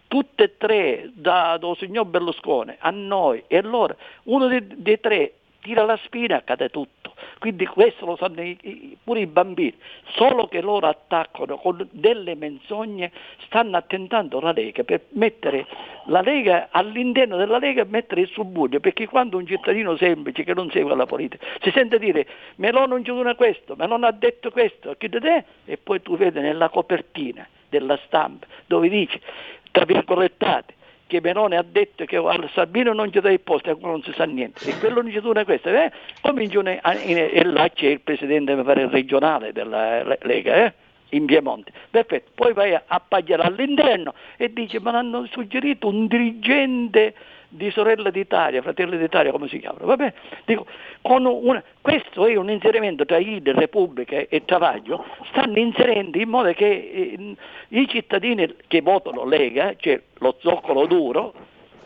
tutte 0.07 0.43
e 0.43 0.57
tre 0.57 1.09
da, 1.13 1.57
do 1.57 1.73
signor 1.73 2.05
Berlusconi 2.05 2.75
a 2.77 2.91
noi. 2.91 3.43
E 3.47 3.57
allora 3.57 3.95
uno 4.23 4.45
dei, 4.45 4.61
dei 4.63 4.99
tre 4.99 5.33
tira 5.65 5.83
la 5.83 5.97
spina 6.03 6.43
cade 6.43 6.69
tutto. 6.69 7.13
Quindi 7.39 7.65
questo 7.65 8.05
lo 8.05 8.15
sanno 8.15 8.43
pure 9.03 9.19
i 9.19 9.25
bambini, 9.25 9.73
solo 10.13 10.47
che 10.47 10.61
loro 10.61 10.87
attaccano 10.87 11.57
con 11.57 11.87
delle 11.91 12.35
menzogne, 12.35 13.11
stanno 13.45 13.75
attentando 13.75 14.39
la 14.39 14.51
Lega 14.51 14.83
per 14.83 15.01
mettere 15.09 15.65
la 16.05 16.21
Lega 16.21 16.67
all'interno 16.69 17.37
della 17.37 17.57
Lega 17.57 17.81
e 17.81 17.85
mettere 17.85 18.21
il 18.21 18.27
suburbio, 18.27 18.79
perché 18.79 19.07
quando 19.07 19.37
un 19.37 19.47
cittadino 19.47 19.97
semplice 19.97 20.43
che 20.43 20.53
non 20.53 20.69
segue 20.69 20.95
la 20.95 21.07
politica 21.07 21.43
si 21.61 21.71
sente 21.71 21.97
dire 21.97 22.27
Melone 22.57 22.87
non 22.87 23.01
giura 23.01 23.33
questo, 23.33 23.75
Melone 23.75 24.05
ha 24.05 24.11
detto 24.11 24.51
questo, 24.51 24.95
chi 24.97 25.09
e 25.65 25.77
poi 25.77 26.01
tu 26.01 26.15
vedi 26.17 26.39
nella 26.39 26.69
copertina 26.69 27.47
della 27.69 27.97
stampa 28.05 28.45
dove 28.67 28.87
dice, 28.87 29.19
tra 29.71 29.85
virgolettate, 29.85 30.73
che 31.15 31.21
Melone 31.21 31.57
ha 31.57 31.65
detto 31.67 32.05
che 32.05 32.17
al 32.17 32.49
Sabino 32.53 32.93
non 32.93 33.11
ci 33.11 33.19
dà 33.19 33.31
il 33.31 33.39
posto, 33.39 33.69
e 33.69 33.71
ancora 33.71 33.91
non 33.93 34.03
si 34.03 34.11
sa 34.15 34.25
niente. 34.25 34.59
E 34.61 34.75
quello 34.77 35.01
non 35.01 35.11
ci 35.11 35.19
dura 35.21 35.43
questo, 35.45 35.69
eh? 35.69 35.91
Cominciano 36.21 36.75
a- 36.81 36.93
in- 36.99 37.17
e 37.17 37.43
là 37.45 37.69
c'è 37.69 37.87
il 37.87 38.01
presidente 38.01 38.55
mi 38.55 38.63
pare, 38.63 38.87
regionale 38.89 39.51
della 39.53 40.03
Le- 40.03 40.19
Lega, 40.23 40.65
eh? 40.65 40.73
In 41.15 41.25
Piemonte. 41.25 41.71
Perfetto, 41.89 42.31
poi 42.35 42.53
vai 42.53 42.73
a, 42.73 42.83
a 42.85 42.99
pagliare 42.99 43.43
all'interno 43.43 44.13
e 44.37 44.51
dice 44.51 44.79
ma 44.79 44.91
hanno 44.91 45.25
suggerito 45.31 45.87
un 45.87 46.07
dirigente 46.07 47.13
di 47.49 47.71
Sorella 47.71 48.09
d'Italia, 48.09 48.61
Fratelli 48.61 48.97
d'Italia 48.97 49.31
come 49.31 49.47
si 49.47 49.59
chiama, 49.59 49.77
vabbè, 49.79 50.13
dico, 50.45 50.65
una- 51.03 51.63
questo 51.81 52.25
è 52.25 52.35
un 52.35 52.49
inserimento 52.49 53.05
tra 53.05 53.17
IDE, 53.17 53.53
Repubblica 53.53 54.17
e 54.17 54.43
Travaglio, 54.43 55.05
stanno 55.29 55.57
inserendo 55.57 56.17
in 56.17 56.27
modo 56.27 56.51
che 56.51 56.65
eh, 56.69 57.35
i 57.69 57.87
cittadini 57.87 58.55
che 58.67 58.81
votano 58.81 59.23
Lega, 59.25 59.73
cioè 59.77 60.01
lo 60.19 60.35
zoccolo 60.39 60.85
duro, 60.85 61.33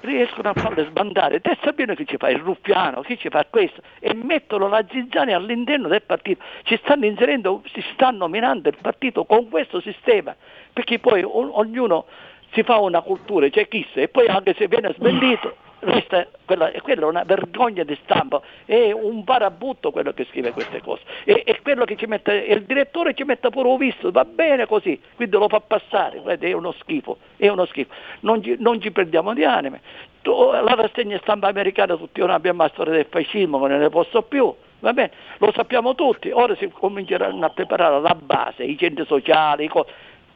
riescono 0.02 0.50
a 0.50 0.54
farle 0.54 0.86
sbandare. 0.86 1.42
Te 1.42 1.58
sappiamo 1.64 1.94
che 1.94 2.06
ci 2.06 2.18
fa 2.18 2.30
il 2.30 2.40
ruffiano, 2.40 3.02
chi 3.02 3.18
ci 3.18 3.30
fa 3.30 3.46
questo, 3.50 3.82
e 4.00 4.14
mettono 4.14 4.68
la 4.68 4.84
zizzania 4.90 5.38
all'interno 5.38 5.88
del 5.88 6.04
partito. 6.04 6.44
Ci 6.64 6.78
stanno 6.84 7.06
inserendo, 7.06 7.62
si 7.74 7.84
sta 7.94 8.10
nominando 8.12 8.70
il 8.70 8.78
partito 8.82 9.26
con 9.26 9.50
questo 9.50 9.82
sistema, 9.82 10.36
perché 10.72 11.00
poi 11.00 11.24
o- 11.24 11.58
ognuno 11.60 12.06
si 12.52 12.64
fa 12.64 12.78
una 12.80 13.02
cultura, 13.02 13.48
c'è 13.50 13.68
chi 13.68 13.86
sa, 13.94 14.02
e 14.02 14.08
poi 14.08 14.28
anche 14.28 14.54
se 14.56 14.68
viene 14.68 14.94
smentito, 14.98 15.56
resta 15.80 16.28
quella, 16.46 16.72
quella 16.82 17.02
è 17.02 17.06
una 17.06 17.24
vergogna 17.24 17.84
di 17.84 17.98
stampa, 18.04 18.42
è 18.66 18.92
un 18.92 19.24
parabutto 19.24 19.92
quello 19.92 20.12
che 20.14 20.26
scrive 20.26 20.52
queste 20.52 20.82
cose. 20.82 21.04
E, 21.24 21.44
e 21.46 21.62
quello 21.62 21.86
che 21.86 21.96
ci 21.96 22.06
mette, 22.06 22.34
il 22.34 22.64
direttore 22.64 23.14
ci 23.14 23.24
mette 23.24 23.50
pure 23.50 23.68
un 23.68 23.78
visto, 23.78 24.12
va 24.12 24.26
bene 24.26 24.66
così, 24.66 25.00
quindi 25.16 25.38
lo 25.38 25.48
fa 25.48 25.60
passare, 25.60 26.22
è 26.22 26.52
uno 26.54 26.72
schifo, 26.74 27.18
è 27.38 27.48
uno 27.48 27.66
schifo. 27.66 27.94
Non 28.22 28.44
ci, 28.44 28.56
non 28.60 28.82
ci 28.82 28.92
perdiamo 28.92 29.34
di 29.34 29.44
anime. 29.44 29.82
La 30.22 30.76
rassegna 30.76 31.18
stampa 31.22 31.48
americana 31.48 31.96
tutti 31.96 32.20
noi 32.20 32.32
abbiamo 32.32 32.64
la 32.64 32.70
storia 32.70 32.94
del 32.94 33.08
fascismo, 33.10 33.66
non 33.66 33.80
ne 33.80 33.90
posso 33.90 34.22
più. 34.24 34.54
Va 34.82 34.94
bene, 34.94 35.12
lo 35.40 35.52
sappiamo 35.54 35.94
tutti, 35.94 36.32
ora 36.32 36.56
si 36.56 36.70
cominceranno 36.70 37.46
a 37.46 37.50
preparare 37.50 38.00
la 38.00 38.16
base, 38.16 38.64
i 38.64 38.78
centri 38.78 39.06
sociali, 39.06 39.66
i 39.66 39.68
co- 39.68 39.86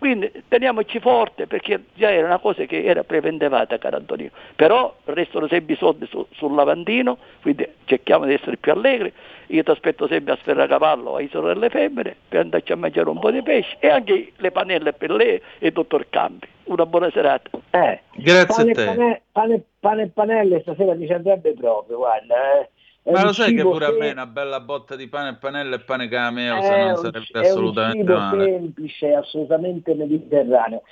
quindi 0.04 0.30
teniamoci 0.50 1.00
forte 1.00 1.48
perché 1.48 1.82
già 1.94 2.12
era 2.12 2.28
una 2.28 2.38
cosa 2.38 2.66
che 2.66 2.84
era 2.84 3.06
prevendevata, 3.06 3.78
caro 3.78 3.96
Antonino. 3.96 4.32
Però 4.54 4.94
restano 5.06 5.48
sempre 5.48 5.76
i 5.76 5.78
soldi 5.78 6.06
su- 6.08 6.28
sul 6.32 6.54
lavandino, 6.54 7.18
quindi 7.42 7.66
cerchiamo 7.86 8.26
di 8.26 8.34
essere 8.34 8.58
più 8.58 8.74
allegri. 8.74 9.14
Io 9.48 9.64
ti 9.64 9.72
aspetto 9.72 10.06
sempre 10.08 10.34
a 10.34 10.36
Sferracavallo, 10.36 11.16
ai 11.16 11.30
sorelle 11.30 11.70
femmine, 11.70 12.18
per 12.28 12.42
andarci 12.42 12.74
a 12.74 12.76
mangiare 12.76 13.08
un 13.10 13.20
po' 13.20 13.32
di 13.32 13.42
pesce 13.42 13.78
e 13.80 13.88
anche 13.88 14.34
le 14.36 14.52
pannelle 14.52 14.92
per 14.92 15.12
lei 15.12 15.42
e 15.60 15.68
il 15.68 15.72
dottor 15.72 16.06
Campi. 16.10 16.48
Una 16.66 16.86
buona 16.86 17.10
serata. 17.12 17.50
Eh, 17.72 18.02
Grazie 18.16 18.46
pane, 18.46 18.72
a 18.72 18.74
te. 18.74 18.84
pane, 18.84 19.22
pane, 19.32 19.64
pane 19.80 20.02
e 20.04 20.08
panelle 20.08 20.60
stasera 20.64 20.96
mi 20.96 21.06
ci 21.06 21.14
andrebbe 21.14 21.54
proprio, 21.54 21.96
guarda. 21.98 22.60
eh. 22.60 22.70
È 23.04 23.12
Ma 23.12 23.20
un 23.20 23.26
lo 23.26 23.34
sai 23.34 23.54
che 23.54 23.62
pure 23.64 23.84
a 23.86 23.90
sem- 23.90 23.98
me 24.00 24.12
una 24.12 24.26
bella 24.26 24.62
botta 24.62 24.96
di 24.96 25.08
pane 25.08 25.30
e 25.32 25.36
panelle 25.36 25.76
e 25.76 25.80
pane 25.80 26.08
cameo 26.08 26.62
se 26.62 26.74
è 26.74 26.80
non 26.80 26.90
un- 26.92 26.96
sarebbe 26.96 27.26
è 27.32 27.38
un 27.38 27.44
assolutamente 27.44 27.98
cibo 28.06 28.18
male. 28.18 28.46
semplice, 28.46 29.14
assolutamente 29.14 29.94
mediterraneo. 29.94 30.84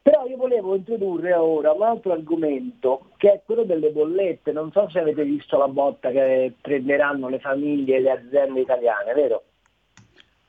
Però 0.00 0.24
io 0.24 0.38
volevo 0.38 0.74
introdurre 0.74 1.34
ora 1.34 1.72
un 1.72 1.82
altro 1.82 2.12
argomento 2.12 3.10
che 3.18 3.32
è 3.34 3.40
quello 3.44 3.64
delle 3.64 3.90
bollette. 3.90 4.52
Non 4.52 4.72
so 4.72 4.88
se 4.88 5.00
avete 5.00 5.22
visto 5.24 5.58
la 5.58 5.68
botta 5.68 6.10
che 6.10 6.54
prenderanno 6.58 7.28
le 7.28 7.38
famiglie 7.40 7.96
e 7.96 8.00
le 8.00 8.10
aziende 8.12 8.60
italiane, 8.60 9.12
vero? 9.12 9.42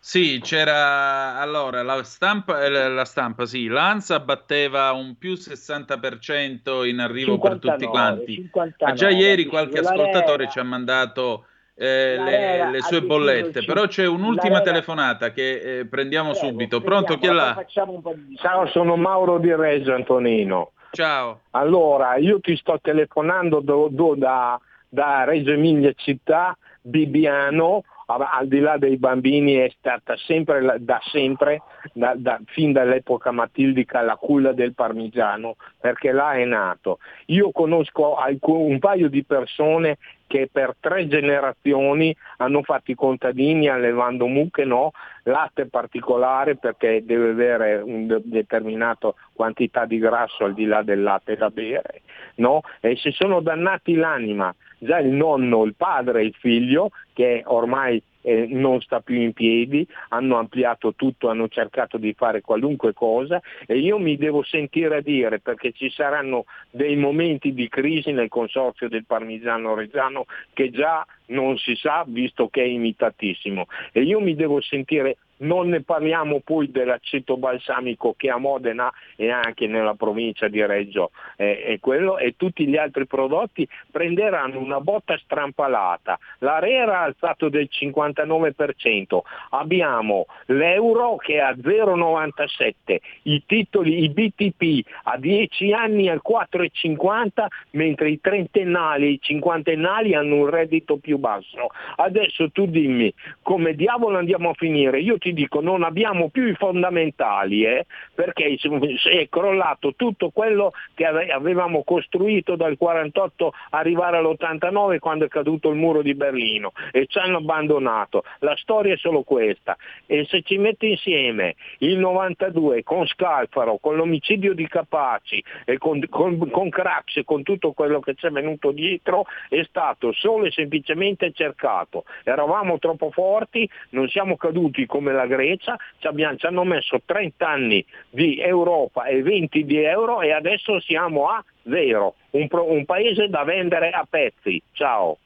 Sì, 0.01 0.39
c'era 0.41 1.37
allora 1.39 1.83
la 1.83 2.01
stampa, 2.03 2.63
eh, 2.63 2.69
la 2.69 3.05
stampa, 3.05 3.45
sì, 3.45 3.67
l'ANSA 3.67 4.21
batteva 4.21 4.91
un 4.93 5.17
più 5.17 5.35
60% 5.35 6.85
in 6.85 6.99
arrivo 6.99 7.37
per 7.37 7.59
tutti 7.59 7.79
59, 7.79 7.89
quanti. 7.89 8.33
59, 8.35 8.75
Ma 8.79 8.93
già 8.93 9.09
ieri 9.09 9.45
qualche 9.45 9.79
ascoltatore 9.79 10.49
ci 10.49 10.57
ha 10.57 10.63
mandato 10.63 11.45
eh, 11.75 12.17
le, 12.17 12.71
le 12.71 12.81
sue 12.81 13.01
bollette, 13.01 13.63
però 13.65 13.87
c'è 13.87 14.07
un'ultima 14.07 14.61
telefonata 14.61 15.31
che 15.31 15.79
eh, 15.79 15.85
prendiamo 15.85 16.31
Prego, 16.31 16.47
subito. 16.47 16.81
Pronto, 16.81 17.17
chi 17.17 17.27
è 17.27 17.31
là? 17.31 17.53
Facciamo 17.53 17.93
un 17.93 18.01
po' 18.01 18.13
di 18.15 18.35
Ciao, 18.37 18.67
sono 18.67 18.95
Mauro 18.95 19.37
di 19.37 19.53
Reggio 19.53 19.93
Antonino. 19.93 20.71
Ciao. 20.91 21.41
Allora, 21.51 22.15
io 22.15 22.39
ti 22.39 22.55
sto 22.55 22.79
telefonando 22.81 23.59
do- 23.59 23.89
do- 23.91 24.15
da, 24.15 24.59
da 24.87 25.23
Reggio 25.23 25.51
Emilia 25.51 25.91
città, 25.95 26.57
Bibbiano, 26.81 27.83
a- 27.85 27.98
al 28.15 28.47
di 28.47 28.59
là 28.59 28.77
dei 28.77 28.97
bambini 28.97 29.55
è 29.55 29.71
stata 29.77 30.15
sempre, 30.17 30.77
da 30.79 30.99
sempre, 31.11 31.61
da- 31.93 32.15
da- 32.15 32.39
fin 32.45 32.71
dall'epoca 32.71 33.31
matildica, 33.31 34.01
la 34.01 34.15
culla 34.15 34.51
del 34.51 34.73
parmigiano, 34.73 35.55
perché 35.79 36.11
là 36.11 36.33
è 36.33 36.43
nato. 36.45 36.99
Io 37.27 37.51
conosco 37.51 38.15
alcun- 38.15 38.71
un 38.71 38.79
paio 38.79 39.09
di 39.09 39.23
persone 39.23 39.97
che 40.29 40.47
per 40.51 40.75
tre 40.79 41.07
generazioni 41.07 42.15
hanno 42.37 42.61
fatto 42.61 42.91
i 42.91 42.95
contadini 42.95 43.67
allevando 43.67 44.27
mucche, 44.27 44.63
no, 44.63 44.91
latte 45.23 45.65
particolare 45.65 46.55
perché 46.55 47.03
deve 47.03 47.31
avere 47.31 47.81
una 47.81 48.19
determinata 48.23 49.11
quantità 49.33 49.85
di 49.85 49.97
grasso 49.97 50.45
al 50.45 50.53
di 50.53 50.65
là 50.65 50.83
del 50.83 51.01
latte 51.01 51.35
da 51.35 51.49
bere, 51.49 52.03
no? 52.35 52.61
E 52.79 52.95
si 52.95 53.09
sono 53.11 53.41
dannati 53.41 53.95
l'anima, 53.95 54.53
già 54.77 54.99
il 54.99 55.09
nonno, 55.09 55.63
il 55.63 55.73
padre 55.73 56.21
il 56.21 56.35
figlio, 56.37 56.91
che 57.13 57.41
ormai 57.45 58.01
eh, 58.21 58.47
non 58.49 58.81
sta 58.81 59.01
più 59.01 59.15
in 59.15 59.33
piedi, 59.33 59.87
hanno 60.09 60.37
ampliato 60.37 60.93
tutto, 60.95 61.29
hanno 61.29 61.47
cercato 61.47 61.97
di 61.97 62.13
fare 62.13 62.41
qualunque 62.41 62.93
cosa 62.93 63.41
e 63.65 63.77
io 63.77 63.97
mi 63.97 64.17
devo 64.17 64.43
sentire 64.43 65.01
dire 65.01 65.39
perché 65.39 65.71
ci 65.71 65.89
saranno 65.89 66.45
dei 66.69 66.95
momenti 66.95 67.53
di 67.53 67.67
crisi 67.69 68.11
nel 68.11 68.29
consorzio 68.29 68.89
del 68.89 69.05
parmigiano 69.05 69.73
reggiano 69.73 70.25
che 70.53 70.69
già 70.69 71.05
non 71.27 71.57
si 71.57 71.75
sa 71.75 72.03
visto 72.07 72.49
che 72.49 72.61
è 72.61 72.65
imitatissimo. 72.65 73.67
E 73.91 74.01
io 74.01 74.19
mi 74.19 74.35
devo 74.35 74.61
sentire 74.61 75.17
non 75.39 75.69
ne 75.69 75.81
parliamo 75.81 76.41
poi 76.43 76.71
dell'aceto 76.71 77.37
balsamico 77.37 78.13
che 78.17 78.29
a 78.29 78.37
Modena 78.37 78.91
e 79.15 79.29
anche 79.29 79.67
nella 79.67 79.93
provincia 79.93 80.47
di 80.47 80.65
Reggio 80.65 81.11
eh, 81.35 81.63
è 81.63 81.79
quello, 81.79 82.17
e 82.17 82.35
tutti 82.37 82.67
gli 82.67 82.77
altri 82.77 83.05
prodotti 83.05 83.67
prenderanno 83.91 84.59
una 84.59 84.79
botta 84.79 85.17
strampalata. 85.17 86.17
L'Arera 86.39 86.99
ha 86.99 87.03
alzato 87.03 87.49
del 87.49 87.69
59%, 87.71 89.19
abbiamo 89.51 90.25
l'euro 90.47 91.17
che 91.17 91.35
è 91.35 91.39
a 91.39 91.51
0,97, 91.51 92.97
i 93.23 93.43
titoli, 93.45 94.03
i 94.03 94.09
BTP 94.09 94.87
a 95.03 95.17
10 95.17 95.73
anni 95.73 96.09
al 96.09 96.21
4,50, 96.27 97.45
mentre 97.71 98.09
i 98.09 98.19
trentennali 98.19 99.05
e 99.05 99.09
i 99.11 99.19
cinquantennali 99.21 100.15
hanno 100.15 100.35
un 100.35 100.49
reddito 100.49 100.97
più 100.97 101.17
basso. 101.17 101.67
Adesso 101.95 102.51
tu 102.51 102.65
dimmi 102.65 103.13
come 103.41 103.73
diavolo 103.73 104.17
andiamo 104.17 104.49
a 104.49 104.53
finire? 104.53 104.99
Io 104.99 105.17
ti 105.17 105.28
dico 105.33 105.61
non 105.61 105.83
abbiamo 105.83 106.29
più 106.29 106.47
i 106.47 106.53
fondamentali 106.53 107.65
eh, 107.65 107.85
perché 108.13 108.57
è 108.57 109.29
crollato 109.29 109.93
tutto 109.95 110.29
quello 110.29 110.71
che 110.93 111.05
ave- 111.05 111.31
avevamo 111.31 111.83
costruito 111.83 112.55
dal 112.55 112.77
48 112.77 113.53
arrivare 113.71 114.17
all'89 114.17 114.99
quando 114.99 115.25
è 115.25 115.27
caduto 115.27 115.69
il 115.69 115.75
muro 115.75 116.01
di 116.01 116.13
Berlino 116.13 116.71
e 116.91 117.05
ci 117.07 117.17
hanno 117.17 117.37
abbandonato. 117.37 118.23
La 118.39 118.55
storia 118.57 118.93
è 118.93 118.97
solo 118.97 119.23
questa 119.23 119.77
e 120.05 120.25
se 120.25 120.41
ci 120.41 120.57
metti 120.57 120.89
insieme 120.89 121.55
il 121.79 121.97
92 121.97 122.83
con 122.83 123.05
Scalfaro, 123.05 123.77
con 123.77 123.95
l'omicidio 123.95 124.53
di 124.53 124.67
Capaci 124.67 125.43
e 125.65 125.77
con, 125.77 126.03
con, 126.09 126.49
con 126.49 126.69
Crax 126.69 127.17
e 127.17 127.23
con 127.23 127.43
tutto 127.43 127.71
quello 127.71 127.99
che 127.99 128.15
c'è 128.15 128.29
venuto 128.29 128.71
dietro 128.71 129.25
è 129.49 129.63
stato 129.63 130.11
solo 130.13 130.45
e 130.45 130.51
semplicemente 130.51 131.31
cercato. 131.31 132.05
Eravamo 132.23 132.79
troppo 132.79 133.11
forti, 133.11 133.69
non 133.89 134.07
siamo 134.07 134.37
caduti 134.37 134.85
come 134.85 135.13
la 135.13 135.18
Grecia, 135.25 135.77
ci, 135.99 136.07
abbiamo- 136.07 136.37
ci 136.37 136.45
hanno 136.45 136.63
messo 136.63 137.01
30 137.03 137.47
anni 137.47 137.85
di 138.09 138.39
Europa 138.39 139.05
e 139.05 139.21
20 139.21 139.65
di 139.65 139.77
euro 139.83 140.21
e 140.21 140.31
adesso 140.31 140.79
siamo 140.79 141.27
a 141.29 141.43
zero, 141.63 142.15
un, 142.31 142.47
pro- 142.47 142.71
un 142.71 142.85
paese 142.85 143.29
da 143.29 143.43
vendere 143.43 143.89
a 143.91 144.05
pezzi. 144.09 144.61
Ciao. 144.71 145.17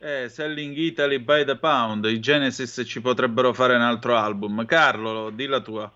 Eh, 0.00 0.28
Selling 0.28 0.76
Italy 0.76 1.18
by 1.18 1.44
the 1.44 1.56
Pound, 1.56 2.04
i 2.04 2.20
Genesis 2.20 2.82
ci 2.86 3.00
potrebbero 3.00 3.54
fare 3.54 3.74
un 3.74 3.80
altro 3.80 4.16
album. 4.16 4.64
Carlo, 4.66 5.30
di 5.30 5.46
la 5.46 5.60
tua. 5.60 5.90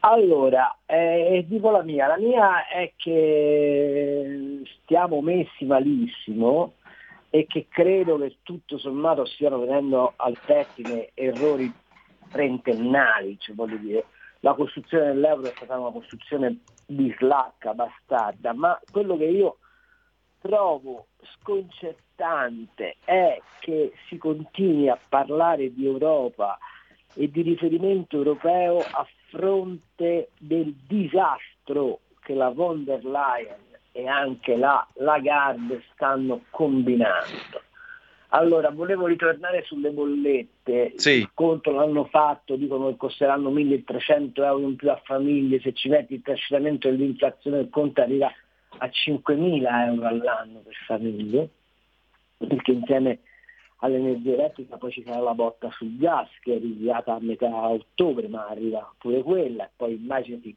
Allora, 0.00 0.76
eh, 0.86 1.44
dico 1.46 1.70
la 1.70 1.82
mia, 1.82 2.06
la 2.06 2.18
mia 2.18 2.66
è 2.68 2.92
che 2.96 4.62
stiamo 4.82 5.20
messi 5.20 5.64
malissimo 5.64 6.74
e 7.30 7.46
che 7.46 7.66
credo 7.68 8.16
che 8.18 8.38
tutto 8.42 8.78
sommato 8.78 9.24
stiano 9.26 9.58
venendo 9.58 10.14
al 10.16 10.38
pettine 10.44 11.10
errori 11.14 11.72
trentennali, 12.30 13.36
cioè 13.38 13.54
voglio 13.54 13.76
dire, 13.76 14.04
la 14.40 14.54
costruzione 14.54 15.06
dell'euro 15.06 15.42
è 15.42 15.52
stata 15.54 15.78
una 15.78 15.90
costruzione 15.90 16.60
bislacca, 16.86 17.74
bastarda, 17.74 18.52
ma 18.52 18.80
quello 18.90 19.16
che 19.16 19.24
io 19.24 19.58
trovo 20.40 21.06
sconcertante 21.40 22.96
è 23.04 23.40
che 23.60 23.92
si 24.08 24.16
continui 24.16 24.88
a 24.88 24.98
parlare 25.08 25.72
di 25.72 25.84
Europa 25.84 26.58
e 27.14 27.30
di 27.30 27.42
riferimento 27.42 28.16
europeo 28.16 28.78
a 28.78 29.06
fronte 29.30 30.30
del 30.38 30.72
disastro 30.86 32.00
che 32.22 32.34
la 32.34 32.50
von 32.50 32.84
der 32.84 33.04
Leyen 33.04 33.67
e 33.98 34.06
anche 34.06 34.56
la 34.56 34.86
Lagarde 34.94 35.82
stanno 35.92 36.44
combinando. 36.50 37.62
Allora, 38.28 38.70
volevo 38.70 39.06
ritornare 39.06 39.64
sulle 39.64 39.90
bollette, 39.90 40.92
sì. 40.96 41.12
il 41.12 41.30
conto 41.34 41.72
l'hanno 41.72 42.04
fatto, 42.04 42.54
dicono 42.54 42.90
che 42.90 42.96
costeranno 42.96 43.50
1300 43.50 44.44
euro 44.44 44.68
in 44.68 44.76
più 44.76 44.90
a 44.90 45.00
famiglie, 45.02 45.60
se 45.60 45.72
ci 45.72 45.88
metti 45.88 46.14
il 46.14 46.22
trascinamento 46.22 46.88
dell'inflazione 46.88 47.58
il 47.58 47.70
conto 47.70 48.02
arriva 48.02 48.30
a 48.78 48.88
5000 48.88 49.86
euro 49.86 50.06
all'anno 50.06 50.60
per 50.60 50.74
famiglie, 50.86 51.48
perché 52.36 52.70
insieme 52.70 53.18
all'energia 53.78 54.34
elettrica 54.34 54.76
poi 54.76 54.92
ci 54.92 55.02
sarà 55.04 55.18
la 55.18 55.34
botta 55.34 55.70
sul 55.72 55.96
gas 55.96 56.28
che 56.40 56.54
è 56.54 56.58
rinviata 56.60 57.14
a 57.14 57.20
metà 57.20 57.48
ottobre, 57.48 58.28
ma 58.28 58.46
arriva 58.46 58.92
pure 58.98 59.22
quella, 59.22 59.68
poi 59.74 59.94
immaginati 59.94 60.56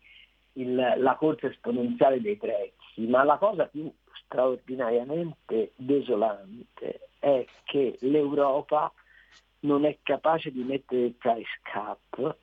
il, 0.53 0.75
la 0.97 1.15
corsa 1.15 1.47
esponenziale 1.47 2.21
dei 2.21 2.35
prezzi, 2.35 2.80
ma 2.95 3.23
la 3.23 3.37
cosa 3.37 3.65
più 3.65 3.91
straordinariamente 4.25 5.71
desolante 5.75 7.09
è 7.19 7.45
che 7.63 7.97
l'Europa 8.01 8.91
non 9.61 9.85
è 9.85 9.97
capace 10.01 10.51
di 10.51 10.63
mettere 10.63 11.05
il 11.05 11.13
price 11.13 11.59
cap, 11.63 12.35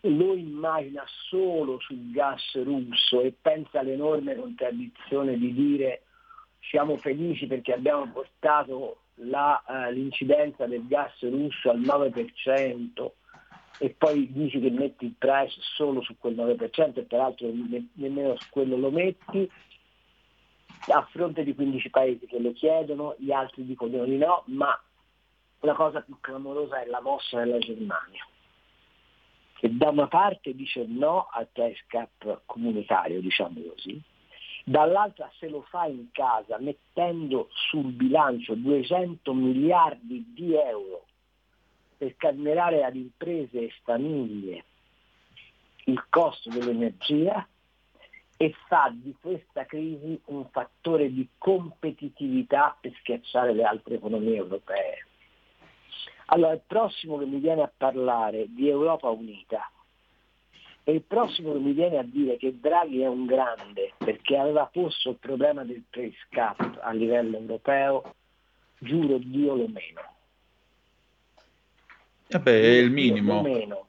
lo 0.00 0.34
immagina 0.34 1.04
solo 1.28 1.80
sul 1.80 2.10
gas 2.10 2.54
russo 2.62 3.20
e 3.20 3.34
pensa 3.40 3.80
all'enorme 3.80 4.36
contraddizione 4.36 5.36
di 5.36 5.52
dire 5.52 6.02
siamo 6.60 6.96
felici 6.96 7.46
perché 7.46 7.72
abbiamo 7.72 8.10
portato 8.10 8.98
la, 9.14 9.62
uh, 9.66 9.92
l'incidenza 9.92 10.66
del 10.66 10.86
gas 10.86 11.12
russo 11.22 11.70
al 11.70 11.80
9% 11.80 13.10
e 13.78 13.90
poi 13.90 14.30
dici 14.32 14.58
che 14.60 14.70
metti 14.70 15.06
il 15.06 15.14
price 15.18 15.58
solo 15.60 16.00
su 16.02 16.16
quel 16.18 16.34
9% 16.34 16.98
e 16.98 17.02
peraltro 17.02 17.50
ne- 17.52 17.88
nemmeno 17.94 18.36
su 18.36 18.46
quello 18.50 18.76
lo 18.76 18.90
metti 18.90 19.50
a 20.88 21.06
fronte 21.10 21.44
di 21.44 21.54
15 21.54 21.90
paesi 21.90 22.26
che 22.26 22.38
lo 22.38 22.52
chiedono, 22.52 23.16
gli 23.18 23.32
altri 23.32 23.64
dicono 23.64 24.04
di 24.04 24.16
no, 24.16 24.44
ma 24.46 24.80
la 25.60 25.74
cosa 25.74 26.00
più 26.00 26.16
clamorosa 26.20 26.82
è 26.82 26.86
la 26.86 27.00
mossa 27.00 27.38
della 27.38 27.58
Germania, 27.58 28.24
che 29.58 29.76
da 29.76 29.90
una 29.90 30.06
parte 30.06 30.54
dice 30.54 30.84
no 30.86 31.28
al 31.30 31.48
price 31.52 31.84
cap 31.88 32.42
comunitario, 32.46 33.20
diciamo 33.20 33.60
così, 33.74 34.00
dall'altra 34.64 35.30
se 35.38 35.48
lo 35.48 35.62
fa 35.62 35.86
in 35.86 36.10
casa 36.12 36.58
mettendo 36.58 37.48
sul 37.50 37.92
bilancio 37.92 38.54
200 38.54 39.32
miliardi 39.32 40.32
di 40.34 40.54
euro 40.54 41.04
per 41.96 42.16
calmierare 42.16 42.84
ad 42.84 42.96
imprese 42.96 43.60
e 43.60 43.72
famiglie 43.82 44.64
il 45.84 46.04
costo 46.08 46.50
dell'energia 46.50 47.46
e 48.36 48.54
fa 48.66 48.92
di 48.92 49.14
questa 49.20 49.64
crisi 49.64 50.20
un 50.26 50.46
fattore 50.50 51.12
di 51.12 51.26
competitività 51.38 52.76
per 52.78 52.92
schiacciare 53.00 53.54
le 53.54 53.64
altre 53.64 53.94
economie 53.94 54.36
europee. 54.36 55.06
Allora 56.26 56.52
il 56.52 56.62
prossimo 56.66 57.18
che 57.18 57.24
mi 57.24 57.38
viene 57.38 57.62
a 57.62 57.72
parlare 57.74 58.46
di 58.48 58.68
Europa 58.68 59.08
Unita 59.08 59.70
e 60.82 60.92
il 60.92 61.02
prossimo 61.02 61.52
che 61.52 61.58
mi 61.58 61.72
viene 61.72 61.98
a 61.98 62.02
dire 62.02 62.36
che 62.36 62.58
Draghi 62.60 63.00
è 63.00 63.06
un 63.06 63.26
grande 63.26 63.92
perché 63.96 64.36
aveva 64.36 64.66
posto 64.66 65.10
il 65.10 65.16
problema 65.16 65.64
del 65.64 65.82
price 65.88 66.26
cap 66.28 66.78
a 66.80 66.92
livello 66.92 67.38
europeo, 67.38 68.14
giuro 68.78 69.18
Dio 69.18 69.54
lo 69.54 69.68
meno. 69.68 70.14
Vabbè, 72.28 72.50
è 72.50 72.76
il 72.78 72.90
minimo. 72.90 73.34
Lo 73.34 73.42
meno. 73.42 73.86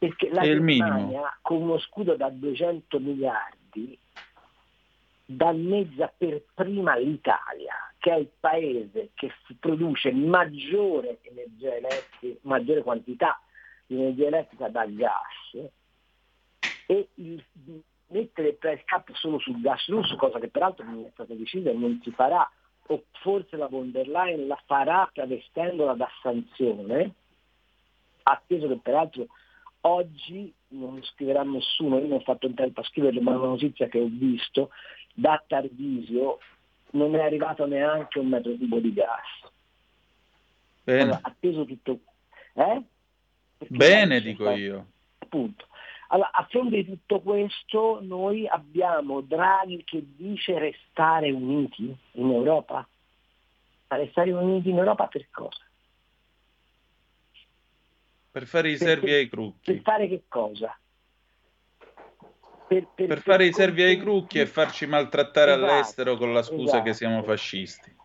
Perché 0.00 0.30
la 0.30 0.40
Germania 0.40 1.38
con 1.42 1.60
uno 1.60 1.78
scudo 1.78 2.16
da 2.16 2.30
200 2.30 2.98
miliardi 3.00 3.98
danneggia 5.26 6.10
per 6.16 6.42
prima 6.54 6.96
l'Italia, 6.96 7.74
che 7.98 8.10
è 8.10 8.16
il 8.16 8.30
paese 8.40 9.10
che 9.12 9.30
produce 9.58 10.10
maggiore 10.10 11.18
energia 11.20 11.74
elettrica, 11.74 12.38
maggiore 12.44 12.82
quantità 12.82 13.38
di 13.84 13.96
energia 13.96 14.28
elettrica 14.28 14.68
dal 14.68 14.90
gas 14.94 15.68
e 16.86 17.08
il, 17.16 17.44
mettere 18.06 18.48
il 18.48 18.54
price 18.54 18.84
cap 18.86 19.12
solo 19.12 19.38
sul 19.38 19.60
gas 19.60 19.86
russo, 19.88 20.16
cosa 20.16 20.38
che 20.38 20.48
peraltro 20.48 20.86
non 20.86 21.04
è 21.04 21.10
stata 21.12 21.34
decisa 21.34 21.68
e 21.68 21.74
non 21.74 22.00
si 22.02 22.10
farà, 22.10 22.50
o 22.86 23.04
forse 23.20 23.58
la 23.58 23.68
von 23.68 23.90
der 23.90 24.08
Leyen 24.08 24.46
la 24.46 24.58
farà 24.64 25.10
travestendola 25.12 25.92
da 25.92 26.08
sanzione, 26.22 27.12
atteso 28.22 28.66
che 28.66 28.78
peraltro 28.82 29.26
oggi 29.82 30.52
non 30.68 31.02
scriverà 31.02 31.42
nessuno, 31.42 31.98
io 31.98 32.06
non 32.06 32.18
ho 32.18 32.20
fatto 32.20 32.46
in 32.46 32.54
tempo 32.54 32.80
a 32.80 32.84
scriverlo, 32.84 33.20
ma 33.20 33.32
è 33.32 33.36
una 33.36 33.48
notizia 33.48 33.88
che 33.88 34.00
ho 34.00 34.08
visto, 34.08 34.70
da 35.14 35.42
Tarvisio 35.46 36.38
non 36.92 37.14
è 37.14 37.22
arrivato 37.22 37.66
neanche 37.66 38.18
un 38.18 38.28
metro 38.28 38.52
cubo 38.56 38.78
di 38.78 38.92
gas. 38.92 39.50
Bene, 40.82 41.02
Allora, 41.02 41.20
atteso 41.22 41.64
tutto... 41.64 41.98
Eh? 42.54 42.82
Bene 43.68 44.20
dico 44.20 44.44
sta- 44.44 44.54
io. 44.54 44.86
Appunto. 45.18 45.66
Allora, 46.08 46.30
a 46.32 46.46
fronte 46.48 46.76
di 46.76 46.86
tutto 46.86 47.20
questo 47.20 48.00
noi 48.02 48.48
abbiamo 48.48 49.20
Draghi 49.20 49.84
che 49.84 50.04
dice 50.16 50.58
restare 50.58 51.30
uniti 51.30 51.94
in 52.12 52.30
Europa. 52.30 52.86
Ma 53.88 53.96
restare 53.96 54.32
uniti 54.32 54.70
in 54.70 54.78
Europa 54.78 55.06
per 55.06 55.26
cosa? 55.30 55.60
Per 58.30 58.46
fare 58.46 58.70
i 58.70 58.76
servi 58.76 59.06
per- 59.06 59.14
ai 59.14 59.28
crucchi. 59.28 59.72
Per 59.72 59.82
fare 59.82 60.08
che 60.08 60.22
cosa? 60.28 60.78
Per, 62.68 62.86
per- 62.94 63.06
Per 63.08 63.20
fare 63.20 63.44
i 63.44 63.50
per 63.50 63.54
servi 63.56 63.82
ai 63.82 63.98
crucchi 63.98 64.38
e 64.38 64.46
farci 64.46 64.86
maltrattare 64.86 65.52
Esatto, 65.52 65.72
all'estero 65.72 66.16
con 66.16 66.32
la 66.32 66.42
scusa 66.42 66.82
che 66.82 66.90
esatto. 66.90 66.94
siamo 66.94 67.22
fascisti. 67.24 67.96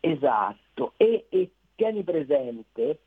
Esatto, 0.00 0.92
e, 0.98 1.26
e 1.30 1.50
tieni 1.74 2.04
presente 2.04 2.98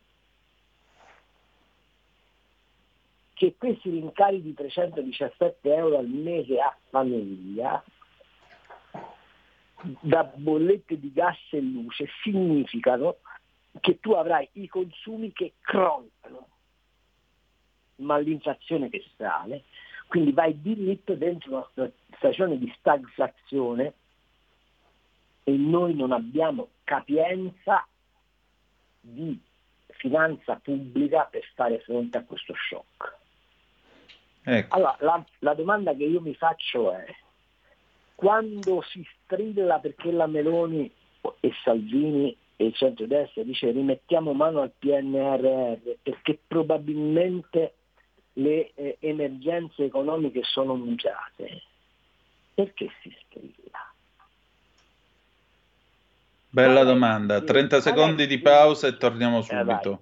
che 3.34 3.56
questi 3.56 3.92
rincari 3.92 4.42
di 4.42 4.56
317 4.56 5.72
euro 5.72 6.00
al 6.00 6.08
mese 6.08 6.60
a 6.60 6.76
famiglia 6.90 7.84
da 10.02 10.24
bollette 10.24 11.00
di 11.00 11.14
gas 11.14 11.38
e 11.52 11.60
luce 11.62 12.08
significano 12.24 13.18
che 13.80 13.99
tu 13.99 14.14
avrai 14.14 14.48
i 14.54 14.68
consumi 14.68 15.32
che 15.34 15.54
crollano, 15.62 16.48
ma 17.98 18.18
l'inflazione 18.18 18.90
che 18.90 19.04
sale, 19.16 19.64
quindi 20.08 20.32
vai 20.32 20.60
diritto 20.62 21.16
dentro 21.16 21.70
una 21.74 21.91
stagione 22.16 22.58
di 22.58 22.74
stagflazione 22.78 23.94
e 25.44 25.52
noi 25.52 25.95
non 25.95 26.12
abbiamo 26.12 26.70
capienza 26.84 27.86
di 28.99 29.40
finanza 29.88 30.56
pubblica 30.62 31.24
per 31.26 31.44
fare 31.56 31.80
fronte 31.80 32.18
a 32.18 32.24
questo 32.24 32.54
shock. 32.56 33.16
Ecco, 34.44 34.76
Allora, 34.76 34.98
la, 34.99 35.26
la 35.40 35.54
domanda 35.54 35.94
che 35.94 36.04
io 36.04 36.22
mi 36.22 36.34
faccio 36.36 36.94
è, 36.94 37.06
quando 38.16 38.82
si 38.82 39.06
strilla 39.24 39.80
perché 39.80 40.12
la 40.12 40.28
Meloni 40.28 40.91
e 41.40 41.52
Salvini 41.64 42.36
e 42.58 42.66
il 42.66 42.76
centrodestra 42.76 43.44
dice 43.44 43.72
rimettiamo 43.72 44.34
mano 44.34 44.62
al 44.62 44.72
PNRR 44.78 45.94
perché 46.02 46.40
probabilmente 46.46 47.74
le 48.34 48.72
eh, 48.74 48.98
emergenze 49.00 49.86
economiche 49.86 50.42
sono 50.44 50.76
mutate, 50.76 51.62
perché 52.54 52.90
si 53.02 53.16
strilla? 53.26 53.94
bella 56.50 56.84
domanda. 56.84 57.42
30 57.42 57.82
secondi 57.82 58.26
di 58.26 58.40
pausa 58.40 58.88
e 58.88 58.98
torniamo 58.98 59.40
Eh, 59.40 59.44
subito. 59.44 60.02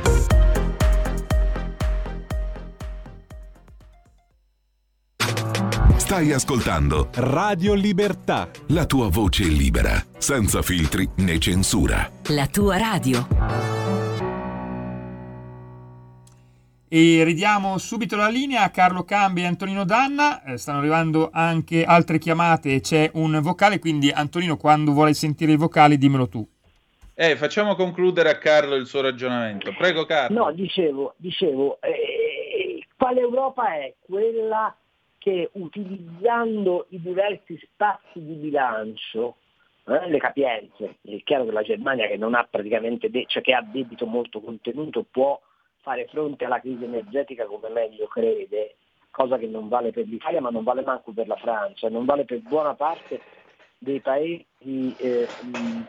Stai 6.11 6.33
ascoltando 6.33 7.07
Radio 7.15 7.73
Libertà. 7.73 8.49
la 8.73 8.85
tua 8.85 9.07
voce 9.07 9.45
libera, 9.45 9.91
senza 10.17 10.61
filtri 10.61 11.07
né 11.19 11.39
censura. 11.39 12.11
La 12.35 12.47
tua 12.47 12.77
radio. 12.77 13.25
E 16.89 17.23
ridiamo 17.23 17.77
subito 17.77 18.17
la 18.17 18.27
linea 18.27 18.63
a 18.63 18.71
Carlo 18.71 19.05
Cambi 19.05 19.43
e 19.43 19.45
Antonino 19.45 19.85
Danna. 19.85 20.43
Eh, 20.43 20.57
stanno 20.57 20.79
arrivando 20.79 21.29
anche 21.31 21.85
altre 21.85 22.17
chiamate 22.17 22.75
e 22.75 22.81
c'è 22.81 23.09
un 23.13 23.39
vocale, 23.41 23.79
quindi 23.79 24.11
Antonino, 24.11 24.57
quando 24.57 24.91
vuoi 24.91 25.13
sentire 25.13 25.53
i 25.53 25.55
vocali, 25.55 25.97
dimmelo 25.97 26.27
tu. 26.27 26.45
Eh, 27.13 27.37
facciamo 27.37 27.75
concludere 27.75 28.29
a 28.29 28.37
Carlo 28.37 28.75
il 28.75 28.85
suo 28.85 28.99
ragionamento. 28.99 29.73
Prego 29.77 30.05
Carlo. 30.05 30.43
No, 30.43 30.51
dicevo, 30.51 31.13
dicevo 31.15 31.79
eh, 31.79 32.85
quale 32.97 33.21
Europa 33.21 33.75
è? 33.75 33.93
Quella 34.01 34.75
che 35.21 35.51
utilizzando 35.53 36.87
i 36.89 36.99
diversi 36.99 37.55
spazi 37.61 38.25
di 38.25 38.33
bilancio, 38.33 39.35
eh, 39.85 40.09
le 40.09 40.17
capienze, 40.17 40.97
è 41.03 41.21
chiaro 41.23 41.45
che 41.45 41.51
la 41.51 41.61
Germania 41.61 42.07
che 42.07 42.17
non 42.17 42.33
ha 42.33 42.43
praticamente, 42.49 43.11
de- 43.11 43.25
cioè 43.27 43.43
che 43.43 43.53
ha 43.53 43.61
debito 43.61 44.07
molto 44.07 44.41
contenuto 44.41 45.05
può 45.11 45.39
fare 45.81 46.07
fronte 46.07 46.45
alla 46.45 46.59
crisi 46.59 46.85
energetica 46.85 47.45
come 47.45 47.69
meglio 47.69 48.07
crede, 48.07 48.77
cosa 49.11 49.37
che 49.37 49.45
non 49.45 49.67
vale 49.67 49.91
per 49.91 50.07
l'Italia 50.07 50.41
ma 50.41 50.49
non 50.49 50.63
vale 50.63 50.81
manco 50.81 51.11
per 51.11 51.27
la 51.27 51.35
Francia, 51.35 51.87
non 51.87 52.05
vale 52.05 52.25
per 52.25 52.39
buona 52.39 52.73
parte 52.73 53.21
dei 53.77 53.99
paesi 53.99 54.95
eh, 54.97 55.35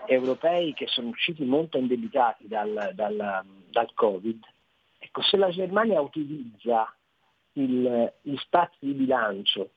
europei 0.09 0.75
che 0.75 0.89
sono 0.89 1.09
usciti 1.09 1.45
molto 1.45 1.79
indebitati 1.79 2.49
dal, 2.49 2.93
dal- 2.93 3.45
dal 3.71 3.95
Covid. 3.95 4.45
Ecco, 4.99 5.23
se 5.23 5.39
la 5.39 5.49
Germania 5.49 6.03
utilizza 6.03 6.95
il- 7.55 8.13
gli 8.23 8.37
spazi 8.37 8.77
di 8.81 8.93
bilancio 8.93 9.71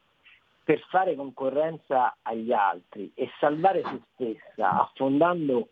per 0.64 0.80
fare 0.90 1.16
concorrenza 1.16 2.16
agli 2.22 2.52
altri 2.52 3.12
e 3.14 3.30
salvare 3.40 3.82
se 3.84 4.02
stessa 4.14 4.82
affondando 4.82 5.70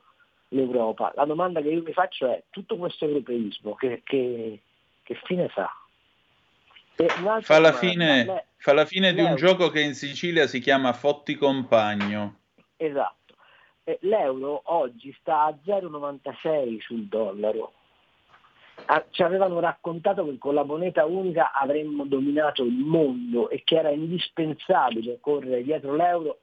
l'Europa, 0.50 1.12
la 1.16 1.26
domanda 1.26 1.62
che 1.62 1.70
io 1.70 1.82
mi 1.82 1.94
faccio 1.94 2.30
è 2.30 2.44
tutto 2.52 2.78
questo 2.78 3.06
europeismo 3.06 3.74
che, 3.74 4.02
che- 4.04 4.62
che 5.02 5.20
fine 5.26 5.48
fa? 5.50 5.70
Fa 7.42 7.60
la 7.60 7.74
fine, 7.74 8.24
le- 8.24 8.46
fa 8.58 8.74
la 8.74 8.86
fine 8.86 9.14
di 9.14 9.22
un 9.22 9.36
gioco 9.36 9.70
che 9.70 9.82
in 9.82 9.96
Sicilia 9.96 10.46
si 10.46 10.60
chiama 10.60 10.94
Fotti 10.94 11.36
Compagno. 11.36 12.36
Esatto. 12.78 13.34
L'euro 14.02 14.62
oggi 14.66 15.12
sta 15.20 15.46
a 15.46 15.58
0,96 15.66 16.80
sul 16.82 17.06
dollaro. 17.08 17.74
Ah, 18.86 19.06
Ci 19.10 19.24
avevano 19.24 19.60
raccontato 19.60 20.26
che 20.26 20.38
con 20.38 20.54
la 20.54 20.64
moneta 20.64 21.06
unica 21.06 21.52
avremmo 21.54 22.06
dominato 22.06 22.64
il 22.64 22.74
mondo 22.74 23.50
e 23.50 23.64
che 23.64 23.78
era 23.78 23.90
indispensabile 23.90 25.20
correre 25.22 25.64
dietro 25.64 25.96
l'euro 25.96 26.40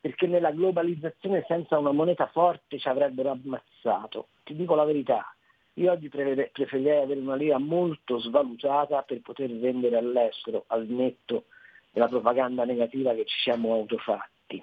perché 0.00 0.26
nella 0.26 0.50
globalizzazione 0.50 1.44
senza 1.46 1.78
una 1.78 1.92
moneta 1.92 2.26
forte 2.26 2.78
ci 2.78 2.88
avrebbero 2.88 3.30
ammazzato. 3.30 4.28
Ti 4.42 4.56
dico 4.56 4.74
la 4.74 4.84
verità, 4.84 5.32
io 5.74 5.92
oggi 5.92 6.08
preferirei 6.08 7.02
avere 7.02 7.20
una 7.20 7.36
lira 7.36 7.58
molto 7.58 8.18
svalutata 8.18 9.02
per 9.02 9.20
poter 9.20 9.50
vendere 9.58 9.96
all'estero 9.96 10.64
al 10.66 10.86
netto 10.86 11.44
della 11.92 12.08
propaganda 12.08 12.64
negativa 12.64 13.14
che 13.14 13.24
ci 13.26 13.40
siamo 13.42 13.74
autofatti. 13.74 14.62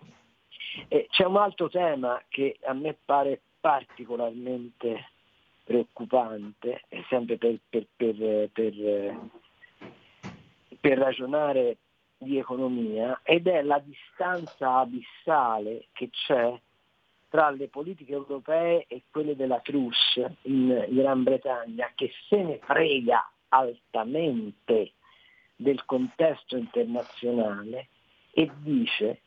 E 0.87 1.07
c'è 1.09 1.23
un 1.23 1.37
altro 1.37 1.69
tema 1.69 2.21
che 2.27 2.57
a 2.63 2.73
me 2.73 2.97
pare 3.05 3.39
particolarmente 3.59 5.11
preoccupante, 5.69 6.81
sempre 7.09 7.37
per- 7.37 7.59
per- 7.69 8.49
per- 8.51 9.19
per 10.79 10.97
ragionare 10.97 11.77
di 12.17 12.39
economia, 12.39 13.19
ed 13.21 13.45
è 13.45 13.61
la 13.61 13.77
distanza 13.77 14.77
abissale 14.77 15.85
che 15.91 16.09
c'è 16.09 16.59
tra 17.29 17.51
le 17.51 17.67
politiche 17.67 18.13
europee 18.13 18.85
e 18.87 19.03
quelle 19.11 19.35
della 19.35 19.59
Truss 19.59 20.19
in 20.43 20.87
Gran 20.89 21.21
Bretagna, 21.21 21.91
che 21.93 22.11
se 22.27 22.41
ne 22.41 22.57
frega 22.63 23.29
altamente 23.49 24.93
del 25.55 25.85
contesto 25.85 26.57
internazionale 26.57 27.89
e 28.31 28.49
dice 28.57 29.21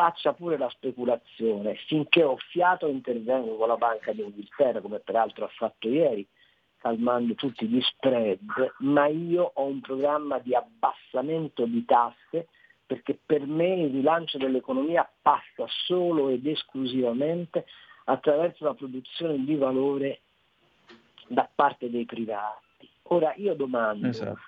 faccia 0.00 0.32
pure 0.32 0.56
la 0.56 0.70
speculazione, 0.70 1.74
finché 1.86 2.22
ho 2.22 2.38
fiato 2.38 2.86
intervengo 2.86 3.56
con 3.56 3.68
la 3.68 3.76
Banca 3.76 4.12
d'Inghilterra, 4.14 4.80
come 4.80 4.98
peraltro 5.00 5.44
ha 5.44 5.48
fatto 5.48 5.90
ieri, 5.90 6.26
calmando 6.78 7.34
tutti 7.34 7.66
gli 7.68 7.82
spread, 7.82 8.40
ma 8.78 9.08
io 9.08 9.50
ho 9.52 9.64
un 9.66 9.82
programma 9.82 10.38
di 10.38 10.54
abbassamento 10.54 11.66
di 11.66 11.84
tasse 11.84 12.48
perché 12.86 13.18
per 13.24 13.46
me 13.46 13.74
il 13.74 13.90
rilancio 13.90 14.38
dell'economia 14.38 15.08
passa 15.20 15.66
solo 15.84 16.30
ed 16.30 16.46
esclusivamente 16.46 17.66
attraverso 18.04 18.64
la 18.64 18.74
produzione 18.74 19.44
di 19.44 19.54
valore 19.54 20.22
da 21.28 21.46
parte 21.54 21.90
dei 21.90 22.06
privati. 22.06 22.88
Ora 23.02 23.34
io 23.36 23.54
domando, 23.54 24.08
Esatto. 24.08 24.38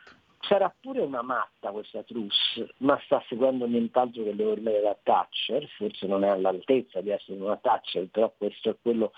Sarà 0.42 0.74
pure 0.80 1.00
una 1.00 1.22
matta 1.22 1.70
questa 1.70 2.02
Truss, 2.02 2.64
ma 2.78 3.00
sta 3.04 3.22
seguendo 3.28 3.66
nient'altro 3.66 4.24
che 4.24 4.32
le 4.32 4.44
orme 4.44 4.72
della 4.72 4.96
Thatcher, 5.00 5.66
forse 5.76 6.06
non 6.06 6.24
è 6.24 6.28
all'altezza 6.28 7.00
di 7.00 7.10
essere 7.10 7.38
una 7.38 7.56
Thatcher, 7.56 8.08
però 8.08 8.32
questo 8.36 8.70
è 8.70 8.76
quello 8.80 9.12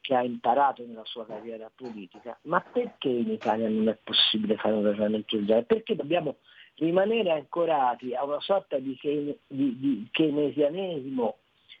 che 0.00 0.14
ha 0.14 0.22
imparato 0.22 0.84
nella 0.86 1.04
sua 1.04 1.26
carriera 1.26 1.70
politica. 1.74 2.38
Ma 2.42 2.60
perché 2.60 3.08
in 3.08 3.30
Italia 3.30 3.68
non 3.68 3.88
è 3.88 3.98
possibile 4.02 4.56
fare 4.56 4.74
un 4.74 4.84
ragionamento 4.84 5.36
del 5.36 5.46
genere? 5.46 5.66
Perché 5.66 5.94
dobbiamo 5.94 6.36
rimanere 6.76 7.32
ancorati 7.32 8.14
a 8.14 8.24
una 8.24 8.40
sorta 8.40 8.78
di, 8.78 8.98
di- 9.02 9.78
di 9.78 10.08
keynesianesimo 10.10 11.36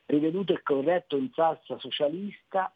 riveduto 0.06 0.52
e 0.52 0.62
corretto 0.62 1.16
in 1.16 1.30
salsa 1.32 1.78
socialista 1.78 2.72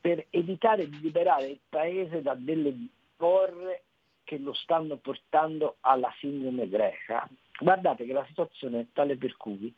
per 0.00 0.26
evitare 0.30 0.88
di 0.88 1.00
liberare 1.00 1.46
il 1.46 1.60
paese 1.66 2.20
da 2.20 2.34
delle 2.34 2.74
porre 3.16 3.84
che 4.24 4.38
lo 4.38 4.52
stanno 4.54 4.96
portando 4.96 5.76
alla 5.80 6.12
sindrome 6.18 6.68
greca. 6.68 7.28
Guardate 7.58 8.04
che 8.04 8.12
la 8.12 8.24
situazione 8.26 8.80
è 8.80 8.86
tale 8.92 9.16
per 9.16 9.36
cui 9.36 9.72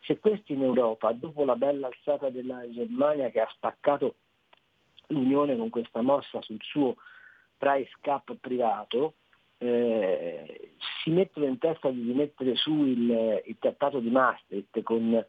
se 0.00 0.18
questi 0.18 0.52
in 0.52 0.62
Europa, 0.62 1.12
dopo 1.12 1.44
la 1.44 1.56
bella 1.56 1.86
alzata 1.86 2.28
della 2.28 2.68
Germania 2.70 3.30
che 3.30 3.40
ha 3.40 3.48
spaccato 3.50 4.16
l'Unione 5.08 5.56
con 5.56 5.70
questa 5.70 6.02
mossa 6.02 6.42
sul 6.42 6.58
suo 6.60 6.96
price 7.56 7.92
cap 8.00 8.34
privato, 8.38 9.14
eh, 9.58 10.72
si 11.02 11.10
mettono 11.10 11.46
in 11.46 11.58
testa 11.58 11.88
di 11.90 12.02
rimettere 12.02 12.54
su 12.54 12.84
il, 12.84 13.42
il 13.46 13.56
trattato 13.58 14.00
di 14.00 14.10
Maastricht 14.10 14.82
con 14.82 15.24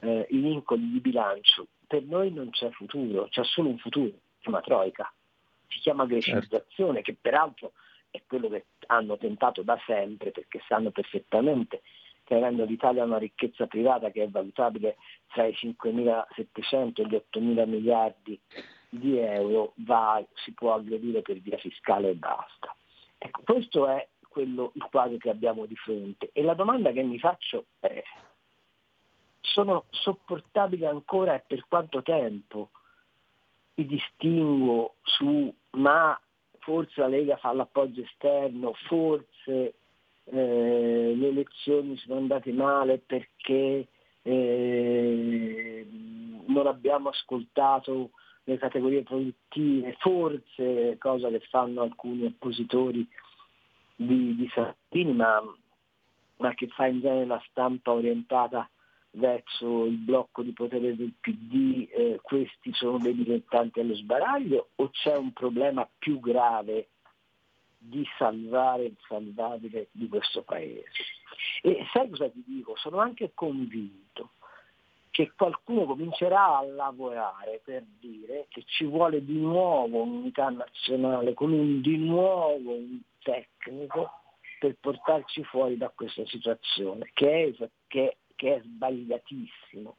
eh, 0.00 0.26
i 0.28 0.38
vincoli 0.38 0.90
di 0.90 1.00
bilancio, 1.00 1.68
per 1.86 2.02
noi 2.02 2.30
non 2.30 2.50
c'è 2.50 2.70
futuro, 2.70 3.28
c'è 3.28 3.44
solo 3.44 3.70
un 3.70 3.78
futuro, 3.78 4.10
si 4.10 4.42
chiama 4.42 4.60
Troica, 4.60 5.10
si 5.68 5.78
chiama 5.78 6.04
grecizzazione, 6.04 7.00
che 7.00 7.16
peraltro 7.18 7.72
è 8.10 8.22
quello 8.26 8.48
che 8.48 8.66
hanno 8.86 9.16
tentato 9.16 9.62
da 9.62 9.78
sempre, 9.86 10.30
perché 10.30 10.60
sanno 10.66 10.90
perfettamente 10.90 11.82
che 12.24 12.34
avendo 12.34 12.64
l'Italia 12.64 13.04
una 13.04 13.16
ricchezza 13.16 13.66
privata 13.66 14.10
che 14.10 14.24
è 14.24 14.28
valutabile 14.28 14.96
tra 15.28 15.46
i 15.46 15.52
5.700 15.52 17.00
e 17.00 17.06
gli 17.06 17.14
8.000 17.14 17.66
miliardi 17.66 18.38
di 18.90 19.18
euro, 19.18 19.72
va, 19.76 20.22
si 20.34 20.52
può 20.52 20.74
aggredire 20.74 21.22
per 21.22 21.38
via 21.38 21.56
fiscale 21.56 22.10
e 22.10 22.14
basta. 22.14 22.74
Ecco, 23.16 23.40
questo 23.44 23.86
è 23.86 24.06
quello, 24.28 24.72
il 24.74 24.86
quadro 24.90 25.16
che 25.16 25.30
abbiamo 25.30 25.64
di 25.64 25.74
fronte. 25.76 26.28
E 26.32 26.42
la 26.42 26.52
domanda 26.52 26.92
che 26.92 27.02
mi 27.02 27.18
faccio 27.18 27.64
è, 27.80 28.02
sono 29.40 29.86
sopportabili 29.88 30.84
ancora 30.84 31.34
e 31.34 31.42
per 31.46 31.64
quanto 31.66 32.02
tempo 32.02 32.70
i 33.74 33.86
distinguo 33.86 34.96
su 35.02 35.50
ma 35.70 36.18
forse 36.68 37.00
la 37.00 37.06
Lega 37.06 37.38
fa 37.38 37.50
l'appoggio 37.54 38.02
esterno, 38.02 38.74
forse 38.88 39.74
eh, 40.24 41.14
le 41.16 41.28
elezioni 41.28 41.96
sono 41.96 42.18
andate 42.18 42.52
male 42.52 42.98
perché 42.98 43.88
eh, 44.20 45.86
non 46.44 46.66
abbiamo 46.66 47.08
ascoltato 47.08 48.10
le 48.44 48.58
categorie 48.58 49.02
produttive, 49.02 49.96
forse 49.98 50.98
cosa 50.98 51.30
che 51.30 51.40
fanno 51.48 51.80
alcuni 51.80 52.26
oppositori 52.26 53.08
di, 53.96 54.36
di 54.36 54.50
Salvini, 54.52 55.14
ma, 55.14 55.40
ma 56.36 56.54
che 56.54 56.68
fa 56.68 56.84
in 56.84 57.00
genere 57.00 57.24
la 57.24 57.42
stampa 57.48 57.92
orientata 57.92 58.68
verso 59.12 59.84
il 59.84 59.96
blocco 59.96 60.42
di 60.42 60.52
potere 60.52 60.94
del 60.94 61.12
PD, 61.20 61.88
eh, 61.90 62.20
questi 62.22 62.72
sono 62.72 62.98
dei 62.98 63.14
dilettanti 63.14 63.80
allo 63.80 63.94
sbaraglio 63.94 64.68
o 64.76 64.90
c'è 64.90 65.16
un 65.16 65.32
problema 65.32 65.88
più 65.98 66.20
grave 66.20 66.88
di 67.78 68.04
salvare 68.18 68.84
il 68.84 68.96
salvabile 69.06 69.88
di 69.92 70.08
questo 70.08 70.42
paese? 70.42 70.90
E 71.62 71.86
sai 71.92 72.10
cosa 72.10 72.28
ti 72.28 72.42
dico? 72.46 72.76
Sono 72.76 72.98
anche 72.98 73.32
convinto 73.34 74.30
che 75.10 75.32
qualcuno 75.34 75.84
comincerà 75.84 76.58
a 76.58 76.62
lavorare 76.62 77.60
per 77.64 77.84
dire 77.98 78.46
che 78.50 78.62
ci 78.66 78.84
vuole 78.84 79.24
di 79.24 79.36
nuovo 79.38 80.02
un'unità 80.02 80.48
nazionale 80.48 81.34
con 81.34 81.52
un 81.52 81.80
di 81.80 81.96
nuovo 81.96 82.74
un 82.74 83.00
tecnico 83.22 84.12
per 84.60 84.76
portarci 84.78 85.42
fuori 85.44 85.76
da 85.76 85.90
questa 85.94 86.24
situazione, 86.26 87.10
che 87.14 87.54
è, 87.58 87.68
che, 87.86 88.16
che 88.38 88.54
è 88.54 88.60
sbagliatissimo, 88.62 89.96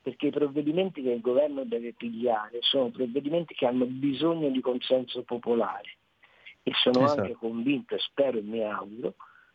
perché 0.00 0.28
i 0.28 0.30
provvedimenti 0.30 1.02
che 1.02 1.10
il 1.10 1.20
governo 1.20 1.64
deve 1.64 1.92
pigliare 1.92 2.58
sono 2.62 2.88
provvedimenti 2.88 3.54
che 3.54 3.66
hanno 3.66 3.84
bisogno 3.84 4.48
di 4.48 4.60
consenso 4.60 5.22
popolare 5.22 5.96
e 6.62 6.72
sono 6.74 7.04
Esatto. 7.04 7.20
anche 7.20 7.34
convinto 7.34 7.94
e 7.94 7.98
spero 7.98 8.38
e 8.38 8.42
mi 8.42 8.64
auguro 8.64 9.14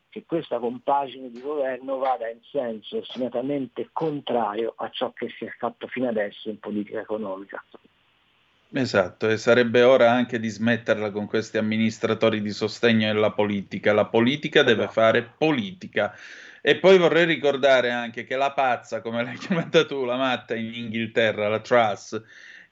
che 0.09 0.25
questa 0.25 0.59
compagine 0.59 1.31
di 1.31 1.41
governo 1.41 1.97
vada 1.97 2.29
in 2.29 2.41
senso 2.43 2.97
ostinatamente 2.97 3.89
contrario 3.91 4.73
a 4.77 4.89
ciò 4.89 5.11
che 5.11 5.29
si 5.29 5.45
è 5.45 5.49
fatto 5.57 5.87
fino 5.87 6.07
adesso 6.07 6.49
in 6.49 6.59
politica 6.59 6.99
economica. 6.99 7.63
Esatto, 8.71 9.27
e 9.27 9.37
sarebbe 9.37 9.81
ora 9.81 10.11
anche 10.11 10.39
di 10.39 10.47
smetterla 10.47 11.09
con 11.09 11.25
questi 11.25 11.57
amministratori 11.57 12.39
di 12.41 12.51
sostegno 12.51 13.11
della 13.11 13.31
politica. 13.31 13.93
La 13.93 14.05
politica 14.05 14.61
deve 14.61 14.87
fare 14.87 15.23
politica. 15.23 16.15
E 16.61 16.77
poi 16.77 16.99
vorrei 16.99 17.25
ricordare 17.25 17.89
anche 17.89 18.25
che 18.25 18.35
la 18.35 18.51
pazza, 18.51 19.01
come 19.01 19.23
l'hai 19.23 19.37
chiamata 19.39 19.85
tu, 19.85 20.05
la 20.05 20.17
matta 20.17 20.53
in 20.55 20.71
Inghilterra, 20.73 21.47
la 21.47 21.59
Truss, 21.61 22.21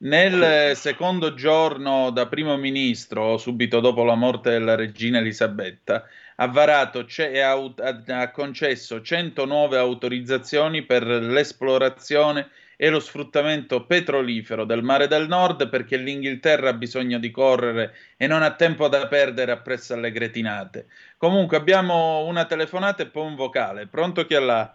nel 0.00 0.76
secondo 0.76 1.34
giorno 1.34 2.10
da 2.10 2.28
primo 2.28 2.56
ministro, 2.56 3.36
subito 3.36 3.80
dopo 3.80 4.04
la 4.04 4.14
morte 4.14 4.50
della 4.50 4.76
regina 4.76 5.18
Elisabetta, 5.18 6.04
ha 6.36 6.46
varato 6.46 7.04
ce- 7.06 7.32
e 7.32 7.40
ha, 7.40 8.30
concesso 8.30 9.02
100 9.02 9.44
nuove 9.44 9.76
autorizzazioni 9.78 10.84
per 10.84 11.04
l'esplorazione 11.04 12.50
e 12.80 12.90
lo 12.90 13.00
sfruttamento 13.00 13.84
petrolifero 13.84 14.64
del 14.64 14.84
mare 14.84 15.08
del 15.08 15.26
nord 15.26 15.68
perché 15.68 15.96
l'Inghilterra 15.96 16.68
ha 16.68 16.74
bisogno 16.74 17.18
di 17.18 17.28
correre 17.32 17.92
e 18.16 18.28
non 18.28 18.42
ha 18.42 18.54
tempo 18.54 18.86
da 18.86 19.08
perdere 19.08 19.50
appresso 19.50 19.94
alle 19.94 20.12
gretinate. 20.12 20.86
Comunque 21.16 21.56
abbiamo 21.56 22.24
una 22.24 22.44
telefonata 22.44 23.02
e 23.02 23.06
poi 23.06 23.26
un 23.26 23.34
vocale. 23.34 23.88
Pronto 23.88 24.24
chi 24.24 24.34
è 24.34 24.38
là? 24.38 24.72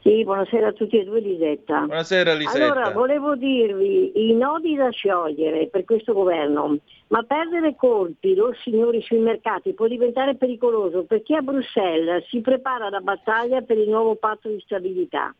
Sì, 0.00 0.24
buonasera 0.24 0.68
a 0.68 0.72
tutti 0.72 0.98
e 0.98 1.04
due 1.04 1.20
Lisetta. 1.20 1.80
Buonasera 1.80 2.32
Lisetta. 2.32 2.64
Allora, 2.64 2.90
volevo 2.90 3.36
dirvi, 3.36 4.30
i 4.30 4.32
nodi 4.32 4.74
da 4.74 4.88
sciogliere 4.88 5.68
per 5.68 5.84
questo 5.84 6.14
governo, 6.14 6.78
ma 7.08 7.22
perdere 7.24 7.76
colpi, 7.76 8.34
loro 8.34 8.54
signori, 8.62 9.02
sui 9.02 9.18
mercati 9.18 9.74
può 9.74 9.86
diventare 9.86 10.34
pericoloso 10.36 11.04
perché 11.04 11.36
a 11.36 11.42
Bruxelles 11.42 12.26
si 12.28 12.40
prepara 12.40 12.88
la 12.88 13.00
battaglia 13.00 13.60
per 13.60 13.76
il 13.76 13.90
nuovo 13.90 14.14
patto 14.14 14.48
di 14.48 14.60
stabilità. 14.60 15.34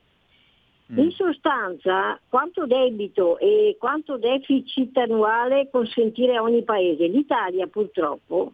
In 0.97 1.11
sostanza, 1.11 2.21
quanto 2.29 2.67
debito 2.67 3.37
e 3.39 3.77
quanto 3.81 4.17
deficit 4.17 4.97
annuale 4.97 5.69
consentire 5.69 6.37
a 6.37 6.43
ogni 6.43 6.63
paese? 6.63 7.07
L'Italia 7.07 7.67
purtroppo 7.67 8.53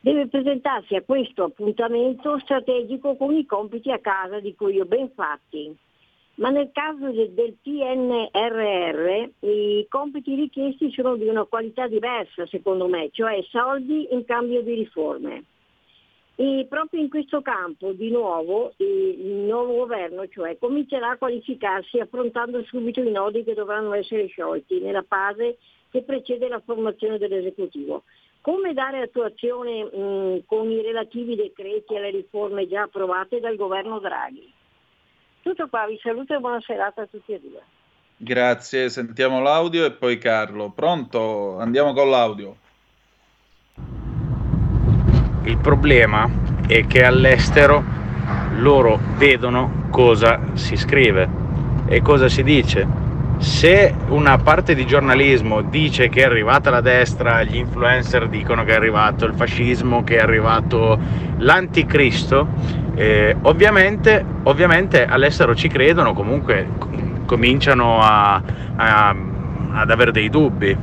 deve 0.00 0.26
presentarsi 0.26 0.96
a 0.96 1.02
questo 1.02 1.44
appuntamento 1.44 2.38
strategico 2.40 3.14
con 3.16 3.32
i 3.32 3.46
compiti 3.46 3.92
a 3.92 4.00
casa 4.00 4.40
di 4.40 4.56
cui 4.56 4.80
ho 4.80 4.86
ben 4.86 5.10
fatti. 5.14 5.72
Ma 6.36 6.50
nel 6.50 6.70
caso 6.72 7.10
de- 7.10 7.32
del 7.32 7.56
PNRR 7.62 9.28
i 9.40 9.86
compiti 9.88 10.34
richiesti 10.34 10.90
sono 10.90 11.16
di 11.16 11.28
una 11.28 11.44
qualità 11.44 11.86
diversa 11.86 12.44
secondo 12.46 12.88
me, 12.88 13.10
cioè 13.12 13.40
soldi 13.50 14.08
in 14.12 14.24
cambio 14.24 14.62
di 14.62 14.74
riforme. 14.74 15.44
E 16.40 16.66
proprio 16.68 17.00
in 17.00 17.10
questo 17.10 17.42
campo, 17.42 17.90
di 17.90 18.12
nuovo, 18.12 18.72
il 18.76 19.44
nuovo 19.48 19.78
governo 19.78 20.28
cioè, 20.28 20.56
comincerà 20.56 21.10
a 21.10 21.16
qualificarsi 21.16 21.98
affrontando 21.98 22.62
subito 22.62 23.00
i 23.00 23.10
nodi 23.10 23.42
che 23.42 23.54
dovranno 23.54 23.92
essere 23.94 24.28
sciolti 24.28 24.78
nella 24.78 25.02
fase 25.02 25.58
che 25.90 26.02
precede 26.02 26.46
la 26.46 26.62
formazione 26.64 27.18
dell'esecutivo. 27.18 28.04
Come 28.40 28.72
dare 28.72 29.00
attuazione 29.00 29.82
mh, 29.82 30.44
con 30.46 30.70
i 30.70 30.80
relativi 30.80 31.34
decreti 31.34 31.96
alle 31.96 32.10
riforme 32.10 32.68
già 32.68 32.82
approvate 32.82 33.40
dal 33.40 33.56
governo 33.56 33.98
Draghi? 33.98 34.52
Tutto 35.42 35.66
qua, 35.66 35.88
vi 35.88 35.98
saluto 36.00 36.36
e 36.36 36.38
buona 36.38 36.60
serata 36.60 37.02
a 37.02 37.06
tutti 37.06 37.32
e 37.32 37.40
due. 37.40 37.62
Grazie, 38.16 38.90
sentiamo 38.90 39.42
l'audio 39.42 39.84
e 39.84 39.90
poi 39.90 40.18
Carlo. 40.18 40.70
Pronto? 40.70 41.58
Andiamo 41.58 41.92
con 41.92 42.08
l'audio. 42.08 42.58
Il 45.44 45.56
problema 45.58 46.28
è 46.66 46.86
che 46.86 47.04
all'estero 47.04 47.82
loro 48.56 48.98
vedono 49.16 49.86
cosa 49.90 50.40
si 50.54 50.76
scrive 50.76 51.28
e 51.86 52.02
cosa 52.02 52.28
si 52.28 52.42
dice. 52.42 53.06
Se 53.38 53.94
una 54.08 54.36
parte 54.38 54.74
di 54.74 54.84
giornalismo 54.84 55.62
dice 55.62 56.08
che 56.08 56.22
è 56.22 56.24
arrivata 56.24 56.70
la 56.70 56.80
destra, 56.80 57.42
gli 57.44 57.56
influencer 57.56 58.28
dicono 58.28 58.64
che 58.64 58.72
è 58.72 58.74
arrivato 58.74 59.24
il 59.26 59.34
fascismo, 59.34 60.02
che 60.02 60.16
è 60.16 60.20
arrivato 60.20 60.98
l'anticristo, 61.38 62.48
eh, 62.96 63.36
ovviamente, 63.42 64.24
ovviamente 64.42 65.06
all'estero 65.06 65.54
ci 65.54 65.68
credono, 65.68 66.14
comunque 66.14 66.66
com- 66.78 67.24
cominciano 67.26 68.00
a- 68.00 68.42
a- 68.74 69.14
ad 69.70 69.90
avere 69.90 70.10
dei 70.10 70.28
dubbi 70.28 70.76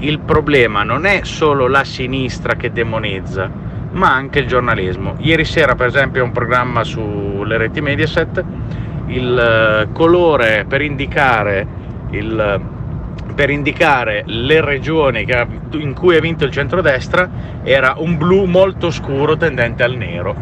il 0.00 0.20
problema 0.20 0.82
non 0.82 1.04
è 1.04 1.20
solo 1.24 1.66
la 1.66 1.84
sinistra 1.84 2.54
che 2.54 2.72
demonizza, 2.72 3.50
ma 3.92 4.14
anche 4.14 4.40
il 4.40 4.46
giornalismo. 4.46 5.16
Ieri 5.18 5.44
sera, 5.44 5.74
per 5.74 5.88
esempio, 5.88 6.24
un 6.24 6.32
programma 6.32 6.84
sulle 6.84 7.56
reti 7.56 7.80
Mediaset, 7.80 8.44
il 9.06 9.38
eh, 9.38 9.92
colore 9.92 10.64
per 10.68 10.80
indicare, 10.80 11.66
il, 12.10 12.60
per 13.34 13.50
indicare 13.50 14.22
le 14.26 14.60
regioni 14.60 15.24
che 15.24 15.46
in 15.72 15.92
cui 15.94 16.16
ha 16.16 16.20
vinto 16.20 16.44
il 16.44 16.52
centrodestra 16.52 17.28
era 17.62 17.94
un 17.98 18.16
blu 18.16 18.44
molto 18.44 18.90
scuro 18.90 19.36
tendente 19.36 19.82
al 19.82 19.96
nero, 19.96 20.34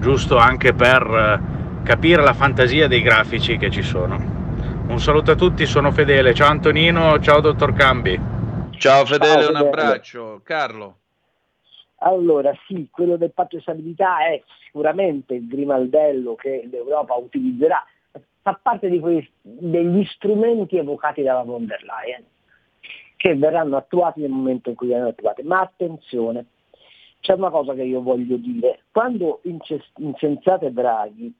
giusto 0.00 0.36
anche 0.36 0.72
per 0.72 1.02
eh, 1.02 1.82
capire 1.84 2.22
la 2.22 2.34
fantasia 2.34 2.88
dei 2.88 3.02
grafici 3.02 3.56
che 3.56 3.70
ci 3.70 3.82
sono. 3.82 4.32
Un 4.86 5.00
saluto 5.00 5.30
a 5.30 5.34
tutti, 5.36 5.64
sono 5.64 5.90
Fedele, 5.92 6.34
ciao 6.34 6.50
Antonino, 6.50 7.18
ciao 7.20 7.40
dottor 7.40 7.72
Cambi. 7.72 8.33
Ciao 8.78 9.04
Fedele, 9.06 9.42
Ciao, 9.42 9.50
un 9.50 9.56
Fedele. 9.56 9.68
abbraccio. 9.68 10.40
Carlo. 10.42 10.96
Allora 11.98 12.52
sì, 12.66 12.88
quello 12.90 13.16
del 13.16 13.32
patto 13.32 13.56
di 13.56 13.62
stabilità 13.62 14.26
è 14.26 14.42
sicuramente 14.64 15.34
il 15.34 15.46
grimaldello 15.48 16.34
che 16.34 16.68
l'Europa 16.70 17.14
utilizzerà, 17.14 17.82
fa 18.42 18.58
parte 18.60 18.98
quei- 18.98 19.26
degli 19.40 20.04
strumenti 20.04 20.76
evocati 20.76 21.22
dalla 21.22 21.42
von 21.44 21.64
der 21.66 21.82
Leyen, 21.82 22.24
che 23.16 23.34
verranno 23.36 23.76
attuati 23.76 24.20
nel 24.20 24.30
momento 24.30 24.68
in 24.68 24.76
cui 24.76 24.88
verranno 24.88 25.08
attuati. 25.08 25.42
Ma 25.44 25.60
attenzione, 25.60 26.46
c'è 27.20 27.32
una 27.32 27.48
cosa 27.48 27.72
che 27.72 27.84
io 27.84 28.02
voglio 28.02 28.36
dire, 28.36 28.82
quando 28.92 29.40
incensate 29.42 30.72
Draghi 30.72 31.34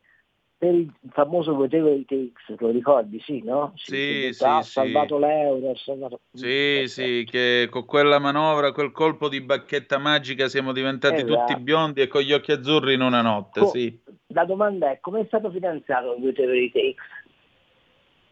per 0.64 0.74
il 0.74 0.90
famoso 1.10 1.52
whatever 1.52 1.92
it 1.92 2.06
takes, 2.08 2.58
lo 2.58 2.70
ricordi? 2.70 3.20
Sì, 3.20 3.42
no? 3.42 3.72
Sì, 3.76 4.30
ha 4.40 4.62
sì, 4.62 4.62
sì. 4.62 4.70
salvato 4.70 5.18
l'euro, 5.18 5.70
ha 5.70 5.76
salvato... 5.76 6.20
Sì, 6.32 6.84
sì, 6.86 7.26
che 7.28 7.68
con 7.70 7.84
quella 7.84 8.18
manovra, 8.18 8.72
quel 8.72 8.90
colpo 8.90 9.28
di 9.28 9.42
bacchetta 9.42 9.98
magica 9.98 10.48
siamo 10.48 10.72
diventati 10.72 11.16
Esatto. 11.16 11.34
tutti 11.34 11.60
biondi 11.60 12.00
e 12.00 12.06
con 12.06 12.22
gli 12.22 12.32
occhi 12.32 12.52
azzurri 12.52 12.94
in 12.94 13.02
una 13.02 13.20
notte, 13.20 13.60
Co- 13.60 13.66
sì. 13.66 14.00
La 14.28 14.46
domanda 14.46 14.90
è 14.90 15.00
come 15.00 15.20
è 15.20 15.24
stato 15.26 15.50
finanziato 15.50 16.14
il 16.14 16.22
whatever 16.22 16.56
it 16.56 16.72
takes? 16.72 17.04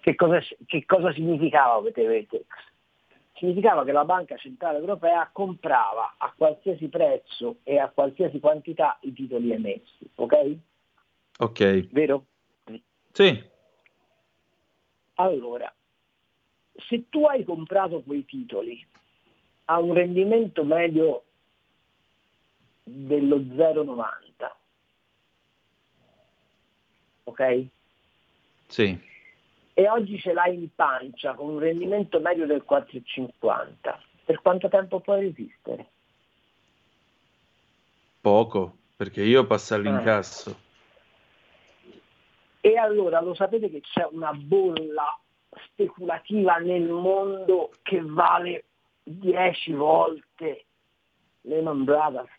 Che 0.00 0.14
cosa, 0.14 0.40
che 0.66 0.84
cosa 0.86 1.12
significava 1.12 1.76
whatever 1.76 2.16
it 2.16 2.30
takes? 2.30 2.70
Significava 3.34 3.84
che 3.84 3.92
la 3.92 4.04
Banca 4.04 4.36
Centrale 4.36 4.78
Europea 4.78 5.28
comprava 5.32 6.14
a 6.16 6.32
qualsiasi 6.34 6.88
prezzo 6.88 7.56
e 7.62 7.78
a 7.78 7.90
qualsiasi 7.90 8.40
quantità 8.40 8.96
i 9.02 9.12
titoli 9.12 9.52
emessi, 9.52 10.08
ok? 10.14 10.56
Ok. 11.38 11.88
Vero? 11.92 12.26
Sì. 13.12 13.50
Allora, 15.14 15.72
se 16.88 17.08
tu 17.08 17.24
hai 17.26 17.44
comprato 17.44 18.02
quei 18.02 18.24
titoli 18.24 18.84
a 19.66 19.78
un 19.78 19.92
rendimento 19.94 20.64
medio 20.64 21.24
dello 22.82 23.36
0,90, 23.36 24.56
ok? 27.24 27.66
Sì. 28.66 28.98
e 29.74 29.88
oggi 29.88 30.18
ce 30.18 30.32
l'hai 30.32 30.54
in 30.54 30.74
pancia 30.74 31.34
con 31.34 31.50
un 31.50 31.58
rendimento 31.58 32.20
medio 32.20 32.46
del 32.46 32.64
4,50, 32.68 33.98
per 34.24 34.40
quanto 34.40 34.68
tempo 34.68 35.00
puoi 35.00 35.20
resistere? 35.20 35.90
Poco, 38.20 38.78
perché 38.96 39.22
io 39.22 39.46
passo 39.46 39.74
all'incasso. 39.74 40.56
E 42.64 42.76
allora 42.76 43.20
lo 43.20 43.34
sapete 43.34 43.68
che 43.68 43.80
c'è 43.80 44.06
una 44.12 44.32
bolla 44.32 45.18
speculativa 45.66 46.58
nel 46.58 46.88
mondo 46.88 47.72
che 47.82 48.00
vale 48.00 48.66
10 49.02 49.72
volte 49.72 50.66
Lehman 51.40 51.82
Brothers? 51.82 52.30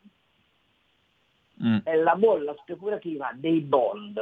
Mm. 1.61 1.77
È 1.83 1.95
la 1.95 2.15
bolla 2.15 2.55
speculativa 2.59 3.31
dei 3.33 3.59
bond, 3.59 4.17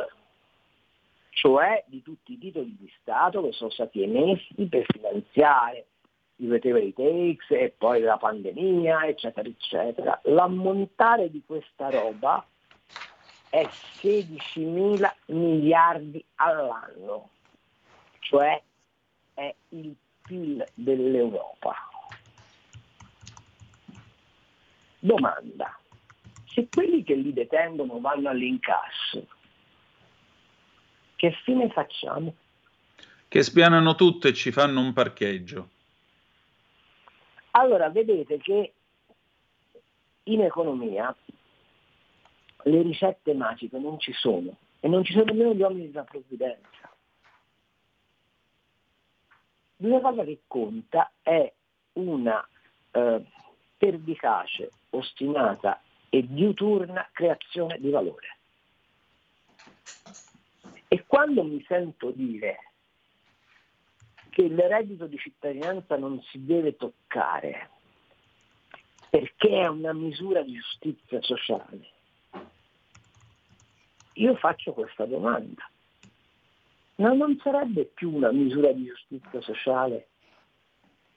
cioè 1.29 1.83
di 1.85 2.01
tutti 2.01 2.33
i 2.33 2.39
titoli 2.39 2.75
di 2.75 2.91
Stato 2.99 3.43
che 3.43 3.51
sono 3.51 3.69
stati 3.69 4.01
emessi 4.01 4.65
per 4.65 4.85
finanziare 4.87 5.85
i 6.37 6.47
it 6.47 6.95
takes 6.95 7.51
e 7.51 7.75
poi 7.77 8.01
la 8.01 8.17
pandemia, 8.17 9.05
eccetera, 9.05 9.47
eccetera. 9.47 10.19
L'ammontare 10.23 11.29
di 11.29 11.43
questa 11.45 11.91
roba 11.91 12.43
è 13.51 13.67
16 13.69 14.61
mila 14.61 15.13
miliardi 15.25 16.23
all'anno, 16.35 17.31
cioè 18.19 18.61
è 19.33 19.53
il 19.69 19.93
PIL 20.21 20.65
dell'Europa. 20.73 21.75
Domanda, 24.99 25.77
se 26.45 26.69
quelli 26.73 27.03
che 27.03 27.15
li 27.15 27.33
detengono 27.33 27.99
vanno 27.99 28.29
all'incasso, 28.29 29.27
che 31.17 31.31
fine 31.43 31.69
facciamo? 31.71 32.33
Che 33.27 33.43
spianano 33.43 33.95
tutto 33.95 34.29
e 34.29 34.33
ci 34.33 34.53
fanno 34.53 34.79
un 34.79 34.93
parcheggio. 34.93 35.69
Allora, 37.51 37.89
vedete 37.89 38.37
che 38.37 38.73
in 40.23 40.41
economia 40.41 41.13
le 42.63 42.81
ricette 42.81 43.33
magiche 43.33 43.77
non 43.77 43.99
ci 43.99 44.13
sono 44.13 44.55
e 44.79 44.87
non 44.87 45.03
ci 45.03 45.13
sono 45.13 45.25
nemmeno 45.25 45.53
gli 45.53 45.61
uomini 45.61 45.91
della 45.91 46.03
provvidenza. 46.03 46.89
L'unica 49.77 50.09
cosa 50.09 50.23
che 50.23 50.41
conta 50.47 51.11
è 51.21 51.51
una 51.93 52.47
eh, 52.91 53.25
pervicace, 53.77 54.69
ostinata 54.91 55.81
e 56.09 56.25
diuturna 56.27 57.09
creazione 57.11 57.79
di 57.79 57.89
valore. 57.89 58.37
E 60.87 61.05
quando 61.07 61.43
mi 61.43 61.63
sento 61.67 62.11
dire 62.11 62.71
che 64.29 64.41
il 64.43 64.57
reddito 64.57 65.07
di 65.07 65.17
cittadinanza 65.17 65.97
non 65.97 66.21
si 66.23 66.43
deve 66.45 66.75
toccare 66.75 67.69
perché 69.09 69.49
è 69.49 69.67
una 69.67 69.93
misura 69.93 70.41
di 70.41 70.53
giustizia 70.53 71.21
sociale, 71.21 71.89
io 74.13 74.35
faccio 74.35 74.73
questa 74.73 75.05
domanda. 75.05 75.69
Ma 76.95 77.13
non 77.13 77.39
sarebbe 77.41 77.85
più 77.85 78.13
una 78.13 78.31
misura 78.31 78.71
di 78.71 78.85
giustizia 78.85 79.41
sociale 79.41 80.07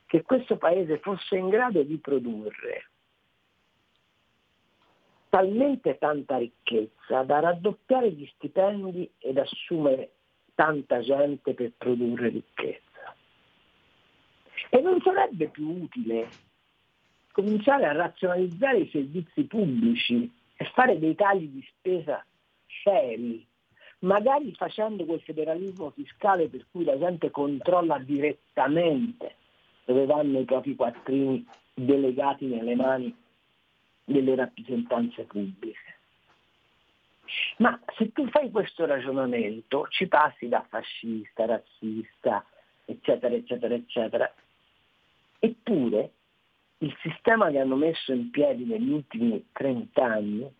che 0.06 0.22
questo 0.22 0.56
Paese 0.56 0.98
fosse 0.98 1.36
in 1.36 1.48
grado 1.48 1.82
di 1.82 1.96
produrre 1.98 2.88
talmente 5.28 5.98
tanta 5.98 6.36
ricchezza 6.36 7.24
da 7.24 7.40
raddoppiare 7.40 8.12
gli 8.12 8.24
stipendi 8.36 9.10
ed 9.18 9.36
assumere 9.36 10.12
tanta 10.54 11.00
gente 11.00 11.54
per 11.54 11.72
produrre 11.76 12.28
ricchezza. 12.28 13.16
E 14.70 14.80
non 14.80 15.00
sarebbe 15.00 15.48
più 15.48 15.82
utile 15.82 16.28
cominciare 17.32 17.86
a 17.86 17.92
razionalizzare 17.92 18.78
i 18.78 18.90
servizi 18.90 19.42
pubblici 19.42 20.32
e 20.54 20.64
fare 20.72 21.00
dei 21.00 21.16
tagli 21.16 21.48
di 21.48 21.66
spesa 21.78 22.24
seri, 22.84 23.44
magari 24.00 24.54
facendo 24.54 25.04
quel 25.04 25.22
federalismo 25.22 25.90
fiscale 25.90 26.48
per 26.48 26.66
cui 26.70 26.84
la 26.84 26.98
gente 26.98 27.30
controlla 27.30 27.98
direttamente 27.98 29.36
dove 29.86 30.06
vanno 30.06 30.38
i 30.38 30.44
propri 30.44 30.76
quattrini 30.76 31.44
delegati 31.72 32.46
nelle 32.46 32.74
mani 32.74 33.14
delle 34.04 34.34
rappresentanze 34.34 35.24
pubbliche. 35.24 35.92
Ma 37.58 37.78
se 37.96 38.12
tu 38.12 38.28
fai 38.28 38.50
questo 38.50 38.84
ragionamento 38.84 39.86
ci 39.88 40.06
passi 40.06 40.48
da 40.48 40.64
fascista, 40.68 41.46
razzista, 41.46 42.44
eccetera, 42.84 43.34
eccetera, 43.34 43.74
eccetera. 43.74 44.34
Eppure 45.38 46.10
il 46.78 46.94
sistema 47.00 47.50
che 47.50 47.58
hanno 47.58 47.76
messo 47.76 48.12
in 48.12 48.30
piedi 48.30 48.64
negli 48.64 48.90
ultimi 48.90 49.46
30 49.52 50.04
anni 50.04 50.54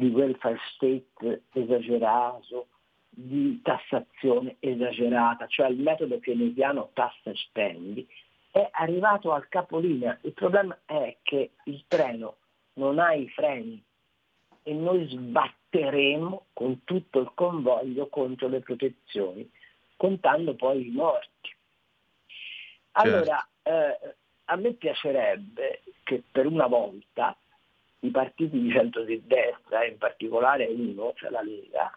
di 0.00 0.08
welfare 0.08 0.58
state 0.74 1.42
esagerato, 1.52 2.68
di 3.10 3.60
tassazione 3.60 4.56
esagerata, 4.58 5.46
cioè 5.46 5.68
il 5.68 5.78
metodo 5.78 6.18
keynesiano 6.18 6.90
tassa 6.94 7.30
e 7.30 7.34
spendi, 7.34 8.08
è 8.50 8.66
arrivato 8.72 9.32
al 9.32 9.46
capolinea. 9.48 10.18
Il 10.22 10.32
problema 10.32 10.76
è 10.86 11.18
che 11.22 11.50
il 11.64 11.84
treno 11.86 12.36
non 12.74 12.98
ha 12.98 13.12
i 13.12 13.28
freni 13.28 13.82
e 14.62 14.72
noi 14.72 15.06
sbatteremo 15.06 16.46
con 16.54 16.82
tutto 16.84 17.20
il 17.20 17.32
convoglio 17.34 18.08
contro 18.08 18.48
le 18.48 18.60
protezioni, 18.60 19.48
contando 19.96 20.54
poi 20.54 20.86
i 20.86 20.90
morti. 20.90 21.54
Allora, 22.92 23.46
eh, 23.62 24.14
a 24.46 24.56
me 24.56 24.72
piacerebbe 24.72 25.82
che 26.02 26.22
per 26.28 26.46
una 26.46 26.66
volta 26.66 27.36
i 28.00 28.10
partiti 28.10 28.60
di 28.60 28.70
centro-destra, 28.70 29.84
in 29.84 29.98
particolare 29.98 30.66
uno, 30.66 31.12
cioè 31.16 31.30
la 31.30 31.42
Lega, 31.42 31.96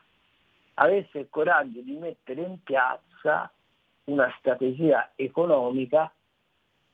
avesse 0.75 1.19
il 1.19 1.27
coraggio 1.29 1.81
di 1.81 1.93
mettere 1.93 2.41
in 2.41 2.61
piazza 2.63 3.51
una 4.05 4.33
strategia 4.39 5.11
economica 5.15 6.11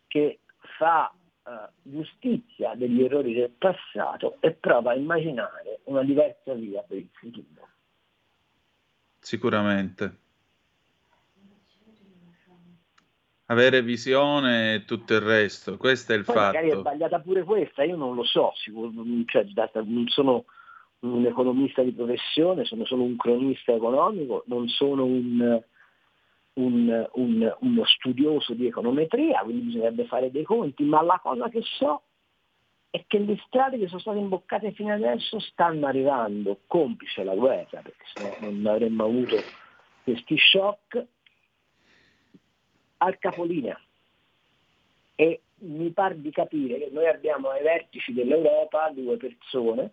che 0.08 0.40
fa 0.78 1.12
eh, 1.44 1.52
giustizia 1.82 2.76
degli 2.76 3.04
errori 3.04 3.34
del 3.34 3.50
passato 3.50 4.38
e 4.40 4.52
prova 4.52 4.92
a 4.92 4.96
immaginare 4.96 5.80
una 5.86 6.04
diversa 6.04 6.54
via 6.54 6.82
per 6.82 6.98
il 6.98 7.10
futuro. 7.12 7.68
Sicuramente. 9.20 10.28
Avere 13.52 13.82
visione 13.82 14.76
e 14.76 14.86
tutto 14.86 15.16
il 15.16 15.22
resto, 15.22 15.76
questo 15.78 16.14
è 16.14 16.16
il 16.16 16.24
Poi 16.24 16.36
fatto. 16.36 16.56
magari 16.58 16.70
è 16.70 16.76
sbagliata 16.78 17.20
pure 17.20 17.44
questa, 17.44 17.84
io 17.84 17.96
non 17.96 18.14
lo 18.14 18.24
so, 18.24 18.52
sicuro, 18.56 18.92
cioè, 19.26 19.44
non 19.86 20.08
sono 20.08 20.46
un 21.00 21.26
economista 21.26 21.82
di 21.82 21.92
professione, 21.92 22.66
sono 22.66 22.86
solo 22.86 23.02
un 23.02 23.16
cronista 23.16 23.72
economico, 23.74 24.44
non 24.46 24.68
sono 24.68 25.04
un, 25.06 25.60
un- 26.54 27.10
un- 27.14 27.56
uno 27.62 27.86
studioso 27.86 28.54
di 28.54 28.68
econometria, 28.68 29.40
quindi 29.42 29.66
bisognerebbe 29.66 30.06
fare 30.06 30.30
dei 30.30 30.44
conti, 30.44 30.84
ma 30.84 31.02
la 31.02 31.20
cosa 31.20 31.50
che 31.50 31.62
so 31.64 32.04
è 32.92 33.04
che 33.08 33.18
le 33.18 33.42
strade 33.48 33.80
che 33.80 33.88
sono 33.88 34.00
state 34.00 34.20
imboccate 34.20 34.74
fino 34.74 34.94
adesso 34.94 35.40
stanno 35.40 35.88
arrivando, 35.88 36.60
complice 36.68 37.24
la 37.24 37.34
guerra, 37.34 37.82
perché 37.82 38.04
se 38.14 38.22
no 38.22 38.36
non 38.38 38.64
avremmo 38.68 39.06
avuto 39.06 39.42
questi 40.04 40.36
shock, 40.38 41.04
al 43.00 43.18
capolinea. 43.20 43.80
E 45.16 45.42
mi 45.60 45.90
pare 45.92 46.22
di 46.22 46.32
capire 46.32 46.78
che 46.78 46.90
noi 46.92 47.08
abbiamo 47.08 47.50
ai 47.50 47.62
vertici 47.62 48.14
dell'Europa 48.14 48.90
due 48.92 49.18
persone 49.18 49.92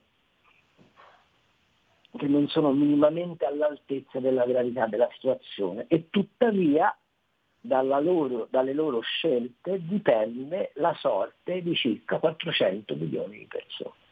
che 2.16 2.26
non 2.26 2.48
sono 2.48 2.72
minimamente 2.72 3.44
all'altezza 3.44 4.20
della 4.20 4.46
gravità 4.46 4.86
della 4.86 5.08
situazione 5.12 5.84
e 5.88 6.08
tuttavia 6.08 6.96
dalla 7.60 7.98
loro- 7.98 8.46
dalle 8.48 8.72
loro 8.72 9.00
scelte 9.00 9.84
dipende 9.84 10.70
la 10.74 10.94
sorte 10.94 11.62
di 11.62 11.74
circa 11.74 12.18
400 12.18 12.94
milioni 12.94 13.38
di 13.38 13.46
persone 13.46 14.04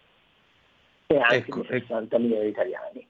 e 1.06 1.18
anche 1.18 1.36
Ecco, 1.36 1.60
di 1.60 1.66
60 1.68 2.18
milioni 2.18 2.44
di 2.44 2.50
italiani. 2.50 3.06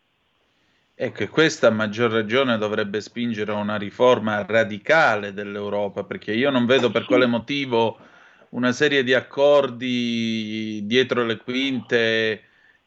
Ecco, 0.97 1.25
e 1.25 1.29
questa 1.29 1.67
a 1.67 1.71
maggior 1.71 2.13
ragione 2.13 2.57
dovrebbe 2.57 3.01
spingere 3.01 3.51
a 3.51 3.57
una 3.57 3.77
riforma 3.77 4.45
radicale 4.47 5.33
dell'Europa, 5.33 6.05
perché 6.05 6.33
io 6.33 6.51
non 6.51 6.67
vedo 6.67 6.91
per 6.91 7.05
quale 7.05 7.27
motivo 7.27 7.99
una 8.51 8.71
serie 8.71 9.03
di 9.03 9.13
accordi 9.13 10.83
dietro 10.85 11.25
le 11.25 11.39
quinte 11.39 12.43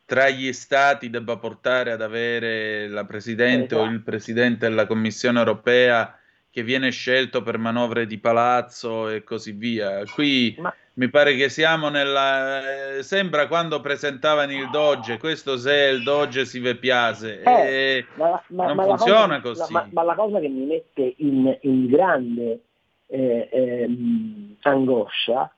tra 0.06 0.30
gli 0.30 0.54
stati 0.54 1.10
debba 1.10 1.36
portare 1.36 1.92
ad 1.92 2.02
avere 2.02 2.88
la 2.88 3.04
Presidente 3.04 3.76
o 3.76 3.84
il 3.84 4.02
Presidente 4.02 4.70
della 4.70 4.88
Commissione 4.88 5.40
europea 5.40 6.18
che 6.50 6.64
viene 6.64 6.92
scelto 6.92 7.42
per 7.42 7.58
manovre 7.58 8.08
di 8.08 8.18
palazzo 8.18 9.10
e 9.10 9.26
così 9.26 9.52
via. 9.52 10.04
Qui 10.06 10.56
mi 10.98 11.10
pare 11.10 11.36
che 11.36 11.50
siamo 11.50 11.90
nella... 11.90 12.96
eh, 12.98 13.04
sembra 13.04 13.48
quando 13.48 13.82
presentavano 13.82 14.52
il 14.52 14.68
Doge, 14.72 15.20
questo 15.20 15.58
se 15.58 15.90
il 15.94 16.02
Doge 16.02 16.46
si 16.46 16.60
ve 16.60 16.76
piace. 16.76 17.44
Eh, 17.44 17.52
e 17.52 18.06
ma, 18.16 18.42
ma- 18.48 18.66
non 18.66 18.76
ma 18.76 18.84
funziona 18.84 19.40
cosa, 19.40 19.62
così. 19.62 19.74
Ma, 19.74 19.88
ma 19.92 20.04
la 20.04 20.16
cosa 20.16 20.40
che 20.40 20.48
mi 20.48 20.66
mette 20.66 21.14
in, 21.18 21.56
in 21.62 21.86
grande 21.86 22.62
eh, 23.08 23.48
ehm, 23.52 24.56
angoscia 24.62 25.54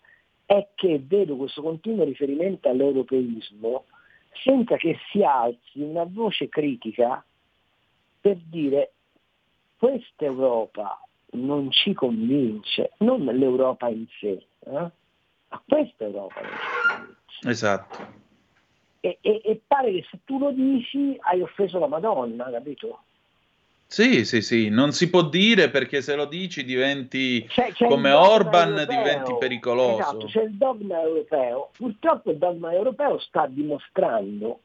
è 0.45 0.68
che 0.76 1.02
vedo 1.06 1.38
questo 1.38 1.61
continuo 1.61 2.03
riferimento 2.03 2.68
all'europeismo 2.68 3.86
senza 4.44 4.76
che 4.76 4.98
si 5.10 5.24
alzi 5.24 5.82
una 5.82 6.06
voce 6.06 6.49
critica 6.49 7.24
per 8.20 8.38
dire 8.44 8.91
questa 9.78 10.26
Europa 10.26 11.02
non 11.32 11.72
ci 11.72 11.94
convince, 11.94 12.91
non 12.98 13.24
l'Europa 13.24 13.88
in 13.88 14.06
sé, 14.20 14.45
eh? 14.66 14.91
Ma 15.49 15.61
questa 15.67 16.03
Europa 16.05 16.41
non. 16.41 17.15
Esatto. 17.51 18.17
E, 19.01 19.17
e- 19.21 19.41
e 19.43 19.61
pare 19.65 19.91
che 19.93 20.05
se 20.11 20.19
tu 20.26 20.38
lo 20.39 20.51
dici 20.51 21.15
hai 21.21 21.41
offeso 21.41 21.80
la 21.80 21.88
Madonna, 21.88 22.49
capito? 22.51 23.03
Sì, 23.88 24.23
sì, 24.23 24.41
sì, 24.41 24.69
non 24.69 24.91
si 24.91 25.09
può 25.09 25.23
dire 25.23 25.71
perché 25.71 26.01
se 26.01 26.13
lo 26.15 26.26
dici 26.26 26.63
diventi 26.63 27.43
C'è- 27.47 27.71
c'è 27.71 27.88
come 27.88 28.11
Orban, 28.11 28.73
europeo. 28.77 28.95
diventi 28.97 29.35
pericoloso. 29.39 29.99
Esatto, 30.01 30.27
c'è 30.27 30.43
il 30.43 30.53
dogma 30.55 31.01
europeo. 31.01 31.71
Purtroppo 31.76 32.30
il 32.31 32.38
dogma 32.38 32.71
europeo 32.71 33.17
sta 33.19 33.47
dimostrando 33.47 34.61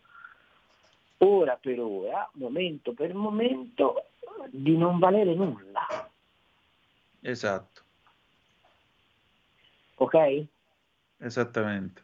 ora 1.19 1.57
per 1.59 1.81
ora, 1.81 2.29
momento 2.35 2.93
per 2.93 3.15
momento, 3.15 4.09
di 4.51 4.77
non 4.77 4.99
valere 4.99 5.33
nulla. 5.35 5.87
Esatto, 7.23 7.81
Ok? 9.97 10.45
Esattamente. 11.25 12.03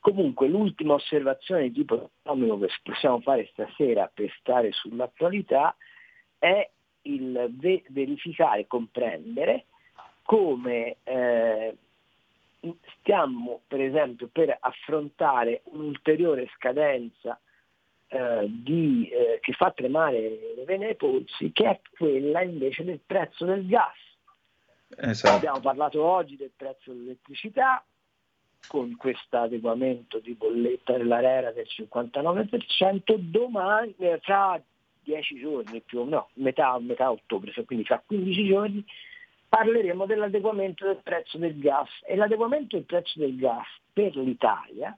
Comunque 0.00 0.48
l'ultima 0.48 0.94
osservazione 0.94 1.62
di 1.64 1.72
tipo 1.72 2.10
economico 2.22 2.58
che 2.60 2.72
possiamo 2.82 3.20
fare 3.20 3.48
stasera 3.52 4.10
per 4.12 4.32
stare 4.38 4.72
sull'attualità 4.72 5.76
è 6.38 6.68
il 7.02 7.48
ve- 7.58 7.84
verificare, 7.88 8.66
comprendere 8.66 9.66
come 10.22 10.96
eh, 11.04 11.76
stiamo 12.98 13.62
per 13.66 13.80
esempio 13.80 14.28
per 14.28 14.56
affrontare 14.60 15.62
un'ulteriore 15.64 16.48
scadenza 16.54 17.38
eh, 18.08 18.46
di, 18.48 19.08
eh, 19.08 19.38
che 19.40 19.52
fa 19.52 19.70
tremare 19.70 20.54
le 20.56 20.64
vene 20.64 20.86
ai 20.86 20.96
polsi, 20.96 21.52
che 21.52 21.68
è 21.68 21.80
quella 21.96 22.42
invece 22.42 22.84
del 22.84 23.00
prezzo 23.04 23.44
del 23.44 23.66
gas. 23.66 23.96
Esatto. 24.96 25.36
Abbiamo 25.36 25.60
parlato 25.60 26.02
oggi 26.02 26.36
del 26.36 26.52
prezzo 26.56 26.92
dell'elettricità, 26.92 27.84
con 28.66 28.96
questo 28.96 29.38
adeguamento 29.38 30.18
di 30.18 30.34
bolletta 30.34 30.96
dell'ARERA 30.96 31.52
del 31.52 31.66
59%, 31.68 33.16
domani, 33.16 33.94
eh, 33.98 34.20
tra 34.22 34.60
10 35.02 35.38
giorni 35.38 35.80
più 35.80 36.00
o 36.00 36.04
meno, 36.04 36.28
metà, 36.34 36.78
metà 36.78 37.10
ottobre, 37.10 37.52
quindi 37.64 37.84
fra 37.84 38.02
15 38.04 38.46
giorni, 38.46 38.84
parleremo 39.48 40.04
dell'adeguamento 40.04 40.84
del 40.84 41.00
prezzo 41.02 41.38
del 41.38 41.58
gas 41.58 41.88
e 42.04 42.16
l'adeguamento 42.16 42.76
del 42.76 42.84
prezzo 42.84 43.18
del 43.18 43.36
gas 43.36 43.66
per 43.92 44.14
l'Italia 44.16 44.96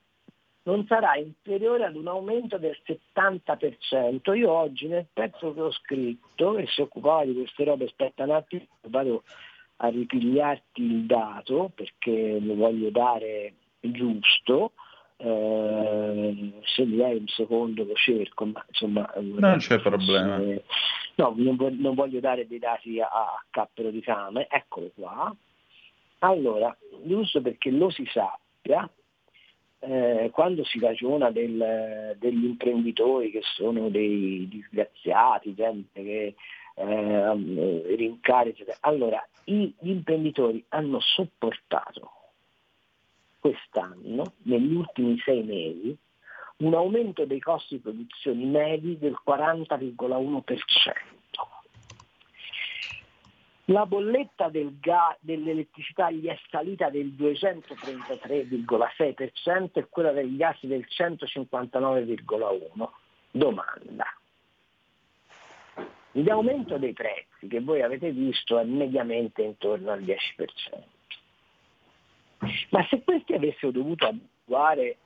non 0.62 0.84
sarà 0.86 1.16
inferiore 1.16 1.84
ad 1.84 1.96
un 1.96 2.06
aumento 2.08 2.58
del 2.58 2.76
70%. 2.84 4.34
Io 4.34 4.50
oggi 4.50 4.88
nel 4.88 5.06
pezzo 5.12 5.54
che 5.54 5.60
ho 5.60 5.72
scritto, 5.72 6.56
e 6.58 6.66
si 6.66 6.80
occupava 6.82 7.24
di 7.24 7.34
queste 7.34 7.64
robe, 7.64 7.86
aspetta 7.86 8.24
un 8.24 8.30
attimo, 8.30 8.66
vado 8.82 9.22
a 9.82 9.88
ripigliarti 9.88 10.82
il 10.82 11.06
dato 11.06 11.70
perché 11.74 12.38
lo 12.40 12.54
voglio 12.54 12.90
dare 12.90 13.54
giusto. 13.80 14.72
Eh, 15.16 16.52
se 16.64 16.84
mi 16.86 16.96
dai 16.96 17.16
un 17.16 17.26
secondo 17.28 17.84
lo 17.84 17.94
cerco, 17.94 18.46
ma 18.46 18.64
insomma 18.68 19.10
Non 19.16 19.58
c'è 19.58 19.78
problema. 19.80 20.38
eh, 20.40 20.62
no, 21.16 21.34
non, 21.36 21.56
vo- 21.56 21.70
non 21.72 21.94
voglio 21.94 22.20
dare 22.20 22.46
dei 22.46 22.58
dati 22.58 23.00
a, 23.00 23.06
a 23.06 23.44
cappero 23.50 23.90
di 23.90 24.00
cane, 24.00 24.46
eccolo 24.50 24.90
qua. 24.94 25.34
Allora, 26.20 26.74
giusto 27.04 27.40
perché 27.42 27.70
lo 27.70 27.90
si 27.90 28.06
sappia, 28.12 28.88
eh, 29.80 30.28
quando 30.32 30.64
si 30.64 30.78
ragiona 30.78 31.30
del- 31.30 32.16
degli 32.18 32.44
imprenditori 32.44 33.30
che 33.30 33.40
sono 33.42 33.88
dei 33.88 34.46
disgraziati, 34.48 35.54
gente 35.54 36.02
che 36.02 36.34
eh, 36.74 37.94
rincari. 37.96 38.54
Allora, 38.80 39.26
i- 39.44 39.74
gli 39.78 39.90
imprenditori 39.90 40.64
hanno 40.68 41.00
sopportato 41.00 42.10
quest'anno, 43.40 44.32
negli 44.42 44.74
ultimi 44.74 45.18
sei 45.18 45.42
mesi, 45.42 45.96
un 46.58 46.74
aumento 46.74 47.24
dei 47.24 47.40
costi 47.40 47.76
di 47.76 47.80
produzione 47.80 48.44
medi 48.44 48.98
del 48.98 49.18
40,1%. 49.24 51.48
La 53.70 53.86
bolletta 53.86 54.48
del 54.48 54.76
ga- 54.80 55.16
dell'elettricità 55.20 56.10
gli 56.10 56.26
è 56.26 56.36
salita 56.50 56.90
del 56.90 57.12
233,6% 57.12 59.78
e 59.78 59.86
quella 59.88 60.10
del 60.12 60.36
gas 60.36 60.58
del 60.66 60.84
159,1%. 60.88 62.90
Domanda. 63.30 64.04
L'aumento 66.12 66.76
dei 66.76 66.92
prezzi 66.92 67.46
che 67.48 67.60
voi 67.60 67.82
avete 67.82 68.10
visto 68.10 68.58
è 68.58 68.64
mediamente 68.64 69.42
intorno 69.42 69.92
al 69.92 70.02
10%. 70.02 70.16
Ma 72.70 72.86
se 72.88 73.02
questi 73.02 73.34
avessero 73.34 73.70
dovuto 73.70 74.06
adeguare 74.06 74.96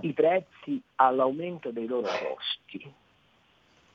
i 0.00 0.12
prezzi 0.12 0.80
all'aumento 0.96 1.70
dei 1.70 1.86
loro 1.86 2.08
costi, 2.08 2.92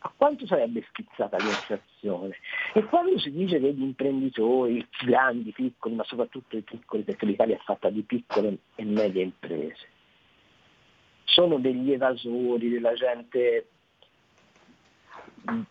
a 0.05 0.13
quanto 0.15 0.45
sarebbe 0.45 0.85
schizzata 0.89 1.37
l'inflazione? 1.37 2.37
E 2.73 2.83
quando 2.85 3.17
si 3.19 3.31
dice 3.31 3.59
che 3.59 3.73
gli 3.73 3.83
imprenditori, 3.83 4.85
grandi, 5.05 5.51
piccoli, 5.51 5.95
ma 5.95 6.03
soprattutto 6.03 6.57
i 6.57 6.61
piccoli, 6.61 7.03
perché 7.03 7.25
l'Italia 7.25 7.55
è 7.55 7.61
fatta 7.63 7.89
di 7.89 8.01
piccole 8.01 8.57
e 8.75 8.83
medie 8.83 9.23
imprese, 9.23 9.87
sono 11.23 11.57
degli 11.57 11.91
evasori, 11.91 12.69
della 12.69 12.93
gente, 12.93 13.67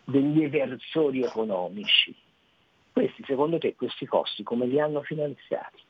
degli 0.03 0.43
eversori 0.43 1.23
economici. 1.23 2.15
Questi, 2.91 3.23
secondo 3.25 3.57
te, 3.57 3.75
questi 3.75 4.05
costi 4.05 4.43
come 4.43 4.67
li 4.67 4.79
hanno 4.79 5.01
finanziati? 5.01 5.81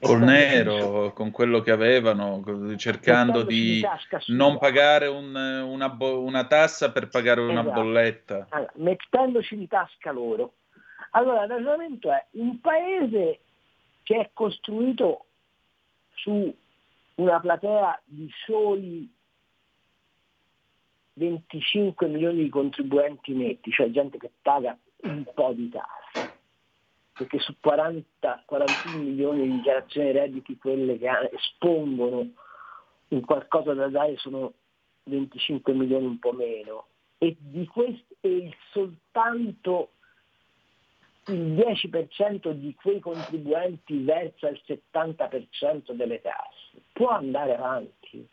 Col 0.00 0.20
nero, 0.20 1.12
con 1.12 1.30
quello 1.30 1.60
che 1.60 1.70
avevano, 1.70 2.42
cercando 2.76 3.42
di 3.42 3.82
non 4.26 4.58
pagare 4.58 5.06
un- 5.06 5.34
una, 5.34 5.88
bo- 5.88 6.20
una 6.20 6.46
tassa 6.46 6.92
per 6.92 7.08
pagare 7.08 7.40
una 7.40 7.60
Esatto. 7.60 7.80
bolletta. 7.80 8.46
Allora, 8.50 8.72
mettendoci 8.76 9.56
di 9.56 9.66
tasca 9.66 10.12
loro. 10.12 10.54
Allora, 11.12 11.44
il 11.44 11.48
ragionamento 11.50 12.10
è 12.10 12.24
un 12.32 12.60
paese 12.60 13.40
che 14.02 14.16
è 14.20 14.30
costruito 14.32 15.26
su 16.14 16.54
una 17.16 17.40
platea 17.40 18.00
di 18.04 18.28
soli 18.44 19.13
25 21.14 22.08
milioni 22.08 22.42
di 22.42 22.48
contribuenti 22.48 23.32
netti, 23.32 23.70
cioè 23.70 23.90
gente 23.90 24.18
che 24.18 24.30
paga 24.42 24.76
un 25.02 25.24
po' 25.34 25.52
di 25.52 25.68
tasse, 25.68 26.32
perché 27.12 27.38
su 27.38 27.54
40, 27.60 28.42
41 28.46 28.96
milioni 28.96 29.42
di 29.42 29.56
dichiarazioni 29.56 30.12
dei 30.12 30.20
redditi, 30.20 30.58
quelle 30.58 30.98
che 30.98 31.10
espongono 31.32 32.28
un 33.08 33.20
qualcosa 33.20 33.74
da 33.74 33.88
dare 33.88 34.16
sono 34.16 34.52
25 35.04 35.72
milioni 35.72 36.06
un 36.06 36.18
po' 36.18 36.32
meno 36.32 36.86
e 37.18 37.36
di 37.38 37.66
questo 37.66 38.14
e 38.20 38.50
soltanto 38.72 39.90
il 41.26 41.54
10% 41.54 42.50
di 42.52 42.74
quei 42.74 43.00
contribuenti 43.00 44.02
versa 44.02 44.48
il 44.48 44.60
70% 44.66 45.92
delle 45.92 46.20
tasse. 46.20 46.82
Può 46.92 47.08
andare 47.08 47.54
avanti. 47.54 48.26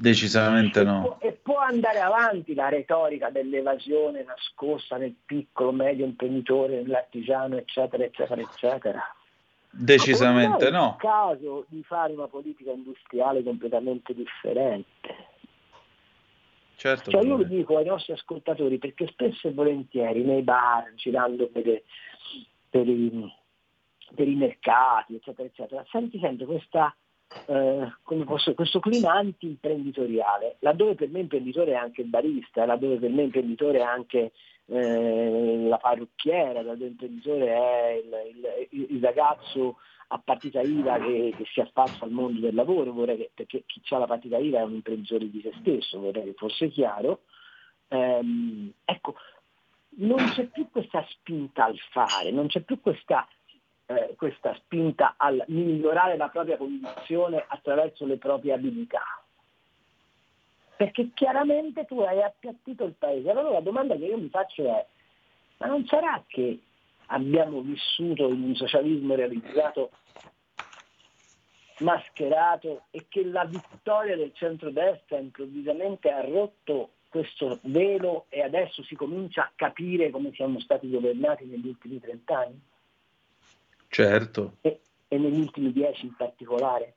Decisamente 0.00 0.82
no. 0.82 1.18
E 1.20 1.32
può 1.32 1.58
andare 1.58 2.00
avanti 2.00 2.54
la 2.54 2.70
retorica 2.70 3.28
dell'evasione 3.28 4.24
nascosta 4.24 4.96
nel 4.96 5.14
piccolo, 5.26 5.72
medio 5.72 6.06
imprenditore, 6.06 6.76
nell'artigiano, 6.76 7.58
eccetera, 7.58 8.04
eccetera, 8.04 8.40
eccetera. 8.40 9.02
Decisamente 9.70 10.70
non 10.70 10.74
è 10.74 10.78
no. 10.78 10.96
il 10.96 11.02
caso 11.02 11.66
di 11.68 11.82
fare 11.82 12.14
una 12.14 12.28
politica 12.28 12.70
industriale 12.70 13.42
completamente 13.42 14.14
differente. 14.14 15.28
Certo. 16.76 17.10
Cioè 17.10 17.22
io 17.22 17.36
lo 17.36 17.44
dico 17.44 17.76
ai 17.76 17.84
nostri 17.84 18.14
ascoltatori 18.14 18.78
perché 18.78 19.06
spesso 19.08 19.48
e 19.48 19.52
volentieri 19.52 20.24
nei 20.24 20.40
bar, 20.40 20.94
girando 20.94 21.46
per, 21.48 21.82
per 22.70 22.88
i, 22.88 23.30
per 24.14 24.26
i 24.26 24.34
mercati, 24.34 25.16
eccetera, 25.16 25.46
eccetera, 25.46 25.84
senti 25.90 26.18
sempre 26.18 26.46
questa, 26.46 26.96
eh, 27.46 27.92
posso- 28.24 28.54
questo 28.54 28.80
clima 28.80 29.12
anti-imprenditoriale, 29.12 30.56
laddove 30.60 30.94
per 30.94 31.08
me 31.08 31.20
imprenditore 31.20 31.72
è 31.72 31.74
anche 31.74 32.00
il 32.02 32.08
barista, 32.08 32.64
laddove 32.64 32.96
per 32.96 33.10
me 33.10 33.22
imprenditore 33.22 33.78
è 33.78 33.82
anche 33.82 34.32
eh, 34.72 35.64
la 35.66 35.78
parrucchiera, 35.78 36.62
laddove 36.62 36.86
imprenditore 36.86 37.46
è 37.48 38.00
il, 38.04 38.68
il- 38.70 38.86
il- 38.94 39.02
ragazzo 39.02 39.78
a 40.12 40.18
partita 40.24 40.60
IVA 40.60 40.98
che, 41.00 41.34
che 41.36 41.44
si 41.52 41.60
affaccia 41.60 42.04
al 42.04 42.12
mondo 42.12 42.38
del 42.40 42.54
lavoro, 42.54 42.92
che, 43.04 43.30
perché 43.34 43.64
chi 43.66 43.80
ha 43.94 43.98
la 43.98 44.06
partita 44.06 44.38
IVA 44.38 44.60
è 44.60 44.62
un 44.62 44.74
imprenditore 44.74 45.28
di 45.28 45.40
se 45.40 45.52
stesso, 45.60 45.98
vorrei 45.98 46.24
che 46.24 46.34
fosse 46.34 46.68
chiaro. 46.68 47.22
Ehm, 47.88 48.70
ecco, 48.84 49.14
non 49.96 50.18
c'è 50.34 50.44
più 50.44 50.68
questa 50.70 51.04
spinta 51.08 51.64
al 51.64 51.78
fare, 51.90 52.30
non 52.30 52.46
c'è 52.46 52.60
più 52.60 52.80
questa, 52.80 53.26
eh, 53.90 54.14
questa 54.16 54.54
spinta 54.54 55.14
al 55.16 55.42
migliorare 55.48 56.16
la 56.16 56.28
propria 56.28 56.56
condizione 56.56 57.44
attraverso 57.48 58.06
le 58.06 58.18
proprie 58.18 58.52
abilità. 58.52 59.02
Perché 60.76 61.10
chiaramente 61.12 61.84
tu 61.86 61.98
hai 62.00 62.22
appiattito 62.22 62.84
il 62.84 62.94
paese. 62.96 63.28
Allora 63.30 63.50
la 63.50 63.60
domanda 63.60 63.96
che 63.96 64.04
io 64.04 64.16
mi 64.16 64.28
faccio 64.28 64.64
è, 64.64 64.86
ma 65.58 65.66
non 65.66 65.84
sarà 65.86 66.22
che 66.26 66.60
abbiamo 67.06 67.62
vissuto 67.62 68.28
in 68.28 68.44
un 68.44 68.54
socialismo 68.54 69.16
realizzato 69.16 69.90
mascherato 71.78 72.84
e 72.90 73.06
che 73.08 73.24
la 73.24 73.44
vittoria 73.44 74.16
del 74.16 74.32
centrodestra 74.34 75.18
improvvisamente 75.18 76.10
ha 76.10 76.20
rotto 76.20 76.90
questo 77.08 77.58
velo 77.62 78.26
e 78.28 78.40
adesso 78.42 78.84
si 78.84 78.94
comincia 78.94 79.42
a 79.42 79.52
capire 79.56 80.10
come 80.10 80.32
siamo 80.34 80.60
stati 80.60 80.88
governati 80.88 81.44
negli 81.44 81.66
ultimi 81.66 81.98
trent'anni 81.98 82.68
Certo. 83.90 84.58
e, 84.60 84.80
e 85.08 85.18
negli 85.18 85.40
ultimi 85.40 85.72
dieci 85.72 86.06
in 86.06 86.14
particolare. 86.14 86.94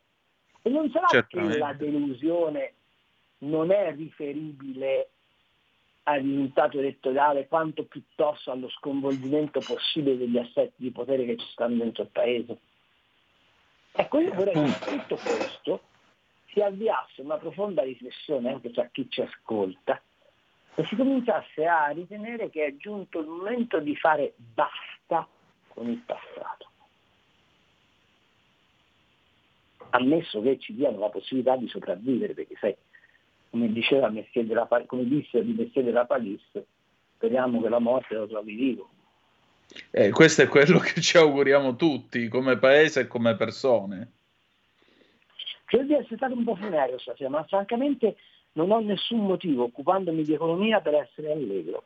E 0.62 0.70
non 0.70 0.90
sarà 0.92 1.26
che 1.26 1.58
la 1.58 1.74
delusione 1.74 2.74
non 3.40 3.72
è 3.72 3.94
riferibile 3.96 5.10
al 6.04 6.22
risultato 6.22 6.78
elettorale 6.78 7.48
quanto 7.48 7.86
piuttosto 7.86 8.52
allo 8.52 8.70
sconvolgimento 8.70 9.60
possibile 9.60 10.18
degli 10.18 10.38
assetti 10.38 10.84
di 10.84 10.92
potere 10.92 11.26
che 11.26 11.38
ci 11.38 11.48
stanno 11.52 11.78
dentro 11.78 12.04
il 12.04 12.10
paese. 12.10 12.58
Ecco, 13.94 14.20
io 14.20 14.34
vorrei 14.34 14.54
che 14.54 14.60
in 14.60 15.00
tutto 15.00 15.16
questo 15.16 15.82
si 16.48 16.62
avviasse 16.62 17.22
una 17.22 17.38
profonda 17.38 17.82
riflessione 17.82 18.52
anche 18.52 18.72
tra 18.72 18.88
chi 18.92 19.10
ci 19.10 19.22
ascolta 19.22 20.00
e 20.76 20.86
si 20.86 20.96
cominciasse 20.96 21.66
a 21.66 21.88
ritenere 21.88 22.50
che 22.50 22.66
è 22.66 22.76
giunto 22.76 23.20
il 23.20 23.28
momento 23.28 23.80
di 23.80 23.96
fare 23.96 24.34
basta 24.38 25.28
con 25.70 25.90
il 25.90 25.98
passato. 25.98 26.72
Ammesso 29.96 30.42
che 30.42 30.58
ci 30.58 30.74
diano 30.74 30.98
la 30.98 31.10
possibilità 31.10 31.56
di 31.56 31.68
sopravvivere, 31.68 32.34
perché 32.34 32.56
sai, 32.60 32.76
come 33.52 33.72
diceva 33.72 34.10
Messier 34.10 34.44
della, 34.44 34.68
come 34.88 35.06
disse 35.06 35.44
di 35.44 35.54
Messier 35.54 35.86
della 35.86 36.06
Palisse, 36.06 36.66
speriamo 37.16 37.62
che 37.62 37.70
la 37.70 37.78
morte 37.78 38.16
lo 38.16 38.28
trovi 38.28 38.56
vivo. 38.56 38.90
Eh, 39.92 40.10
questo 40.10 40.42
è 40.42 40.48
quello 40.48 40.80
che 40.80 41.00
ci 41.00 41.18
auguriamo 41.18 41.76
tutti, 41.76 42.28
come 42.28 42.58
paese 42.58 43.02
e 43.02 43.08
come 43.08 43.36
persone. 43.36 44.12
Credo 45.66 45.86
di 45.86 45.94
essere 45.94 46.16
stato 46.16 46.34
un 46.34 46.44
po' 46.44 46.56
funereo 46.56 46.98
stasera, 46.98 47.30
ma 47.30 47.44
francamente 47.44 48.16
non 48.54 48.72
ho 48.72 48.80
nessun 48.80 49.26
motivo, 49.26 49.66
occupandomi 49.66 50.24
di 50.24 50.34
economia, 50.34 50.82
per 50.82 50.96
essere 50.96 51.32
allegro. 51.32 51.86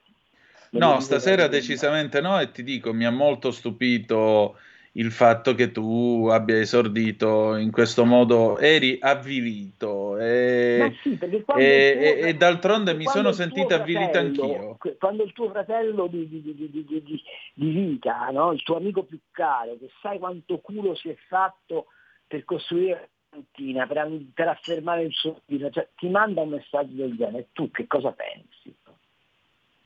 No, 0.71 1.01
stasera 1.01 1.47
decisamente 1.47 2.21
no 2.21 2.39
e 2.39 2.51
ti 2.51 2.63
dico, 2.63 2.93
mi 2.93 3.05
ha 3.05 3.11
molto 3.11 3.51
stupito 3.51 4.57
il 4.98 5.11
fatto 5.11 5.53
che 5.53 5.72
tu 5.72 6.28
abbia 6.32 6.57
esordito 6.60 7.56
in 7.56 7.69
questo 7.72 8.03
modo, 8.03 8.57
eri 8.57 8.98
avvilito 8.99 10.18
e, 10.18 10.91
sì, 11.03 11.18
e- 11.22 11.44
tuo- 11.45 11.56
e- 11.57 12.34
d'altronde 12.36 12.95
mi 12.95 13.06
sono 13.06 13.30
avvilito 13.76 14.10
fratello- 14.15 14.44
anch'io. 14.44 14.78
Quando 14.98 15.24
il 15.24 15.34
tuo 15.34 15.49
fratello 15.52 16.07
di, 16.07 16.28
di- 16.28 16.41
di- 16.41 16.69
di- 17.03 17.24
vita, 17.53 18.30
no? 18.32 18.52
il 18.52 18.64
tuo 18.64 18.78
amico 18.78 19.03
più 19.03 19.19
caro, 19.32 19.78
che 19.80 19.90
sai 20.02 20.18
quanto 20.18 20.57
culo 20.57 20.95
si 20.95 21.10
è 21.10 21.15
fatto 21.28 21.86
per 22.26 22.44
costruire 22.44 22.90
la 22.90 23.07
cantina, 23.30 23.86
per, 23.86 24.10
per 24.34 24.48
affermare 24.48 25.03
il 25.03 25.14
suo 25.14 25.41
vita, 25.45 25.69
cioè, 25.69 25.88
ti 25.95 26.10
manda 26.10 26.41
un 26.41 26.49
messaggio 26.49 26.95
del 26.95 27.15
genere, 27.15 27.49
tu 27.53 27.69
che 27.69 27.86
cosa 27.86 28.11
pensi? 28.14 28.76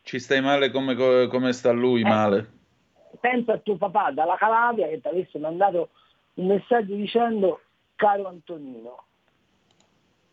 Ci 0.03 0.19
stai 0.19 0.41
male 0.41 0.71
come, 0.71 0.95
come 1.27 1.51
sta 1.51 1.71
Eh. 1.71 1.73
lui 1.73 2.01
male? 2.03 2.59
Pensa 3.19 3.53
a 3.53 3.57
tuo 3.57 3.77
papà 3.77 4.11
dalla 4.11 4.35
Calabria 4.35 4.87
che 4.87 5.01
ti 5.01 5.07
avesse 5.07 5.37
mandato 5.37 5.89
un 6.35 6.47
messaggio 6.47 6.95
dicendo 6.95 7.61
caro 7.95 8.27
Antonino, 8.27 9.03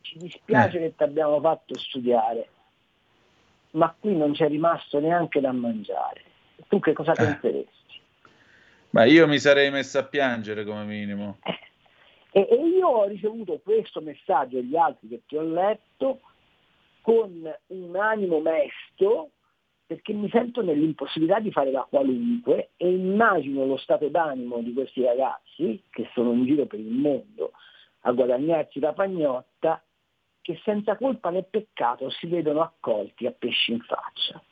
ci 0.00 0.18
dispiace 0.18 0.78
che 0.78 0.94
ti 0.96 1.02
abbiamo 1.02 1.40
fatto 1.40 1.76
studiare, 1.78 2.48
ma 3.72 3.94
qui 3.98 4.16
non 4.16 4.32
c'è 4.32 4.48
rimasto 4.48 5.00
neanche 5.00 5.40
da 5.40 5.52
mangiare. 5.52 6.22
Tu 6.68 6.80
che 6.80 6.92
cosa 6.92 7.12
penseresti? 7.12 8.00
Ma 8.90 9.04
io 9.04 9.26
mi 9.26 9.38
sarei 9.38 9.70
messo 9.70 9.98
a 9.98 10.04
piangere 10.04 10.64
come 10.64 10.84
minimo. 10.84 11.38
E, 12.30 12.46
e 12.50 12.54
io 12.54 12.88
ho 12.88 13.06
ricevuto 13.06 13.60
questo 13.62 14.00
messaggio 14.00 14.58
e 14.58 14.64
gli 14.64 14.76
altri 14.76 15.08
che 15.08 15.22
ti 15.26 15.36
ho 15.36 15.42
letto 15.42 16.20
con 17.02 17.54
un 17.66 17.96
animo 17.96 18.40
mesto 18.40 19.30
perché 19.88 20.12
mi 20.12 20.28
sento 20.28 20.60
nell'impossibilità 20.62 21.40
di 21.40 21.50
fare 21.50 21.70
la 21.70 21.86
qualunque 21.88 22.72
e 22.76 22.90
immagino 22.90 23.64
lo 23.64 23.78
stato 23.78 24.06
d'animo 24.08 24.58
di 24.58 24.74
questi 24.74 25.02
ragazzi 25.02 25.82
che 25.88 26.10
sono 26.12 26.32
in 26.32 26.44
giro 26.44 26.66
per 26.66 26.78
il 26.78 26.90
mondo 26.90 27.52
a 28.00 28.12
guadagnarsi 28.12 28.80
la 28.80 28.92
pagnotta 28.92 29.82
che 30.42 30.60
senza 30.62 30.94
colpa 30.96 31.30
né 31.30 31.42
peccato 31.42 32.10
si 32.10 32.26
vedono 32.26 32.60
accolti 32.60 33.24
a 33.26 33.32
pesci 33.32 33.72
in 33.72 33.80
faccia. 33.80 34.42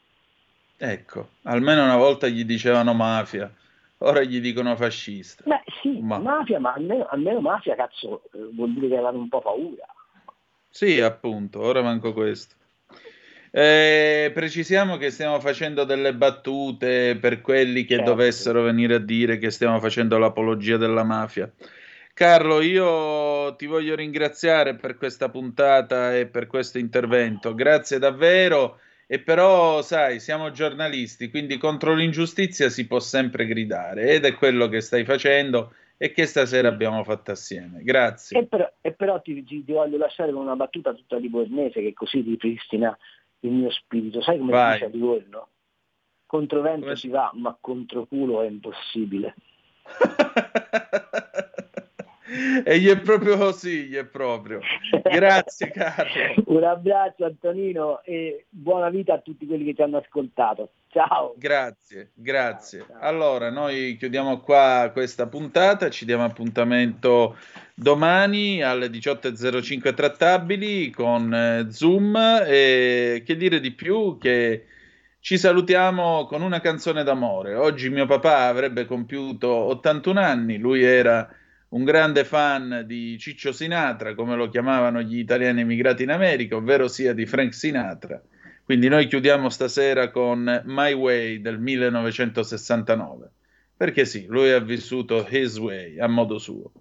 Ecco, 0.79 1.29
almeno 1.43 1.85
una 1.85 1.97
volta 1.97 2.29
gli 2.29 2.45
dicevano 2.47 2.95
mafia, 2.95 3.53
ora 3.99 4.23
gli 4.23 4.41
dicono 4.41 4.75
fascista. 4.75 5.43
Beh 5.45 5.65
sì, 5.83 5.99
Ma- 6.01 6.19
mafia, 6.19 6.59
ma 6.59 6.73
almeno, 6.73 7.05
almeno 7.11 7.41
mafia 7.41 7.75
cazzo 7.75 8.23
eh, 8.33 8.39
vuol 8.53 8.73
dire 8.73 8.89
che 8.89 8.95
avevano 8.95 9.19
un 9.19 9.29
po' 9.29 9.43
paura. 9.43 9.87
Sì, 10.71 10.99
appunto, 10.99 11.61
ora 11.61 11.83
manco 11.83 12.15
questo. 12.15 12.55
Eh, 13.59 14.33
precisiamo 14.35 14.99
che 14.99 15.11
stiamo 15.11 15.41
facendo 15.41 15.85
delle 15.85 16.13
battute 16.13 17.17
per 17.19 17.41
quelli 17.41 17.87
che 17.87 17.95
Certo. 17.95 18.11
dovessero 18.11 18.61
venire 18.61 18.97
a 18.97 18.99
dire 18.99 19.39
che 19.39 19.51
stiamo 19.51 19.81
facendo 19.81 20.19
l'apologia 20.19 20.77
della 20.77 21.05
mafia. 21.05 21.51
Carlo, 22.13 22.61
io 22.61 23.57
ti 23.57 23.65
voglio 23.65 23.95
ringraziare 23.95 24.75
per 24.75 24.99
questa 24.99 25.31
puntata 25.31 26.15
e 26.15 26.27
per 26.27 26.47
questo 26.49 26.77
intervento. 26.77 27.55
Grazie 27.55 27.99
davvero. 27.99 28.79
E 29.07 29.21
però, 29.21 29.81
sai, 29.81 30.21
siamo 30.21 30.51
giornalisti, 30.51 31.31
quindi 31.31 31.57
contro 31.57 31.95
l'ingiustizia 31.95 32.69
si 32.69 32.87
può 32.87 32.99
sempre 32.99 33.47
gridare 33.47 34.11
ed 34.11 34.27
è 34.27 34.35
quello 34.35 34.69
che 34.69 34.83
stai 34.83 35.07
facendo 35.07 35.73
e 35.97 36.13
che 36.13 36.27
stasera 36.27 36.69
abbiamo 36.69 37.03
fatto 37.05 37.31
assieme. 37.31 37.83
Grazie. 37.83 38.39
E 38.39 38.45
però, 38.45 38.71
e 38.83 38.93
però 38.93 39.19
ti, 39.23 39.43
ti- 39.45 39.65
voglio 39.67 39.97
lasciare 39.97 40.31
con 40.31 40.43
una 40.43 40.57
battuta 40.57 40.93
tutta 40.93 41.17
livornese 41.17 41.81
che 41.81 41.95
così 41.95 42.21
ripristina 42.21 42.95
il 43.41 43.51
mio 43.51 43.71
spirito. 43.71 44.21
Sai 44.23 44.39
come 44.39 44.53
Vai. 44.53 44.79
si 44.79 44.85
dice 44.85 44.85
a 44.85 44.97
Livorno? 44.97 45.49
Contro 46.27 46.61
vento 46.61 46.95
si 46.97 47.09
va, 47.09 47.31
ma 47.35 47.57
contro 47.61 48.07
culo 48.07 48.43
è 48.43 48.49
impossibile. 48.49 49.35
E 52.65 52.81
gli 52.81 52.89
è 52.89 53.01
proprio 53.01 53.37
così, 53.37 53.85
gli 53.85 53.95
è 53.95 54.05
proprio. 54.05 54.61
Grazie 55.03 55.71
Carlo. 55.71 56.43
Un 56.47 56.65
abbraccio 56.65 57.25
Antonino 57.25 58.03
e 58.03 58.47
buona 58.49 58.91
vita 58.91 59.15
a 59.15 59.19
tutti 59.21 59.47
quelli 59.47 59.65
che 59.65 59.75
ci 59.75 59.83
hanno 59.83 59.99
ascoltato. 59.99 60.71
Ciao. 60.97 61.35
Grazie, 61.37 62.13
grazie. 62.15 62.87
Allora, 63.01 63.51
noi 63.51 63.99
chiudiamo 63.99 64.41
qua 64.41 64.89
questa 64.95 65.27
puntata, 65.27 65.91
ci 65.91 66.07
diamo 66.07 66.25
appuntamento 66.25 67.37
domani 67.75 68.63
alle 68.63 68.87
18.05 68.87 69.93
trattabili 69.93 70.89
con 70.89 71.35
eh, 71.35 71.67
Zoom 71.69 72.17
e 72.47 73.23
che 73.27 73.37
dire 73.37 73.61
di 73.61 73.73
più 73.73 74.17
che 74.17 74.69
ci 75.21 75.37
salutiamo 75.37 76.25
con 76.25 76.41
una 76.41 76.61
canzone 76.61 77.05
d'amore. 77.05 77.57
Oggi 77.57 77.91
mio 77.91 78.07
papà 78.07 78.47
avrebbe 78.47 78.87
compiuto 78.87 79.51
81 79.51 80.19
anni, 80.19 80.57
lui 80.57 80.83
era 80.83 81.29
un 81.69 81.85
grande 81.85 82.25
fan 82.25 82.85
di 82.87 83.19
Ciccio 83.19 83.53
Sinatra, 83.53 84.15
come 84.15 84.35
lo 84.35 84.49
chiamavano 84.49 85.03
gli 85.03 85.19
italiani 85.19 85.61
emigrati 85.61 86.05
in 86.05 86.11
America, 86.11 86.57
ovvero 86.57 86.89
sia 86.89 87.13
di 87.13 87.27
Frank 87.27 87.53
Sinatra. 87.53 88.19
Quindi 88.67 88.89
noi 88.89 89.07
chiudiamo 89.07 89.49
stasera 89.49 90.11
con 90.11 90.63
My 90.65 90.93
Way 90.93 91.41
del 91.41 91.61
1969, 91.61 93.31
perché 93.77 94.05
sì, 94.05 94.27
lui 94.27 94.51
ha 94.51 94.59
vissuto 94.59 95.25
His 95.31 95.57
Way 95.57 96.01
a 96.01 96.09
modo 96.09 96.39
suo. 96.39 96.73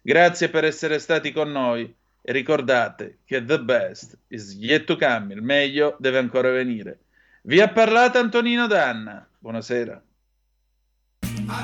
Grazie 0.00 0.48
per 0.48 0.64
essere 0.64 0.98
stati 0.98 1.32
con 1.32 1.52
noi 1.52 1.94
e 2.22 2.32
ricordate 2.32 3.18
che 3.26 3.44
the 3.44 3.60
best 3.60 4.16
is 4.28 4.56
yet 4.58 4.84
to 4.84 4.96
come, 4.96 5.34
il 5.34 5.42
meglio 5.42 5.96
deve 5.98 6.16
ancora 6.16 6.50
venire. 6.50 7.00
Vi 7.42 7.60
ha 7.60 7.68
parlato 7.68 8.16
Antonino 8.16 8.66
Danna. 8.66 9.28
Buonasera. 9.38 10.02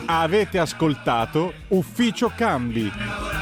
Avete 0.05 0.59
ascoltato 0.59 1.55
Ufficio 1.69 2.31
Cambi. 2.36 3.41